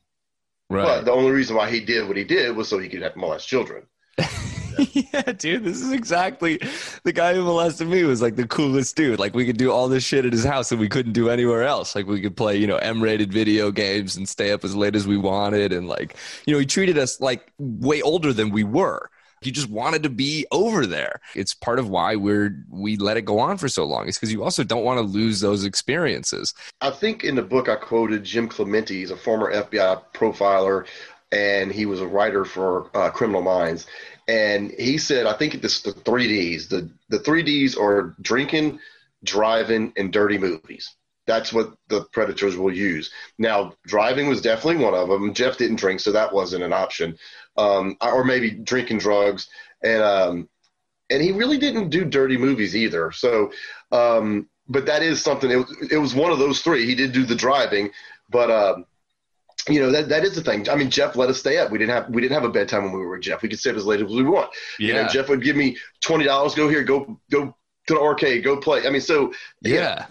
Right. 0.69 0.85
But 0.85 1.05
the 1.05 1.11
only 1.11 1.31
reason 1.31 1.55
why 1.55 1.69
he 1.69 1.79
did 1.79 2.07
what 2.07 2.17
he 2.17 2.23
did 2.23 2.55
was 2.55 2.67
so 2.67 2.79
he 2.79 2.89
could 2.89 3.01
have 3.01 3.15
molest 3.15 3.47
children. 3.47 3.83
yeah, 4.93 5.21
dude, 5.33 5.63
this 5.63 5.81
is 5.81 5.91
exactly 5.91 6.59
the 7.03 7.11
guy 7.11 7.33
who 7.33 7.43
molested 7.43 7.87
me 7.87 8.03
was 8.03 8.21
like 8.21 8.35
the 8.35 8.47
coolest 8.47 8.95
dude. 8.95 9.19
Like 9.19 9.35
we 9.35 9.45
could 9.45 9.57
do 9.57 9.71
all 9.71 9.87
this 9.87 10.03
shit 10.03 10.25
at 10.25 10.33
his 10.33 10.43
house 10.43 10.69
that 10.69 10.79
we 10.79 10.89
couldn't 10.89 11.13
do 11.13 11.29
anywhere 11.29 11.63
else. 11.63 11.95
Like 11.95 12.07
we 12.07 12.21
could 12.21 12.35
play, 12.35 12.57
you 12.57 12.67
know, 12.67 12.77
M-rated 12.77 13.31
video 13.31 13.71
games 13.71 14.15
and 14.15 14.27
stay 14.27 14.51
up 14.51 14.63
as 14.63 14.75
late 14.75 14.95
as 14.95 15.05
we 15.05 15.17
wanted 15.17 15.73
and 15.73 15.87
like, 15.87 16.15
you 16.45 16.53
know, 16.53 16.59
he 16.59 16.65
treated 16.65 16.97
us 16.97 17.19
like 17.19 17.51
way 17.59 18.01
older 18.01 18.33
than 18.33 18.49
we 18.49 18.63
were. 18.63 19.09
He 19.45 19.51
just 19.51 19.69
wanted 19.69 20.03
to 20.03 20.09
be 20.09 20.45
over 20.51 20.85
there. 20.85 21.21
It's 21.35 21.53
part 21.53 21.79
of 21.79 21.89
why 21.89 22.15
we're 22.15 22.63
we 22.69 22.97
let 22.97 23.17
it 23.17 23.23
go 23.23 23.39
on 23.39 23.57
for 23.57 23.67
so 23.67 23.85
long. 23.85 24.07
It's 24.07 24.17
because 24.17 24.31
you 24.31 24.43
also 24.43 24.63
don't 24.63 24.83
want 24.83 24.97
to 24.97 25.03
lose 25.03 25.39
those 25.39 25.65
experiences. 25.65 26.53
I 26.81 26.91
think 26.91 27.23
in 27.23 27.35
the 27.35 27.41
book 27.41 27.69
I 27.69 27.75
quoted 27.75 28.23
Jim 28.23 28.47
Clemente, 28.47 28.99
He's 28.99 29.11
a 29.11 29.17
former 29.17 29.53
FBI 29.53 30.01
profiler, 30.13 30.85
and 31.31 31.71
he 31.71 31.85
was 31.85 32.01
a 32.01 32.07
writer 32.07 32.45
for 32.45 32.89
uh, 32.95 33.09
Criminal 33.09 33.41
Minds. 33.41 33.87
And 34.27 34.71
he 34.71 34.97
said, 34.97 35.25
I 35.25 35.33
think 35.33 35.53
it's 35.55 35.81
the 35.81 35.91
three 35.91 36.27
Ds. 36.27 36.67
The 36.67 36.89
the 37.09 37.19
three 37.19 37.43
Ds 37.43 37.75
are 37.75 38.15
drinking, 38.21 38.79
driving, 39.23 39.93
and 39.97 40.13
dirty 40.13 40.37
movies. 40.37 40.95
That's 41.25 41.53
what 41.53 41.73
the 41.87 42.03
predators 42.11 42.57
will 42.57 42.73
use. 42.73 43.09
Now, 43.37 43.73
driving 43.85 44.27
was 44.27 44.41
definitely 44.41 44.83
one 44.83 44.93
of 44.93 45.07
them. 45.07 45.33
Jeff 45.33 45.57
didn't 45.57 45.77
drink, 45.77 46.01
so 46.01 46.11
that 46.11 46.33
wasn't 46.33 46.63
an 46.63 46.73
option 46.73 47.17
um, 47.57 47.97
or 48.01 48.23
maybe 48.23 48.51
drinking 48.51 48.99
drugs, 48.99 49.49
and 49.83 50.01
um, 50.01 50.49
and 51.09 51.21
he 51.21 51.31
really 51.31 51.57
didn't 51.57 51.89
do 51.89 52.05
dirty 52.05 52.37
movies 52.37 52.75
either. 52.75 53.11
So, 53.11 53.51
um, 53.91 54.49
but 54.67 54.85
that 54.85 55.03
is 55.03 55.21
something. 55.21 55.51
It, 55.51 55.65
it 55.91 55.97
was 55.97 56.15
one 56.15 56.31
of 56.31 56.39
those 56.39 56.61
three. 56.61 56.85
He 56.85 56.95
did 56.95 57.11
do 57.11 57.25
the 57.25 57.35
driving, 57.35 57.91
but. 58.29 58.51
Um, 58.51 58.85
you 59.69 59.79
know 59.79 59.91
that 59.91 60.09
that 60.09 60.25
is 60.25 60.35
the 60.35 60.41
thing. 60.41 60.67
I 60.69 60.75
mean, 60.75 60.89
Jeff 60.89 61.15
let 61.15 61.29
us 61.29 61.39
stay 61.39 61.57
up. 61.57 61.71
We 61.71 61.77
didn't 61.77 61.91
have 61.91 62.09
we 62.09 62.21
didn't 62.21 62.33
have 62.33 62.43
a 62.43 62.49
bedtime 62.49 62.83
when 62.83 62.91
we 62.91 62.99
were 62.99 63.11
with 63.11 63.21
Jeff. 63.21 63.41
We 63.41 63.47
could 63.47 63.59
stay 63.59 63.69
up 63.69 63.77
as 63.77 63.85
late 63.85 64.01
as 64.01 64.11
we 64.11 64.23
want. 64.23 64.49
Yeah. 64.77 64.87
You 64.87 64.93
know, 64.93 65.07
Jeff 65.07 65.29
would 65.29 65.41
give 65.41 65.55
me 65.55 65.77
twenty 66.01 66.25
dollars. 66.25 66.53
Go 66.53 66.67
here. 66.67 66.83
Go 66.83 67.17
go 67.31 67.55
to 67.87 67.93
the 67.93 67.99
arcade. 67.99 68.43
Go 68.43 68.57
play. 68.57 68.85
I 68.85 68.89
mean, 68.89 69.01
so 69.01 69.33
yeah. 69.61 70.05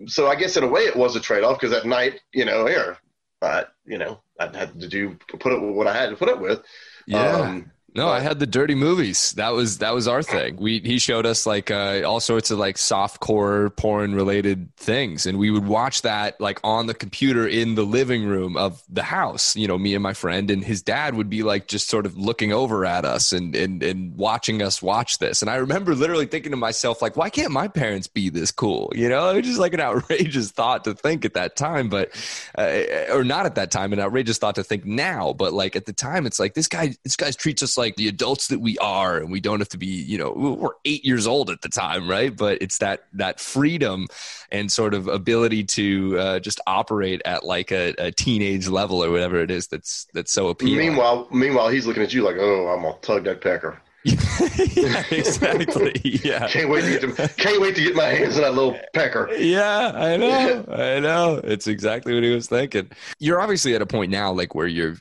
yeah. 0.00 0.06
So 0.06 0.28
I 0.28 0.36
guess 0.36 0.56
in 0.56 0.64
a 0.64 0.68
way 0.68 0.82
it 0.82 0.96
was 0.96 1.16
a 1.16 1.20
trade 1.20 1.44
off 1.44 1.58
because 1.58 1.76
at 1.76 1.86
night, 1.86 2.20
you 2.32 2.44
know, 2.44 2.66
here, 2.66 2.98
uh, 3.42 3.64
you 3.84 3.98
know, 3.98 4.20
I 4.38 4.56
had 4.56 4.80
to 4.80 4.88
do 4.88 5.16
put 5.38 5.52
up 5.52 5.62
with 5.62 5.74
what 5.74 5.86
I 5.86 5.94
had 5.94 6.10
to 6.10 6.16
put 6.16 6.28
up 6.28 6.40
with. 6.40 6.62
Yeah. 7.06 7.36
Um, 7.36 7.72
No, 7.96 8.08
I 8.08 8.18
had 8.18 8.40
the 8.40 8.46
dirty 8.46 8.74
movies. 8.74 9.32
That 9.32 9.50
was 9.50 9.78
that 9.78 9.94
was 9.94 10.08
our 10.08 10.20
thing. 10.20 10.56
We 10.56 10.80
he 10.80 10.98
showed 10.98 11.26
us 11.26 11.46
like 11.46 11.70
uh, 11.70 12.02
all 12.04 12.18
sorts 12.18 12.50
of 12.50 12.58
like 12.58 12.76
soft 12.76 13.20
core 13.20 13.70
porn 13.70 14.16
related 14.16 14.74
things, 14.76 15.26
and 15.26 15.38
we 15.38 15.52
would 15.52 15.68
watch 15.68 16.02
that 16.02 16.40
like 16.40 16.58
on 16.64 16.86
the 16.88 16.94
computer 16.94 17.46
in 17.46 17.76
the 17.76 17.84
living 17.84 18.24
room 18.24 18.56
of 18.56 18.82
the 18.90 19.04
house. 19.04 19.54
You 19.54 19.68
know, 19.68 19.78
me 19.78 19.94
and 19.94 20.02
my 20.02 20.12
friend, 20.12 20.50
and 20.50 20.64
his 20.64 20.82
dad 20.82 21.14
would 21.14 21.30
be 21.30 21.44
like 21.44 21.68
just 21.68 21.88
sort 21.88 22.04
of 22.04 22.16
looking 22.16 22.52
over 22.52 22.84
at 22.84 23.04
us 23.04 23.32
and 23.32 23.54
and 23.54 23.80
and 23.80 24.16
watching 24.16 24.60
us 24.60 24.82
watch 24.82 25.18
this. 25.18 25.40
And 25.40 25.48
I 25.48 25.56
remember 25.56 25.94
literally 25.94 26.26
thinking 26.26 26.50
to 26.50 26.56
myself 26.56 27.00
like, 27.00 27.16
why 27.16 27.30
can't 27.30 27.52
my 27.52 27.68
parents 27.68 28.08
be 28.08 28.28
this 28.28 28.50
cool? 28.50 28.92
You 28.96 29.08
know, 29.08 29.30
it 29.30 29.36
was 29.36 29.46
just 29.46 29.60
like 29.60 29.72
an 29.72 29.80
outrageous 29.80 30.50
thought 30.50 30.82
to 30.84 30.94
think 30.94 31.24
at 31.24 31.34
that 31.34 31.54
time, 31.54 31.88
but 31.90 32.10
uh, 32.58 33.12
or 33.12 33.22
not 33.22 33.46
at 33.46 33.54
that 33.54 33.70
time, 33.70 33.92
an 33.92 34.00
outrageous 34.00 34.38
thought 34.38 34.56
to 34.56 34.64
think 34.64 34.84
now. 34.84 35.32
But 35.32 35.52
like 35.52 35.76
at 35.76 35.86
the 35.86 35.92
time, 35.92 36.26
it's 36.26 36.40
like 36.40 36.54
this 36.54 36.66
guy 36.66 36.96
this 37.04 37.14
guy 37.14 37.30
treats 37.30 37.62
us 37.62 37.78
like 37.78 37.83
like 37.84 37.96
the 37.96 38.08
adults 38.08 38.48
that 38.48 38.60
we 38.60 38.78
are 38.78 39.18
and 39.18 39.30
we 39.30 39.40
don't 39.40 39.60
have 39.60 39.68
to 39.68 39.76
be 39.76 39.86
you 39.86 40.16
know 40.16 40.32
we're 40.32 40.70
eight 40.86 41.04
years 41.04 41.26
old 41.26 41.50
at 41.50 41.60
the 41.60 41.68
time 41.68 42.08
right 42.08 42.34
but 42.34 42.56
it's 42.62 42.78
that 42.78 43.04
that 43.12 43.38
freedom 43.38 44.06
and 44.50 44.72
sort 44.72 44.94
of 44.94 45.06
ability 45.06 45.62
to 45.62 46.18
uh, 46.18 46.40
just 46.40 46.60
operate 46.66 47.20
at 47.26 47.44
like 47.44 47.70
a, 47.72 47.94
a, 47.98 48.10
teenage 48.10 48.68
level 48.68 49.04
or 49.04 49.10
whatever 49.10 49.36
it 49.36 49.50
is 49.50 49.66
that's 49.66 50.06
that's 50.14 50.32
so 50.32 50.48
appealing 50.48 50.78
meanwhile 50.78 51.28
meanwhile 51.30 51.68
he's 51.68 51.86
looking 51.86 52.02
at 52.02 52.14
you 52.14 52.22
like 52.22 52.36
oh 52.38 52.68
i'm 52.68 52.82
gonna 52.82 52.96
tug 53.02 53.24
that 53.24 53.42
pecker 53.42 53.78
yeah, 54.04 55.02
exactly. 55.10 55.98
Yeah. 56.04 56.46
can't 56.50 56.68
wait 56.68 56.82
to 56.82 56.90
get 56.90 57.16
to, 57.16 57.34
can't 57.36 57.58
wait 57.58 57.74
to 57.76 57.82
get 57.82 57.94
my 57.94 58.04
hands 58.04 58.36
on 58.36 58.42
that 58.42 58.52
little 58.52 58.78
pecker. 58.92 59.32
Yeah, 59.32 59.92
I 59.94 60.16
know. 60.18 60.64
I 60.68 61.00
know. 61.00 61.40
It's 61.42 61.66
exactly 61.66 62.12
what 62.12 62.22
he 62.22 62.28
was 62.28 62.46
thinking. 62.46 62.90
You're 63.18 63.40
obviously 63.40 63.74
at 63.74 63.80
a 63.80 63.86
point 63.86 64.10
now 64.10 64.30
like 64.30 64.54
where 64.54 64.66
you're 64.66 64.96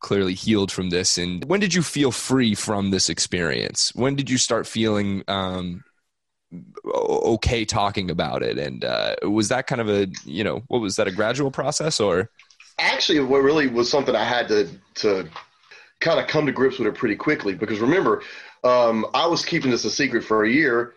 clearly 0.00 0.34
healed 0.34 0.70
from 0.72 0.90
this. 0.90 1.18
And 1.18 1.44
when 1.44 1.60
did 1.60 1.74
you 1.74 1.82
feel 1.82 2.12
free 2.12 2.54
from 2.54 2.90
this 2.90 3.08
experience? 3.08 3.92
When 3.94 4.14
did 4.14 4.30
you 4.30 4.38
start 4.38 4.66
feeling 4.66 5.24
um, 5.28 5.84
okay 6.84 7.64
talking 7.64 8.10
about 8.10 8.42
it? 8.42 8.58
And 8.58 8.84
uh, 8.84 9.16
was 9.22 9.48
that 9.48 9.66
kind 9.66 9.80
of 9.80 9.88
a, 9.88 10.08
you 10.24 10.44
know, 10.44 10.62
what 10.68 10.80
was 10.80 10.96
that 10.96 11.08
a 11.08 11.12
gradual 11.12 11.50
process 11.50 12.00
or? 12.00 12.30
Actually, 12.78 13.20
what 13.20 13.42
really 13.42 13.68
was 13.68 13.90
something 13.90 14.14
I 14.14 14.24
had 14.24 14.48
to, 14.48 14.68
to 14.96 15.28
kind 16.00 16.18
of 16.18 16.26
come 16.26 16.46
to 16.46 16.52
grips 16.52 16.78
with 16.78 16.88
it 16.88 16.94
pretty 16.94 17.16
quickly 17.16 17.54
because 17.54 17.80
remember, 17.80 18.22
um, 18.64 19.06
I 19.14 19.26
was 19.26 19.44
keeping 19.44 19.70
this 19.70 19.84
a 19.84 19.90
secret 19.90 20.24
for 20.24 20.44
a 20.44 20.50
year. 20.50 20.94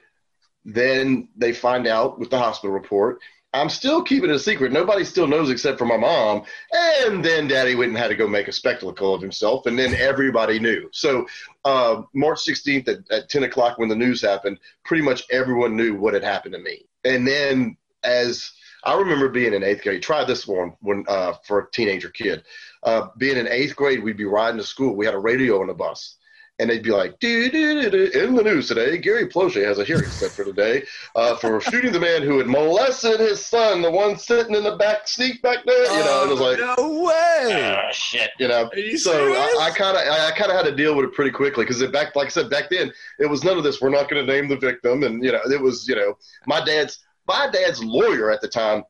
Then 0.63 1.29
they 1.35 1.53
find 1.53 1.85
out 1.85 2.19
with 2.19 2.29
the 2.31 2.39
hospital 2.39 2.73
report. 2.73 3.19
I'm 3.55 3.69
still 3.69 4.03
keeping 4.03 4.29
it 4.29 4.35
a 4.35 4.39
secret. 4.39 4.71
Nobody 4.71 5.05
still 5.05 5.27
knows 5.27 5.49
except 5.49 5.77
for 5.77 5.85
my 5.85 5.97
mom. 5.97 6.43
And 6.73 7.23
then 7.23 7.47
daddy 7.47 7.75
went 7.75 7.89
and 7.89 7.97
had 7.97 8.09
to 8.09 8.15
go 8.15 8.27
make 8.27 8.47
a 8.47 8.51
spectacle 8.51 9.13
of 9.13 9.21
himself. 9.21 9.65
And 9.65 9.79
then 9.79 9.95
everybody 9.95 10.59
knew. 10.59 10.89
So, 10.91 11.25
uh, 11.63 12.03
March 12.13 12.39
16th 12.45 12.87
at, 12.87 13.11
at 13.11 13.29
10 13.29 13.43
o'clock 13.43 13.77
when 13.77 13.89
the 13.89 13.95
news 13.95 14.21
happened, 14.21 14.59
pretty 14.83 15.03
much 15.03 15.23
everyone 15.31 15.77
knew 15.77 15.95
what 15.95 16.13
had 16.13 16.23
happened 16.23 16.53
to 16.53 16.59
me. 16.59 16.85
And 17.05 17.25
then 17.25 17.77
as 18.03 18.51
I 18.83 18.97
remember 18.97 19.29
being 19.29 19.53
in 19.53 19.63
eighth 19.63 19.83
grade, 19.83 20.03
try 20.03 20.25
this 20.25 20.45
one 20.45 20.73
when, 20.81 21.05
uh, 21.07 21.33
for 21.45 21.59
a 21.59 21.71
teenager 21.71 22.09
kid. 22.09 22.43
Uh, 22.83 23.07
being 23.17 23.37
in 23.37 23.47
eighth 23.47 23.75
grade, 23.75 24.03
we'd 24.03 24.17
be 24.17 24.25
riding 24.25 24.59
to 24.59 24.65
school. 24.65 24.95
We 24.95 25.05
had 25.05 25.15
a 25.15 25.19
radio 25.19 25.61
on 25.61 25.67
the 25.67 25.73
bus 25.73 26.17
and 26.59 26.69
they'd 26.69 26.83
be 26.83 26.91
like, 26.91 27.21
in 27.21 28.35
the 28.35 28.41
news 28.43 28.69
today, 28.69 28.97
Gary 28.97 29.27
Plauché 29.27 29.65
has 29.65 29.77
a 29.77 29.83
hearing 29.83 30.09
set 30.09 30.31
for 30.31 30.45
today 30.45 30.83
uh, 31.15 31.35
for 31.35 31.59
shooting 31.69 31.91
the 31.91 31.99
man 31.99 32.21
who 32.21 32.37
had 32.37 32.47
molested 32.47 33.19
his 33.19 33.45
son, 33.45 33.81
the 33.81 33.91
one 33.91 34.17
sitting 34.17 34.55
in 34.55 34.63
the 34.63 34.77
back 34.77 35.07
seat 35.07 35.41
back 35.41 35.65
there. 35.65 35.83
You 35.83 36.05
know, 36.05 36.21
and 36.23 36.31
it 36.31 36.33
was 36.33 36.41
like, 36.41 36.59
no 36.59 37.03
way, 37.03 37.81
oh, 37.85 37.91
shit. 37.91 38.31
You 38.39 38.47
know, 38.47 38.69
you 38.73 38.97
so 38.97 39.33
I 39.59 39.71
kind 39.71 39.97
of, 39.97 40.03
I, 40.03 40.27
I 40.27 40.31
kind 40.31 40.49
of 40.49 40.55
had 40.55 40.65
to 40.65 40.75
deal 40.75 40.95
with 40.95 41.05
it 41.05 41.13
pretty 41.13 41.31
quickly 41.31 41.65
because 41.65 41.83
back, 41.91 42.15
like 42.15 42.27
I 42.27 42.29
said, 42.29 42.49
back 42.49 42.69
then 42.69 42.91
it 43.19 43.29
was 43.29 43.43
none 43.43 43.57
of 43.57 43.63
this. 43.63 43.81
We're 43.81 43.89
not 43.89 44.09
going 44.09 44.25
to 44.25 44.31
name 44.31 44.47
the 44.47 44.57
victim, 44.57 45.03
and 45.03 45.23
you 45.23 45.33
know, 45.33 45.41
it 45.51 45.61
was, 45.61 45.87
you 45.87 45.95
know, 45.95 46.17
my 46.45 46.63
dad's, 46.63 46.99
my 47.27 47.49
dad's 47.51 47.83
lawyer 47.83 48.31
at 48.31 48.39
the 48.39 48.47
time 48.47 48.83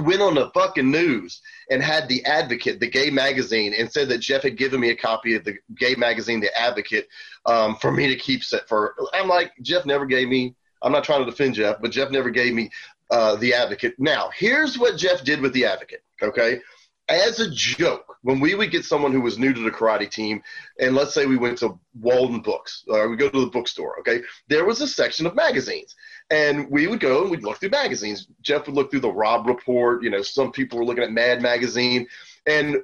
went 0.00 0.22
on 0.22 0.34
the 0.34 0.50
fucking 0.50 0.90
news 0.90 1.40
and 1.70 1.82
had 1.82 2.08
the 2.08 2.24
Advocate, 2.24 2.80
the 2.80 2.88
gay 2.88 3.10
magazine, 3.10 3.74
and 3.78 3.90
said 3.90 4.08
that 4.08 4.18
Jeff 4.18 4.42
had 4.42 4.56
given 4.56 4.80
me 4.80 4.90
a 4.90 4.96
copy 4.96 5.34
of 5.34 5.44
the 5.44 5.56
gay 5.76 5.94
magazine, 5.94 6.40
the 6.40 6.56
Advocate, 6.58 7.08
um, 7.46 7.76
for 7.76 7.92
me 7.92 8.08
to 8.08 8.16
keep 8.16 8.42
set 8.42 8.68
for. 8.68 8.94
I'm 9.12 9.28
like, 9.28 9.52
Jeff 9.62 9.86
never 9.86 10.06
gave 10.06 10.28
me. 10.28 10.54
I'm 10.82 10.92
not 10.92 11.04
trying 11.04 11.24
to 11.24 11.30
defend 11.30 11.54
Jeff, 11.54 11.76
but 11.80 11.92
Jeff 11.92 12.10
never 12.10 12.30
gave 12.30 12.54
me 12.54 12.70
uh, 13.10 13.36
the 13.36 13.54
Advocate. 13.54 13.94
Now, 13.98 14.30
here's 14.36 14.78
what 14.78 14.98
Jeff 14.98 15.24
did 15.24 15.40
with 15.40 15.52
the 15.52 15.66
Advocate. 15.66 16.02
Okay, 16.22 16.60
as 17.08 17.38
a 17.40 17.50
joke, 17.50 18.16
when 18.22 18.40
we 18.40 18.54
would 18.54 18.70
get 18.70 18.84
someone 18.84 19.12
who 19.12 19.20
was 19.20 19.38
new 19.38 19.52
to 19.52 19.60
the 19.60 19.70
karate 19.70 20.10
team, 20.10 20.42
and 20.80 20.94
let's 20.94 21.12
say 21.12 21.26
we 21.26 21.36
went 21.36 21.58
to 21.58 21.78
Walden 22.00 22.40
Books, 22.40 22.84
or 22.88 23.08
we 23.08 23.16
go 23.16 23.28
to 23.28 23.40
the 23.40 23.50
bookstore, 23.50 23.98
okay, 24.00 24.22
there 24.48 24.64
was 24.64 24.80
a 24.80 24.88
section 24.88 25.26
of 25.26 25.34
magazines. 25.34 25.94
And 26.34 26.68
we 26.68 26.88
would 26.88 26.98
go 26.98 27.22
and 27.22 27.30
we'd 27.30 27.44
look 27.44 27.60
through 27.60 27.68
magazines. 27.68 28.26
Jeff 28.42 28.66
would 28.66 28.74
look 28.74 28.90
through 28.90 29.00
the 29.00 29.12
Robb 29.12 29.46
Report. 29.46 30.02
You 30.02 30.10
know, 30.10 30.20
some 30.20 30.50
people 30.50 30.80
were 30.80 30.84
looking 30.84 31.04
at 31.04 31.12
Mad 31.12 31.40
Magazine. 31.40 32.08
And 32.48 32.78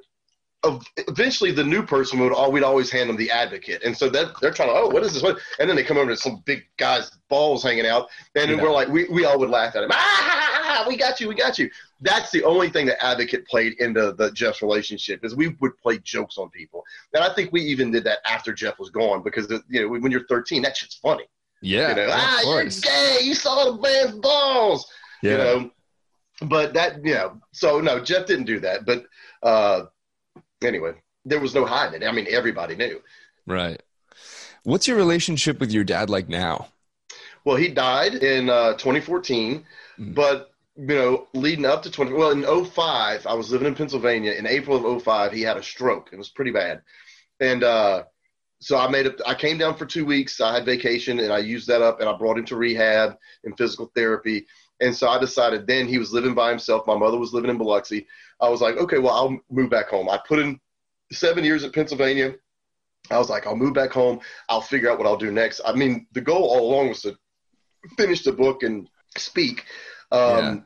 eventually 1.08 1.50
the 1.50 1.64
new 1.64 1.82
person 1.82 2.20
would 2.20 2.32
all 2.32 2.52
we'd 2.52 2.62
always 2.62 2.90
hand 2.90 3.08
them 3.08 3.16
the 3.16 3.30
advocate 3.30 3.82
and 3.82 3.96
so 3.96 4.10
that 4.10 4.38
they're 4.42 4.52
trying 4.52 4.68
to 4.68 4.74
oh 4.74 4.88
what 4.88 5.02
is 5.02 5.14
this 5.14 5.22
and 5.58 5.66
then 5.66 5.74
they 5.74 5.82
come 5.82 5.96
over 5.96 6.10
to 6.10 6.16
some 6.18 6.42
big 6.44 6.66
guy's 6.76 7.10
balls 7.30 7.62
hanging 7.62 7.86
out 7.86 8.10
and 8.34 8.50
yeah. 8.50 8.62
we're 8.62 8.70
like 8.70 8.86
we, 8.88 9.08
we 9.08 9.24
all 9.24 9.38
would 9.38 9.48
laugh 9.48 9.74
at 9.74 9.84
him 9.84 9.88
ah 9.90 10.84
we 10.86 10.98
got 10.98 11.18
you 11.18 11.28
we 11.28 11.34
got 11.34 11.58
you 11.58 11.70
that's 12.02 12.30
the 12.30 12.44
only 12.44 12.68
thing 12.68 12.84
that 12.84 13.02
advocate 13.02 13.46
played 13.46 13.72
into 13.80 14.12
the 14.12 14.30
jeff's 14.32 14.60
relationship 14.60 15.24
is 15.24 15.34
we 15.34 15.48
would 15.60 15.74
play 15.78 15.96
jokes 16.00 16.36
on 16.36 16.50
people 16.50 16.84
and 17.14 17.24
i 17.24 17.32
think 17.32 17.50
we 17.52 17.62
even 17.62 17.90
did 17.90 18.04
that 18.04 18.18
after 18.26 18.52
jeff 18.52 18.78
was 18.78 18.90
gone 18.90 19.22
because 19.22 19.50
you 19.70 19.80
know 19.80 19.88
when 19.88 20.12
you're 20.12 20.26
13 20.26 20.60
that 20.60 20.76
shit's 20.76 20.96
funny 20.96 21.24
yeah. 21.60 21.90
You 21.90 21.94
know, 21.96 22.08
ah, 22.10 22.40
you're 22.44 22.64
gay. 22.64 23.18
You 23.22 23.34
saw 23.34 23.72
the 23.72 23.80
man's 23.80 24.18
balls. 24.18 24.90
Yeah. 25.22 25.30
You 25.30 25.38
know, 25.38 25.70
but 26.42 26.74
that, 26.74 27.04
you 27.04 27.14
know, 27.14 27.40
so 27.52 27.80
no, 27.80 28.00
Jeff 28.00 28.26
didn't 28.26 28.46
do 28.46 28.60
that. 28.60 28.86
But 28.86 29.04
uh, 29.42 29.86
anyway, 30.62 30.92
there 31.24 31.40
was 31.40 31.54
no 31.54 31.64
hiding 31.66 32.02
it. 32.02 32.06
I 32.06 32.12
mean, 32.12 32.26
everybody 32.28 32.76
knew. 32.76 33.00
Right. 33.46 33.82
What's 34.62 34.86
your 34.86 34.96
relationship 34.96 35.60
with 35.60 35.70
your 35.70 35.84
dad 35.84 36.10
like 36.10 36.28
now? 36.28 36.68
Well, 37.44 37.56
he 37.56 37.68
died 37.68 38.14
in 38.14 38.50
uh, 38.50 38.72
2014, 38.74 39.64
mm-hmm. 39.98 40.12
but 40.12 40.50
you 40.76 40.86
know, 40.86 41.26
leading 41.34 41.66
up 41.66 41.82
to 41.82 41.90
20, 41.90 42.12
well, 42.12 42.30
in 42.30 42.64
05, 42.64 43.26
I 43.26 43.34
was 43.34 43.50
living 43.50 43.68
in 43.68 43.74
Pennsylvania. 43.74 44.32
In 44.32 44.46
April 44.46 44.96
of 44.96 45.02
05, 45.02 45.32
he 45.32 45.42
had 45.42 45.56
a 45.56 45.62
stroke. 45.62 46.10
It 46.12 46.16
was 46.16 46.30
pretty 46.30 46.52
bad. 46.52 46.82
And 47.38 47.64
uh, 47.64 48.04
so 48.60 48.78
I 48.78 48.88
made 48.88 49.06
it. 49.06 49.20
I 49.26 49.34
came 49.34 49.56
down 49.58 49.74
for 49.74 49.86
two 49.86 50.04
weeks. 50.04 50.40
I 50.40 50.54
had 50.54 50.66
vacation, 50.66 51.18
and 51.20 51.32
I 51.32 51.38
used 51.38 51.66
that 51.68 51.82
up, 51.82 52.00
and 52.00 52.08
I 52.08 52.16
brought 52.16 52.38
him 52.38 52.44
to 52.46 52.56
rehab 52.56 53.16
and 53.44 53.56
physical 53.56 53.90
therapy. 53.94 54.46
And 54.80 54.94
so 54.94 55.08
I 55.08 55.18
decided 55.18 55.66
then 55.66 55.88
he 55.88 55.98
was 55.98 56.12
living 56.12 56.34
by 56.34 56.50
himself. 56.50 56.86
My 56.86 56.96
mother 56.96 57.18
was 57.18 57.32
living 57.32 57.50
in 57.50 57.58
Biloxi. 57.58 58.06
I 58.40 58.48
was 58.48 58.60
like, 58.60 58.76
okay, 58.76 58.98
well, 58.98 59.14
I'll 59.14 59.38
move 59.50 59.70
back 59.70 59.88
home. 59.88 60.08
I 60.08 60.18
put 60.26 60.38
in 60.38 60.58
seven 61.12 61.44
years 61.44 61.64
at 61.64 61.74
Pennsylvania. 61.74 62.34
I 63.10 63.18
was 63.18 63.30
like, 63.30 63.46
I'll 63.46 63.56
move 63.56 63.74
back 63.74 63.90
home. 63.90 64.20
I'll 64.48 64.60
figure 64.60 64.90
out 64.90 64.98
what 64.98 65.06
I'll 65.06 65.16
do 65.16 65.32
next. 65.32 65.60
I 65.64 65.72
mean, 65.72 66.06
the 66.12 66.20
goal 66.20 66.44
all 66.44 66.70
along 66.70 66.88
was 66.88 67.02
to 67.02 67.16
finish 67.96 68.22
the 68.22 68.32
book 68.32 68.62
and 68.62 68.88
speak. 69.16 69.64
Um, 70.12 70.20
yeah. 70.20 70.56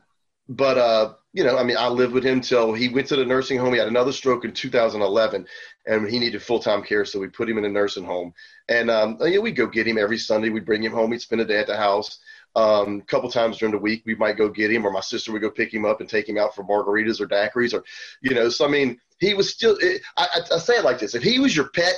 But 0.47 0.77
uh, 0.77 1.13
you 1.33 1.43
know, 1.43 1.57
I 1.57 1.63
mean, 1.63 1.77
I 1.77 1.87
lived 1.87 2.13
with 2.13 2.23
him 2.23 2.39
till 2.39 2.73
he 2.73 2.87
went 2.87 3.07
to 3.07 3.15
the 3.15 3.25
nursing 3.25 3.57
home. 3.57 3.73
He 3.73 3.79
had 3.79 3.87
another 3.87 4.11
stroke 4.11 4.45
in 4.45 4.53
2011, 4.53 5.47
and 5.87 6.09
he 6.09 6.19
needed 6.19 6.41
full 6.41 6.59
time 6.59 6.83
care, 6.83 7.05
so 7.05 7.19
we 7.19 7.27
put 7.27 7.49
him 7.49 7.57
in 7.57 7.65
a 7.65 7.69
nursing 7.69 8.05
home. 8.05 8.33
And 8.69 8.89
um, 8.89 9.17
yeah, 9.21 9.39
we'd 9.39 9.55
go 9.55 9.67
get 9.67 9.87
him 9.87 9.97
every 9.97 10.17
Sunday. 10.17 10.49
We'd 10.49 10.65
bring 10.65 10.83
him 10.83 10.91
home. 10.91 11.11
He'd 11.11 11.21
spend 11.21 11.41
a 11.41 11.45
day 11.45 11.59
at 11.59 11.67
the 11.67 11.77
house. 11.77 12.19
Um, 12.55 13.01
a 13.01 13.05
couple 13.05 13.29
times 13.29 13.57
during 13.57 13.73
the 13.73 13.79
week, 13.79 14.03
we 14.05 14.15
might 14.15 14.37
go 14.37 14.47
get 14.47 14.71
him, 14.71 14.85
or 14.85 14.91
my 14.91 15.01
sister 15.01 15.31
would 15.31 15.41
go 15.41 15.51
pick 15.51 15.73
him 15.73 15.85
up 15.85 15.99
and 15.99 16.09
take 16.09 16.27
him 16.27 16.37
out 16.37 16.55
for 16.55 16.63
margaritas 16.63 17.19
or 17.19 17.27
daiquiris, 17.27 17.73
or 17.73 17.83
you 18.21 18.33
know. 18.33 18.49
So 18.49 18.65
I 18.65 18.69
mean, 18.69 18.99
he 19.19 19.33
was 19.33 19.51
still. 19.51 19.77
It, 19.79 20.01
I, 20.17 20.27
I, 20.35 20.55
I 20.55 20.59
say 20.59 20.75
it 20.75 20.85
like 20.85 20.99
this: 20.99 21.15
if 21.15 21.23
he 21.23 21.39
was 21.39 21.55
your 21.55 21.69
pet, 21.69 21.95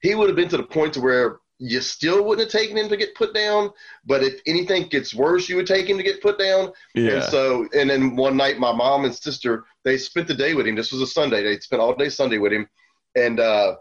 he 0.00 0.14
would 0.14 0.28
have 0.28 0.36
been 0.36 0.48
to 0.48 0.56
the 0.56 0.62
point 0.62 0.94
to 0.94 1.00
where 1.00 1.40
you 1.58 1.80
still 1.82 2.24
wouldn't 2.24 2.50
have 2.50 2.60
taken 2.60 2.76
him 2.76 2.88
to 2.88 2.96
get 2.96 3.14
put 3.14 3.34
down. 3.34 3.70
But 4.06 4.22
if 4.22 4.40
anything 4.46 4.88
gets 4.88 5.14
worse, 5.14 5.48
you 5.48 5.56
would 5.56 5.66
take 5.66 5.88
him 5.88 5.98
to 5.98 6.02
get 6.02 6.22
put 6.22 6.38
down. 6.38 6.72
Yeah. 6.94 7.10
And 7.10 7.24
so, 7.24 7.68
and 7.74 7.90
then 7.90 8.16
one 8.16 8.36
night, 8.36 8.58
my 8.58 8.72
mom 8.72 9.04
and 9.04 9.14
sister 9.14 9.66
they 9.84 9.96
spent 9.96 10.28
the 10.28 10.34
day 10.34 10.54
with 10.54 10.66
him. 10.66 10.74
This 10.74 10.92
was 10.92 11.02
a 11.02 11.06
Sunday. 11.06 11.42
They 11.42 11.58
spent 11.58 11.80
all 11.80 11.94
day 11.94 12.08
Sunday 12.08 12.38
with 12.38 12.52
him, 12.52 12.68
and 13.14 13.40
uh, 13.40 13.76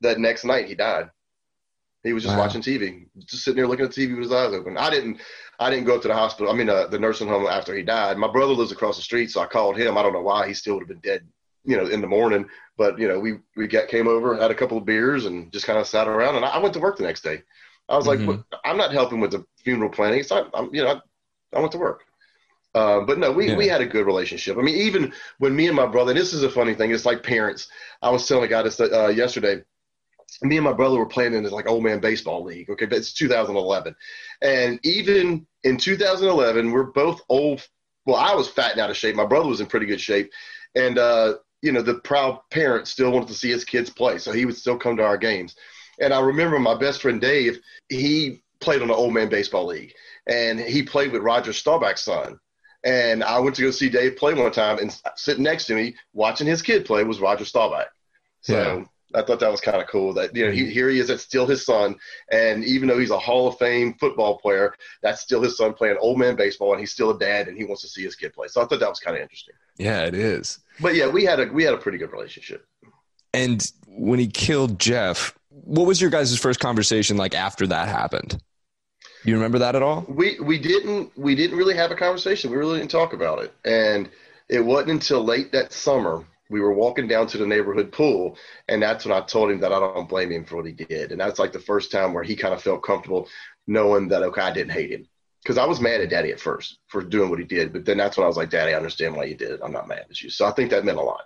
that 0.00 0.18
next 0.18 0.44
night 0.44 0.66
he 0.66 0.74
died. 0.74 1.10
He 2.02 2.14
was 2.14 2.22
just 2.22 2.34
wow. 2.34 2.42
watching 2.42 2.62
TV, 2.62 3.06
just 3.18 3.44
sitting 3.44 3.56
there 3.56 3.66
looking 3.66 3.84
at 3.84 3.90
TV 3.90 4.10
with 4.10 4.24
his 4.24 4.32
eyes 4.32 4.54
open. 4.54 4.78
I 4.78 4.88
didn't, 4.88 5.20
I 5.58 5.68
didn't 5.68 5.84
go 5.84 5.96
up 5.96 6.02
to 6.02 6.08
the 6.08 6.14
hospital. 6.14 6.50
I 6.50 6.56
mean, 6.56 6.70
uh, 6.70 6.86
the 6.86 6.98
nursing 6.98 7.28
home 7.28 7.46
after 7.46 7.74
he 7.74 7.82
died. 7.82 8.16
My 8.16 8.30
brother 8.30 8.54
lives 8.54 8.72
across 8.72 8.96
the 8.96 9.02
street, 9.02 9.30
so 9.30 9.42
I 9.42 9.46
called 9.46 9.76
him. 9.76 9.98
I 9.98 10.02
don't 10.02 10.14
know 10.14 10.22
why 10.22 10.48
he 10.48 10.54
still 10.54 10.74
would 10.74 10.82
have 10.82 10.88
been 10.88 11.00
dead, 11.00 11.26
you 11.64 11.76
know, 11.76 11.86
in 11.86 12.00
the 12.00 12.06
morning. 12.06 12.46
But 12.78 12.98
you 12.98 13.06
know, 13.06 13.20
we 13.20 13.40
we 13.54 13.68
got 13.68 13.88
came 13.88 14.08
over, 14.08 14.34
had 14.34 14.50
a 14.50 14.54
couple 14.54 14.78
of 14.78 14.86
beers, 14.86 15.26
and 15.26 15.52
just 15.52 15.66
kind 15.66 15.78
of 15.78 15.86
sat 15.86 16.08
around. 16.08 16.36
And 16.36 16.44
I, 16.46 16.50
I 16.50 16.58
went 16.58 16.72
to 16.74 16.80
work 16.80 16.96
the 16.96 17.04
next 17.04 17.22
day. 17.22 17.42
I 17.90 17.96
was 17.96 18.06
mm-hmm. 18.06 18.30
like, 18.30 18.40
I'm 18.64 18.78
not 18.78 18.92
helping 18.92 19.20
with 19.20 19.32
the 19.32 19.44
funeral 19.58 19.90
planning. 19.90 20.20
It's 20.20 20.30
not, 20.30 20.48
I'm, 20.54 20.72
you 20.72 20.82
know, 20.82 20.92
I, 21.52 21.56
I 21.56 21.60
went 21.60 21.72
to 21.72 21.78
work. 21.78 22.04
Uh, 22.74 23.00
but 23.00 23.18
no, 23.18 23.32
we, 23.32 23.48
yeah. 23.48 23.56
we 23.56 23.66
had 23.66 23.80
a 23.80 23.86
good 23.86 24.06
relationship. 24.06 24.56
I 24.56 24.62
mean, 24.62 24.76
even 24.76 25.12
when 25.38 25.56
me 25.56 25.66
and 25.66 25.76
my 25.76 25.86
brother, 25.86 26.14
this 26.14 26.32
is 26.32 26.44
a 26.44 26.50
funny 26.50 26.74
thing. 26.74 26.92
It's 26.92 27.06
like 27.06 27.22
parents. 27.22 27.68
I 28.00 28.10
was 28.10 28.26
telling 28.26 28.44
a 28.44 28.48
guy 28.48 28.62
this 28.62 28.78
uh, 28.78 29.08
yesterday. 29.08 29.62
me 30.42 30.56
and 30.56 30.64
my 30.64 30.72
brother 30.72 30.96
were 30.98 31.06
playing 31.06 31.34
in 31.34 31.42
this 31.42 31.52
like 31.52 31.68
old 31.68 31.82
man 31.82 32.00
baseball 32.00 32.44
league. 32.44 32.70
Okay, 32.70 32.86
but 32.86 32.98
it's 32.98 33.12
2011, 33.12 33.94
and 34.42 34.78
even 34.84 35.46
in 35.64 35.76
2011, 35.76 36.70
we're 36.70 36.84
both 36.84 37.20
old. 37.28 37.66
Well, 38.06 38.16
I 38.16 38.34
was 38.34 38.48
fat 38.48 38.72
and 38.72 38.80
out 38.80 38.90
of 38.90 38.96
shape. 38.96 39.16
My 39.16 39.26
brother 39.26 39.48
was 39.48 39.60
in 39.60 39.66
pretty 39.66 39.86
good 39.86 40.00
shape, 40.00 40.30
and 40.76 40.96
uh, 40.96 41.34
you 41.62 41.72
know 41.72 41.82
the 41.82 41.94
proud 41.94 42.38
parent 42.50 42.86
still 42.86 43.10
wanted 43.10 43.28
to 43.28 43.34
see 43.34 43.50
his 43.50 43.64
kids 43.64 43.90
play, 43.90 44.18
so 44.18 44.30
he 44.30 44.44
would 44.44 44.56
still 44.56 44.78
come 44.78 44.96
to 44.96 45.04
our 45.04 45.18
games. 45.18 45.56
And 46.00 46.14
I 46.14 46.20
remember 46.20 46.58
my 46.60 46.76
best 46.76 47.02
friend 47.02 47.20
Dave. 47.20 47.58
He 47.88 48.42
played 48.60 48.80
on 48.80 48.88
the 48.88 48.94
old 48.94 49.12
man 49.12 49.28
baseball 49.28 49.66
league, 49.66 49.92
and 50.28 50.60
he 50.60 50.84
played 50.84 51.10
with 51.10 51.22
Roger 51.22 51.52
Staubach's 51.52 52.02
son. 52.02 52.38
And 52.84 53.22
I 53.22 53.38
went 53.38 53.56
to 53.56 53.62
go 53.62 53.70
see 53.70 53.90
Dave 53.90 54.16
play 54.16 54.34
one 54.34 54.52
time, 54.52 54.78
and 54.78 54.96
sitting 55.16 55.44
next 55.44 55.66
to 55.66 55.74
me, 55.74 55.94
watching 56.12 56.46
his 56.46 56.62
kid 56.62 56.84
play, 56.84 57.04
was 57.04 57.20
Roger 57.20 57.44
Staubach. 57.44 57.88
So. 58.42 58.54
Yeah. 58.54 58.84
I 59.12 59.22
thought 59.22 59.40
that 59.40 59.50
was 59.50 59.60
kind 59.60 59.82
of 59.82 59.88
cool 59.88 60.14
that 60.14 60.36
you 60.36 60.46
know 60.46 60.52
he, 60.52 60.62
mm-hmm. 60.62 60.70
here 60.70 60.88
he 60.88 61.00
is 61.00 61.08
that's 61.08 61.24
still 61.24 61.46
his 61.46 61.66
son. 61.66 61.96
And 62.30 62.64
even 62.64 62.88
though 62.88 62.96
he's 62.96 63.10
a 63.10 63.18
Hall 63.18 63.48
of 63.48 63.58
Fame 63.58 63.94
football 63.94 64.38
player 64.38 64.72
that's 65.02 65.20
still 65.20 65.42
his 65.42 65.56
son 65.56 65.74
playing 65.74 65.96
old 66.00 66.18
man 66.18 66.36
baseball 66.36 66.70
and 66.72 66.80
he's 66.80 66.92
still 66.92 67.10
a 67.10 67.18
dad 67.18 67.48
and 67.48 67.56
he 67.56 67.64
wants 67.64 67.82
to 67.82 67.88
see 67.88 68.02
his 68.04 68.14
kid 68.14 68.32
play. 68.32 68.46
So 68.46 68.62
I 68.62 68.66
thought 68.66 68.78
that 68.78 68.88
was 68.88 69.00
kind 69.00 69.16
of 69.16 69.22
interesting. 69.22 69.54
Yeah 69.78 70.04
it 70.04 70.14
is. 70.14 70.60
But 70.78 70.94
yeah 70.94 71.08
we 71.08 71.24
had 71.24 71.40
a 71.40 71.46
we 71.46 71.64
had 71.64 71.74
a 71.74 71.78
pretty 71.78 71.98
good 71.98 72.12
relationship. 72.12 72.64
And 73.34 73.68
when 73.88 74.20
he 74.20 74.28
killed 74.28 74.78
Jeff 74.78 75.36
what 75.50 75.86
was 75.86 76.00
your 76.00 76.10
guys' 76.10 76.38
first 76.38 76.60
conversation 76.60 77.16
like 77.16 77.34
after 77.34 77.66
that 77.66 77.88
happened 77.88 78.40
you 79.24 79.34
remember 79.34 79.58
that 79.58 79.74
at 79.74 79.82
all 79.82 80.04
we 80.08 80.38
we 80.40 80.58
didn't 80.58 81.10
we 81.16 81.34
didn't 81.34 81.56
really 81.56 81.76
have 81.76 81.90
a 81.90 81.96
conversation 81.96 82.50
we 82.50 82.56
really 82.56 82.78
didn't 82.78 82.90
talk 82.90 83.12
about 83.12 83.42
it 83.42 83.52
and 83.64 84.08
it 84.48 84.60
wasn't 84.60 84.90
until 84.90 85.22
late 85.22 85.52
that 85.52 85.72
summer 85.72 86.24
we 86.50 86.60
were 86.60 86.74
walking 86.74 87.06
down 87.06 87.28
to 87.28 87.38
the 87.38 87.46
neighborhood 87.46 87.92
pool, 87.92 88.36
and 88.68 88.82
that's 88.82 89.06
when 89.06 89.16
I 89.16 89.20
told 89.20 89.50
him 89.50 89.60
that 89.60 89.72
I 89.72 89.78
don't 89.78 90.08
blame 90.08 90.32
him 90.32 90.44
for 90.44 90.56
what 90.56 90.66
he 90.66 90.72
did. 90.72 91.12
And 91.12 91.20
that's 91.20 91.38
like 91.38 91.52
the 91.52 91.60
first 91.60 91.92
time 91.92 92.12
where 92.12 92.24
he 92.24 92.36
kind 92.36 92.52
of 92.52 92.60
felt 92.60 92.82
comfortable 92.82 93.28
knowing 93.66 94.08
that, 94.08 94.24
okay, 94.24 94.42
I 94.42 94.52
didn't 94.52 94.72
hate 94.72 94.90
him. 94.90 95.06
Because 95.42 95.56
I 95.56 95.64
was 95.64 95.80
mad 95.80 96.02
at 96.02 96.10
daddy 96.10 96.32
at 96.32 96.40
first 96.40 96.78
for 96.88 97.02
doing 97.02 97.30
what 97.30 97.38
he 97.38 97.46
did. 97.46 97.72
But 97.72 97.86
then 97.86 97.96
that's 97.96 98.18
when 98.18 98.24
I 98.24 98.28
was 98.28 98.36
like, 98.36 98.50
Daddy, 98.50 98.74
I 98.74 98.76
understand 98.76 99.16
why 99.16 99.24
you 99.24 99.34
did 99.34 99.52
it. 99.52 99.60
I'm 99.64 99.72
not 99.72 99.88
mad 99.88 100.04
at 100.10 100.20
you. 100.20 100.28
So 100.28 100.44
I 100.44 100.50
think 100.50 100.70
that 100.70 100.84
meant 100.84 100.98
a 100.98 101.02
lot. 101.02 101.22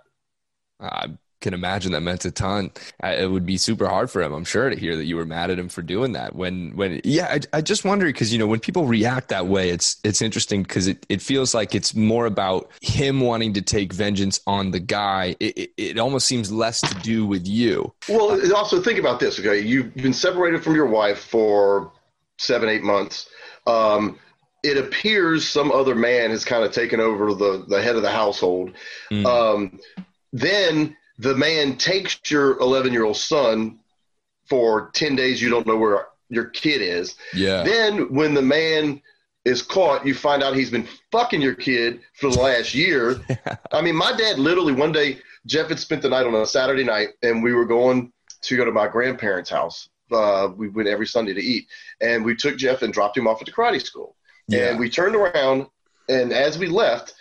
Uh, 0.79 1.07
can 1.41 1.53
imagine 1.53 1.91
that 1.91 2.01
meant 2.01 2.25
a 2.25 2.31
ton. 2.31 2.71
It 3.03 3.29
would 3.29 3.45
be 3.45 3.57
super 3.57 3.87
hard 3.87 4.09
for 4.09 4.21
him, 4.21 4.33
I'm 4.33 4.45
sure, 4.45 4.69
to 4.69 4.75
hear 4.75 4.95
that 4.95 5.05
you 5.05 5.15
were 5.15 5.25
mad 5.25 5.51
at 5.51 5.59
him 5.59 5.69
for 5.69 5.81
doing 5.81 6.13
that. 6.13 6.35
When, 6.35 6.75
when, 6.75 7.01
yeah, 7.03 7.27
I, 7.27 7.57
I 7.57 7.61
just 7.61 7.85
wonder 7.85 8.05
because 8.05 8.33
you 8.33 8.39
know 8.39 8.47
when 8.47 8.59
people 8.59 8.85
react 8.85 9.29
that 9.29 9.47
way, 9.47 9.69
it's 9.69 9.97
it's 10.03 10.21
interesting 10.21 10.63
because 10.63 10.87
it, 10.87 11.05
it 11.09 11.21
feels 11.21 11.53
like 11.53 11.75
it's 11.75 11.93
more 11.93 12.25
about 12.25 12.71
him 12.81 13.21
wanting 13.21 13.53
to 13.53 13.61
take 13.61 13.93
vengeance 13.93 14.39
on 14.47 14.71
the 14.71 14.79
guy. 14.79 15.35
It, 15.39 15.57
it, 15.57 15.71
it 15.77 15.99
almost 15.99 16.27
seems 16.27 16.51
less 16.51 16.81
to 16.81 16.93
do 17.01 17.25
with 17.25 17.47
you. 17.47 17.93
Well, 18.09 18.55
also 18.55 18.81
think 18.81 18.99
about 18.99 19.19
this. 19.19 19.39
Okay, 19.39 19.59
you've 19.59 19.93
been 19.95 20.13
separated 20.13 20.63
from 20.63 20.75
your 20.75 20.87
wife 20.87 21.19
for 21.19 21.91
seven, 22.37 22.69
eight 22.69 22.83
months. 22.83 23.29
Um, 23.67 24.19
it 24.63 24.77
appears 24.77 25.47
some 25.47 25.71
other 25.71 25.95
man 25.95 26.31
has 26.31 26.43
kind 26.43 26.63
of 26.63 26.71
taken 26.71 26.99
over 26.99 27.33
the 27.33 27.65
the 27.67 27.81
head 27.81 27.95
of 27.95 28.01
the 28.01 28.11
household. 28.11 28.71
Mm. 29.11 29.25
Um, 29.25 29.79
then 30.33 30.97
the 31.17 31.35
man 31.35 31.77
takes 31.77 32.19
your 32.29 32.57
11 32.59 32.91
year 32.91 33.03
old 33.03 33.17
son 33.17 33.79
for 34.45 34.91
10 34.93 35.15
days 35.15 35.41
you 35.41 35.49
don't 35.49 35.65
know 35.65 35.77
where 35.77 36.07
your 36.29 36.45
kid 36.45 36.81
is. 36.81 37.15
Yeah. 37.33 37.63
Then 37.63 38.13
when 38.13 38.33
the 38.33 38.41
man 38.41 39.01
is 39.43 39.61
caught 39.61 40.05
you 40.05 40.13
find 40.13 40.43
out 40.43 40.55
he's 40.55 40.71
been 40.71 40.87
fucking 41.11 41.41
your 41.41 41.53
kid 41.53 42.01
for 42.13 42.29
the 42.29 42.39
last 42.39 42.73
year. 42.73 43.21
I 43.71 43.81
mean 43.81 43.95
my 43.95 44.11
dad 44.11 44.39
literally 44.39 44.73
one 44.73 44.91
day 44.91 45.19
jeff 45.45 45.69
had 45.69 45.79
spent 45.79 46.01
the 46.01 46.09
night 46.09 46.25
on 46.25 46.33
a 46.33 46.45
saturday 46.45 46.83
night 46.83 47.09
and 47.21 47.43
we 47.43 47.53
were 47.53 47.65
going 47.65 48.11
to 48.41 48.57
go 48.57 48.65
to 48.65 48.71
my 48.71 48.87
grandparents 48.87 49.49
house. 49.49 49.89
Uh, 50.11 50.49
we 50.55 50.67
went 50.69 50.87
every 50.87 51.07
sunday 51.07 51.33
to 51.33 51.41
eat 51.41 51.67
and 52.01 52.23
we 52.23 52.35
took 52.35 52.57
jeff 52.57 52.81
and 52.81 52.93
dropped 52.93 53.17
him 53.17 53.27
off 53.27 53.41
at 53.41 53.45
the 53.45 53.51
karate 53.51 53.81
school. 53.81 54.15
Yeah. 54.47 54.69
and 54.69 54.79
we 54.79 54.89
turned 54.89 55.15
around 55.15 55.67
and 56.09 56.31
as 56.31 56.59
we 56.59 56.67
left 56.67 57.13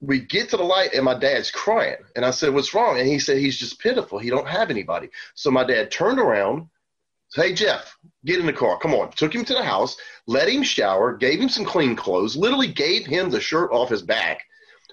we 0.00 0.20
get 0.20 0.48
to 0.50 0.56
the 0.56 0.62
light 0.62 0.94
and 0.94 1.04
my 1.04 1.18
dad's 1.18 1.50
crying. 1.50 1.98
And 2.16 2.24
i 2.24 2.30
said 2.30 2.54
what's 2.54 2.74
wrong? 2.74 2.98
And 2.98 3.08
he 3.08 3.18
said 3.18 3.38
he's 3.38 3.58
just 3.58 3.78
pitiful. 3.78 4.18
He 4.18 4.30
don't 4.30 4.48
have 4.48 4.70
anybody. 4.70 5.10
So 5.34 5.50
my 5.50 5.64
dad 5.64 5.90
turned 5.90 6.18
around 6.18 6.68
hey 7.34 7.52
jeff 7.52 7.96
get 8.24 8.40
in 8.40 8.46
the 8.46 8.52
car. 8.52 8.78
Come 8.78 8.94
on. 8.94 9.12
Took 9.12 9.34
him 9.34 9.44
to 9.44 9.54
the 9.54 9.62
house 9.62 9.96
let 10.26 10.48
him 10.48 10.62
shower 10.62 11.16
gave 11.16 11.40
him 11.40 11.48
some 11.48 11.64
clean 11.64 11.94
clothes 11.96 12.36
literally 12.36 12.68
gave 12.68 13.06
him 13.06 13.30
the 13.30 13.40
shirt 13.40 13.70
off 13.72 13.88
his 13.88 14.02
back 14.02 14.42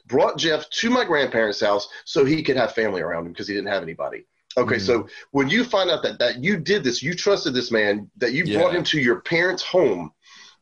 brought 0.08 0.38
jeff 0.38 0.70
to 0.70 0.90
my 0.90 1.04
grandparents 1.04 1.60
house 1.60 1.88
so 2.06 2.24
he 2.24 2.44
could 2.44 2.58
have 2.58 2.74
family 2.74 3.02
around 3.02 3.26
him 3.26 3.32
because 3.32 3.48
he 3.48 3.54
didn't 3.54 3.70
have 3.70 3.84
anybody. 3.84 4.26
Okay 4.58 4.76
mm-hmm. 4.76 4.86
so 4.86 5.08
when 5.32 5.50
you 5.50 5.64
find 5.64 5.90
out 5.90 6.04
that, 6.04 6.20
that 6.20 6.44
you 6.44 6.58
did 6.58 6.84
this 6.84 7.02
you 7.02 7.14
trusted 7.14 7.54
this 7.54 7.72
man 7.72 8.10
that 8.18 8.34
you 8.34 8.44
yeah. 8.44 8.60
brought 8.60 8.76
him 8.76 8.84
to 8.84 9.00
your 9.00 9.22
parents 9.22 9.64
home 9.64 10.12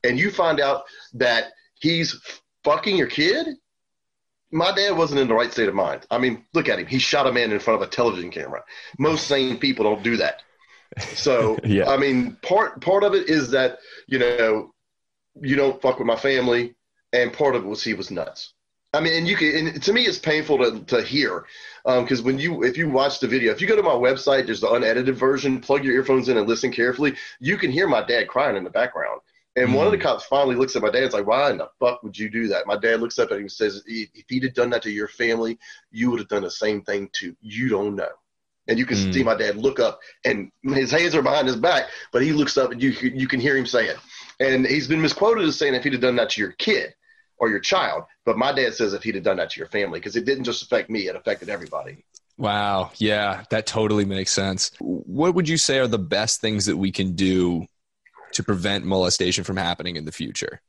and 0.03 0.19
you 0.19 0.29
find 0.29 0.59
out 0.59 0.83
that 1.13 1.53
he's 1.79 2.21
fucking 2.63 2.95
your 2.95 3.07
kid 3.07 3.47
my 4.51 4.73
dad 4.73 4.97
wasn't 4.97 5.19
in 5.19 5.27
the 5.27 5.33
right 5.33 5.51
state 5.51 5.67
of 5.67 5.75
mind. 5.75 6.05
I 6.11 6.17
mean, 6.17 6.45
look 6.53 6.69
at 6.69 6.79
him. 6.79 6.85
He 6.85 6.99
shot 6.99 7.27
a 7.27 7.31
man 7.31 7.51
in 7.51 7.59
front 7.59 7.81
of 7.81 7.87
a 7.87 7.91
television 7.91 8.31
camera. 8.31 8.63
Most 8.97 9.27
sane 9.27 9.57
people 9.57 9.83
don't 9.83 10.03
do 10.03 10.17
that. 10.17 10.41
So, 10.99 11.57
yeah. 11.63 11.89
I 11.89 11.97
mean, 11.97 12.37
part 12.41 12.81
part 12.81 13.03
of 13.03 13.13
it 13.13 13.29
is 13.29 13.51
that 13.51 13.79
you 14.07 14.19
know 14.19 14.73
you 15.41 15.55
don't 15.55 15.81
fuck 15.81 15.99
with 15.99 16.07
my 16.07 16.15
family, 16.15 16.75
and 17.11 17.33
part 17.33 17.55
of 17.55 17.63
it 17.63 17.67
was 17.67 17.83
he 17.83 17.93
was 17.93 18.11
nuts. 18.11 18.53
I 18.93 19.01
mean, 19.01 19.13
and 19.13 19.27
you 19.27 19.35
can. 19.35 19.67
And 19.67 19.83
to 19.83 19.93
me, 19.93 20.03
it's 20.03 20.19
painful 20.19 20.57
to 20.59 20.79
to 20.85 21.03
hear 21.03 21.45
because 21.83 22.19
um, 22.19 22.25
when 22.25 22.39
you 22.39 22.63
if 22.63 22.77
you 22.77 22.89
watch 22.89 23.19
the 23.19 23.27
video, 23.27 23.51
if 23.51 23.59
you 23.59 23.67
go 23.67 23.75
to 23.75 23.83
my 23.83 23.89
website, 23.89 24.45
there's 24.45 24.61
the 24.61 24.71
unedited 24.71 25.17
version. 25.17 25.59
Plug 25.59 25.83
your 25.83 25.95
earphones 25.95 26.29
in 26.29 26.37
and 26.37 26.47
listen 26.47 26.71
carefully. 26.71 27.15
You 27.39 27.57
can 27.57 27.71
hear 27.71 27.87
my 27.87 28.03
dad 28.03 28.27
crying 28.27 28.55
in 28.55 28.63
the 28.63 28.69
background. 28.69 29.19
And 29.55 29.69
mm 29.69 29.75
one 29.75 29.85
of 29.85 29.91
the 29.91 29.97
hmm. 29.97 30.03
cops 30.03 30.25
finally 30.25 30.55
looks 30.55 30.75
at 30.75 30.81
my 30.81 30.89
dad 30.89 31.03
It's 31.03 31.13
like, 31.13 31.27
why 31.27 31.49
in 31.49 31.57
the 31.57 31.69
fuck 31.79 32.03
would 32.03 32.17
you 32.17 32.29
do 32.29 32.47
that? 32.49 32.67
My 32.67 32.77
dad 32.77 32.99
looks 32.99 33.19
up 33.19 33.31
at 33.31 33.37
him 33.37 33.43
and 33.43 33.51
says, 33.51 33.83
if 33.85 34.25
he'd 34.27 34.43
have 34.43 34.53
done 34.53 34.69
that 34.71 34.81
to 34.83 34.91
your 34.91 35.07
family, 35.07 35.57
you 35.91 36.11
would 36.11 36.19
have 36.19 36.27
done 36.27 36.43
the 36.43 36.51
same 36.51 36.81
thing 36.81 37.09
too. 37.13 37.35
You 37.41 37.69
don't 37.69 37.95
know. 37.95 38.09
And 38.67 38.79
you 38.79 38.85
can 38.85 38.97
mm 38.97 39.13
see 39.13 39.23
my 39.23 39.35
dad 39.35 39.57
look 39.57 39.79
up 39.79 39.99
and 40.25 40.51
his 40.63 40.91
hands 40.91 41.15
are 41.15 41.21
behind 41.21 41.47
his 41.47 41.55
back, 41.55 41.85
but 42.11 42.21
he 42.21 42.33
looks 42.33 42.57
up 42.57 42.71
and 42.71 42.81
you, 42.81 42.89
you 42.89 43.27
can 43.27 43.39
hear 43.39 43.55
him 43.55 43.65
say 43.65 43.87
it. 43.87 43.97
And 44.39 44.65
he's 44.65 44.87
been 44.87 45.01
misquoted 45.01 45.45
as 45.45 45.57
saying 45.57 45.75
if 45.75 45.83
he'd 45.83 45.93
have 45.93 46.01
done 46.01 46.15
that 46.17 46.31
to 46.31 46.41
your 46.41 46.51
kid 46.53 46.93
or 47.37 47.49
your 47.49 47.59
child. 47.59 48.03
But 48.25 48.37
my 48.37 48.51
dad 48.51 48.73
says 48.73 48.93
if 48.93 49.03
he'd 49.03 49.15
have 49.15 49.23
done 49.23 49.37
that 49.37 49.51
to 49.51 49.59
your 49.59 49.69
family, 49.69 49.99
because 49.99 50.15
it 50.15 50.25
didn't 50.25 50.43
just 50.43 50.63
affect 50.63 50.89
me, 50.89 51.07
it 51.07 51.15
affected 51.15 51.49
everybody. 51.49 52.03
Wow. 52.37 52.91
Yeah, 52.95 53.43
that 53.51 53.65
totally 53.65 54.03
makes 54.03 54.31
sense. 54.31 54.71
What 54.79 55.35
would 55.35 55.47
you 55.47 55.57
say 55.57 55.79
are 55.79 55.87
the 55.87 55.97
best 55.97 56.41
things 56.41 56.65
that 56.65 56.75
we 56.75 56.91
can 56.91 57.13
do 57.13 57.67
to 58.35 58.43
prevent 58.43 58.85
molestation 58.85 59.43
from 59.43 59.57
happening 59.57 59.95
in 59.95 60.05
the 60.05 60.11
future? 60.11 60.61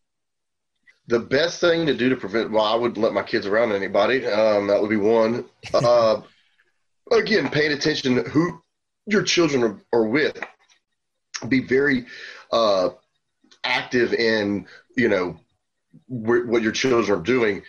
The 1.09 1.21
best 1.21 1.61
thing 1.61 1.87
to 1.87 1.95
do 1.95 2.09
to 2.09 2.17
prevent, 2.17 2.51
well, 2.51 2.65
I 2.65 2.75
wouldn't 2.75 2.99
let 2.99 3.13
my 3.13 3.23
kids 3.23 3.47
around 3.47 3.73
anybody. 3.73 4.27
Um, 4.27 4.67
that 4.67 4.81
would 4.81 4.91
be 4.91 4.97
one. 4.97 5.45
Uh, 5.73 6.23
again, 7.13 7.49
paying 7.49 7.73
attention 7.73 8.17
to 8.17 8.23
who 8.23 8.61
your 9.07 9.23
children 9.23 9.63
are, 9.63 9.81
are 9.93 10.07
with. 10.07 10.43
Be 11.49 11.61
very 11.61 12.07
uh, 12.51 12.91
active 13.65 14.15
in, 14.15 14.67
you 14.97 15.09
know, 15.09 15.39
wh- 16.09 16.49
what 16.49 16.63
your 16.63 16.73
children 16.73 17.19
are 17.19 17.23
doing. 17.23 17.63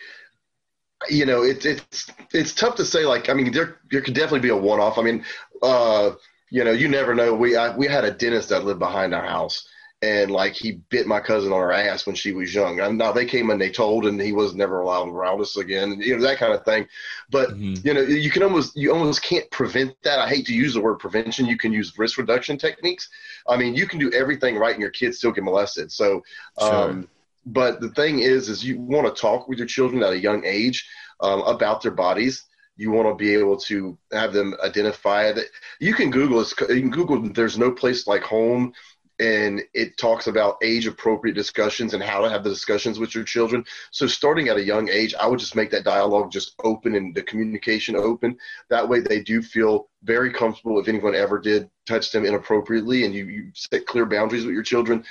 You 1.10 1.28
know, 1.28 1.44
it's 1.44 1.66
it's 1.66 2.12
it's 2.34 2.54
tough 2.54 2.76
to 2.76 2.86
say. 2.86 3.06
Like, 3.06 3.30
I 3.30 3.34
mean, 3.34 3.52
there 3.52 3.78
there 3.92 4.02
could 4.02 4.16
definitely 4.16 4.40
be 4.40 4.50
a 4.50 4.58
one 4.58 4.80
off. 4.80 4.98
I 4.98 5.04
mean, 5.04 5.24
uh, 5.62 6.12
you 6.50 6.64
know, 6.64 6.72
you 6.72 6.88
never 6.88 7.14
know. 7.14 7.36
We 7.36 7.56
I, 7.56 7.76
we 7.76 7.88
had 7.88 8.04
a 8.04 8.12
dentist 8.12 8.50
that 8.50 8.66
lived 8.66 8.80
behind 8.80 9.14
our 9.14 9.26
house, 9.26 9.68
and 10.04 10.30
like 10.30 10.54
he 10.54 10.74
bit 10.90 11.08
my 11.08 11.20
cousin 11.20 11.52
on 11.52 11.60
her 11.60 11.72
ass 11.72 12.06
when 12.06 12.16
she 12.16 12.32
was 12.32 12.54
young. 12.54 12.80
And 12.80 12.98
now 12.98 13.12
they 13.12 13.26
came 13.26 13.50
and 13.50 13.60
they 13.60 13.72
told, 13.72 14.06
and 14.06 14.22
he 14.22 14.32
was 14.32 14.54
never 14.54 14.82
allowed 14.82 15.10
around 15.10 15.42
us 15.42 15.58
again, 15.58 15.94
and, 15.94 16.04
you 16.04 16.16
know 16.16 16.22
that 16.22 16.38
kind 16.38 16.54
of 16.54 16.64
thing. 16.66 16.88
But 17.32 17.50
mm-hmm. 17.50 17.88
you 17.88 17.94
know, 17.94 18.02
you 18.02 18.30
can 18.30 18.44
almost 18.44 18.76
you 18.76 18.94
almost 18.94 19.24
can't 19.24 19.50
prevent 19.50 19.96
that. 20.04 20.20
I 20.20 20.30
hate 20.30 20.46
to 20.48 20.54
use 20.54 20.76
the 20.76 20.82
word 20.82 21.00
prevention. 21.00 21.48
You 21.48 21.58
can 21.58 21.74
use 21.74 21.98
risk 21.98 22.18
reduction 22.18 22.58
techniques. 22.58 23.10
I 23.48 23.58
mean, 23.58 23.76
you 23.76 23.88
can 23.88 24.00
do 24.00 24.12
everything 24.12 24.58
right, 24.58 24.74
and 24.74 24.82
your 24.82 24.92
kids 24.92 25.18
still 25.18 25.32
get 25.32 25.44
molested. 25.44 25.92
So, 25.92 26.22
sure. 26.60 26.74
um, 26.74 27.10
but 27.48 27.82
the 27.82 27.90
thing 27.90 28.20
is, 28.20 28.50
is 28.50 28.64
you 28.64 28.80
want 28.80 29.08
to 29.08 29.20
talk 29.20 29.48
with 29.48 29.58
your 29.58 29.68
children 29.68 30.04
at 30.04 30.14
a 30.14 30.20
young 30.20 30.46
age 30.46 30.88
um, 31.22 31.42
about 31.42 31.82
their 31.82 31.92
bodies 31.92 32.44
you 32.80 32.92
want 32.92 33.08
to 33.08 33.16
be 33.16 33.34
able 33.34 33.58
to 33.58 33.98
have 34.12 34.34
them 34.34 34.56
identify 34.64 35.32
that 35.32 35.46
you 35.80 35.96
can 35.96 36.12
google 36.12 36.46
you 36.70 36.82
can 36.82 36.92
google 36.92 37.20
there's 37.34 37.58
no 37.58 37.72
place 37.72 38.06
like 38.06 38.22
home 38.22 38.72
and 39.20 39.64
it 39.74 39.98
talks 39.98 40.28
about 40.28 40.58
age 40.62 40.86
appropriate 40.86 41.34
discussions 41.34 41.94
and 41.94 42.04
how 42.04 42.22
to 42.22 42.30
have 42.30 42.44
the 42.44 42.50
discussions 42.50 43.00
with 43.00 43.16
your 43.16 43.24
children. 43.24 43.66
So 43.92 44.06
starting 44.06 44.48
at 44.48 44.58
a 44.58 44.64
young 44.64 44.90
age, 44.90 45.16
I 45.20 45.28
would 45.28 45.40
just 45.40 45.56
make 45.56 45.72
that 45.72 45.84
dialogue 45.84 46.32
just 46.32 46.54
open 46.64 46.96
and 46.96 47.16
the 47.16 47.24
communication 47.24 47.96
open. 47.96 48.38
That 48.70 48.88
way 48.88 49.00
they 49.00 49.22
do 49.22 49.42
feel 49.42 49.90
very 50.04 50.32
comfortable 50.32 50.80
if 50.80 50.88
anyone 50.88 51.16
ever 51.16 51.40
did 51.40 51.70
touch 51.88 52.12
them 52.12 52.26
inappropriately 52.26 53.06
and 53.06 53.14
you, 53.14 53.26
you 53.26 53.52
set 53.54 53.88
clear 53.88 54.06
boundaries 54.06 54.46
with 54.46 54.54
your 54.54 54.64
children. 54.64 55.04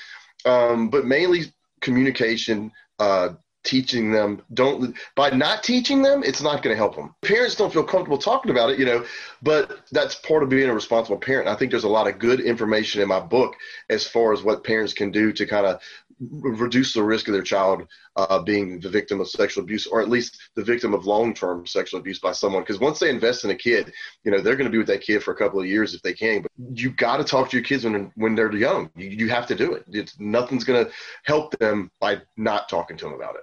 Um, 0.44 0.88
but 0.88 1.04
mainly 1.04 1.52
communication, 1.80 2.70
uh, 2.98 3.30
teaching 3.66 4.12
them. 4.12 4.42
Don't 4.54 4.96
by 5.14 5.30
not 5.30 5.62
teaching 5.62 6.02
them 6.02 6.22
it's 6.24 6.42
not 6.42 6.62
going 6.62 6.74
to 6.74 6.78
help 6.78 6.96
them 6.96 7.14
parents 7.22 7.54
don't 7.54 7.72
feel 7.72 7.84
comfortable 7.84 8.18
talking 8.18 8.50
about 8.50 8.70
it 8.70 8.78
you 8.78 8.86
know 8.86 9.04
but 9.42 9.80
that's 9.92 10.14
part 10.16 10.42
of 10.42 10.48
being 10.48 10.68
a 10.68 10.74
responsible 10.74 11.18
parent. 11.18 11.48
I 11.48 11.54
think 11.54 11.70
there's 11.70 11.84
a 11.84 11.88
lot 11.88 12.08
of 12.08 12.18
good 12.18 12.40
information 12.40 13.02
in 13.02 13.08
my 13.08 13.20
book 13.20 13.54
as 13.90 14.06
far 14.06 14.32
as 14.32 14.42
what 14.42 14.64
parents 14.64 14.92
can 14.92 15.10
do 15.10 15.32
to 15.32 15.46
kind 15.46 15.66
of 15.66 15.80
reduce 16.18 16.94
the 16.94 17.02
risk 17.02 17.28
of 17.28 17.34
their 17.34 17.42
child 17.42 17.86
uh, 18.16 18.38
being 18.38 18.80
the 18.80 18.88
victim 18.88 19.20
of 19.20 19.28
sexual 19.28 19.62
abuse 19.62 19.86
or 19.86 20.00
at 20.00 20.08
least 20.08 20.38
the 20.54 20.64
victim 20.64 20.94
of 20.94 21.04
long-term 21.04 21.66
sexual 21.66 22.00
abuse 22.00 22.18
by 22.18 22.32
someone. 22.32 22.62
Because 22.62 22.80
once 22.80 22.98
they 22.98 23.10
invest 23.10 23.44
in 23.44 23.50
a 23.50 23.54
kid 23.54 23.92
you 24.24 24.30
know 24.30 24.40
they're 24.40 24.56
going 24.56 24.64
to 24.64 24.72
be 24.72 24.78
with 24.78 24.86
that 24.86 25.02
kid 25.02 25.22
for 25.22 25.32
a 25.32 25.36
couple 25.36 25.60
of 25.60 25.66
years 25.66 25.94
if 25.94 26.02
they 26.02 26.14
can 26.14 26.42
but 26.42 26.50
you 26.74 26.90
got 26.90 27.18
to 27.18 27.24
talk 27.24 27.50
to 27.50 27.56
your 27.56 27.64
kids 27.64 27.84
when, 27.84 28.10
when 28.16 28.34
they're 28.34 28.52
young. 28.54 28.90
You, 28.96 29.08
you 29.08 29.28
have 29.28 29.46
to 29.48 29.54
do 29.54 29.74
it. 29.74 29.84
It's, 29.92 30.18
nothing's 30.18 30.64
going 30.64 30.86
to 30.86 30.90
help 31.24 31.56
them 31.58 31.90
by 32.00 32.22
not 32.36 32.68
talking 32.68 32.96
to 32.96 33.04
them 33.04 33.14
about 33.14 33.36
it 33.36 33.42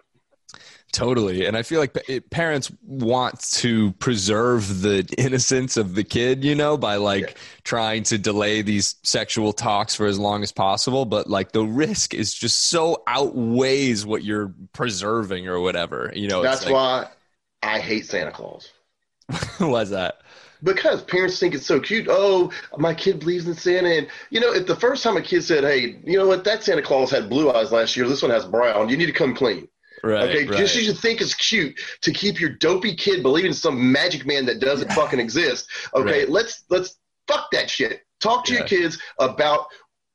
Totally. 0.94 1.48
And 1.48 1.58
I 1.58 1.64
feel 1.64 1.80
like 1.80 1.98
parents 2.30 2.72
want 2.86 3.40
to 3.54 3.94
preserve 3.94 4.84
the 4.84 5.04
innocence 5.18 5.76
of 5.76 5.96
the 5.96 6.04
kid, 6.04 6.44
you 6.44 6.54
know, 6.54 6.78
by 6.78 6.98
like 6.98 7.22
yeah. 7.22 7.34
trying 7.64 8.04
to 8.04 8.20
delay 8.20 8.62
these 8.62 8.96
sexual 9.02 9.54
talks 9.54 9.96
for 9.96 10.06
as 10.06 10.20
long 10.20 10.44
as 10.44 10.52
possible. 10.52 11.06
But 11.06 11.28
like 11.28 11.52
the 11.52 11.64
risk 11.64 12.14
is 12.14 12.32
just 12.32 12.70
so 12.70 13.02
outweighs 13.08 14.06
what 14.06 14.24
you're 14.24 14.54
preserving 14.74 15.48
or 15.48 15.60
whatever, 15.60 16.12
you 16.16 16.28
know. 16.28 16.44
That's 16.44 16.66
like, 16.66 16.74
why 16.74 17.08
I 17.64 17.80
hate 17.80 18.06
Santa 18.06 18.32
Claus. 18.32 18.70
Why's 19.58 19.90
that? 19.90 20.22
Because 20.62 21.02
parents 21.02 21.40
think 21.40 21.56
it's 21.56 21.66
so 21.66 21.80
cute. 21.80 22.06
Oh, 22.08 22.52
my 22.78 22.94
kid 22.94 23.20
believes 23.20 23.48
in 23.48 23.56
Santa. 23.56 23.90
And, 23.90 24.08
you 24.30 24.40
know, 24.40 24.54
if 24.54 24.68
the 24.68 24.76
first 24.76 25.04
time 25.04 25.18
a 25.18 25.24
kid 25.24 25.44
said, 25.44 25.64
hey, 25.64 26.00
you 26.06 26.20
know 26.20 26.28
what, 26.28 26.44
that 26.44 26.64
Santa 26.64 26.84
Claus 26.84 27.10
had 27.10 27.30
blue 27.30 27.52
eyes 27.52 27.72
last 27.72 27.98
year, 27.98 28.08
this 28.08 28.22
one 28.22 28.32
has 28.32 28.46
brown, 28.46 28.90
you 28.90 28.96
need 28.96 29.08
to 29.08 29.12
come 29.12 29.36
clean 29.36 29.68
Right, 30.04 30.30
okay, 30.30 30.46
right. 30.46 30.58
just 30.58 30.76
as 30.76 30.86
you 30.86 30.94
think 30.94 31.22
it's 31.22 31.34
cute 31.34 31.80
to 32.02 32.12
keep 32.12 32.40
your 32.40 32.50
dopey 32.50 32.94
kid 32.94 33.24
believing 33.24 33.52
in 33.52 33.56
some 33.56 33.92
magic 33.92 34.26
man 34.26 34.46
that 34.48 34.60
doesn't 34.60 34.92
fucking 34.92 35.20
exist. 35.20 35.68
Okay, 35.96 36.20
right. 36.20 36.30
let's 36.30 36.66
let's 36.70 36.98
fuck 37.28 37.50
that 37.52 37.70
shit. 37.70 38.02
Talk 38.20 38.44
to 38.46 38.54
yeah. 38.54 38.60
your 38.60 38.68
kids 38.68 39.00
about 39.20 39.68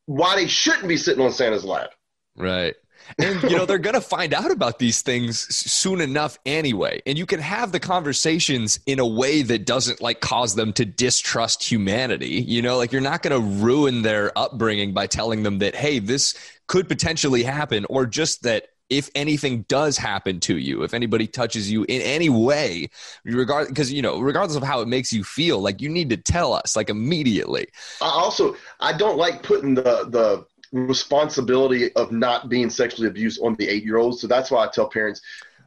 why 0.04 0.36
they 0.36 0.46
shouldn't 0.46 0.88
be 0.88 0.96
sitting 0.98 1.24
on 1.24 1.32
Santa's 1.32 1.64
lap. 1.64 1.90
Right. 2.36 2.74
and 3.18 3.42
you 3.44 3.56
know 3.56 3.64
they're 3.64 3.78
going 3.78 3.94
to 3.94 4.00
find 4.00 4.34
out 4.34 4.50
about 4.50 4.78
these 4.78 5.00
things 5.00 5.38
soon 5.54 6.00
enough 6.00 6.38
anyway 6.44 7.00
and 7.06 7.16
you 7.16 7.24
can 7.24 7.40
have 7.40 7.72
the 7.72 7.80
conversations 7.80 8.80
in 8.86 8.98
a 8.98 9.06
way 9.06 9.40
that 9.40 9.64
doesn't 9.64 10.02
like 10.02 10.20
cause 10.20 10.54
them 10.54 10.72
to 10.74 10.84
distrust 10.84 11.62
humanity 11.62 12.44
you 12.46 12.60
know 12.60 12.76
like 12.76 12.92
you're 12.92 13.00
not 13.00 13.22
going 13.22 13.32
to 13.32 13.64
ruin 13.64 14.02
their 14.02 14.36
upbringing 14.36 14.92
by 14.92 15.06
telling 15.06 15.42
them 15.42 15.58
that 15.58 15.74
hey 15.74 15.98
this 15.98 16.34
could 16.66 16.86
potentially 16.88 17.42
happen 17.42 17.86
or 17.88 18.04
just 18.04 18.42
that 18.42 18.68
if 18.90 19.10
anything 19.14 19.62
does 19.68 19.98
happen 19.98 20.40
to 20.40 20.56
you, 20.56 20.82
if 20.82 20.94
anybody 20.94 21.26
touches 21.26 21.70
you 21.70 21.84
in 21.84 22.00
any 22.02 22.28
way, 22.28 22.88
regard 23.24 23.68
because 23.68 23.92
you 23.92 24.02
know, 24.02 24.20
regardless 24.20 24.56
of 24.56 24.62
how 24.62 24.80
it 24.80 24.88
makes 24.88 25.12
you 25.12 25.24
feel, 25.24 25.60
like 25.60 25.80
you 25.80 25.88
need 25.88 26.10
to 26.10 26.16
tell 26.16 26.52
us 26.52 26.76
like 26.76 26.90
immediately. 26.90 27.68
I 28.00 28.08
also 28.08 28.56
I 28.80 28.96
don't 28.96 29.18
like 29.18 29.42
putting 29.42 29.74
the 29.74 30.06
the 30.08 30.46
responsibility 30.72 31.92
of 31.94 32.12
not 32.12 32.48
being 32.48 32.70
sexually 32.70 33.08
abused 33.08 33.40
on 33.42 33.54
the 33.56 33.68
eight 33.68 33.84
year 33.84 33.96
olds. 33.96 34.20
So 34.20 34.26
that's 34.26 34.50
why 34.50 34.64
I 34.64 34.68
tell 34.68 34.88
parents, 34.88 35.20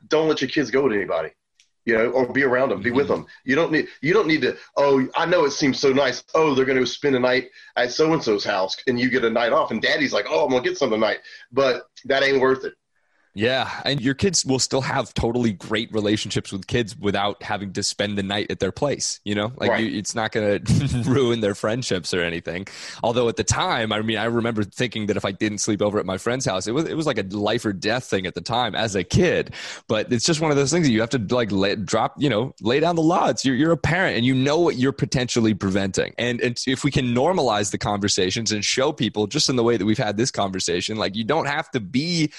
don't 0.08 0.28
let 0.28 0.42
your 0.42 0.50
kids 0.50 0.72
go 0.72 0.84
with 0.84 0.94
anybody. 0.94 1.30
You 1.84 1.98
know, 1.98 2.12
or 2.12 2.32
be 2.32 2.44
around 2.44 2.70
them, 2.70 2.84
be 2.84 2.90
mm-hmm. 2.90 2.98
with 2.98 3.08
them. 3.08 3.26
You 3.44 3.56
don't 3.56 3.72
need 3.72 3.88
you 4.02 4.14
don't 4.14 4.28
need 4.28 4.42
to. 4.42 4.56
Oh, 4.78 5.08
I 5.16 5.26
know 5.26 5.46
it 5.46 5.52
seems 5.52 5.80
so 5.80 5.92
nice. 5.92 6.24
Oh, 6.36 6.54
they're 6.54 6.64
going 6.66 6.78
to 6.78 6.86
spend 6.86 7.16
a 7.16 7.20
night 7.20 7.50
at 7.76 7.92
so 7.92 8.14
and 8.14 8.24
so's 8.24 8.44
house, 8.44 8.78
and 8.86 9.00
you 9.00 9.10
get 9.10 9.26
a 9.26 9.30
night 9.32 9.52
off, 9.52 9.72
and 9.72 9.82
Daddy's 9.82 10.14
like, 10.14 10.28
oh, 10.30 10.46
I'm 10.46 10.52
gonna 10.52 10.64
get 10.64 10.78
some 10.78 10.92
tonight, 10.92 11.22
but 11.52 11.88
that 12.06 12.22
ain't 12.22 12.40
worth 12.40 12.66
it 12.66 12.76
yeah, 13.34 13.82
and 13.86 14.02
your 14.02 14.14
kids 14.14 14.46
will 14.46 14.60
still 14.60 14.82
have 14.82 15.14
totally 15.14 15.54
great 15.54 15.92
relationships 15.94 16.52
with 16.52 16.68
kids 16.68 16.98
without 16.98 17.42
having 17.42 17.72
to 17.74 17.84
spend 17.84 18.18
the 18.18 18.24
night 18.24 18.52
at 18.52 18.60
their 18.60 18.74
place. 18.74 19.22
You 19.24 19.36
know, 19.36 19.54
like 19.56 19.72
right. 19.72 19.84
you, 19.84 19.98
it's 19.98 20.14
not 20.14 20.34
going 20.34 20.64
to 20.66 21.04
ruin 21.06 21.40
their 21.40 21.56
friendships 21.56 22.14
or 22.14 22.22
anything. 22.22 22.68
Although 23.04 23.30
at 23.30 23.38
the 23.38 23.44
time, 23.44 23.94
I 23.94 24.02
mean, 24.02 24.18
I 24.18 24.26
remember 24.26 24.64
thinking 24.64 25.06
that 25.06 25.16
if 25.16 25.24
I 25.24 25.32
didn't 25.32 25.60
sleep 25.60 25.82
over 25.82 25.98
at 25.98 26.06
my 26.06 26.18
friend's 26.18 26.46
house, 26.46 26.68
it 26.68 26.74
was 26.74 26.86
it 26.86 26.98
was 26.98 27.06
like 27.06 27.18
a 27.18 27.24
life 27.24 27.66
or 27.66 27.72
death 27.72 28.06
thing 28.06 28.26
at 28.26 28.36
the 28.36 28.42
time 28.42 28.76
as 28.76 28.96
a 28.96 29.04
kid. 29.04 29.54
But 29.88 30.12
it's 30.12 30.26
just 30.26 30.42
one 30.42 30.52
of 30.52 30.58
those 30.58 30.72
things 30.72 30.88
that 30.88 30.92
you 30.92 31.00
have 31.00 31.12
to 31.12 31.26
like 31.34 31.52
lay, 31.54 31.76
drop, 31.78 32.16
you 32.18 32.30
know, 32.30 32.54
lay 32.60 32.82
down 32.82 32.98
the 32.98 33.02
law. 33.02 33.30
It's 33.30 33.46
you're, 33.46 33.56
you're 33.56 33.72
a 33.72 33.78
parent 33.78 34.18
and 34.18 34.26
you 34.26 34.36
know 34.36 34.60
what 34.60 34.76
you're 34.76 34.92
potentially 34.92 35.54
preventing. 35.54 36.14
And, 36.18 36.42
and 36.42 36.62
if 36.68 36.84
we 36.84 36.92
can 36.92 37.16
normalize 37.16 37.72
the 37.72 37.78
conversations 37.78 38.52
and 38.52 38.64
show 38.66 38.92
people 38.92 39.28
just 39.28 39.50
in 39.50 39.56
the 39.56 39.64
way 39.64 39.78
that 39.78 39.86
we've 39.86 39.98
had 39.98 40.18
this 40.18 40.32
conversation, 40.32 40.98
like 40.98 41.16
you 41.16 41.24
don't 41.24 41.46
have 41.46 41.72
to 41.72 41.80
be 41.80 42.32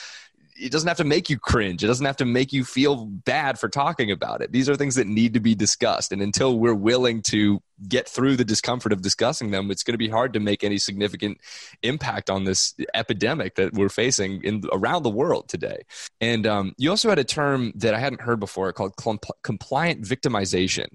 it 0.62 0.70
doesn't 0.70 0.88
have 0.88 0.98
to 0.98 1.04
make 1.04 1.28
you 1.28 1.38
cringe. 1.38 1.82
It 1.82 1.88
doesn't 1.88 2.06
have 2.06 2.16
to 2.18 2.24
make 2.24 2.52
you 2.52 2.64
feel 2.64 3.06
bad 3.06 3.58
for 3.58 3.68
talking 3.68 4.10
about 4.10 4.40
it. 4.40 4.52
These 4.52 4.68
are 4.68 4.76
things 4.76 4.94
that 4.94 5.06
need 5.06 5.34
to 5.34 5.40
be 5.40 5.54
discussed. 5.54 6.12
And 6.12 6.22
until 6.22 6.58
we're 6.58 6.74
willing 6.74 7.20
to 7.22 7.60
get 7.88 8.08
through 8.08 8.36
the 8.36 8.44
discomfort 8.44 8.92
of 8.92 9.02
discussing 9.02 9.50
them, 9.50 9.70
it's 9.70 9.82
going 9.82 9.94
to 9.94 9.98
be 9.98 10.08
hard 10.08 10.32
to 10.34 10.40
make 10.40 10.62
any 10.62 10.78
significant 10.78 11.38
impact 11.82 12.30
on 12.30 12.44
this 12.44 12.74
epidemic 12.94 13.56
that 13.56 13.72
we're 13.74 13.88
facing 13.88 14.42
in 14.42 14.62
around 14.72 15.02
the 15.02 15.10
world 15.10 15.48
today. 15.48 15.82
And 16.20 16.46
um, 16.46 16.74
you 16.78 16.90
also 16.90 17.08
had 17.08 17.18
a 17.18 17.24
term 17.24 17.72
that 17.76 17.94
I 17.94 17.98
hadn't 17.98 18.20
heard 18.20 18.38
before 18.38 18.72
called 18.72 18.94
compliant 19.42 20.02
victimization. 20.02 20.86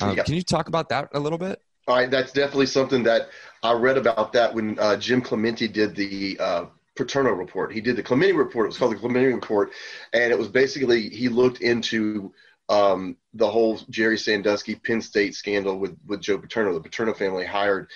Um, 0.00 0.16
yeah. 0.16 0.22
Can 0.22 0.34
you 0.34 0.42
talk 0.42 0.68
about 0.68 0.88
that 0.88 1.10
a 1.12 1.20
little 1.20 1.38
bit? 1.38 1.60
All 1.88 1.96
right, 1.96 2.10
that's 2.10 2.32
definitely 2.32 2.66
something 2.66 3.02
that 3.02 3.28
I 3.62 3.72
read 3.72 3.98
about 3.98 4.32
that 4.34 4.54
when 4.54 4.78
uh, 4.78 4.96
Jim 4.96 5.20
Clemente 5.20 5.66
did 5.66 5.96
the 5.96 6.38
uh, 6.40 6.64
Paterno 6.96 7.32
report. 7.32 7.72
He 7.72 7.80
did 7.80 7.96
the 7.96 8.02
Clemente 8.02 8.32
report. 8.32 8.66
It 8.66 8.68
was 8.68 8.78
called 8.78 8.92
the 8.92 8.96
Clemente 8.96 9.32
report, 9.32 9.72
and 10.12 10.32
it 10.32 10.38
was 10.38 10.48
basically 10.48 11.08
he 11.08 11.28
looked 11.28 11.60
into 11.60 12.32
um, 12.68 13.16
the 13.34 13.50
whole 13.50 13.78
Jerry 13.90 14.18
Sandusky 14.18 14.74
Penn 14.74 15.00
State 15.00 15.34
scandal 15.34 15.78
with 15.78 15.96
with 16.06 16.20
Joe 16.20 16.38
Paterno. 16.38 16.74
The 16.74 16.80
Paterno 16.80 17.14
family 17.14 17.46
hired 17.46 17.90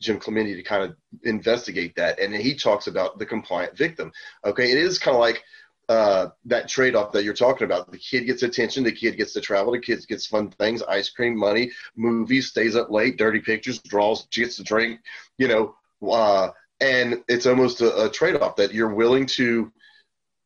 Jim 0.00 0.18
Clemente 0.18 0.54
to 0.54 0.62
kind 0.62 0.84
of 0.84 0.96
investigate 1.24 1.96
that, 1.96 2.18
and 2.20 2.34
he 2.34 2.54
talks 2.54 2.86
about 2.86 3.18
the 3.18 3.26
compliant 3.26 3.76
victim. 3.76 4.12
Okay, 4.44 4.70
it 4.70 4.78
is 4.78 4.98
kind 4.98 5.16
of 5.16 5.20
like 5.20 5.42
uh, 5.88 6.28
that 6.44 6.68
trade 6.68 6.94
off 6.94 7.12
that 7.12 7.24
you're 7.24 7.34
talking 7.34 7.64
about. 7.64 7.90
The 7.90 7.98
kid 7.98 8.26
gets 8.26 8.42
attention, 8.42 8.84
the 8.84 8.92
kid 8.92 9.16
gets 9.16 9.32
to 9.34 9.40
travel, 9.40 9.72
the 9.72 9.80
kid 9.80 10.04
gets 10.08 10.26
fun 10.26 10.50
things, 10.50 10.82
ice 10.82 11.08
cream, 11.08 11.36
money, 11.36 11.70
movies, 11.96 12.48
stays 12.48 12.76
up 12.76 12.90
late, 12.90 13.16
dirty 13.16 13.40
pictures, 13.40 13.80
draws, 13.80 14.26
gets 14.26 14.56
to 14.56 14.62
drink, 14.62 15.00
you 15.38 15.48
know. 15.48 15.74
Uh, 16.06 16.50
and 16.80 17.22
it's 17.28 17.46
almost 17.46 17.80
a, 17.80 18.04
a 18.04 18.10
trade-off 18.10 18.56
that 18.56 18.72
you're 18.72 18.94
willing 18.94 19.26
to 19.26 19.72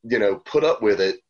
you 0.04 0.18
know 0.18 0.36
put 0.36 0.64
up 0.64 0.82
with 0.82 1.00
it 1.00 1.20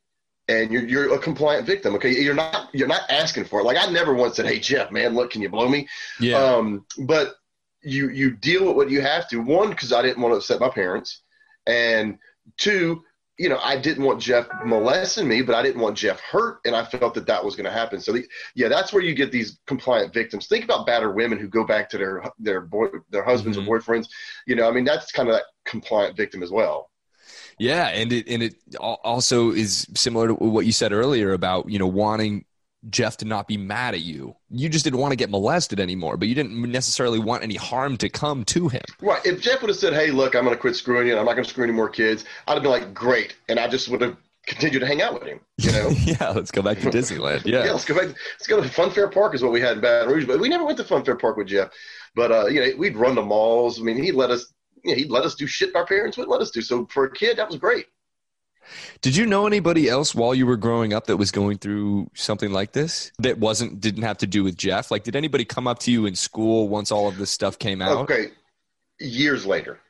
and 0.49 0.73
you're, 0.73 0.85
you're 0.87 1.15
a 1.15 1.19
compliant 1.19 1.65
victim 1.67 1.95
okay? 1.95 2.11
You're 2.11 2.35
not 2.35 2.69
you're 2.73 2.89
not 2.89 3.03
asking 3.09 3.45
for 3.45 3.61
it. 3.61 3.65
Like 3.65 3.77
i 3.79 3.91
never 3.91 4.15
once 4.15 4.37
said 4.37 4.47
hey 4.47 4.59
jeff 4.59 4.91
man 4.91 5.15
look 5.15 5.31
can 5.31 5.43
you 5.43 5.49
blow 5.49 5.69
me? 5.69 5.89
Yeah. 6.19 6.37
Um 6.37 6.85
but 7.01 7.37
you 7.83 8.11
you 8.11 8.33
deal 8.33 8.67
with 8.67 8.77
what 8.77 8.91
you 8.91 9.01
have 9.01 9.29
to. 9.31 9.41
One 9.41 9.71
because 9.71 9.93
i 9.93 10.03
didn't 10.03 10.23
want 10.23 10.33
to 10.33 10.39
upset 10.39 10.61
my 10.61 10.71
parents. 10.71 11.23
And 11.67 12.19
two 12.57 13.03
you 13.41 13.49
know, 13.49 13.59
I 13.63 13.79
didn't 13.79 14.05
want 14.05 14.21
Jeff 14.21 14.47
molesting 14.67 15.27
me, 15.27 15.41
but 15.41 15.55
I 15.55 15.63
didn't 15.63 15.81
want 15.81 15.97
Jeff 15.97 16.21
hurt, 16.21 16.59
and 16.67 16.77
I 16.77 16.85
felt 16.85 17.15
that 17.15 17.27
that 17.27 17.43
was 17.43 17.57
going 17.57 17.65
to 17.65 17.73
happen. 17.73 17.99
So, 17.99 18.13
the, 18.13 18.27
yeah, 18.55 18.69
that's 18.69 18.93
where 18.93 19.03
you 19.03 19.15
get 19.15 19.33
these 19.33 19.59
compliant 19.67 20.13
victims. 20.13 20.47
Think 20.47 20.65
about 20.65 20.87
battered 20.87 21.15
women 21.15 21.39
who 21.39 21.49
go 21.49 21.65
back 21.65 21.89
to 21.91 21.99
their 21.99 22.23
their 22.39 22.61
boy, 22.61 22.89
their 23.09 23.25
husbands 23.25 23.57
mm-hmm. 23.57 23.67
or 23.67 23.81
boyfriends. 23.81 24.09
You 24.47 24.57
know, 24.57 24.69
I 24.69 24.73
mean, 24.73 24.85
that's 24.85 25.11
kind 25.11 25.27
of 25.27 25.37
that 25.37 25.45
compliant 25.65 26.19
victim 26.19 26.43
as 26.43 26.51
well. 26.51 26.91
Yeah, 27.59 27.87
and 27.89 28.13
it 28.13 28.29
and 28.29 28.43
it 28.43 28.57
also 28.79 29.53
is 29.53 29.87
similar 29.95 30.29
to 30.29 30.35
what 30.35 30.67
you 30.67 30.73
said 30.73 30.93
earlier 30.93 31.33
about 31.33 31.71
you 31.71 31.79
know 31.79 31.87
wanting 31.87 32.45
Jeff 32.89 33.19
to 33.19 33.27
not 33.27 33.47
be 33.47 33.57
mad 33.59 33.95
at 33.95 34.01
you. 34.01 34.35
You 34.49 34.69
just 34.69 34.85
didn't 34.85 35.01
want 35.01 35.13
to 35.13 35.17
get 35.17 35.29
molested 35.29 35.81
anymore, 35.81 36.17
but 36.17 36.29
you 36.29 36.35
didn't 36.35 36.57
necessarily 36.71 37.19
want 37.19 37.43
any 37.43 37.57
harm 37.57 37.97
to 37.99 38.09
come 38.09 38.45
to 38.47 38.69
him. 38.69 38.83
Right. 39.03 39.25
If 39.27 39.43
Jeff 39.43 39.61
would 39.61 39.69
have 39.69 39.77
said, 39.77 39.93
"Hey, 39.93 40.11
look, 40.11 40.35
I'm 40.35 40.45
going 40.45 40.57
to 40.57 40.61
quit 40.61 40.77
screwing 40.77 41.07
you. 41.07 41.13
And 41.13 41.21
I'm 41.21 41.27
not 41.27 41.35
going 41.35 41.45
to 41.45 41.51
screw 41.51 41.65
any 41.65 41.73
more 41.73 41.89
kids," 41.89 42.25
I'd 42.47 42.55
have 42.55 42.63
been 42.63 42.73
like, 42.73 42.95
"Great," 42.95 43.37
and 43.49 43.59
I 43.59 43.69
just 43.69 43.89
would 43.89 44.01
have 44.01 44.17
continued 44.47 44.81
to 44.81 44.87
hang 44.87 45.03
out 45.03 45.13
with 45.15 45.25
him. 45.25 45.41
You 45.59 45.73
know? 45.73 45.89
yeah. 46.05 46.31
Let's 46.31 46.51
go 46.51 46.63
back 46.63 46.79
to 46.79 46.91
Disneyland. 46.91 47.45
Yeah. 47.45 47.65
yeah. 47.65 47.73
Let's 47.73 47.85
go 47.85 47.95
back. 47.95 48.17
Let's 48.39 48.47
go 48.47 48.63
to 48.63 48.69
Funfair 48.69 49.13
Park 49.13 49.35
is 49.35 49.43
what 49.43 49.53
we 49.53 49.61
had 49.61 49.75
in 49.75 49.81
Baton 49.81 50.09
Rouge, 50.09 50.27
but 50.27 50.41
we 50.41 50.49
never 50.49 50.65
went 50.65 50.79
to 50.79 50.85
Funfair 50.85 51.21
Park 51.21 51.37
with 51.37 51.49
Jeff. 51.49 51.71
But 52.15 52.33
uh, 52.33 52.47
you 52.47 52.61
know, 52.61 52.73
we'd 52.79 52.97
run 52.97 53.15
the 53.15 53.23
malls. 53.23 53.79
I 53.79 53.83
mean, 53.83 54.03
he'd 54.03 54.15
let 54.15 54.31
us. 54.31 54.53
You 54.83 54.93
know, 54.93 54.97
he'd 54.97 55.11
let 55.11 55.25
us 55.25 55.35
do 55.35 55.47
shit 55.47 55.77
our 55.77 55.85
parents 55.85 56.17
wouldn't 56.17 56.33
let 56.33 56.41
us 56.41 56.51
do. 56.51 56.63
So 56.63 56.87
for 56.87 57.05
a 57.05 57.13
kid, 57.13 57.37
that 57.37 57.49
was 57.49 57.59
great. 57.59 57.87
Did 59.01 59.17
you 59.17 59.27
know 59.27 59.47
anybody 59.47 59.89
else 59.89 60.15
while 60.15 60.35
you 60.35 60.47
were 60.47 60.57
growing 60.57 60.93
up 60.93 61.07
that 61.07 61.17
was 61.17 61.31
going 61.31 61.59
through 61.59 62.11
something 62.15 62.53
like 62.53 62.73
this 62.73 63.13
that 63.19 63.39
wasn't 63.39 63.81
didn't 63.81 64.03
have 64.03 64.19
to 64.19 64.27
do 64.27 64.45
with 64.45 64.57
Jeff? 64.57 64.91
Like, 64.91 65.05
did 65.05 65.17
anybody 65.17 65.45
come 65.45 65.67
up 65.67 65.79
to 65.81 65.93
you 65.93 66.07
in 66.07 66.15
school 66.15 66.69
once 66.69 66.93
all 66.93 67.09
of 67.09 67.19
this 67.19 67.31
stuff 67.31 67.59
came 67.59 67.83
out? 67.83 67.99
Okay, 68.03 68.31
years 68.99 69.47
later. 69.47 69.81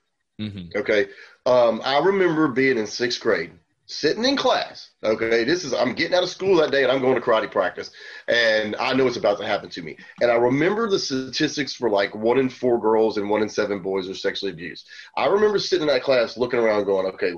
Mm-hmm. 0.40 0.78
Okay, 0.78 1.06
um, 1.46 1.82
I 1.84 1.98
remember 1.98 2.48
being 2.48 2.78
in 2.78 2.86
sixth 2.86 3.20
grade, 3.20 3.52
sitting 3.90 4.24
in 4.24 4.36
class. 4.36 4.90
Okay, 5.02 5.44
this 5.44 5.64
is 5.64 5.74
I'm 5.74 5.94
getting 5.94 6.14
out 6.14 6.22
of 6.22 6.28
school 6.28 6.56
that 6.56 6.70
day 6.70 6.82
and 6.82 6.92
I'm 6.92 7.00
going 7.00 7.14
to 7.14 7.20
karate 7.20 7.50
practice, 7.50 7.90
and 8.28 8.76
I 8.76 8.92
know 8.92 9.06
it's 9.06 9.16
about 9.16 9.38
to 9.38 9.46
happen 9.46 9.68
to 9.70 9.82
me. 9.82 9.96
And 10.20 10.30
I 10.30 10.34
remember 10.34 10.88
the 10.88 10.98
statistics 10.98 11.74
for 11.74 11.90
like 11.90 12.14
one 12.14 12.38
in 12.38 12.48
four 12.48 12.80
girls 12.80 13.16
and 13.16 13.28
one 13.28 13.42
in 13.42 13.48
seven 13.48 13.80
boys 13.80 14.08
are 14.08 14.14
sexually 14.14 14.52
abused. 14.52 14.88
I 15.16 15.26
remember 15.26 15.58
sitting 15.58 15.88
in 15.88 15.94
that 15.94 16.02
class 16.02 16.36
looking 16.36 16.60
around, 16.60 16.84
going, 16.84 17.06
"Okay, 17.06 17.32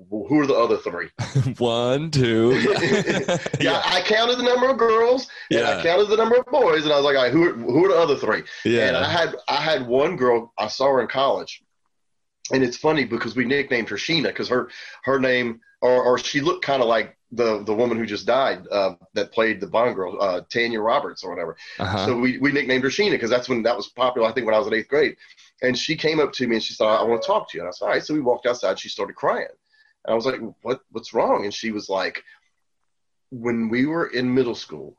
who 0.00 0.40
are 0.40 0.46
the 0.46 0.54
other 0.54 0.78
three? 0.78 1.08
one, 1.58 2.10
two. 2.10 2.58
yeah, 2.60 3.38
yeah, 3.60 3.82
I 3.84 4.02
counted 4.06 4.38
the 4.38 4.44
number 4.44 4.68
of 4.68 4.78
girls 4.78 5.28
and 5.50 5.60
yeah. 5.60 5.78
I 5.78 5.82
counted 5.82 6.08
the 6.08 6.16
number 6.16 6.36
of 6.36 6.46
boys, 6.46 6.84
and 6.84 6.92
I 6.92 6.96
was 6.96 7.04
like, 7.04 7.16
"All 7.16 7.24
right, 7.24 7.32
who 7.32 7.50
are, 7.50 7.52
who 7.52 7.84
are 7.84 7.88
the 7.88 7.98
other 7.98 8.16
three? 8.16 8.42
Yeah, 8.64 8.88
and 8.88 8.96
I 8.96 9.10
had 9.10 9.36
I 9.48 9.56
had 9.56 9.86
one 9.86 10.16
girl 10.16 10.52
I 10.58 10.68
saw 10.68 10.86
her 10.92 11.00
in 11.00 11.08
college 11.08 11.62
and 12.50 12.64
it's 12.64 12.76
funny 12.78 13.04
because 13.04 13.36
we 13.36 13.44
nicknamed 13.44 13.90
her 13.90 13.96
Sheena 13.96 14.28
because 14.28 14.48
her 14.48 14.70
her 15.04 15.18
name 15.18 15.60
or, 15.80 16.02
or 16.02 16.18
she 16.18 16.40
looked 16.40 16.64
kind 16.64 16.82
of 16.82 16.88
like 16.88 17.16
the 17.32 17.62
the 17.64 17.74
woman 17.74 17.98
who 17.98 18.06
just 18.06 18.26
died 18.26 18.66
uh, 18.70 18.94
that 19.14 19.32
played 19.32 19.60
the 19.60 19.66
Bond 19.66 19.94
girl, 19.94 20.16
uh, 20.20 20.40
Tanya 20.50 20.80
Roberts 20.80 21.22
or 21.22 21.30
whatever. 21.30 21.56
Uh-huh. 21.78 22.06
So 22.06 22.18
we, 22.18 22.38
we 22.38 22.52
nicknamed 22.52 22.84
her 22.84 22.90
Sheena 22.90 23.12
because 23.12 23.30
that's 23.30 23.48
when 23.48 23.62
that 23.64 23.76
was 23.76 23.88
popular. 23.88 24.26
I 24.26 24.32
think 24.32 24.46
when 24.46 24.54
I 24.54 24.58
was 24.58 24.66
in 24.66 24.74
eighth 24.74 24.88
grade, 24.88 25.16
and 25.62 25.76
she 25.76 25.96
came 25.96 26.20
up 26.20 26.32
to 26.34 26.46
me 26.46 26.56
and 26.56 26.62
she 26.62 26.74
said, 26.74 26.86
"I 26.86 27.02
want 27.02 27.22
to 27.22 27.26
talk 27.26 27.50
to 27.50 27.58
you." 27.58 27.62
And 27.62 27.68
I 27.68 27.72
said, 27.72 27.84
"All 27.84 27.90
right." 27.90 28.04
So 28.04 28.14
we 28.14 28.20
walked 28.20 28.46
outside. 28.46 28.78
She 28.78 28.88
started 28.88 29.16
crying, 29.16 29.48
and 30.04 30.12
I 30.12 30.14
was 30.14 30.26
like, 30.26 30.40
"What 30.62 30.80
what's 30.90 31.12
wrong?" 31.12 31.44
And 31.44 31.52
she 31.52 31.70
was 31.70 31.88
like, 31.88 32.22
"When 33.30 33.68
we 33.68 33.86
were 33.86 34.06
in 34.06 34.34
middle 34.34 34.54
school." 34.54 34.96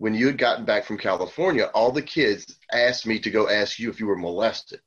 When 0.00 0.14
you 0.14 0.28
had 0.28 0.38
gotten 0.38 0.64
back 0.64 0.84
from 0.84 0.96
California, 0.96 1.72
all 1.74 1.90
the 1.90 2.02
kids 2.02 2.56
asked 2.72 3.04
me 3.04 3.18
to 3.18 3.32
go 3.32 3.48
ask 3.48 3.80
you 3.80 3.90
if 3.90 3.98
you 3.98 4.06
were 4.06 4.16
molested. 4.16 4.80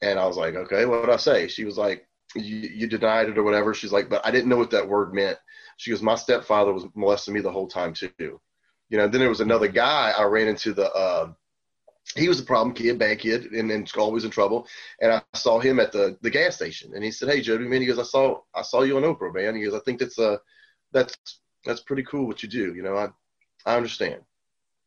And 0.00 0.16
I 0.16 0.26
was 0.28 0.36
like, 0.36 0.54
okay, 0.54 0.86
what 0.86 1.00
did 1.00 1.10
I 1.10 1.16
say? 1.16 1.48
She 1.48 1.64
was 1.64 1.76
like, 1.76 2.06
you, 2.34 2.56
you 2.56 2.86
denied 2.86 3.28
it 3.28 3.38
or 3.38 3.42
whatever. 3.42 3.74
She's 3.74 3.92
like, 3.92 4.08
but 4.08 4.24
I 4.26 4.30
didn't 4.30 4.48
know 4.48 4.56
what 4.56 4.70
that 4.70 4.88
word 4.88 5.14
meant. 5.14 5.38
She 5.76 5.90
goes, 5.90 6.02
my 6.02 6.14
stepfather 6.14 6.72
was 6.72 6.86
molesting 6.94 7.34
me 7.34 7.40
the 7.40 7.52
whole 7.52 7.68
time 7.68 7.94
too. 7.94 8.10
You 8.90 8.98
know, 8.98 9.08
then 9.08 9.20
there 9.20 9.28
was 9.28 9.40
another 9.40 9.68
guy 9.68 10.12
I 10.16 10.24
ran 10.24 10.48
into 10.48 10.72
the, 10.72 10.90
uh, 10.92 11.32
he 12.16 12.28
was 12.28 12.40
a 12.40 12.44
problem 12.44 12.74
kid, 12.74 12.98
bad 12.98 13.18
kid, 13.18 13.52
and, 13.52 13.70
and 13.70 13.90
always 13.96 14.24
in 14.24 14.30
trouble. 14.30 14.66
And 15.00 15.12
I 15.12 15.22
saw 15.34 15.58
him 15.58 15.78
at 15.78 15.92
the, 15.92 16.16
the 16.22 16.30
gas 16.30 16.56
station, 16.56 16.92
and 16.94 17.04
he 17.04 17.10
said, 17.10 17.28
"Hey, 17.28 17.42
Jody, 17.42 17.64
man," 17.66 17.82
he 17.82 17.86
goes, 17.86 17.98
"I 17.98 18.02
saw 18.02 18.40
I 18.54 18.62
saw 18.62 18.82
you 18.82 18.96
on 18.96 19.02
Oprah, 19.02 19.34
man." 19.34 19.54
He 19.54 19.64
goes, 19.64 19.74
"I 19.74 19.80
think 19.80 19.98
that's 20.00 20.18
uh 20.18 20.38
that's 20.92 21.14
that's 21.66 21.80
pretty 21.80 22.02
cool 22.04 22.26
what 22.26 22.42
you 22.42 22.48
do. 22.48 22.74
You 22.74 22.82
know, 22.82 22.96
I 22.96 23.08
I 23.66 23.76
understand." 23.76 24.22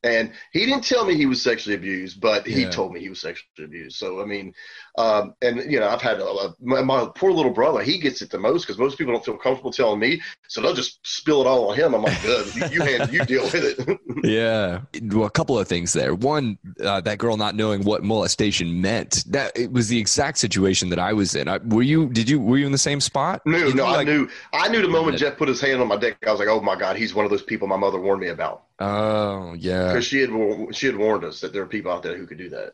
And 0.04 0.32
he 0.52 0.66
didn't 0.66 0.84
tell 0.84 1.06
me 1.06 1.16
he 1.16 1.28
was 1.28 1.42
sexually 1.42 1.76
abused, 1.76 2.20
but 2.20 2.48
he 2.48 2.64
yeah. 2.64 2.70
told 2.72 2.92
me 2.92 3.00
he 3.00 3.10
was 3.10 3.22
sexually 3.22 3.66
abused. 3.66 3.98
So 3.98 4.20
I 4.20 4.26
mean, 4.26 4.54
um, 4.98 5.36
and 5.44 5.72
you 5.72 5.80
know, 5.80 5.88
I've 5.88 6.02
had 6.02 6.20
a, 6.20 6.26
a, 6.26 6.56
my, 6.60 6.82
my, 6.82 7.08
poor 7.16 7.32
little 7.32 7.52
brother. 7.52 7.84
He 7.84 8.00
gets 8.00 8.22
it 8.24 8.32
the 8.32 8.40
most 8.40 8.64
because 8.64 8.80
most 8.80 8.98
people 8.98 9.14
don't 9.14 9.24
feel 9.24 9.38
comfortable 9.38 9.72
telling 9.72 10.00
me, 10.00 10.20
so 10.48 10.60
they'll 10.60 10.74
just 10.74 11.00
spill 11.04 11.42
it 11.42 11.48
all 11.48 11.70
on 11.70 11.78
him. 11.78 11.94
I'm 11.94 12.02
like, 12.02 12.20
good, 12.24 12.56
you, 12.56 12.66
you, 12.68 12.82
hand, 12.82 13.14
you 13.14 13.24
deal 13.26 13.44
with 13.44 13.56
it. 13.56 14.00
yeah, 14.24 14.82
well, 15.04 15.26
a 15.26 15.30
couple 15.30 15.58
of 15.58 15.68
things 15.68 15.94
there. 15.94 16.16
One, 16.16 16.58
uh, 16.84 17.02
that 17.02 17.20
girl 17.20 17.38
not 17.38 17.56
knowing 17.56 17.84
what 17.84 18.04
molestation 18.04 18.82
meant. 18.82 19.24
That 19.28 19.56
it 19.56 19.72
was 19.72 19.88
the 19.88 20.00
exact 20.00 20.40
situation 20.40 20.90
that 20.90 21.00
I 21.00 21.14
was 21.14 21.36
in. 21.36 21.48
I, 21.48 21.60
were 21.60 21.84
you? 21.84 22.10
Did 22.10 22.28
you? 22.28 22.40
Were 22.40 22.58
you 22.58 22.66
in 22.66 22.72
the 22.72 22.78
same 22.78 23.02
spot? 23.02 23.44
No, 23.46 23.70
no, 23.70 23.84
like, 23.84 24.08
I 24.08 24.12
knew. 24.12 24.30
I 24.52 24.68
knew 24.68 24.82
the 24.82 24.88
moment 24.88 25.20
Jeff 25.20 25.38
put 25.38 25.48
his 25.48 25.62
hand 25.62 25.80
on 25.80 25.88
my 25.88 25.98
dick. 25.98 26.18
I 26.26 26.32
was 26.32 26.40
like, 26.40 26.50
oh 26.50 26.60
my 26.60 26.76
god, 26.76 26.96
he's 26.96 27.14
one 27.14 27.24
of 27.24 27.30
those 27.30 27.44
people 27.44 27.68
my 27.68 27.78
mother 27.78 28.00
warned 28.00 28.22
me 28.22 28.30
about. 28.30 28.64
Oh 28.84 29.54
yeah, 29.54 29.88
because 29.88 30.06
she 30.06 30.20
had 30.22 30.30
she 30.76 30.88
had 30.88 30.96
warned 30.98 31.24
us 31.24 31.42
that 31.42 31.54
there 31.54 31.62
are 31.62 31.68
people 31.68 31.92
out 31.92 32.04
there 32.04 32.18
who 32.18 32.26
could 32.28 32.38
do 32.38 32.50
that 32.50 32.74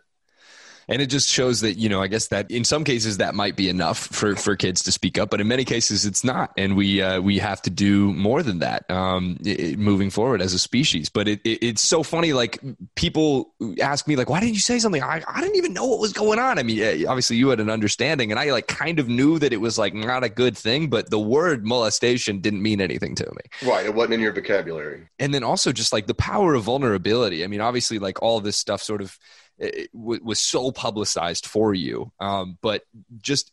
and 0.88 1.01
it 1.01 1.07
just 1.07 1.29
shows 1.29 1.61
that 1.61 1.73
you 1.73 1.89
know 1.89 2.01
i 2.01 2.07
guess 2.07 2.27
that 2.27 2.49
in 2.51 2.63
some 2.63 2.83
cases 2.83 3.17
that 3.17 3.35
might 3.35 3.55
be 3.55 3.69
enough 3.69 3.97
for 3.97 4.35
for 4.35 4.55
kids 4.55 4.83
to 4.83 4.91
speak 4.91 5.17
up 5.17 5.29
but 5.29 5.41
in 5.41 5.47
many 5.47 5.65
cases 5.65 6.05
it's 6.05 6.23
not. 6.23 6.51
And 6.57 6.75
we 6.75 7.01
uh, 7.01 7.21
we 7.21 7.38
have 7.39 7.61
to 7.63 7.69
do 7.69 8.13
more 8.13 8.41
than 8.41 8.59
that 8.59 8.89
um, 8.89 9.38
it, 9.43 9.77
moving 9.77 10.09
forward 10.09 10.41
as 10.41 10.53
a 10.53 10.59
species. 10.59 11.09
But 11.09 11.27
it, 11.27 11.41
it, 11.43 11.63
it's 11.63 11.81
so 11.81 12.03
funny 12.03 12.33
like 12.33 12.59
people 12.95 13.53
ask 13.81 14.07
me 14.07 14.15
like 14.15 14.29
why 14.29 14.39
didn't 14.39 14.55
you 14.55 14.61
say 14.61 14.79
something? 14.79 15.03
I, 15.03 15.21
I 15.27 15.41
didn't 15.41 15.57
even 15.57 15.73
know 15.73 15.85
what 15.85 15.99
was 15.99 16.13
going 16.13 16.39
on. 16.39 16.57
I 16.57 16.63
mean 16.63 17.07
obviously 17.07 17.38
you 17.38 17.49
had 17.49 17.59
an 17.59 17.69
understanding 17.69 18.31
and 18.31 18.39
i 18.39 18.51
like 18.51 18.67
kind 18.67 18.99
of 18.99 19.07
knew 19.07 19.39
that 19.39 19.53
it 19.53 19.57
was 19.57 19.77
like 19.77 19.93
not 19.93 20.23
a 20.23 20.29
good 20.29 20.57
thing 20.57 20.89
but 20.89 21.09
the 21.09 21.19
word 21.19 21.65
molestation 21.65 22.39
didn't 22.39 22.61
mean 22.61 22.81
anything 22.81 23.15
to 23.15 23.25
me. 23.25 23.69
Right 23.69 23.85
it 23.85 23.93
wasn't 23.93 24.15
in 24.15 24.19
your 24.21 24.33
vocabulary. 24.33 25.07
And 25.19 25.33
then 25.33 25.43
also 25.43 25.71
just 25.71 25.93
like 25.93 26.07
the 26.07 26.15
power 26.15 26.53
of 26.53 26.63
vulnerability. 26.63 27.43
I 27.43 27.47
mean 27.47 27.61
obviously 27.61 27.99
like 27.99 28.21
all 28.21 28.39
this 28.39 28.57
stuff 28.57 28.81
sort 28.81 29.01
of 29.01 29.17
it 29.59 29.89
was 29.93 30.39
so 30.39 30.71
publicized 30.71 31.45
for 31.45 31.73
you. 31.73 32.11
Um, 32.19 32.57
but 32.61 32.83
just 33.21 33.51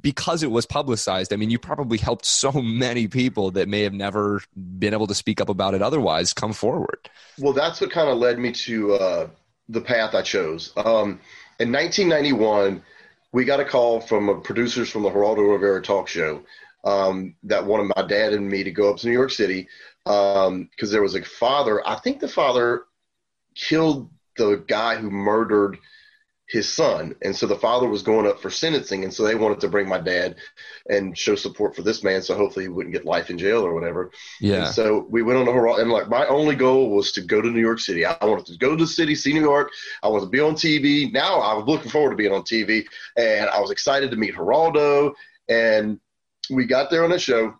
because 0.00 0.42
it 0.42 0.50
was 0.50 0.66
publicized, 0.66 1.32
I 1.32 1.36
mean, 1.36 1.50
you 1.50 1.58
probably 1.58 1.98
helped 1.98 2.26
so 2.26 2.52
many 2.52 3.08
people 3.08 3.50
that 3.52 3.68
may 3.68 3.82
have 3.82 3.94
never 3.94 4.42
been 4.54 4.92
able 4.92 5.06
to 5.06 5.14
speak 5.14 5.40
up 5.40 5.48
about 5.48 5.74
it 5.74 5.82
otherwise 5.82 6.32
come 6.32 6.52
forward. 6.52 7.08
Well, 7.38 7.52
that's 7.52 7.80
what 7.80 7.90
kind 7.90 8.10
of 8.10 8.18
led 8.18 8.38
me 8.38 8.52
to 8.52 8.94
uh, 8.94 9.28
the 9.68 9.80
path 9.80 10.14
I 10.14 10.22
chose. 10.22 10.72
Um, 10.76 11.20
in 11.58 11.72
1991, 11.72 12.82
we 13.32 13.44
got 13.44 13.60
a 13.60 13.64
call 13.64 14.00
from 14.00 14.42
producers 14.42 14.90
from 14.90 15.02
the 15.02 15.10
Geraldo 15.10 15.52
Rivera 15.52 15.80
talk 15.80 16.08
show 16.08 16.42
um, 16.84 17.34
that 17.44 17.64
wanted 17.64 17.92
my 17.96 18.06
dad 18.06 18.32
and 18.32 18.48
me 18.48 18.64
to 18.64 18.70
go 18.70 18.90
up 18.90 18.98
to 18.98 19.06
New 19.06 19.12
York 19.12 19.30
City 19.30 19.68
because 20.04 20.48
um, 20.48 20.68
there 20.78 21.02
was 21.02 21.14
a 21.14 21.22
father. 21.22 21.86
I 21.86 21.96
think 21.96 22.20
the 22.20 22.28
father 22.28 22.84
killed 23.54 24.10
the 24.36 24.64
guy 24.66 24.96
who 24.96 25.10
murdered 25.10 25.78
his 26.50 26.68
son. 26.68 27.14
And 27.22 27.34
so 27.34 27.46
the 27.46 27.56
father 27.56 27.88
was 27.88 28.02
going 28.02 28.26
up 28.26 28.42
for 28.42 28.50
sentencing. 28.50 29.04
And 29.04 29.14
so 29.14 29.22
they 29.22 29.36
wanted 29.36 29.60
to 29.60 29.68
bring 29.68 29.88
my 29.88 30.00
dad 30.00 30.34
and 30.88 31.16
show 31.16 31.36
support 31.36 31.76
for 31.76 31.82
this 31.82 32.02
man. 32.02 32.22
So 32.22 32.34
hopefully 32.34 32.64
he 32.64 32.68
wouldn't 32.68 32.92
get 32.92 33.04
life 33.04 33.30
in 33.30 33.38
jail 33.38 33.64
or 33.64 33.72
whatever. 33.72 34.10
Yeah. 34.40 34.64
And 34.64 34.74
so 34.74 35.06
we 35.08 35.22
went 35.22 35.38
on 35.38 35.46
the 35.46 35.52
horizon. 35.52 35.82
And 35.82 35.92
like 35.92 36.08
my 36.08 36.26
only 36.26 36.56
goal 36.56 36.90
was 36.90 37.12
to 37.12 37.20
go 37.20 37.40
to 37.40 37.48
New 37.48 37.60
York 37.60 37.78
City. 37.78 38.04
I 38.04 38.16
wanted 38.20 38.46
to 38.46 38.58
go 38.58 38.70
to 38.70 38.84
the 38.84 38.88
city, 38.88 39.14
see 39.14 39.32
New 39.32 39.42
York. 39.42 39.70
I 40.02 40.08
wanted 40.08 40.24
to 40.24 40.30
be 40.30 40.40
on 40.40 40.54
TV. 40.54 41.12
Now 41.12 41.38
I 41.38 41.54
was 41.54 41.66
looking 41.66 41.90
forward 41.90 42.10
to 42.10 42.16
being 42.16 42.32
on 42.32 42.42
TV. 42.42 42.84
And 43.16 43.48
I 43.48 43.60
was 43.60 43.70
excited 43.70 44.10
to 44.10 44.16
meet 44.16 44.34
Geraldo. 44.34 45.12
And 45.48 46.00
we 46.50 46.66
got 46.66 46.90
there 46.90 47.04
on 47.04 47.12
a 47.12 47.18
show. 47.18 47.54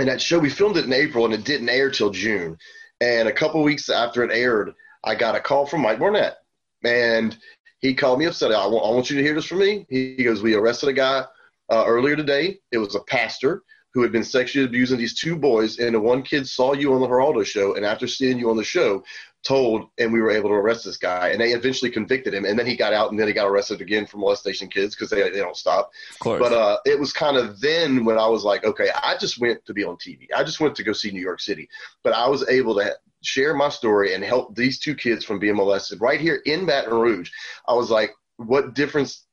And 0.00 0.08
that 0.08 0.20
show, 0.20 0.40
we 0.40 0.50
filmed 0.50 0.78
it 0.78 0.84
in 0.84 0.92
April 0.92 1.26
and 1.26 1.34
it 1.34 1.44
didn't 1.44 1.68
air 1.68 1.90
till 1.90 2.10
June. 2.10 2.58
And 3.00 3.28
a 3.28 3.32
couple 3.32 3.62
weeks 3.62 3.88
after 3.88 4.24
it 4.24 4.32
aired, 4.32 4.74
I 5.04 5.14
got 5.14 5.36
a 5.36 5.40
call 5.40 5.66
from 5.66 5.82
Mike 5.82 5.98
Barnett, 5.98 6.36
and 6.84 7.36
he 7.80 7.94
called 7.94 8.18
me 8.18 8.26
up. 8.26 8.34
Said, 8.34 8.52
"I 8.52 8.66
want, 8.66 8.84
I 8.84 8.90
want 8.90 9.10
you 9.10 9.16
to 9.16 9.22
hear 9.22 9.34
this 9.34 9.46
from 9.46 9.58
me." 9.58 9.86
He 9.88 10.22
goes, 10.24 10.42
"We 10.42 10.54
arrested 10.54 10.88
a 10.88 10.92
guy 10.92 11.24
uh, 11.70 11.84
earlier 11.86 12.16
today. 12.16 12.58
It 12.72 12.78
was 12.78 12.94
a 12.94 13.00
pastor 13.00 13.62
who 13.92 14.02
had 14.02 14.12
been 14.12 14.24
sexually 14.24 14.66
abusing 14.66 14.98
these 14.98 15.18
two 15.18 15.36
boys, 15.36 15.78
and 15.78 15.94
the 15.94 16.00
one 16.00 16.22
kid 16.22 16.48
saw 16.48 16.74
you 16.74 16.92
on 16.94 17.00
the 17.00 17.08
Geraldo 17.08 17.44
show, 17.44 17.74
and 17.74 17.84
after 17.84 18.06
seeing 18.06 18.38
you 18.38 18.48
on 18.48 18.56
the 18.56 18.62
show, 18.62 19.02
told, 19.42 19.88
and 19.98 20.12
we 20.12 20.20
were 20.20 20.30
able 20.30 20.50
to 20.50 20.54
arrest 20.54 20.84
this 20.84 20.96
guy, 20.96 21.30
and 21.30 21.40
they 21.40 21.52
eventually 21.52 21.90
convicted 21.90 22.34
him, 22.34 22.44
and 22.44 22.58
then 22.58 22.66
he 22.66 22.76
got 22.76 22.92
out, 22.92 23.10
and 23.10 23.18
then 23.18 23.26
he 23.26 23.32
got 23.32 23.48
arrested 23.48 23.80
again 23.80 24.06
for 24.06 24.18
molestation 24.18 24.68
kids 24.68 24.94
because 24.94 25.10
they 25.10 25.22
they 25.22 25.38
don't 25.38 25.56
stop. 25.56 25.90
Of 26.12 26.18
course. 26.18 26.40
But 26.40 26.52
uh, 26.52 26.78
it 26.84 26.98
was 26.98 27.12
kind 27.12 27.36
of 27.36 27.60
then 27.60 28.04
when 28.04 28.18
I 28.18 28.26
was 28.26 28.44
like, 28.44 28.64
okay, 28.64 28.90
I 29.02 29.16
just 29.16 29.40
went 29.40 29.64
to 29.66 29.74
be 29.74 29.84
on 29.84 29.96
TV. 29.96 30.28
I 30.36 30.44
just 30.44 30.60
went 30.60 30.74
to 30.76 30.84
go 30.84 30.92
see 30.92 31.10
New 31.10 31.22
York 31.22 31.40
City, 31.40 31.68
but 32.04 32.12
I 32.12 32.28
was 32.28 32.48
able 32.48 32.74
to 32.76 32.94
share 33.22 33.54
my 33.54 33.68
story 33.68 34.14
and 34.14 34.24
help 34.24 34.54
these 34.54 34.78
two 34.78 34.94
kids 34.94 35.24
from 35.24 35.38
being 35.38 35.56
molested 35.56 36.00
right 36.00 36.20
here 36.20 36.40
in 36.46 36.66
Baton 36.66 36.94
Rouge, 36.94 37.30
I 37.66 37.74
was 37.74 37.90
like, 37.90 38.12
what 38.36 38.74
difference 38.74 39.26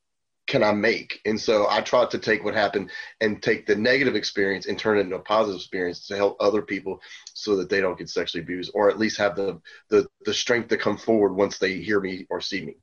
can 0.47 0.63
I 0.63 0.71
make? 0.71 1.19
And 1.25 1.39
so 1.39 1.67
I 1.69 1.81
tried 1.81 2.09
to 2.11 2.19
take 2.19 2.43
what 2.43 2.53
happened 2.53 2.89
and 3.21 3.43
take 3.43 3.65
the 3.65 3.75
negative 3.75 4.15
experience 4.15 4.65
and 4.65 4.79
turn 4.79 4.97
it 4.97 5.01
into 5.01 5.17
a 5.17 5.19
positive 5.19 5.57
experience 5.57 6.07
to 6.07 6.15
help 6.15 6.37
other 6.39 6.61
people 6.61 6.99
so 7.33 7.57
that 7.57 7.69
they 7.69 7.81
don't 7.81 7.97
get 7.97 8.09
sexually 8.09 8.43
abused 8.43 8.71
or 8.73 8.89
at 8.89 8.97
least 8.97 9.17
have 9.17 9.35
the, 9.35 9.59
the, 9.89 10.07
the 10.25 10.33
strength 10.33 10.69
to 10.69 10.77
come 10.77 10.97
forward 10.97 11.33
once 11.33 11.57
they 11.57 11.73
hear 11.73 11.99
me 11.99 12.25
or 12.29 12.39
see 12.39 12.65
me. 12.65 12.77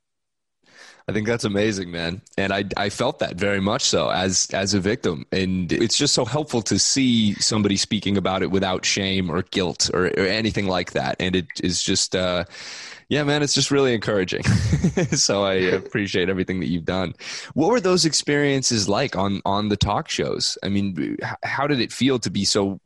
I 1.06 1.12
think 1.12 1.26
that's 1.26 1.44
amazing, 1.44 1.90
man. 1.90 2.22
And 2.38 2.50
I, 2.50 2.64
I 2.78 2.88
felt 2.88 3.18
that 3.18 3.36
very 3.36 3.60
much 3.60 3.82
so 3.82 4.08
as 4.08 4.48
as 4.54 4.72
a 4.72 4.80
victim. 4.80 5.26
And 5.32 5.70
it's 5.70 5.98
just 5.98 6.14
so 6.14 6.24
helpful 6.24 6.62
to 6.62 6.78
see 6.78 7.34
somebody 7.34 7.76
speaking 7.76 8.16
about 8.16 8.42
it 8.42 8.50
without 8.50 8.86
shame 8.86 9.30
or 9.30 9.42
guilt 9.42 9.90
or, 9.92 10.06
or 10.06 10.26
anything 10.26 10.66
like 10.66 10.92
that. 10.92 11.16
And 11.20 11.36
it 11.36 11.46
is 11.62 11.82
just 11.82 12.16
uh, 12.16 12.44
yeah, 13.10 13.22
man, 13.22 13.42
it's 13.42 13.52
just 13.52 13.70
really 13.70 13.92
encouraging. 13.92 14.44
so 15.12 15.44
I 15.44 15.52
appreciate 15.78 16.30
everything 16.30 16.60
that 16.60 16.68
you've 16.68 16.86
done. 16.86 17.14
What 17.52 17.70
were 17.70 17.80
those 17.80 18.06
experiences 18.06 18.88
like 18.88 19.14
on 19.14 19.42
on 19.44 19.68
the 19.68 19.76
talk 19.76 20.08
shows? 20.08 20.56
I 20.62 20.70
mean, 20.70 21.18
how 21.42 21.66
did 21.66 21.80
it 21.80 21.92
feel 21.92 22.18
to 22.20 22.30
be 22.30 22.46
so 22.46 22.80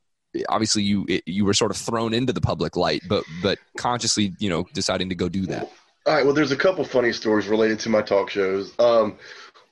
obviously 0.49 0.83
you 0.83 1.07
you 1.25 1.45
were 1.45 1.55
sort 1.55 1.71
of 1.71 1.77
thrown 1.77 2.13
into 2.13 2.35
the 2.35 2.41
public 2.41 2.77
light 2.77 3.03
but 3.09 3.25
but 3.43 3.59
consciously 3.79 4.35
you 4.39 4.51
know 4.51 4.67
deciding 4.75 5.09
to 5.09 5.15
go 5.15 5.27
do 5.27 5.47
that 5.47 5.71
all 6.09 6.15
right. 6.15 6.25
Well, 6.25 6.35
there's 6.35 6.53
a 6.53 6.57
couple 6.57 6.85
funny 6.85 7.13
stories 7.13 7.49
related 7.49 7.81
to 7.81 7.91
my 7.91 8.01
talk 8.01 8.31
shows. 8.31 8.73
Um, 8.79 9.19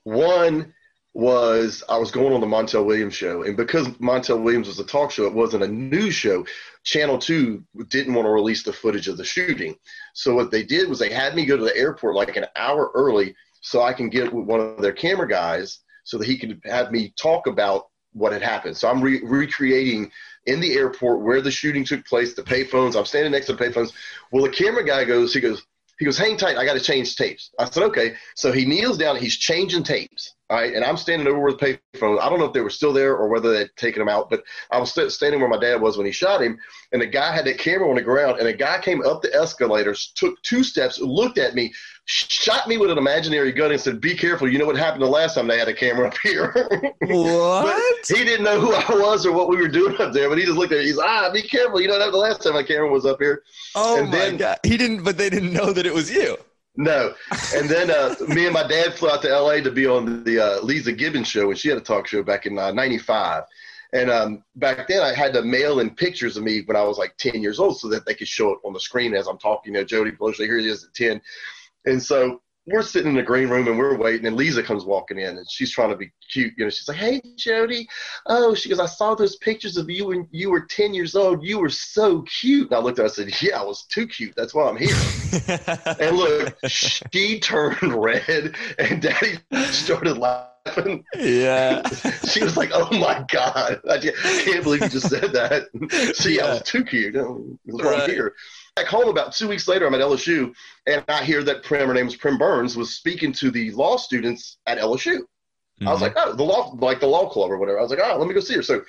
one 0.05 0.75
was 1.15 1.83
I 1.89 1.97
was 1.97 2.11
going 2.11 2.35
on 2.35 2.43
the 2.43 2.47
Montel 2.47 2.85
Williams 2.85 3.15
show, 3.15 3.43
and 3.43 3.57
because 3.57 3.89
Montel 3.89 4.43
Williams 4.43 4.69
was 4.69 4.79
a 4.79 4.85
talk 4.85 5.11
show, 5.11 5.25
it 5.25 5.33
wasn't 5.33 5.63
a 5.63 5.69
news 5.69 6.15
show. 6.15 6.45
Channel 6.85 7.19
Two 7.19 7.65
didn't 7.89 8.13
want 8.13 8.27
to 8.27 8.31
release 8.31 8.63
the 8.63 8.73
footage 8.75 9.09
of 9.09 9.17
the 9.17 9.25
shooting, 9.25 9.77
so 10.13 10.35
what 10.35 10.51
they 10.51 10.63
did 10.63 10.91
was 10.91 10.99
they 10.99 11.11
had 11.11 11.35
me 11.35 11.47
go 11.47 11.57
to 11.57 11.65
the 11.65 11.75
airport 11.75 12.15
like 12.17 12.37
an 12.37 12.45
hour 12.55 12.91
early, 12.95 13.35
so 13.63 13.81
I 13.81 13.95
can 13.95 14.11
get 14.11 14.31
with 14.31 14.45
one 14.45 14.61
of 14.61 14.83
their 14.83 14.93
camera 14.93 15.27
guys, 15.27 15.79
so 16.05 16.19
that 16.19 16.27
he 16.27 16.37
could 16.37 16.61
have 16.67 16.93
me 16.93 17.15
talk 17.19 17.47
about 17.47 17.87
what 18.13 18.33
had 18.33 18.43
happened. 18.43 18.77
So 18.77 18.91
I'm 18.91 19.01
re- 19.01 19.23
recreating 19.25 20.11
in 20.45 20.61
the 20.61 20.75
airport 20.75 21.21
where 21.21 21.41
the 21.41 21.51
shooting 21.51 21.85
took 21.85 22.05
place, 22.05 22.35
the 22.35 22.43
payphones. 22.43 22.95
I'm 22.95 23.07
standing 23.07 23.33
next 23.33 23.47
to 23.47 23.55
the 23.55 23.65
payphones. 23.65 23.93
Well, 24.31 24.45
the 24.45 24.51
camera 24.51 24.85
guy 24.85 25.05
goes, 25.05 25.33
he 25.33 25.41
goes, 25.41 25.63
he 25.99 26.05
goes, 26.05 26.19
hang 26.19 26.37
tight. 26.37 26.57
I 26.57 26.65
got 26.65 26.75
to 26.75 26.81
change 26.81 27.17
tapes. 27.17 27.51
I 27.59 27.69
said, 27.69 27.83
okay. 27.85 28.15
So 28.35 28.53
he 28.53 28.65
kneels 28.65 28.99
down. 28.99 29.17
He's 29.17 29.37
changing 29.37 29.83
tapes. 29.83 30.36
All 30.49 30.57
right. 30.59 30.73
And 30.75 30.85
I'm 30.85 30.97
standing 30.97 31.27
over 31.27 31.41
where 31.41 31.53
the 31.53 31.59
payphone. 31.95 32.21
I 32.21 32.29
don't 32.29 32.39
know 32.39 32.45
if 32.45 32.53
they 32.53 32.61
were 32.61 32.71
still 32.71 32.93
there 32.93 33.17
or 33.17 33.29
whether 33.29 33.53
they'd 33.53 33.71
taken 33.77 33.99
them 33.99 34.09
out, 34.09 34.31
but 34.31 34.45
I 34.71 34.79
was 34.79 34.93
st- 34.93 35.11
standing 35.11 35.41
where 35.41 35.49
my 35.49 35.59
dad 35.59 35.81
was 35.81 35.97
when 35.97 36.07
he 36.07 36.13
shot 36.13 36.41
him. 36.41 36.57
And 36.93 37.03
the 37.03 37.07
guy 37.07 37.35
had 37.35 37.45
that 37.47 37.59
camera 37.59 37.89
on 37.89 37.97
the 37.97 38.03
ground. 38.03 38.39
And 38.39 38.47
a 38.47 38.53
guy 38.53 38.81
came 38.81 39.05
up 39.05 39.23
the 39.23 39.35
escalators, 39.35 40.13
took 40.15 40.41
two 40.43 40.63
steps, 40.63 41.01
looked 41.01 41.39
at 41.39 41.57
me, 41.57 41.75
shot 42.05 42.69
me 42.69 42.77
with 42.79 42.93
an 42.93 42.99
imaginary 42.99 43.51
gun 43.51 43.73
and 43.73 43.81
said, 43.81 44.01
be 44.01 44.15
careful. 44.15 44.49
You 44.49 44.59
know 44.61 44.67
what 44.67 44.77
happened 44.77 45.03
the 45.03 45.09
last 45.09 45.35
time 45.35 45.49
they 45.49 45.59
had 45.59 45.67
a 45.67 45.75
camera 45.75 46.07
up 46.09 46.17
here? 46.23 46.55
What? 47.09 48.07
he 48.07 48.25
didn't 48.25 48.45
know 48.45 48.61
who 48.61 48.73
I 48.73 48.85
was 49.01 49.27
or 49.27 49.33
what 49.33 49.49
we 49.49 49.57
were 49.57 49.69
doing 49.69 50.01
up 50.01 50.13
there, 50.13 50.29
but 50.29 50.39
he 50.39 50.45
just 50.45 50.57
looked 50.57 50.73
at 50.73 50.79
me. 50.81 50.87
He's 50.87 50.99
ah, 50.99 51.31
be 51.33 51.43
careful. 51.43 51.81
You 51.81 51.89
know, 51.89 51.99
that 51.99 52.11
the 52.11 52.17
last 52.19 52.43
time 52.43 52.55
my 52.55 52.63
camera 52.63 52.89
was 52.91 53.05
up 53.07 53.19
here. 53.21 53.43
Oh 53.75 53.99
And 53.99 54.11
my 54.11 54.17
then- 54.17 54.37
god! 54.37 54.59
He 54.65 54.77
didn't, 54.77 55.03
but 55.05 55.17
they 55.17 55.31
didn't 55.31 55.53
know 55.53 55.73
that 55.73 55.87
it 55.87 55.95
was 55.95 56.11
you. 56.11 56.37
No. 56.77 57.15
And 57.55 57.69
then 57.69 57.91
uh, 57.91 58.15
me 58.29 58.45
and 58.45 58.55
my 58.55 58.67
dad 58.67 58.95
flew 58.95 59.11
out 59.11 59.23
to 59.23 59.29
LA 59.29 59.61
to 59.61 59.71
be 59.71 59.87
on 59.87 60.25
the 60.25 60.39
uh, 60.39 60.61
Leeza 60.61 60.97
Gibbons 60.97 61.29
show, 61.29 61.51
and 61.51 61.59
she 61.59 61.69
had 61.69 61.79
a 61.79 61.83
talk 61.83 62.07
show 62.07 62.23
back 62.23 62.47
in 62.47 62.59
uh, 62.59 62.73
95. 62.73 63.45
And 63.93 64.11
um, 64.11 64.45
back 64.57 64.89
then, 64.89 65.03
I 65.03 65.15
had 65.15 65.33
to 65.35 65.43
mail 65.43 65.81
in 65.81 65.91
pictures 65.91 66.37
of 66.37 66.43
me 66.43 66.63
when 66.67 66.77
I 66.77 66.83
was 66.83 66.99
like 66.99 67.17
10 67.17 67.41
years 67.41 67.59
old 67.59 67.79
so 67.79 67.89
that 67.89 68.05
they 68.05 68.15
could 68.15 68.29
show 68.29 68.51
it 68.51 68.59
on 68.65 68.73
the 68.73 68.81
screen 68.81 69.15
as 69.15 69.27
I'm 69.27 69.39
talking. 69.39 69.73
You 69.73 69.81
know, 69.81 69.85
Jody 69.85 70.11
Plauché, 70.11 70.45
here 70.45 70.59
he 70.59 70.69
is 70.69 70.85
at 70.85 70.95
10. 70.95 71.21
And 71.87 72.03
so 72.03 72.43
we're 72.67 72.83
sitting 72.83 73.11
in 73.11 73.17
the 73.17 73.23
green 73.23 73.49
room 73.49 73.69
and 73.69 73.79
we're 73.79 73.97
waiting, 73.97 74.27
and 74.27 74.37
Leeza 74.37 74.65
comes 74.65 74.85
walking 74.85 75.19
in, 75.19 75.39
and 75.39 75.47
she's 75.51 75.71
trying 75.71 75.91
to 75.91 75.97
be 75.97 76.11
cute. 76.31 76.53
You 76.57 76.65
know, 76.65 76.71
she's 76.71 76.89
like, 76.89 76.97
"Hey, 76.97 77.23
Jody, 77.37 77.89
oh," 78.27 78.55
she 78.55 78.69
goes, 78.69 78.81
"I 78.81 78.87
saw 78.87 79.15
those 79.15 79.37
pictures 79.37 79.77
of 79.77 79.89
you 79.89 80.07
when 80.07 80.29
you 80.33 80.51
were 80.51 80.63
ten 80.63 80.93
years 80.93 81.15
old. 81.15 81.45
You 81.45 81.61
were 81.61 81.71
so 81.71 82.23
cute." 82.23 82.69
And 82.71 82.77
I 82.77 82.81
looked 82.81 82.99
at 82.99 83.03
her, 83.03 83.09
I 83.09 83.13
said, 83.13 83.41
"Yeah, 83.43 83.61
I 83.61 83.65
was 83.65 83.85
too 83.85 84.07
cute. 84.07 84.35
That's 84.37 84.55
why 84.55 84.69
I'm 84.69 84.77
here." 84.77 84.95
And 85.99 86.17
look, 86.17 86.55
she 86.67 87.39
turned 87.41 87.81
red, 87.83 88.55
and 88.79 89.01
Daddy 89.01 89.39
started 89.71 90.19
laughing. 90.19 91.05
yeah. 91.17 91.83
She 92.29 92.43
was 92.43 92.57
like, 92.57 92.71
"Oh 92.75 92.89
my 92.99 93.25
god, 93.31 93.81
I 93.89 93.99
can't 93.99 94.65
believe 94.65 94.83
you 94.83 94.89
just 94.89 95.09
said 95.09 95.33
that." 95.33 95.69
See, 96.17 96.41
I 96.41 96.51
was 96.51 96.63
too 96.63 96.85
cute. 96.85 97.17
I'm 97.17 97.59
Right. 97.67 98.11
here. 98.11 98.35
Back 98.77 98.89
home 98.89 99.09
about 99.09 99.33
two 99.33 99.49
weeks 99.49 99.67
later, 99.69 99.87
I'm 99.87 99.95
at 99.95 100.03
LSU, 100.03 100.55
and 100.87 101.03
I 101.09 101.25
hear 101.25 101.43
that 101.45 101.63
Prem, 101.63 101.89
her 101.89 101.95
name 101.95 102.09
is 102.09 102.15
Prem 102.15 102.37
Burns, 102.37 102.77
was 102.77 102.95
speaking 102.95 103.33
to 103.33 103.51
the 103.51 103.71
law 103.71 103.97
students 103.97 104.59
at 104.67 104.77
LSU. 104.77 105.27
I 105.87 105.91
was 105.93 105.99
Mhm. 105.99 106.03
like, 106.03 106.13
oh, 106.17 106.35
the 106.35 106.43
law, 106.43 106.75
like 106.79 107.01
the 107.01 107.07
law 107.07 107.27
club 107.27 107.51
or 107.51 107.57
whatever. 107.57 107.79
I 107.79 107.83
was 107.83 107.91
like, 107.91 108.01
oh, 108.03 108.19
let 108.19 108.29
me 108.29 108.35
go 108.35 108.41
see 108.41 108.55
her. 108.55 108.63
So 108.63 108.83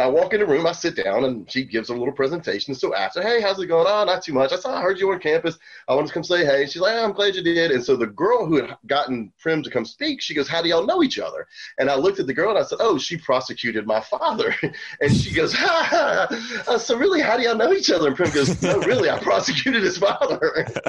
I 0.00 0.06
walk 0.08 0.32
in 0.32 0.40
the 0.40 0.46
room, 0.46 0.66
I 0.66 0.72
sit 0.72 0.96
down, 0.96 1.24
and 1.24 1.50
she 1.50 1.64
gives 1.64 1.90
a 1.90 1.94
little 1.94 2.12
presentation. 2.12 2.74
So 2.74 2.94
after, 2.94 3.22
hey, 3.22 3.40
how's 3.40 3.60
it 3.60 3.66
going? 3.66 3.86
Oh, 3.88 4.04
not 4.04 4.22
too 4.22 4.32
much. 4.32 4.52
I 4.52 4.56
saw 4.56 4.76
I 4.76 4.82
heard 4.82 4.98
you 4.98 5.10
on 5.12 5.20
campus. 5.20 5.58
I 5.88 5.94
wanted 5.94 6.08
to 6.08 6.14
come 6.14 6.24
say 6.24 6.44
hey. 6.44 6.66
She's 6.66 6.80
like, 6.80 6.94
oh, 6.94 7.04
I'm 7.04 7.12
glad 7.12 7.34
you 7.34 7.42
did. 7.42 7.70
And 7.70 7.84
so 7.84 7.96
the 7.96 8.06
girl 8.06 8.46
who 8.46 8.56
had 8.56 8.76
gotten 8.86 9.32
Prem 9.38 9.62
to 9.62 9.70
come 9.70 9.84
speak, 9.84 10.20
she 10.20 10.34
goes, 10.34 10.48
how 10.48 10.62
do 10.62 10.68
y'all 10.68 10.86
know 10.86 11.02
each 11.02 11.18
other? 11.18 11.46
And 11.78 11.90
I 11.90 11.96
looked 11.96 12.18
at 12.18 12.26
the 12.26 12.34
girl 12.34 12.50
and 12.50 12.58
I 12.58 12.62
said, 12.62 12.78
oh, 12.80 12.98
she 12.98 13.16
prosecuted 13.16 13.86
my 13.86 14.00
father. 14.00 14.54
And 15.00 15.14
she 15.14 15.32
goes, 15.34 15.52
ha, 15.52 15.86
ha. 15.88 16.62
Uh, 16.68 16.78
so 16.78 16.96
really, 16.96 17.20
how 17.20 17.36
do 17.36 17.42
y'all 17.42 17.56
know 17.56 17.72
each 17.72 17.90
other? 17.90 18.08
And 18.08 18.16
Prem 18.16 18.30
goes, 18.30 18.60
no, 18.62 18.78
really, 18.80 19.10
I 19.10 19.18
prosecuted 19.22 19.82
his 19.82 19.98
father. 19.98 20.66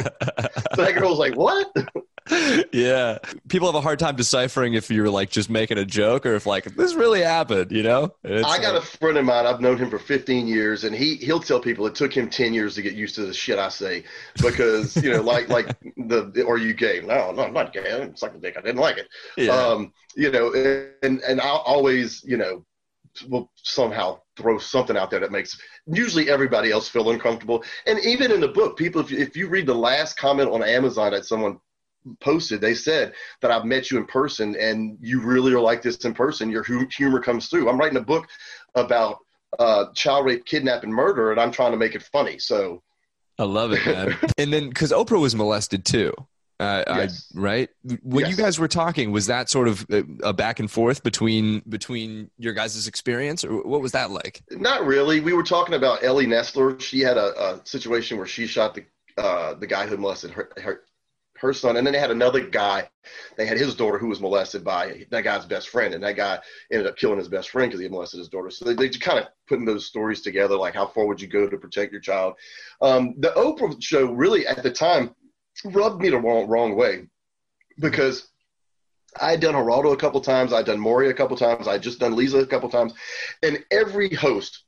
so 0.75 0.83
that 0.83 0.95
girl 0.97 1.09
was 1.09 1.19
like, 1.19 1.35
what? 1.35 1.71
Yeah. 2.71 3.17
People 3.47 3.67
have 3.67 3.75
a 3.75 3.81
hard 3.81 3.99
time 3.99 4.15
deciphering 4.15 4.73
if 4.73 4.91
you're 4.91 5.09
like 5.09 5.29
just 5.29 5.49
making 5.49 5.77
a 5.77 5.85
joke 5.85 6.25
or 6.25 6.35
if 6.35 6.45
like 6.45 6.65
this 6.75 6.93
really 6.93 7.21
happened, 7.21 7.71
you 7.71 7.83
know? 7.83 8.13
It's 8.23 8.47
I 8.47 8.61
got 8.61 8.75
like- 8.75 8.83
a 8.83 8.85
friend 8.85 9.17
of 9.17 9.25
mine. 9.25 9.45
I've 9.45 9.61
known 9.61 9.77
him 9.77 9.89
for 9.89 9.99
15 9.99 10.47
years, 10.47 10.83
and 10.83 10.95
he 10.95 11.15
he'll 11.15 11.39
tell 11.39 11.59
people 11.59 11.87
it 11.87 11.95
took 11.95 12.15
him 12.15 12.29
10 12.29 12.53
years 12.53 12.75
to 12.75 12.81
get 12.81 12.93
used 12.93 13.15
to 13.15 13.25
the 13.25 13.33
shit 13.33 13.57
I 13.59 13.69
say 13.69 14.03
because 14.41 14.95
you 15.03 15.11
know, 15.11 15.21
like 15.21 15.49
like 15.49 15.67
the 15.97 16.43
or 16.47 16.57
you 16.57 16.73
gay? 16.73 17.01
No, 17.01 17.31
no, 17.31 17.43
I'm 17.43 17.53
not 17.53 17.73
gay. 17.73 17.81
It's 17.85 18.21
like 18.21 18.35
a 18.35 18.37
dick. 18.37 18.55
I 18.57 18.61
didn't 18.61 18.81
like 18.81 18.97
it. 18.97 19.07
yeah. 19.37 19.51
Um, 19.51 19.93
you 20.15 20.31
know, 20.31 20.53
and 21.01 21.21
and 21.21 21.41
I'll 21.41 21.63
always 21.65 22.23
you 22.25 22.37
know 22.37 22.65
will 23.27 23.51
somehow 23.55 24.19
throw 24.37 24.57
something 24.57 24.95
out 24.95 25.11
there 25.11 25.19
that 25.19 25.31
makes 25.31 25.59
usually 25.85 26.29
everybody 26.29 26.71
else 26.71 26.87
feel 26.87 27.09
uncomfortable. 27.11 27.61
And 27.85 27.99
even 28.05 28.31
in 28.31 28.39
the 28.39 28.47
book, 28.47 28.77
people, 28.77 29.01
if 29.01 29.11
you, 29.11 29.17
if 29.17 29.35
you 29.35 29.49
read 29.49 29.65
the 29.65 29.75
last 29.75 30.15
comment 30.17 30.49
on 30.49 30.63
Amazon 30.63 31.11
that 31.11 31.25
someone 31.25 31.59
posted, 32.19 32.61
they 32.61 32.73
said 32.73 33.13
that 33.41 33.51
I've 33.51 33.65
met 33.65 33.91
you 33.91 33.97
in 33.97 34.05
person 34.05 34.55
and 34.55 34.97
you 35.01 35.21
really 35.21 35.53
are 35.53 35.59
like 35.59 35.81
this 35.81 35.97
in 35.97 36.13
person. 36.13 36.49
Your 36.49 36.63
humor 36.63 37.19
comes 37.19 37.47
through. 37.47 37.69
I'm 37.69 37.79
writing 37.79 37.97
a 37.97 38.01
book 38.01 38.27
about 38.75 39.19
uh, 39.59 39.85
child 39.93 40.25
rape, 40.25 40.45
kidnap, 40.45 40.83
and 40.83 40.93
murder, 40.93 41.31
and 41.31 41.39
I'm 41.39 41.51
trying 41.51 41.71
to 41.71 41.77
make 41.77 41.95
it 41.95 42.03
funny. 42.03 42.39
So 42.39 42.81
I 43.37 43.43
love 43.43 43.73
it, 43.73 43.85
man. 43.85 44.17
and 44.37 44.53
then 44.53 44.69
because 44.69 44.91
Oprah 44.91 45.19
was 45.19 45.35
molested 45.35 45.85
too. 45.85 46.13
Uh, 46.59 46.83
Yes. 46.87 47.33
I, 47.35 47.39
right 47.39 47.69
when 48.03 48.29
you 48.29 48.35
guys 48.35 48.59
were 48.59 48.67
talking 48.67 49.11
was 49.11 49.25
that 49.25 49.49
sort 49.49 49.67
of 49.67 49.83
a, 49.89 50.03
a 50.21 50.31
back 50.31 50.59
and 50.59 50.69
forth 50.69 51.01
between 51.01 51.63
between 51.67 52.29
your 52.37 52.53
guys' 52.53 52.85
experience 52.85 53.43
or 53.43 53.63
what 53.63 53.81
was 53.81 53.93
that 53.93 54.11
like 54.11 54.43
Not 54.51 54.85
really. 54.85 55.21
We 55.21 55.33
were 55.33 55.41
talking 55.41 55.73
about 55.73 56.03
Ellie 56.03 56.27
Nesler. 56.27 56.79
She 56.79 56.99
had 56.99 57.17
a, 57.17 57.55
a 57.55 57.61
situation 57.63 58.17
where 58.17 58.27
she 58.27 58.45
shot 58.45 58.75
the 58.75 58.85
uh, 59.17 59.55
the 59.55 59.65
guy 59.65 59.87
who 59.87 59.97
molested 59.97 60.31
her, 60.31 60.51
her 60.61 60.81
her 61.41 61.53
son, 61.53 61.77
and 61.77 61.85
then 61.85 61.93
they 61.93 61.99
had 61.99 62.11
another 62.11 62.39
guy. 62.39 62.89
They 63.35 63.45
had 63.45 63.57
his 63.57 63.75
daughter 63.75 63.97
who 63.97 64.07
was 64.07 64.21
molested 64.21 64.63
by 64.63 65.05
that 65.09 65.23
guy's 65.23 65.45
best 65.45 65.69
friend, 65.69 65.93
and 65.93 66.03
that 66.03 66.15
guy 66.15 66.39
ended 66.71 66.87
up 66.87 66.97
killing 66.97 67.17
his 67.17 67.27
best 67.27 67.49
friend 67.49 67.69
because 67.69 67.81
he 67.81 67.89
molested 67.89 68.19
his 68.19 68.29
daughter. 68.29 68.51
So 68.51 68.65
they, 68.65 68.73
they 68.75 68.89
kind 68.89 69.19
of 69.19 69.27
putting 69.47 69.65
those 69.65 69.85
stories 69.85 70.21
together, 70.21 70.55
like 70.55 70.75
how 70.75 70.87
far 70.87 71.05
would 71.05 71.19
you 71.19 71.27
go 71.27 71.49
to 71.49 71.57
protect 71.57 71.91
your 71.91 72.01
child? 72.01 72.35
Um, 72.81 73.15
the 73.17 73.29
Oprah 73.29 73.81
show 73.81 74.11
really 74.11 74.45
at 74.47 74.63
the 74.63 74.71
time 74.71 75.15
rubbed 75.65 76.01
me 76.01 76.09
the 76.09 76.19
wrong, 76.19 76.47
wrong 76.47 76.75
way 76.75 77.07
because 77.79 78.29
I 79.19 79.31
had 79.31 79.41
done 79.41 79.55
Geraldo 79.55 79.93
a 79.93 79.97
couple 79.97 80.21
times, 80.21 80.53
I'd 80.53 80.65
done 80.65 80.79
Maury 80.79 81.09
a 81.09 81.13
couple 81.13 81.35
times, 81.35 81.67
I'd 81.67 81.83
just 81.83 81.99
done 81.99 82.13
Leeza 82.13 82.41
a 82.41 82.47
couple 82.47 82.69
times, 82.69 82.93
and 83.43 83.63
every 83.71 84.13
host 84.13 84.63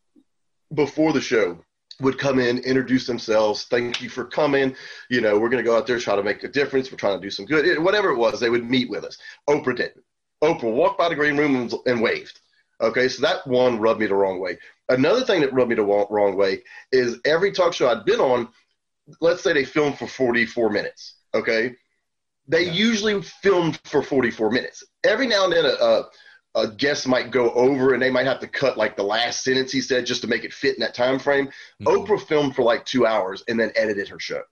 before 0.73 1.13
the 1.13 1.21
show 1.21 1.63
would 2.01 2.17
come 2.17 2.39
in, 2.39 2.59
introduce 2.59 3.05
themselves, 3.05 3.65
thank 3.65 4.01
you 4.01 4.09
for 4.09 4.25
coming. 4.25 4.75
You 5.09 5.21
know, 5.21 5.37
we're 5.39 5.49
going 5.49 5.63
to 5.63 5.69
go 5.69 5.77
out 5.77 5.87
there, 5.87 5.99
try 5.99 6.15
to 6.15 6.23
make 6.23 6.43
a 6.43 6.47
difference. 6.47 6.91
We're 6.91 6.97
trying 6.97 7.19
to 7.19 7.25
do 7.25 7.29
some 7.29 7.45
good. 7.45 7.65
It- 7.65 7.81
whatever 7.81 8.09
it 8.09 8.17
was, 8.17 8.39
they 8.39 8.49
would 8.49 8.69
meet 8.69 8.89
with 8.89 9.03
us. 9.03 9.17
Oprah 9.49 9.75
didn't. 9.75 10.03
Oprah 10.43 10.73
walked 10.73 10.97
by 10.97 11.09
the 11.09 11.15
green 11.15 11.37
room 11.37 11.55
and, 11.55 11.73
and 11.85 12.01
waved. 12.01 12.39
Okay, 12.81 13.07
so 13.07 13.21
that 13.21 13.45
one 13.47 13.79
rubbed 13.79 13.99
me 14.01 14.07
the 14.07 14.15
wrong 14.15 14.39
way. 14.39 14.57
Another 14.89 15.23
thing 15.23 15.39
that 15.41 15.53
rubbed 15.53 15.69
me 15.69 15.75
the 15.75 15.83
wrong, 15.83 16.07
wrong 16.09 16.35
way 16.35 16.63
is 16.91 17.17
every 17.25 17.51
talk 17.51 17.73
show 17.73 17.87
I'd 17.87 18.03
been 18.03 18.19
on, 18.19 18.49
let's 19.21 19.41
say 19.41 19.53
they 19.53 19.63
filmed 19.65 19.97
for 19.97 20.07
44 20.07 20.69
minutes. 20.69 21.15
Okay, 21.33 21.75
they 22.47 22.63
Yeah. 22.65 22.71
usually 22.73 23.21
filmed 23.21 23.79
for 23.85 24.01
44 24.03 24.51
minutes. 24.51 24.83
Every 25.05 25.27
now 25.27 25.45
and 25.45 25.53
then, 25.53 25.65
a, 25.65 25.69
a, 25.69 26.09
a 26.55 26.67
guest 26.67 27.07
might 27.07 27.31
go 27.31 27.51
over 27.51 27.93
and 27.93 28.01
they 28.01 28.09
might 28.11 28.25
have 28.27 28.39
to 28.39 28.47
cut 28.47 28.77
like 28.77 28.95
the 28.95 29.03
last 29.03 29.43
sentence 29.43 29.71
he 29.71 29.81
said 29.81 30.05
just 30.05 30.21
to 30.21 30.27
make 30.27 30.43
it 30.43 30.53
fit 30.53 30.75
in 30.75 30.81
that 30.81 30.93
time 30.93 31.17
frame. 31.19 31.49
Mhm. 31.81 32.05
Oprah 32.05 32.21
filmed 32.21 32.55
for 32.55 32.63
like 32.63 32.85
two 32.85 33.05
hours 33.05 33.43
and 33.47 33.59
then 33.59 33.71
edited 33.75 34.07
her 34.09 34.19
show. 34.19 34.43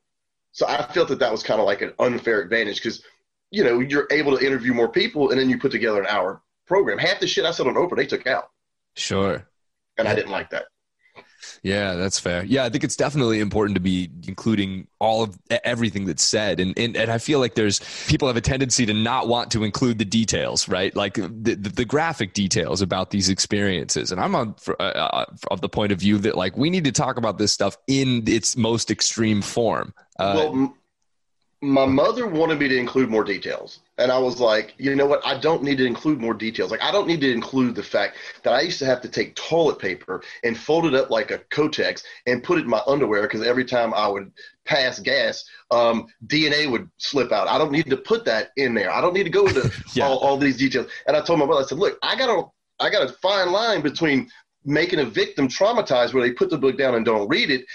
So 0.51 0.67
I 0.67 0.81
felt 0.91 1.09
that 1.09 1.19
that 1.19 1.31
was 1.31 1.43
kind 1.43 1.59
of 1.59 1.65
like 1.65 1.81
an 1.81 1.93
unfair 1.99 2.41
advantage 2.41 2.77
because, 2.77 3.03
you 3.51 3.63
know, 3.63 3.79
you're 3.79 4.07
able 4.11 4.37
to 4.37 4.45
interview 4.45 4.73
more 4.73 4.89
people 4.89 5.29
and 5.29 5.39
then 5.39 5.49
you 5.49 5.59
put 5.59 5.71
together 5.71 6.01
an 6.01 6.07
hour 6.07 6.41
program. 6.65 6.97
Half 6.97 7.19
the 7.19 7.27
shit 7.27 7.45
I 7.45 7.51
said 7.51 7.67
on 7.67 7.75
Oprah, 7.75 7.95
they 7.95 8.07
took 8.07 8.25
out. 8.27 8.49
sure 8.95 9.47
And 9.97 10.07
I 10.07 10.15
didn't 10.15 10.31
like 10.31 10.49
that. 10.49 10.65
Yeah, 11.63 11.95
that's 11.95 12.19
fair. 12.19 12.43
Yeah, 12.43 12.65
I 12.65 12.69
think 12.69 12.83
it's 12.83 12.95
definitely 12.95 13.39
important 13.39 13.75
to 13.75 13.81
be 13.81 14.09
including 14.27 14.87
all 14.99 15.23
of 15.23 15.37
everything 15.63 16.05
that's 16.05 16.23
said, 16.23 16.59
and 16.59 16.77
and, 16.77 16.95
and 16.95 17.11
I 17.11 17.17
feel 17.17 17.39
like 17.39 17.55
there's 17.55 17.79
people 18.07 18.27
have 18.27 18.37
a 18.37 18.41
tendency 18.41 18.85
to 18.85 18.93
not 18.93 19.27
want 19.27 19.51
to 19.51 19.63
include 19.63 19.97
the 19.97 20.05
details, 20.05 20.67
right? 20.67 20.95
Like 20.95 21.15
the 21.15 21.27
the, 21.55 21.69
the 21.69 21.85
graphic 21.85 22.33
details 22.33 22.81
about 22.81 23.11
these 23.11 23.29
experiences. 23.29 24.11
And 24.11 24.19
I'm 24.19 24.35
on 24.35 24.53
for, 24.55 24.81
uh, 24.81 24.85
uh, 24.85 25.25
of 25.49 25.61
the 25.61 25.69
point 25.69 25.91
of 25.91 25.99
view 25.99 26.17
that 26.19 26.35
like 26.35 26.57
we 26.57 26.69
need 26.69 26.83
to 26.85 26.91
talk 26.91 27.17
about 27.17 27.37
this 27.37 27.51
stuff 27.51 27.77
in 27.87 28.23
its 28.27 28.57
most 28.57 28.91
extreme 28.91 29.41
form. 29.41 29.93
Uh, 30.19 30.33
well, 30.35 30.73
my 31.63 31.85
mother 31.85 32.25
wanted 32.25 32.59
me 32.59 32.67
to 32.67 32.75
include 32.77 33.09
more 33.09 33.23
details. 33.23 33.81
And 33.99 34.11
I 34.11 34.17
was 34.17 34.39
like, 34.39 34.73
you 34.79 34.95
know 34.95 35.05
what? 35.05 35.21
I 35.23 35.37
don't 35.37 35.61
need 35.61 35.77
to 35.77 35.85
include 35.85 36.19
more 36.19 36.33
details. 36.33 36.71
Like, 36.71 36.81
I 36.81 36.91
don't 36.91 37.05
need 37.07 37.21
to 37.21 37.31
include 37.31 37.75
the 37.75 37.83
fact 37.83 38.17
that 38.41 38.51
I 38.53 38.61
used 38.61 38.79
to 38.79 38.85
have 38.87 38.99
to 39.01 39.07
take 39.07 39.35
toilet 39.35 39.77
paper 39.77 40.23
and 40.43 40.57
fold 40.57 40.87
it 40.87 40.95
up 40.95 41.11
like 41.11 41.29
a 41.29 41.37
Kotex 41.37 42.01
and 42.25 42.43
put 42.43 42.57
it 42.57 42.61
in 42.61 42.67
my 42.69 42.81
underwear 42.87 43.21
because 43.23 43.43
every 43.43 43.63
time 43.63 43.93
I 43.93 44.07
would 44.07 44.31
pass 44.65 44.97
gas, 44.99 45.45
um, 45.69 46.07
DNA 46.25 46.69
would 46.69 46.89
slip 46.97 47.31
out. 47.31 47.47
I 47.47 47.59
don't 47.59 47.71
need 47.71 47.91
to 47.91 47.97
put 47.97 48.25
that 48.25 48.49
in 48.57 48.73
there. 48.73 48.91
I 48.91 48.99
don't 48.99 49.13
need 49.13 49.25
to 49.25 49.29
go 49.29 49.45
into 49.45 49.69
Yeah. 49.93 50.07
all, 50.07 50.17
all 50.17 50.37
these 50.37 50.57
details. 50.57 50.87
And 51.05 51.15
I 51.15 51.21
told 51.21 51.37
my 51.37 51.45
mother, 51.45 51.61
I 51.61 51.65
said, 51.65 51.77
look, 51.77 51.99
I 52.01 52.15
got 52.15 52.29
a, 52.29 52.43
I 52.83 52.89
got 52.89 53.07
a 53.07 53.13
fine 53.13 53.51
line 53.51 53.81
between 53.81 54.31
making 54.65 54.99
a 54.99 55.05
victim 55.05 55.47
traumatized 55.47 56.13
where 56.13 56.23
they 56.23 56.33
put 56.33 56.49
the 56.49 56.57
book 56.57 56.77
down 56.77 56.95
and 56.95 57.05
don't 57.05 57.27
read 57.27 57.49
it 57.51 57.65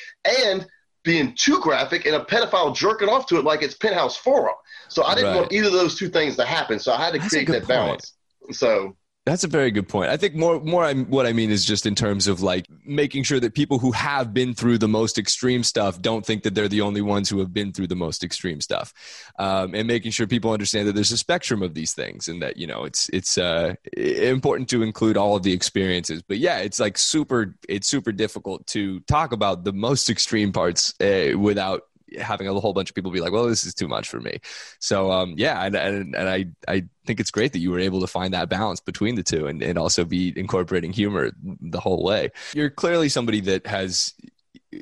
and 0.44 0.66
being 1.06 1.32
too 1.36 1.58
graphic 1.60 2.04
and 2.04 2.16
a 2.16 2.20
pedophile 2.24 2.74
jerking 2.76 3.08
off 3.08 3.26
to 3.26 3.38
it 3.38 3.44
like 3.44 3.62
it's 3.62 3.74
penthouse 3.74 4.16
forum. 4.16 4.56
So 4.88 5.04
I 5.04 5.14
didn't 5.14 5.30
Right. 5.30 5.40
want 5.40 5.52
either 5.52 5.68
of 5.68 5.72
those 5.72 5.96
two 5.98 6.08
things 6.08 6.36
to 6.36 6.44
happen. 6.44 6.78
So 6.78 6.92
I 6.92 6.98
had 6.98 7.12
to 7.14 7.18
That's 7.18 7.30
create 7.30 7.46
that 7.48 7.66
balance. 7.66 8.12
So 8.50 8.96
That's 9.26 9.42
a 9.42 9.48
very 9.48 9.72
good 9.72 9.88
point. 9.88 10.08
I 10.08 10.16
think 10.16 10.36
more 10.36 10.60
more 10.60 10.84
I'm, 10.84 11.04
what 11.06 11.26
I 11.26 11.32
mean 11.32 11.50
is 11.50 11.64
just 11.64 11.84
in 11.84 11.96
terms 11.96 12.28
of 12.28 12.42
like 12.42 12.64
making 12.84 13.24
sure 13.24 13.40
that 13.40 13.54
people 13.54 13.80
who 13.80 13.90
have 13.90 14.32
been 14.32 14.54
through 14.54 14.78
the 14.78 14.86
most 14.86 15.18
extreme 15.18 15.64
stuff 15.64 16.00
don't 16.00 16.24
think 16.24 16.44
that 16.44 16.54
they're 16.54 16.68
the 16.68 16.80
only 16.80 17.02
ones 17.02 17.28
who 17.28 17.40
have 17.40 17.52
been 17.52 17.72
through 17.72 17.88
the 17.88 17.96
most 17.96 18.22
extreme 18.22 18.60
stuff, 18.60 18.94
um, 19.40 19.74
and 19.74 19.88
making 19.88 20.12
sure 20.12 20.28
people 20.28 20.52
understand 20.52 20.86
that 20.86 20.92
there's 20.92 21.10
a 21.10 21.18
spectrum 21.18 21.60
of 21.60 21.74
these 21.74 21.92
things 21.92 22.28
and 22.28 22.40
that 22.40 22.56
you 22.56 22.68
know 22.68 22.84
it's 22.84 23.08
it's 23.08 23.36
uh, 23.36 23.74
important 23.96 24.68
to 24.68 24.84
include 24.84 25.16
all 25.16 25.34
of 25.34 25.42
the 25.42 25.52
experiences. 25.52 26.22
But 26.22 26.38
yeah, 26.38 26.58
it's 26.58 26.78
like 26.78 26.96
super 26.96 27.56
it's 27.68 27.88
super 27.88 28.12
difficult 28.12 28.64
to 28.68 29.00
talk 29.00 29.32
about 29.32 29.64
the 29.64 29.72
most 29.72 30.08
extreme 30.08 30.52
parts 30.52 30.94
uh, 31.00 31.36
without 31.36 31.82
having 32.20 32.48
a 32.48 32.54
whole 32.54 32.72
bunch 32.72 32.90
of 32.90 32.94
people 32.94 33.10
be 33.10 33.20
like, 33.20 33.32
well, 33.32 33.46
this 33.46 33.64
is 33.64 33.74
too 33.74 33.88
much 33.88 34.08
for 34.08 34.20
me. 34.20 34.38
So, 34.78 35.10
um, 35.10 35.34
yeah, 35.36 35.64
and, 35.64 35.74
and, 35.74 36.14
and 36.14 36.28
I, 36.28 36.46
I 36.68 36.84
think 37.06 37.20
it's 37.20 37.30
great 37.30 37.52
that 37.52 37.58
you 37.58 37.70
were 37.70 37.80
able 37.80 38.00
to 38.00 38.06
find 38.06 38.32
that 38.34 38.48
balance 38.48 38.80
between 38.80 39.14
the 39.14 39.22
two 39.22 39.46
and, 39.46 39.62
and 39.62 39.78
also 39.78 40.04
be 40.04 40.32
incorporating 40.36 40.92
humor 40.92 41.32
the 41.60 41.80
whole 41.80 42.04
way. 42.04 42.30
You're 42.54 42.70
clearly 42.70 43.08
somebody 43.08 43.40
that 43.42 43.66
has, 43.66 44.14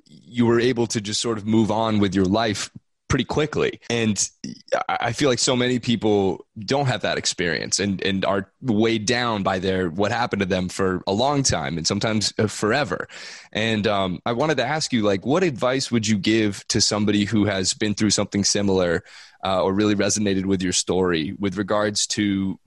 you 0.04 0.46
were 0.46 0.60
able 0.60 0.86
to 0.88 1.00
just 1.00 1.20
sort 1.20 1.38
of 1.38 1.46
move 1.46 1.70
on 1.70 1.98
with 1.98 2.14
your 2.14 2.24
life 2.24 2.70
pretty 3.14 3.24
quickly. 3.24 3.78
And 3.88 4.28
I 4.88 5.12
feel 5.12 5.28
like 5.28 5.38
so 5.38 5.54
many 5.54 5.78
people 5.78 6.44
don't 6.58 6.86
have 6.86 7.02
that 7.02 7.16
experience 7.16 7.78
and, 7.78 8.02
and 8.02 8.24
are 8.24 8.50
weighed 8.60 9.06
down 9.06 9.44
by 9.44 9.60
their 9.60 9.88
what 9.88 10.10
happened 10.10 10.40
to 10.40 10.46
them 10.46 10.68
for 10.68 11.00
a 11.06 11.12
long 11.12 11.44
time 11.44 11.78
and 11.78 11.86
sometimes 11.86 12.34
uh, 12.40 12.48
forever. 12.48 13.06
And 13.52 13.86
um, 13.86 14.20
I 14.26 14.32
wanted 14.32 14.56
to 14.56 14.66
ask 14.66 14.92
you, 14.92 15.02
like, 15.02 15.24
what 15.24 15.44
advice 15.44 15.92
would 15.92 16.08
you 16.08 16.18
give 16.18 16.66
to 16.66 16.80
somebody 16.80 17.24
who 17.24 17.44
has 17.44 17.72
been 17.72 17.94
through 17.94 18.10
something 18.10 18.42
similar 18.42 19.04
uh, 19.44 19.62
or 19.62 19.72
really 19.72 19.94
resonated 19.94 20.46
with 20.46 20.60
your 20.60 20.72
story 20.72 21.36
with 21.38 21.56
regards 21.56 22.08
to 22.08 22.58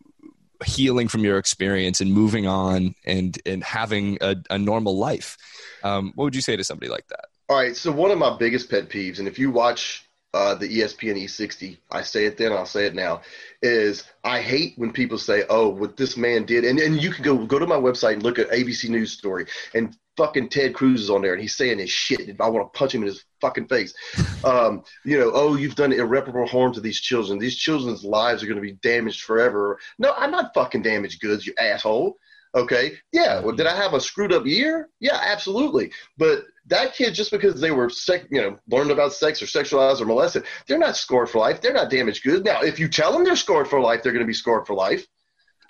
healing 0.65 1.09
from 1.09 1.25
your 1.25 1.39
experience 1.39 1.99
and 1.99 2.13
moving 2.13 2.47
on 2.47 2.95
and 3.05 3.37
and 3.45 3.65
having 3.65 4.17
a, 4.21 4.37
a 4.49 4.57
normal 4.57 4.97
life? 4.97 5.35
Um, 5.83 6.13
what 6.15 6.23
would 6.23 6.35
you 6.35 6.41
say 6.41 6.55
to 6.55 6.63
somebody 6.63 6.89
like 6.89 7.07
that? 7.09 7.25
All 7.49 7.57
right. 7.57 7.75
So 7.75 7.91
one 7.91 8.11
of 8.11 8.17
my 8.17 8.37
biggest 8.37 8.69
pet 8.69 8.87
peeves, 8.87 9.19
and 9.19 9.27
if 9.27 9.37
you 9.37 9.51
watch 9.51 10.06
uh, 10.33 10.55
the 10.55 10.67
ESPN 10.67 11.23
E60. 11.23 11.77
I 11.91 12.01
say 12.01 12.25
it 12.25 12.37
then, 12.37 12.51
I'll 12.51 12.65
say 12.65 12.85
it 12.85 12.95
now. 12.95 13.21
Is 13.61 14.03
I 14.23 14.41
hate 14.41 14.73
when 14.77 14.91
people 14.91 15.17
say, 15.17 15.43
"Oh, 15.49 15.69
what 15.69 15.97
this 15.97 16.17
man 16.17 16.45
did," 16.45 16.63
and 16.63 16.79
and 16.79 17.01
you 17.01 17.11
can 17.11 17.23
go 17.23 17.45
go 17.45 17.59
to 17.59 17.67
my 17.67 17.75
website 17.75 18.13
and 18.13 18.23
look 18.23 18.39
at 18.39 18.49
ABC 18.51 18.89
News 18.89 19.11
story, 19.11 19.45
and 19.73 19.95
fucking 20.17 20.49
Ted 20.49 20.73
Cruz 20.73 21.01
is 21.01 21.09
on 21.09 21.21
there, 21.21 21.33
and 21.33 21.41
he's 21.41 21.55
saying 21.55 21.79
his 21.79 21.91
shit. 21.91 22.27
And 22.27 22.41
I 22.41 22.49
want 22.49 22.71
to 22.71 22.77
punch 22.77 22.93
him 22.93 23.01
in 23.03 23.07
his 23.07 23.23
fucking 23.39 23.67
face. 23.67 23.93
Um, 24.43 24.83
you 25.03 25.17
know, 25.17 25.31
oh, 25.33 25.55
you've 25.55 25.75
done 25.75 25.91
irreparable 25.91 26.45
harm 26.47 26.71
to 26.73 26.79
these 26.79 27.01
children. 27.01 27.39
These 27.39 27.57
children's 27.57 28.05
lives 28.05 28.41
are 28.41 28.45
going 28.45 28.55
to 28.55 28.61
be 28.61 28.73
damaged 28.83 29.21
forever. 29.21 29.79
No, 29.97 30.13
I'm 30.15 30.31
not 30.31 30.53
fucking 30.53 30.83
damaged 30.83 31.19
goods, 31.19 31.45
you 31.45 31.53
asshole. 31.57 32.17
Okay, 32.55 32.93
yeah. 33.11 33.39
Well, 33.39 33.55
did 33.55 33.65
I 33.65 33.75
have 33.75 33.93
a 33.93 33.99
screwed 33.99 34.31
up 34.31 34.45
year? 34.45 34.89
Yeah, 34.99 35.19
absolutely. 35.21 35.91
But 36.17 36.43
that 36.67 36.93
kid, 36.95 37.13
just 37.13 37.31
because 37.31 37.59
they 37.59 37.71
were, 37.71 37.89
sec- 37.89 38.27
you 38.29 38.41
know, 38.41 38.59
learned 38.69 38.91
about 38.91 39.13
sex 39.13 39.41
or 39.41 39.45
sexualized 39.45 40.01
or 40.01 40.05
molested, 40.05 40.43
they're 40.67 40.77
not 40.77 40.97
scored 40.97 41.29
for 41.29 41.39
life. 41.39 41.61
They're 41.61 41.73
not 41.73 41.89
damaged 41.89 42.23
goods. 42.23 42.43
Now, 42.43 42.61
if 42.61 42.79
you 42.79 42.87
tell 42.87 43.11
them 43.11 43.23
they're 43.23 43.35
scored 43.35 43.67
for 43.67 43.79
life, 43.79 44.03
they're 44.03 44.11
going 44.11 44.25
to 44.25 44.27
be 44.27 44.33
scored 44.33 44.67
for 44.67 44.73
life. 44.73 45.05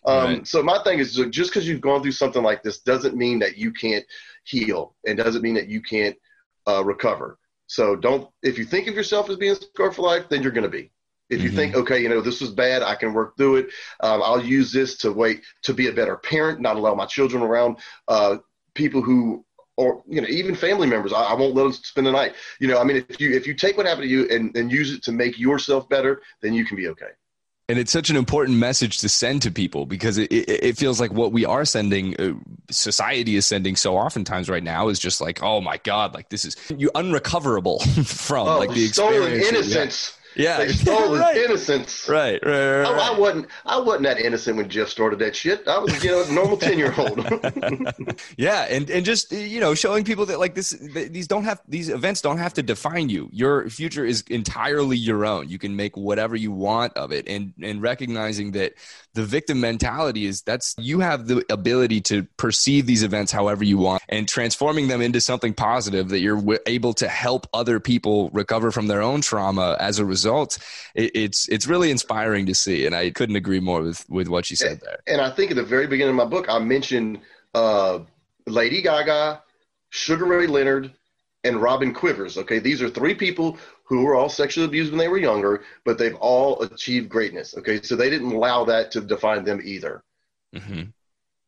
Um, 0.05 0.25
right. 0.25 0.47
So 0.47 0.63
my 0.63 0.81
thing 0.83 0.99
is, 0.99 1.15
just 1.29 1.51
because 1.51 1.67
you've 1.67 1.81
gone 1.81 2.01
through 2.01 2.13
something 2.13 2.43
like 2.43 2.63
this 2.63 2.79
doesn't 2.79 3.15
mean 3.15 3.39
that 3.39 3.57
you 3.57 3.71
can't 3.71 4.05
heal, 4.43 4.95
and 5.05 5.17
doesn't 5.17 5.41
mean 5.41 5.55
that 5.55 5.67
you 5.67 5.81
can't 5.81 6.15
uh, 6.67 6.83
recover. 6.83 7.37
So 7.67 7.95
don't, 7.95 8.29
if 8.41 8.57
you 8.57 8.63
think 8.63 8.87
of 8.87 8.95
yourself 8.95 9.29
as 9.29 9.35
being 9.35 9.55
scored 9.55 9.95
for 9.95 10.03
life, 10.03 10.29
then 10.29 10.41
you're 10.41 10.53
going 10.53 10.63
to 10.63 10.69
be. 10.69 10.91
If 11.29 11.41
you 11.41 11.49
mm-hmm. 11.49 11.57
think, 11.57 11.75
okay, 11.75 12.01
you 12.01 12.07
know, 12.07 12.21
this 12.21 12.39
was 12.39 12.51
bad, 12.51 12.81
I 12.81 12.95
can 12.95 13.13
work 13.13 13.35
through 13.35 13.57
it. 13.57 13.67
Um, 13.99 14.21
I'll 14.23 14.41
use 14.41 14.71
this 14.71 14.95
to 14.99 15.11
wait 15.11 15.43
to 15.63 15.73
be 15.73 15.87
a 15.87 15.93
better 15.93 16.15
parent, 16.15 16.61
not 16.61 16.77
allow 16.77 16.95
my 16.95 17.05
children 17.05 17.43
around 17.43 17.79
uh, 18.07 18.37
people 18.75 19.01
who, 19.01 19.43
or 19.77 20.03
you 20.07 20.19
know, 20.21 20.27
even 20.27 20.55
family 20.55 20.87
members. 20.87 21.13
I, 21.13 21.23
I, 21.23 21.33
won't 21.35 21.55
let 21.55 21.63
them 21.63 21.71
spend 21.71 22.07
the 22.07 22.11
night. 22.11 22.33
You 22.59 22.67
know, 22.67 22.79
I 22.79 22.83
mean, 22.83 22.97
if 22.97 23.21
you 23.21 23.31
if 23.31 23.47
you 23.47 23.53
take 23.53 23.77
what 23.77 23.85
happened 23.85 24.03
to 24.03 24.09
you 24.09 24.27
and, 24.29 24.55
and 24.57 24.71
use 24.71 24.91
it 24.91 25.03
to 25.03 25.11
make 25.11 25.39
yourself 25.39 25.87
better, 25.87 26.21
then 26.41 26.53
you 26.53 26.65
can 26.65 26.75
be 26.75 26.87
okay. 26.89 27.11
And 27.69 27.77
it's 27.77 27.91
such 27.91 28.09
an 28.09 28.15
important 28.15 28.57
message 28.57 28.99
to 28.99 29.09
send 29.09 29.41
to 29.41 29.51
people 29.51 29.85
because 29.85 30.17
it, 30.17 30.31
it, 30.31 30.49
it 30.63 30.77
feels 30.77 31.01
like 31.01 31.11
what 31.11 31.33
we 31.33 31.43
are 31.43 31.65
sending, 31.65 32.15
uh, 32.15 32.33
society 32.71 33.35
is 33.35 33.45
sending 33.45 33.75
so 33.75 33.97
oftentimes 33.97 34.49
right 34.49 34.63
now 34.63 34.87
is 34.87 34.97
just 34.97 35.19
like, 35.19 35.43
oh 35.43 35.59
my 35.59 35.75
God, 35.83 36.13
like 36.13 36.29
this 36.29 36.45
is 36.45 36.55
you 36.77 36.89
unrecoverable 36.95 37.79
from 38.05 38.47
oh, 38.47 38.59
like 38.59 38.69
the 38.69 38.85
experience. 38.85 39.43
Stolen 39.45 39.55
innocence. 39.55 40.17
Yeah, 40.17 40.23
they 40.37 40.67
stole 40.69 41.13
his 41.13 41.21
right. 41.21 41.37
innocence. 41.37 42.07
Right, 42.07 42.39
right, 42.45 42.79
right. 42.79 42.87
Oh, 42.87 42.93
I, 42.93 43.15
I, 43.15 43.19
wasn't. 43.19 43.47
I 43.65 43.79
wasn't 43.79 44.03
that 44.03 44.19
innocent 44.19 44.57
when 44.57 44.69
Jeff 44.69 44.87
started 44.87 45.19
that 45.19 45.35
shit. 45.35 45.67
I 45.67 45.79
was, 45.79 46.03
you 46.03 46.11
know, 46.11 46.23
a 46.23 46.31
normal 46.31 46.57
ten 46.57 46.77
year 46.77 46.93
old. 46.97 47.17
yeah, 48.37 48.63
and 48.69 48.89
and 48.89 49.05
just 49.05 49.31
you 49.31 49.59
know, 49.59 49.73
showing 49.73 50.03
people 50.03 50.25
that 50.27 50.39
like 50.39 50.55
this, 50.55 50.71
these 50.71 51.27
don't 51.27 51.43
have 51.43 51.61
these 51.67 51.89
events 51.89 52.21
don't 52.21 52.37
have 52.37 52.53
to 52.53 52.63
define 52.63 53.09
you. 53.09 53.29
Your 53.31 53.69
future 53.69 54.05
is 54.05 54.21
entirely 54.29 54.97
your 54.97 55.25
own. 55.25 55.49
You 55.49 55.57
can 55.57 55.75
make 55.75 55.97
whatever 55.97 56.35
you 56.35 56.51
want 56.51 56.95
of 56.95 57.11
it, 57.11 57.27
and 57.27 57.53
and 57.61 57.81
recognizing 57.81 58.51
that 58.51 58.73
the 59.17 59.23
victim 59.23 59.59
mentality 59.59 60.27
is 60.27 60.43
that's 60.43 60.75
you 60.77 60.99
have 60.99 61.27
the 61.27 61.43
ability 61.49 61.99
to 61.99 62.23
perceive 62.37 62.85
these 62.85 63.01
events 63.01 63.31
however 63.31 63.63
you 63.63 63.75
want 63.75 63.99
and 64.09 64.27
transforming 64.27 64.89
them 64.89 65.01
into 65.01 65.19
something 65.19 65.55
positive 65.55 66.09
that 66.09 66.19
you're 66.19 66.59
able 66.67 66.93
to 66.93 67.07
help 67.07 67.47
other 67.51 67.79
people 67.79 68.29
recover 68.29 68.69
from 68.69 68.85
their 68.85 69.01
own 69.01 69.19
trauma 69.19 69.75
as 69.79 69.97
a 69.97 70.05
result 70.05 70.26
it, 70.95 71.11
it's 71.15 71.47
it's 71.49 71.67
really 71.67 71.91
inspiring 71.91 72.45
to 72.45 72.55
see 72.55 72.85
and 72.85 72.95
i 72.95 73.09
couldn't 73.09 73.35
agree 73.35 73.59
more 73.59 73.81
with 73.81 74.05
with 74.09 74.27
what 74.27 74.49
you 74.49 74.55
said 74.55 74.79
there 74.81 74.99
and 75.07 75.21
i 75.21 75.29
think 75.29 75.51
at 75.51 75.57
the 75.57 75.63
very 75.63 75.87
beginning 75.87 76.11
of 76.11 76.15
my 76.15 76.25
book 76.25 76.45
i 76.49 76.59
mentioned 76.59 77.19
uh, 77.53 77.99
lady 78.45 78.81
gaga 78.81 79.41
sugar 79.89 80.25
ray 80.25 80.47
leonard 80.47 80.91
and 81.43 81.61
robin 81.61 81.93
quivers 81.93 82.37
okay 82.37 82.59
these 82.59 82.81
are 82.81 82.89
three 82.89 83.15
people 83.15 83.57
who 83.87 84.03
were 84.03 84.15
all 84.15 84.29
sexually 84.29 84.67
abused 84.67 84.91
when 84.91 84.99
they 84.99 85.07
were 85.07 85.17
younger, 85.17 85.63
but 85.85 85.97
they've 85.97 86.15
all 86.15 86.61
achieved 86.61 87.07
greatness. 87.07 87.55
Okay, 87.57 87.81
so 87.81 87.95
they 87.95 88.09
didn't 88.09 88.33
allow 88.33 88.65
that 88.65 88.91
to 88.91 89.01
define 89.01 89.45
them 89.45 89.61
either. 89.63 90.03
Mm-hmm. 90.53 90.83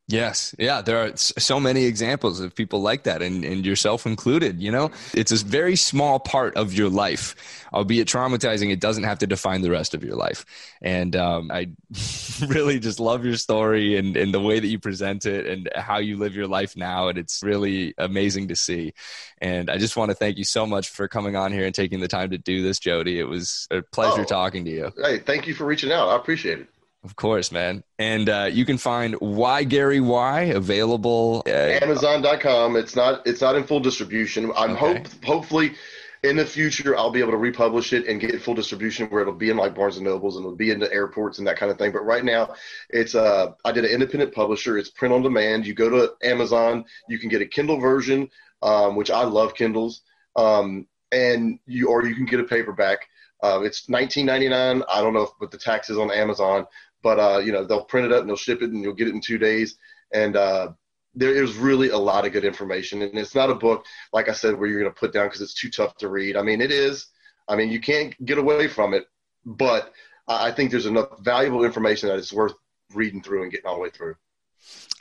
Yes. 0.09 0.55
Yeah. 0.57 0.81
There 0.81 0.97
are 1.03 1.15
so 1.15 1.59
many 1.59 1.85
examples 1.85 2.39
of 2.39 2.55
people 2.55 2.81
like 2.81 3.03
that 3.03 3.21
and, 3.21 3.45
and 3.45 3.63
yourself 3.63 4.07
included, 4.07 4.59
you 4.59 4.71
know, 4.71 4.89
it's 5.13 5.31
a 5.31 5.45
very 5.45 5.75
small 5.75 6.19
part 6.19 6.57
of 6.57 6.73
your 6.73 6.89
life, 6.89 7.67
albeit 7.71 8.07
traumatizing. 8.07 8.71
It 8.71 8.79
doesn't 8.79 9.03
have 9.03 9.19
to 9.19 9.27
define 9.27 9.61
the 9.61 9.69
rest 9.69 9.93
of 9.93 10.03
your 10.03 10.15
life. 10.15 10.45
And 10.81 11.15
um, 11.15 11.51
I 11.51 11.69
really 12.47 12.79
just 12.79 12.99
love 12.99 13.23
your 13.23 13.37
story 13.37 13.97
and, 13.97 14.17
and 14.17 14.33
the 14.33 14.39
way 14.39 14.59
that 14.59 14.67
you 14.67 14.79
present 14.79 15.27
it 15.27 15.45
and 15.45 15.69
how 15.75 15.99
you 15.99 16.17
live 16.17 16.35
your 16.35 16.47
life 16.47 16.75
now. 16.75 17.09
And 17.09 17.19
it's 17.19 17.43
really 17.43 17.93
amazing 17.99 18.47
to 18.47 18.55
see. 18.55 18.93
And 19.37 19.69
I 19.69 19.77
just 19.77 19.95
want 19.95 20.09
to 20.09 20.15
thank 20.15 20.39
you 20.39 20.43
so 20.43 20.65
much 20.65 20.89
for 20.89 21.07
coming 21.07 21.35
on 21.35 21.51
here 21.51 21.67
and 21.67 21.75
taking 21.75 21.99
the 21.99 22.07
time 22.07 22.31
to 22.31 22.39
do 22.39 22.63
this, 22.63 22.79
Jody. 22.79 23.19
It 23.19 23.25
was 23.25 23.67
a 23.69 23.83
pleasure 23.83 24.21
oh, 24.21 24.25
talking 24.25 24.65
to 24.65 24.71
you. 24.71 24.91
Hey, 24.97 25.19
thank 25.19 25.45
you 25.45 25.53
for 25.53 25.65
reaching 25.65 25.91
out. 25.91 26.09
I 26.09 26.15
appreciate 26.15 26.61
it. 26.61 26.67
Of 27.03 27.15
course, 27.15 27.51
man. 27.51 27.83
And 27.97 28.27
uh, 28.27 28.49
you 28.51 28.65
can 28.65 28.77
find 28.77 29.15
Why 29.15 29.63
Gary 29.63 30.01
Why 30.01 30.41
available 30.41 31.43
at 31.45 31.81
Amazon.com. 31.81 32.75
It's 32.75 32.95
not 32.95 33.25
it's 33.25 33.41
not 33.41 33.55
in 33.55 33.63
full 33.63 33.79
distribution. 33.79 34.51
I'm 34.55 34.71
okay. 34.71 34.79
hope 34.79 35.23
hopefully 35.23 35.75
in 36.23 36.35
the 36.35 36.45
future 36.45 36.97
I'll 36.97 37.11
be 37.11 37.21
able 37.21 37.31
to 37.31 37.37
republish 37.37 37.93
it 37.93 38.05
and 38.07 38.19
get 38.19 38.41
full 38.41 38.53
distribution 38.53 39.07
where 39.07 39.21
it'll 39.21 39.33
be 39.33 39.49
in 39.49 39.55
like 39.55 39.75
Barnes 39.75 39.95
and 39.95 40.05
Nobles 40.05 40.35
and 40.35 40.43
it'll 40.43 40.57
be 40.57 40.71
in 40.71 40.79
the 40.79 40.91
airports 40.91 41.37
and 41.37 41.47
that 41.47 41.57
kind 41.57 41.71
of 41.71 41.77
thing. 41.77 41.93
But 41.93 42.05
right 42.05 42.25
now 42.25 42.53
it's 42.89 43.15
uh 43.15 43.53
I 43.63 43.71
did 43.71 43.85
an 43.85 43.91
independent 43.91 44.33
publisher. 44.33 44.77
It's 44.77 44.89
print 44.89 45.13
on 45.13 45.21
demand. 45.21 45.65
You 45.65 45.73
go 45.73 45.89
to 45.89 46.13
Amazon, 46.21 46.83
you 47.07 47.17
can 47.17 47.29
get 47.29 47.41
a 47.41 47.45
Kindle 47.45 47.79
version, 47.79 48.29
um, 48.61 48.97
which 48.97 49.09
I 49.09 49.23
love 49.23 49.53
Kindles, 49.53 50.01
um, 50.35 50.85
and 51.13 51.59
you 51.65 51.87
or 51.87 52.05
you 52.05 52.15
can 52.15 52.25
get 52.25 52.41
a 52.41 52.43
paperback. 52.43 53.07
Uh, 53.41 53.61
it's 53.63 53.87
19.99. 53.87 54.83
I 54.89 55.01
don't 55.01 55.13
know 55.13 55.21
if, 55.21 55.29
what 55.37 55.51
the 55.51 55.57
tax 55.57 55.89
is 55.89 55.97
on 55.97 56.11
Amazon, 56.11 56.67
but 57.03 57.19
uh, 57.19 57.39
you 57.39 57.51
know 57.51 57.65
they'll 57.65 57.85
print 57.85 58.05
it 58.05 58.13
up 58.13 58.21
and 58.21 58.29
they'll 58.29 58.35
ship 58.35 58.61
it 58.61 58.71
and 58.71 58.81
you'll 58.83 58.93
get 58.93 59.07
it 59.07 59.13
in 59.13 59.21
two 59.21 59.37
days. 59.37 59.77
And 60.13 60.35
uh, 60.35 60.69
there 61.15 61.33
is 61.33 61.55
really 61.55 61.89
a 61.89 61.97
lot 61.97 62.25
of 62.25 62.33
good 62.33 62.45
information, 62.45 63.01
and 63.01 63.17
it's 63.17 63.35
not 63.35 63.49
a 63.49 63.55
book 63.55 63.85
like 64.13 64.29
I 64.29 64.33
said 64.33 64.57
where 64.57 64.67
you're 64.67 64.81
going 64.81 64.93
to 64.93 64.99
put 64.99 65.13
down 65.13 65.27
because 65.27 65.41
it's 65.41 65.53
too 65.53 65.69
tough 65.69 65.95
to 65.97 66.09
read. 66.09 66.35
I 66.35 66.41
mean, 66.41 66.61
it 66.61 66.71
is. 66.71 67.07
I 67.47 67.55
mean, 67.55 67.69
you 67.69 67.79
can't 67.79 68.13
get 68.25 68.37
away 68.37 68.67
from 68.67 68.93
it, 68.93 69.05
but 69.45 69.91
I 70.27 70.51
think 70.51 70.69
there's 70.69 70.85
enough 70.85 71.19
valuable 71.21 71.65
information 71.65 72.09
that 72.09 72.19
it's 72.19 72.31
worth 72.31 72.53
reading 72.93 73.23
through 73.23 73.43
and 73.43 73.51
getting 73.51 73.65
all 73.65 73.75
the 73.75 73.81
way 73.81 73.89
through. 73.89 74.15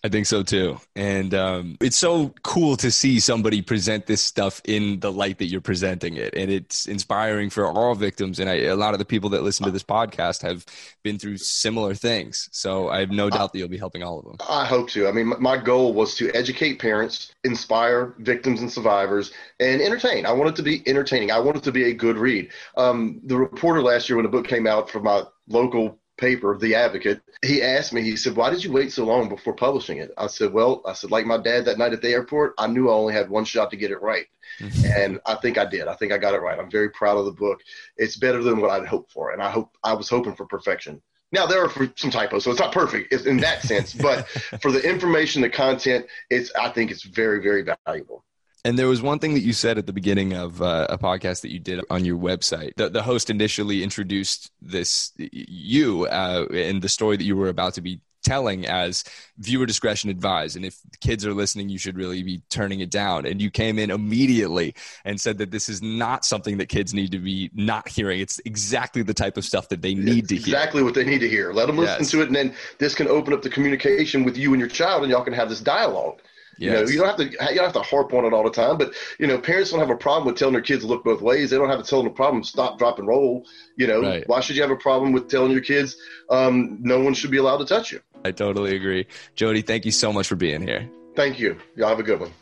I 0.04 0.08
think 0.08 0.26
so 0.26 0.42
too. 0.42 0.78
And 0.94 1.34
um, 1.34 1.76
it's 1.80 1.96
so 1.96 2.32
cool 2.42 2.76
to 2.76 2.90
see 2.90 3.18
somebody 3.18 3.62
present 3.62 4.06
this 4.06 4.22
stuff 4.22 4.60
in 4.64 5.00
the 5.00 5.10
light 5.10 5.38
that 5.38 5.46
you're 5.46 5.60
presenting 5.60 6.16
it. 6.16 6.34
And 6.36 6.50
it's 6.50 6.86
inspiring 6.86 7.50
for 7.50 7.66
all 7.66 7.94
victims. 7.94 8.38
And 8.38 8.48
I, 8.48 8.54
a 8.54 8.76
lot 8.76 8.94
of 8.94 8.98
the 8.98 9.04
people 9.04 9.30
that 9.30 9.42
listen 9.42 9.64
to 9.66 9.72
this 9.72 9.82
podcast 9.82 10.42
have 10.42 10.64
been 11.02 11.18
through 11.18 11.38
similar 11.38 11.94
things. 11.94 12.48
So 12.52 12.88
I 12.88 13.00
have 13.00 13.10
no 13.10 13.28
doubt 13.28 13.52
that 13.52 13.58
you'll 13.58 13.68
be 13.68 13.78
helping 13.78 14.02
all 14.04 14.20
of 14.20 14.24
them. 14.24 14.36
I 14.48 14.64
hope 14.64 14.88
to. 14.90 15.08
I 15.08 15.12
mean, 15.12 15.32
my 15.40 15.56
goal 15.56 15.92
was 15.92 16.14
to 16.16 16.30
educate 16.32 16.78
parents, 16.78 17.32
inspire 17.42 18.14
victims 18.18 18.60
and 18.60 18.70
survivors, 18.70 19.32
and 19.58 19.82
entertain. 19.82 20.26
I 20.26 20.32
want 20.32 20.50
it 20.50 20.56
to 20.56 20.62
be 20.62 20.82
entertaining. 20.86 21.32
I 21.32 21.40
want 21.40 21.56
it 21.56 21.64
to 21.64 21.72
be 21.72 21.84
a 21.90 21.94
good 21.94 22.18
read. 22.18 22.50
Um, 22.76 23.20
the 23.24 23.36
reporter 23.36 23.82
last 23.82 24.08
year, 24.08 24.16
when 24.16 24.24
the 24.24 24.30
book 24.30 24.46
came 24.46 24.66
out 24.66 24.88
from 24.88 25.04
my 25.04 25.24
local 25.48 25.98
paper, 26.18 26.56
The 26.58 26.74
Advocate. 26.74 27.22
He 27.42 27.62
asked 27.62 27.92
me, 27.92 28.02
he 28.02 28.16
said, 28.16 28.36
Why 28.36 28.50
did 28.50 28.62
you 28.62 28.72
wait 28.72 28.92
so 28.92 29.04
long 29.04 29.28
before 29.28 29.54
publishing 29.54 29.98
it? 29.98 30.12
I 30.18 30.26
said, 30.26 30.52
Well, 30.52 30.82
I 30.84 30.92
said, 30.92 31.10
like 31.10 31.24
my 31.24 31.38
dad 31.38 31.64
that 31.64 31.78
night 31.78 31.92
at 31.92 32.02
the 32.02 32.10
airport, 32.10 32.54
I 32.58 32.66
knew 32.66 32.90
I 32.90 32.94
only 32.94 33.14
had 33.14 33.30
one 33.30 33.44
shot 33.44 33.70
to 33.70 33.76
get 33.76 33.90
it 33.90 34.02
right. 34.02 34.26
Mm-hmm. 34.60 34.84
And 34.96 35.20
I 35.24 35.36
think 35.36 35.56
I 35.56 35.64
did. 35.64 35.88
I 35.88 35.94
think 35.94 36.12
I 36.12 36.18
got 36.18 36.34
it 36.34 36.42
right. 36.42 36.58
I'm 36.58 36.70
very 36.70 36.90
proud 36.90 37.16
of 37.16 37.24
the 37.24 37.32
book. 37.32 37.60
It's 37.96 38.16
better 38.16 38.42
than 38.42 38.60
what 38.60 38.70
I'd 38.70 38.86
hoped 38.86 39.12
for. 39.12 39.32
And 39.32 39.42
I 39.42 39.50
hope 39.50 39.76
I 39.82 39.94
was 39.94 40.08
hoping 40.08 40.34
for 40.34 40.46
perfection. 40.46 41.00
Now 41.30 41.46
there 41.46 41.62
are 41.62 41.70
some 41.96 42.10
typos, 42.10 42.44
so 42.44 42.50
it's 42.50 42.60
not 42.60 42.72
perfect 42.72 43.12
in 43.12 43.36
that 43.38 43.62
sense, 43.62 43.92
but 43.92 44.26
for 44.62 44.72
the 44.72 44.80
information, 44.80 45.42
the 45.42 45.50
content, 45.50 46.06
it's 46.30 46.50
I 46.54 46.70
think 46.70 46.90
it's 46.90 47.02
very, 47.02 47.42
very 47.42 47.64
valuable. 47.86 48.24
And 48.64 48.78
there 48.78 48.88
was 48.88 49.00
one 49.00 49.18
thing 49.18 49.34
that 49.34 49.40
you 49.40 49.52
said 49.52 49.78
at 49.78 49.86
the 49.86 49.92
beginning 49.92 50.32
of 50.34 50.60
uh, 50.60 50.86
a 50.90 50.98
podcast 50.98 51.42
that 51.42 51.52
you 51.52 51.58
did 51.58 51.80
on 51.90 52.04
your 52.04 52.18
website. 52.18 52.72
The, 52.76 52.88
the 52.88 53.02
host 53.02 53.30
initially 53.30 53.82
introduced 53.82 54.50
this 54.60 55.12
you 55.16 56.06
uh, 56.06 56.46
and 56.52 56.82
the 56.82 56.88
story 56.88 57.16
that 57.16 57.24
you 57.24 57.36
were 57.36 57.48
about 57.48 57.74
to 57.74 57.80
be 57.80 58.00
telling 58.24 58.66
as 58.66 59.04
viewer 59.38 59.64
discretion 59.64 60.10
advised. 60.10 60.56
And 60.56 60.64
if 60.64 60.78
kids 61.00 61.24
are 61.24 61.32
listening, 61.32 61.68
you 61.68 61.78
should 61.78 61.96
really 61.96 62.22
be 62.22 62.42
turning 62.50 62.80
it 62.80 62.90
down. 62.90 63.26
And 63.26 63.40
you 63.40 63.50
came 63.50 63.78
in 63.78 63.90
immediately 63.90 64.74
and 65.04 65.20
said 65.20 65.38
that 65.38 65.50
this 65.50 65.68
is 65.68 65.80
not 65.80 66.24
something 66.24 66.58
that 66.58 66.68
kids 66.68 66.92
need 66.92 67.12
to 67.12 67.18
be 67.18 67.50
not 67.54 67.88
hearing. 67.88 68.20
It's 68.20 68.40
exactly 68.44 69.02
the 69.02 69.14
type 69.14 69.36
of 69.36 69.44
stuff 69.44 69.68
that 69.68 69.82
they 69.82 69.94
need 69.94 70.24
it's 70.24 70.28
to 70.28 70.36
hear. 70.36 70.56
Exactly 70.56 70.82
what 70.82 70.94
they 70.94 71.04
need 71.04 71.20
to 71.20 71.28
hear. 71.28 71.52
Let 71.52 71.66
them 71.66 71.78
listen 71.78 72.00
yes. 72.00 72.10
to 72.10 72.22
it, 72.22 72.26
and 72.26 72.36
then 72.36 72.54
this 72.78 72.94
can 72.94 73.08
open 73.08 73.32
up 73.32 73.42
the 73.42 73.50
communication 73.50 74.24
with 74.24 74.36
you 74.36 74.52
and 74.52 74.60
your 74.60 74.68
child, 74.68 75.02
and 75.02 75.10
y'all 75.10 75.24
can 75.24 75.32
have 75.32 75.48
this 75.48 75.60
dialogue. 75.60 76.20
Yes. 76.58 76.70
You 76.70 76.72
know, 76.72 76.90
you 76.90 76.98
don't 76.98 77.06
have 77.06 77.16
to 77.16 77.52
you 77.52 77.56
don't 77.56 77.64
have 77.64 77.72
to 77.74 77.82
harp 77.82 78.12
on 78.12 78.24
it 78.24 78.32
all 78.32 78.42
the 78.42 78.50
time, 78.50 78.78
but 78.78 78.92
you 79.18 79.26
know, 79.26 79.38
parents 79.38 79.70
don't 79.70 79.80
have 79.80 79.90
a 79.90 79.96
problem 79.96 80.26
with 80.26 80.36
telling 80.36 80.54
their 80.54 80.62
kids 80.62 80.82
to 80.82 80.88
look 80.88 81.04
both 81.04 81.20
ways. 81.20 81.50
They 81.50 81.56
don't 81.56 81.68
have 81.68 81.82
to 81.82 81.88
tell 81.88 82.02
them 82.02 82.10
a 82.10 82.14
problem 82.14 82.42
stop, 82.42 82.78
drop, 82.78 82.98
and 82.98 83.06
roll. 83.06 83.46
You 83.76 83.86
know, 83.86 84.02
right. 84.02 84.28
why 84.28 84.40
should 84.40 84.56
you 84.56 84.62
have 84.62 84.70
a 84.70 84.76
problem 84.76 85.12
with 85.12 85.28
telling 85.28 85.52
your 85.52 85.60
kids 85.60 85.96
um, 86.30 86.78
no 86.80 87.00
one 87.00 87.14
should 87.14 87.30
be 87.30 87.38
allowed 87.38 87.58
to 87.58 87.64
touch 87.64 87.92
you? 87.92 88.00
I 88.24 88.32
totally 88.32 88.74
agree, 88.74 89.06
Jody. 89.36 89.62
Thank 89.62 89.84
you 89.84 89.92
so 89.92 90.12
much 90.12 90.26
for 90.26 90.36
being 90.36 90.60
here. 90.60 90.88
Thank 91.14 91.38
you. 91.38 91.56
Y'all 91.76 91.88
have 91.88 92.00
a 92.00 92.04
good 92.04 92.20
one. 92.20 92.32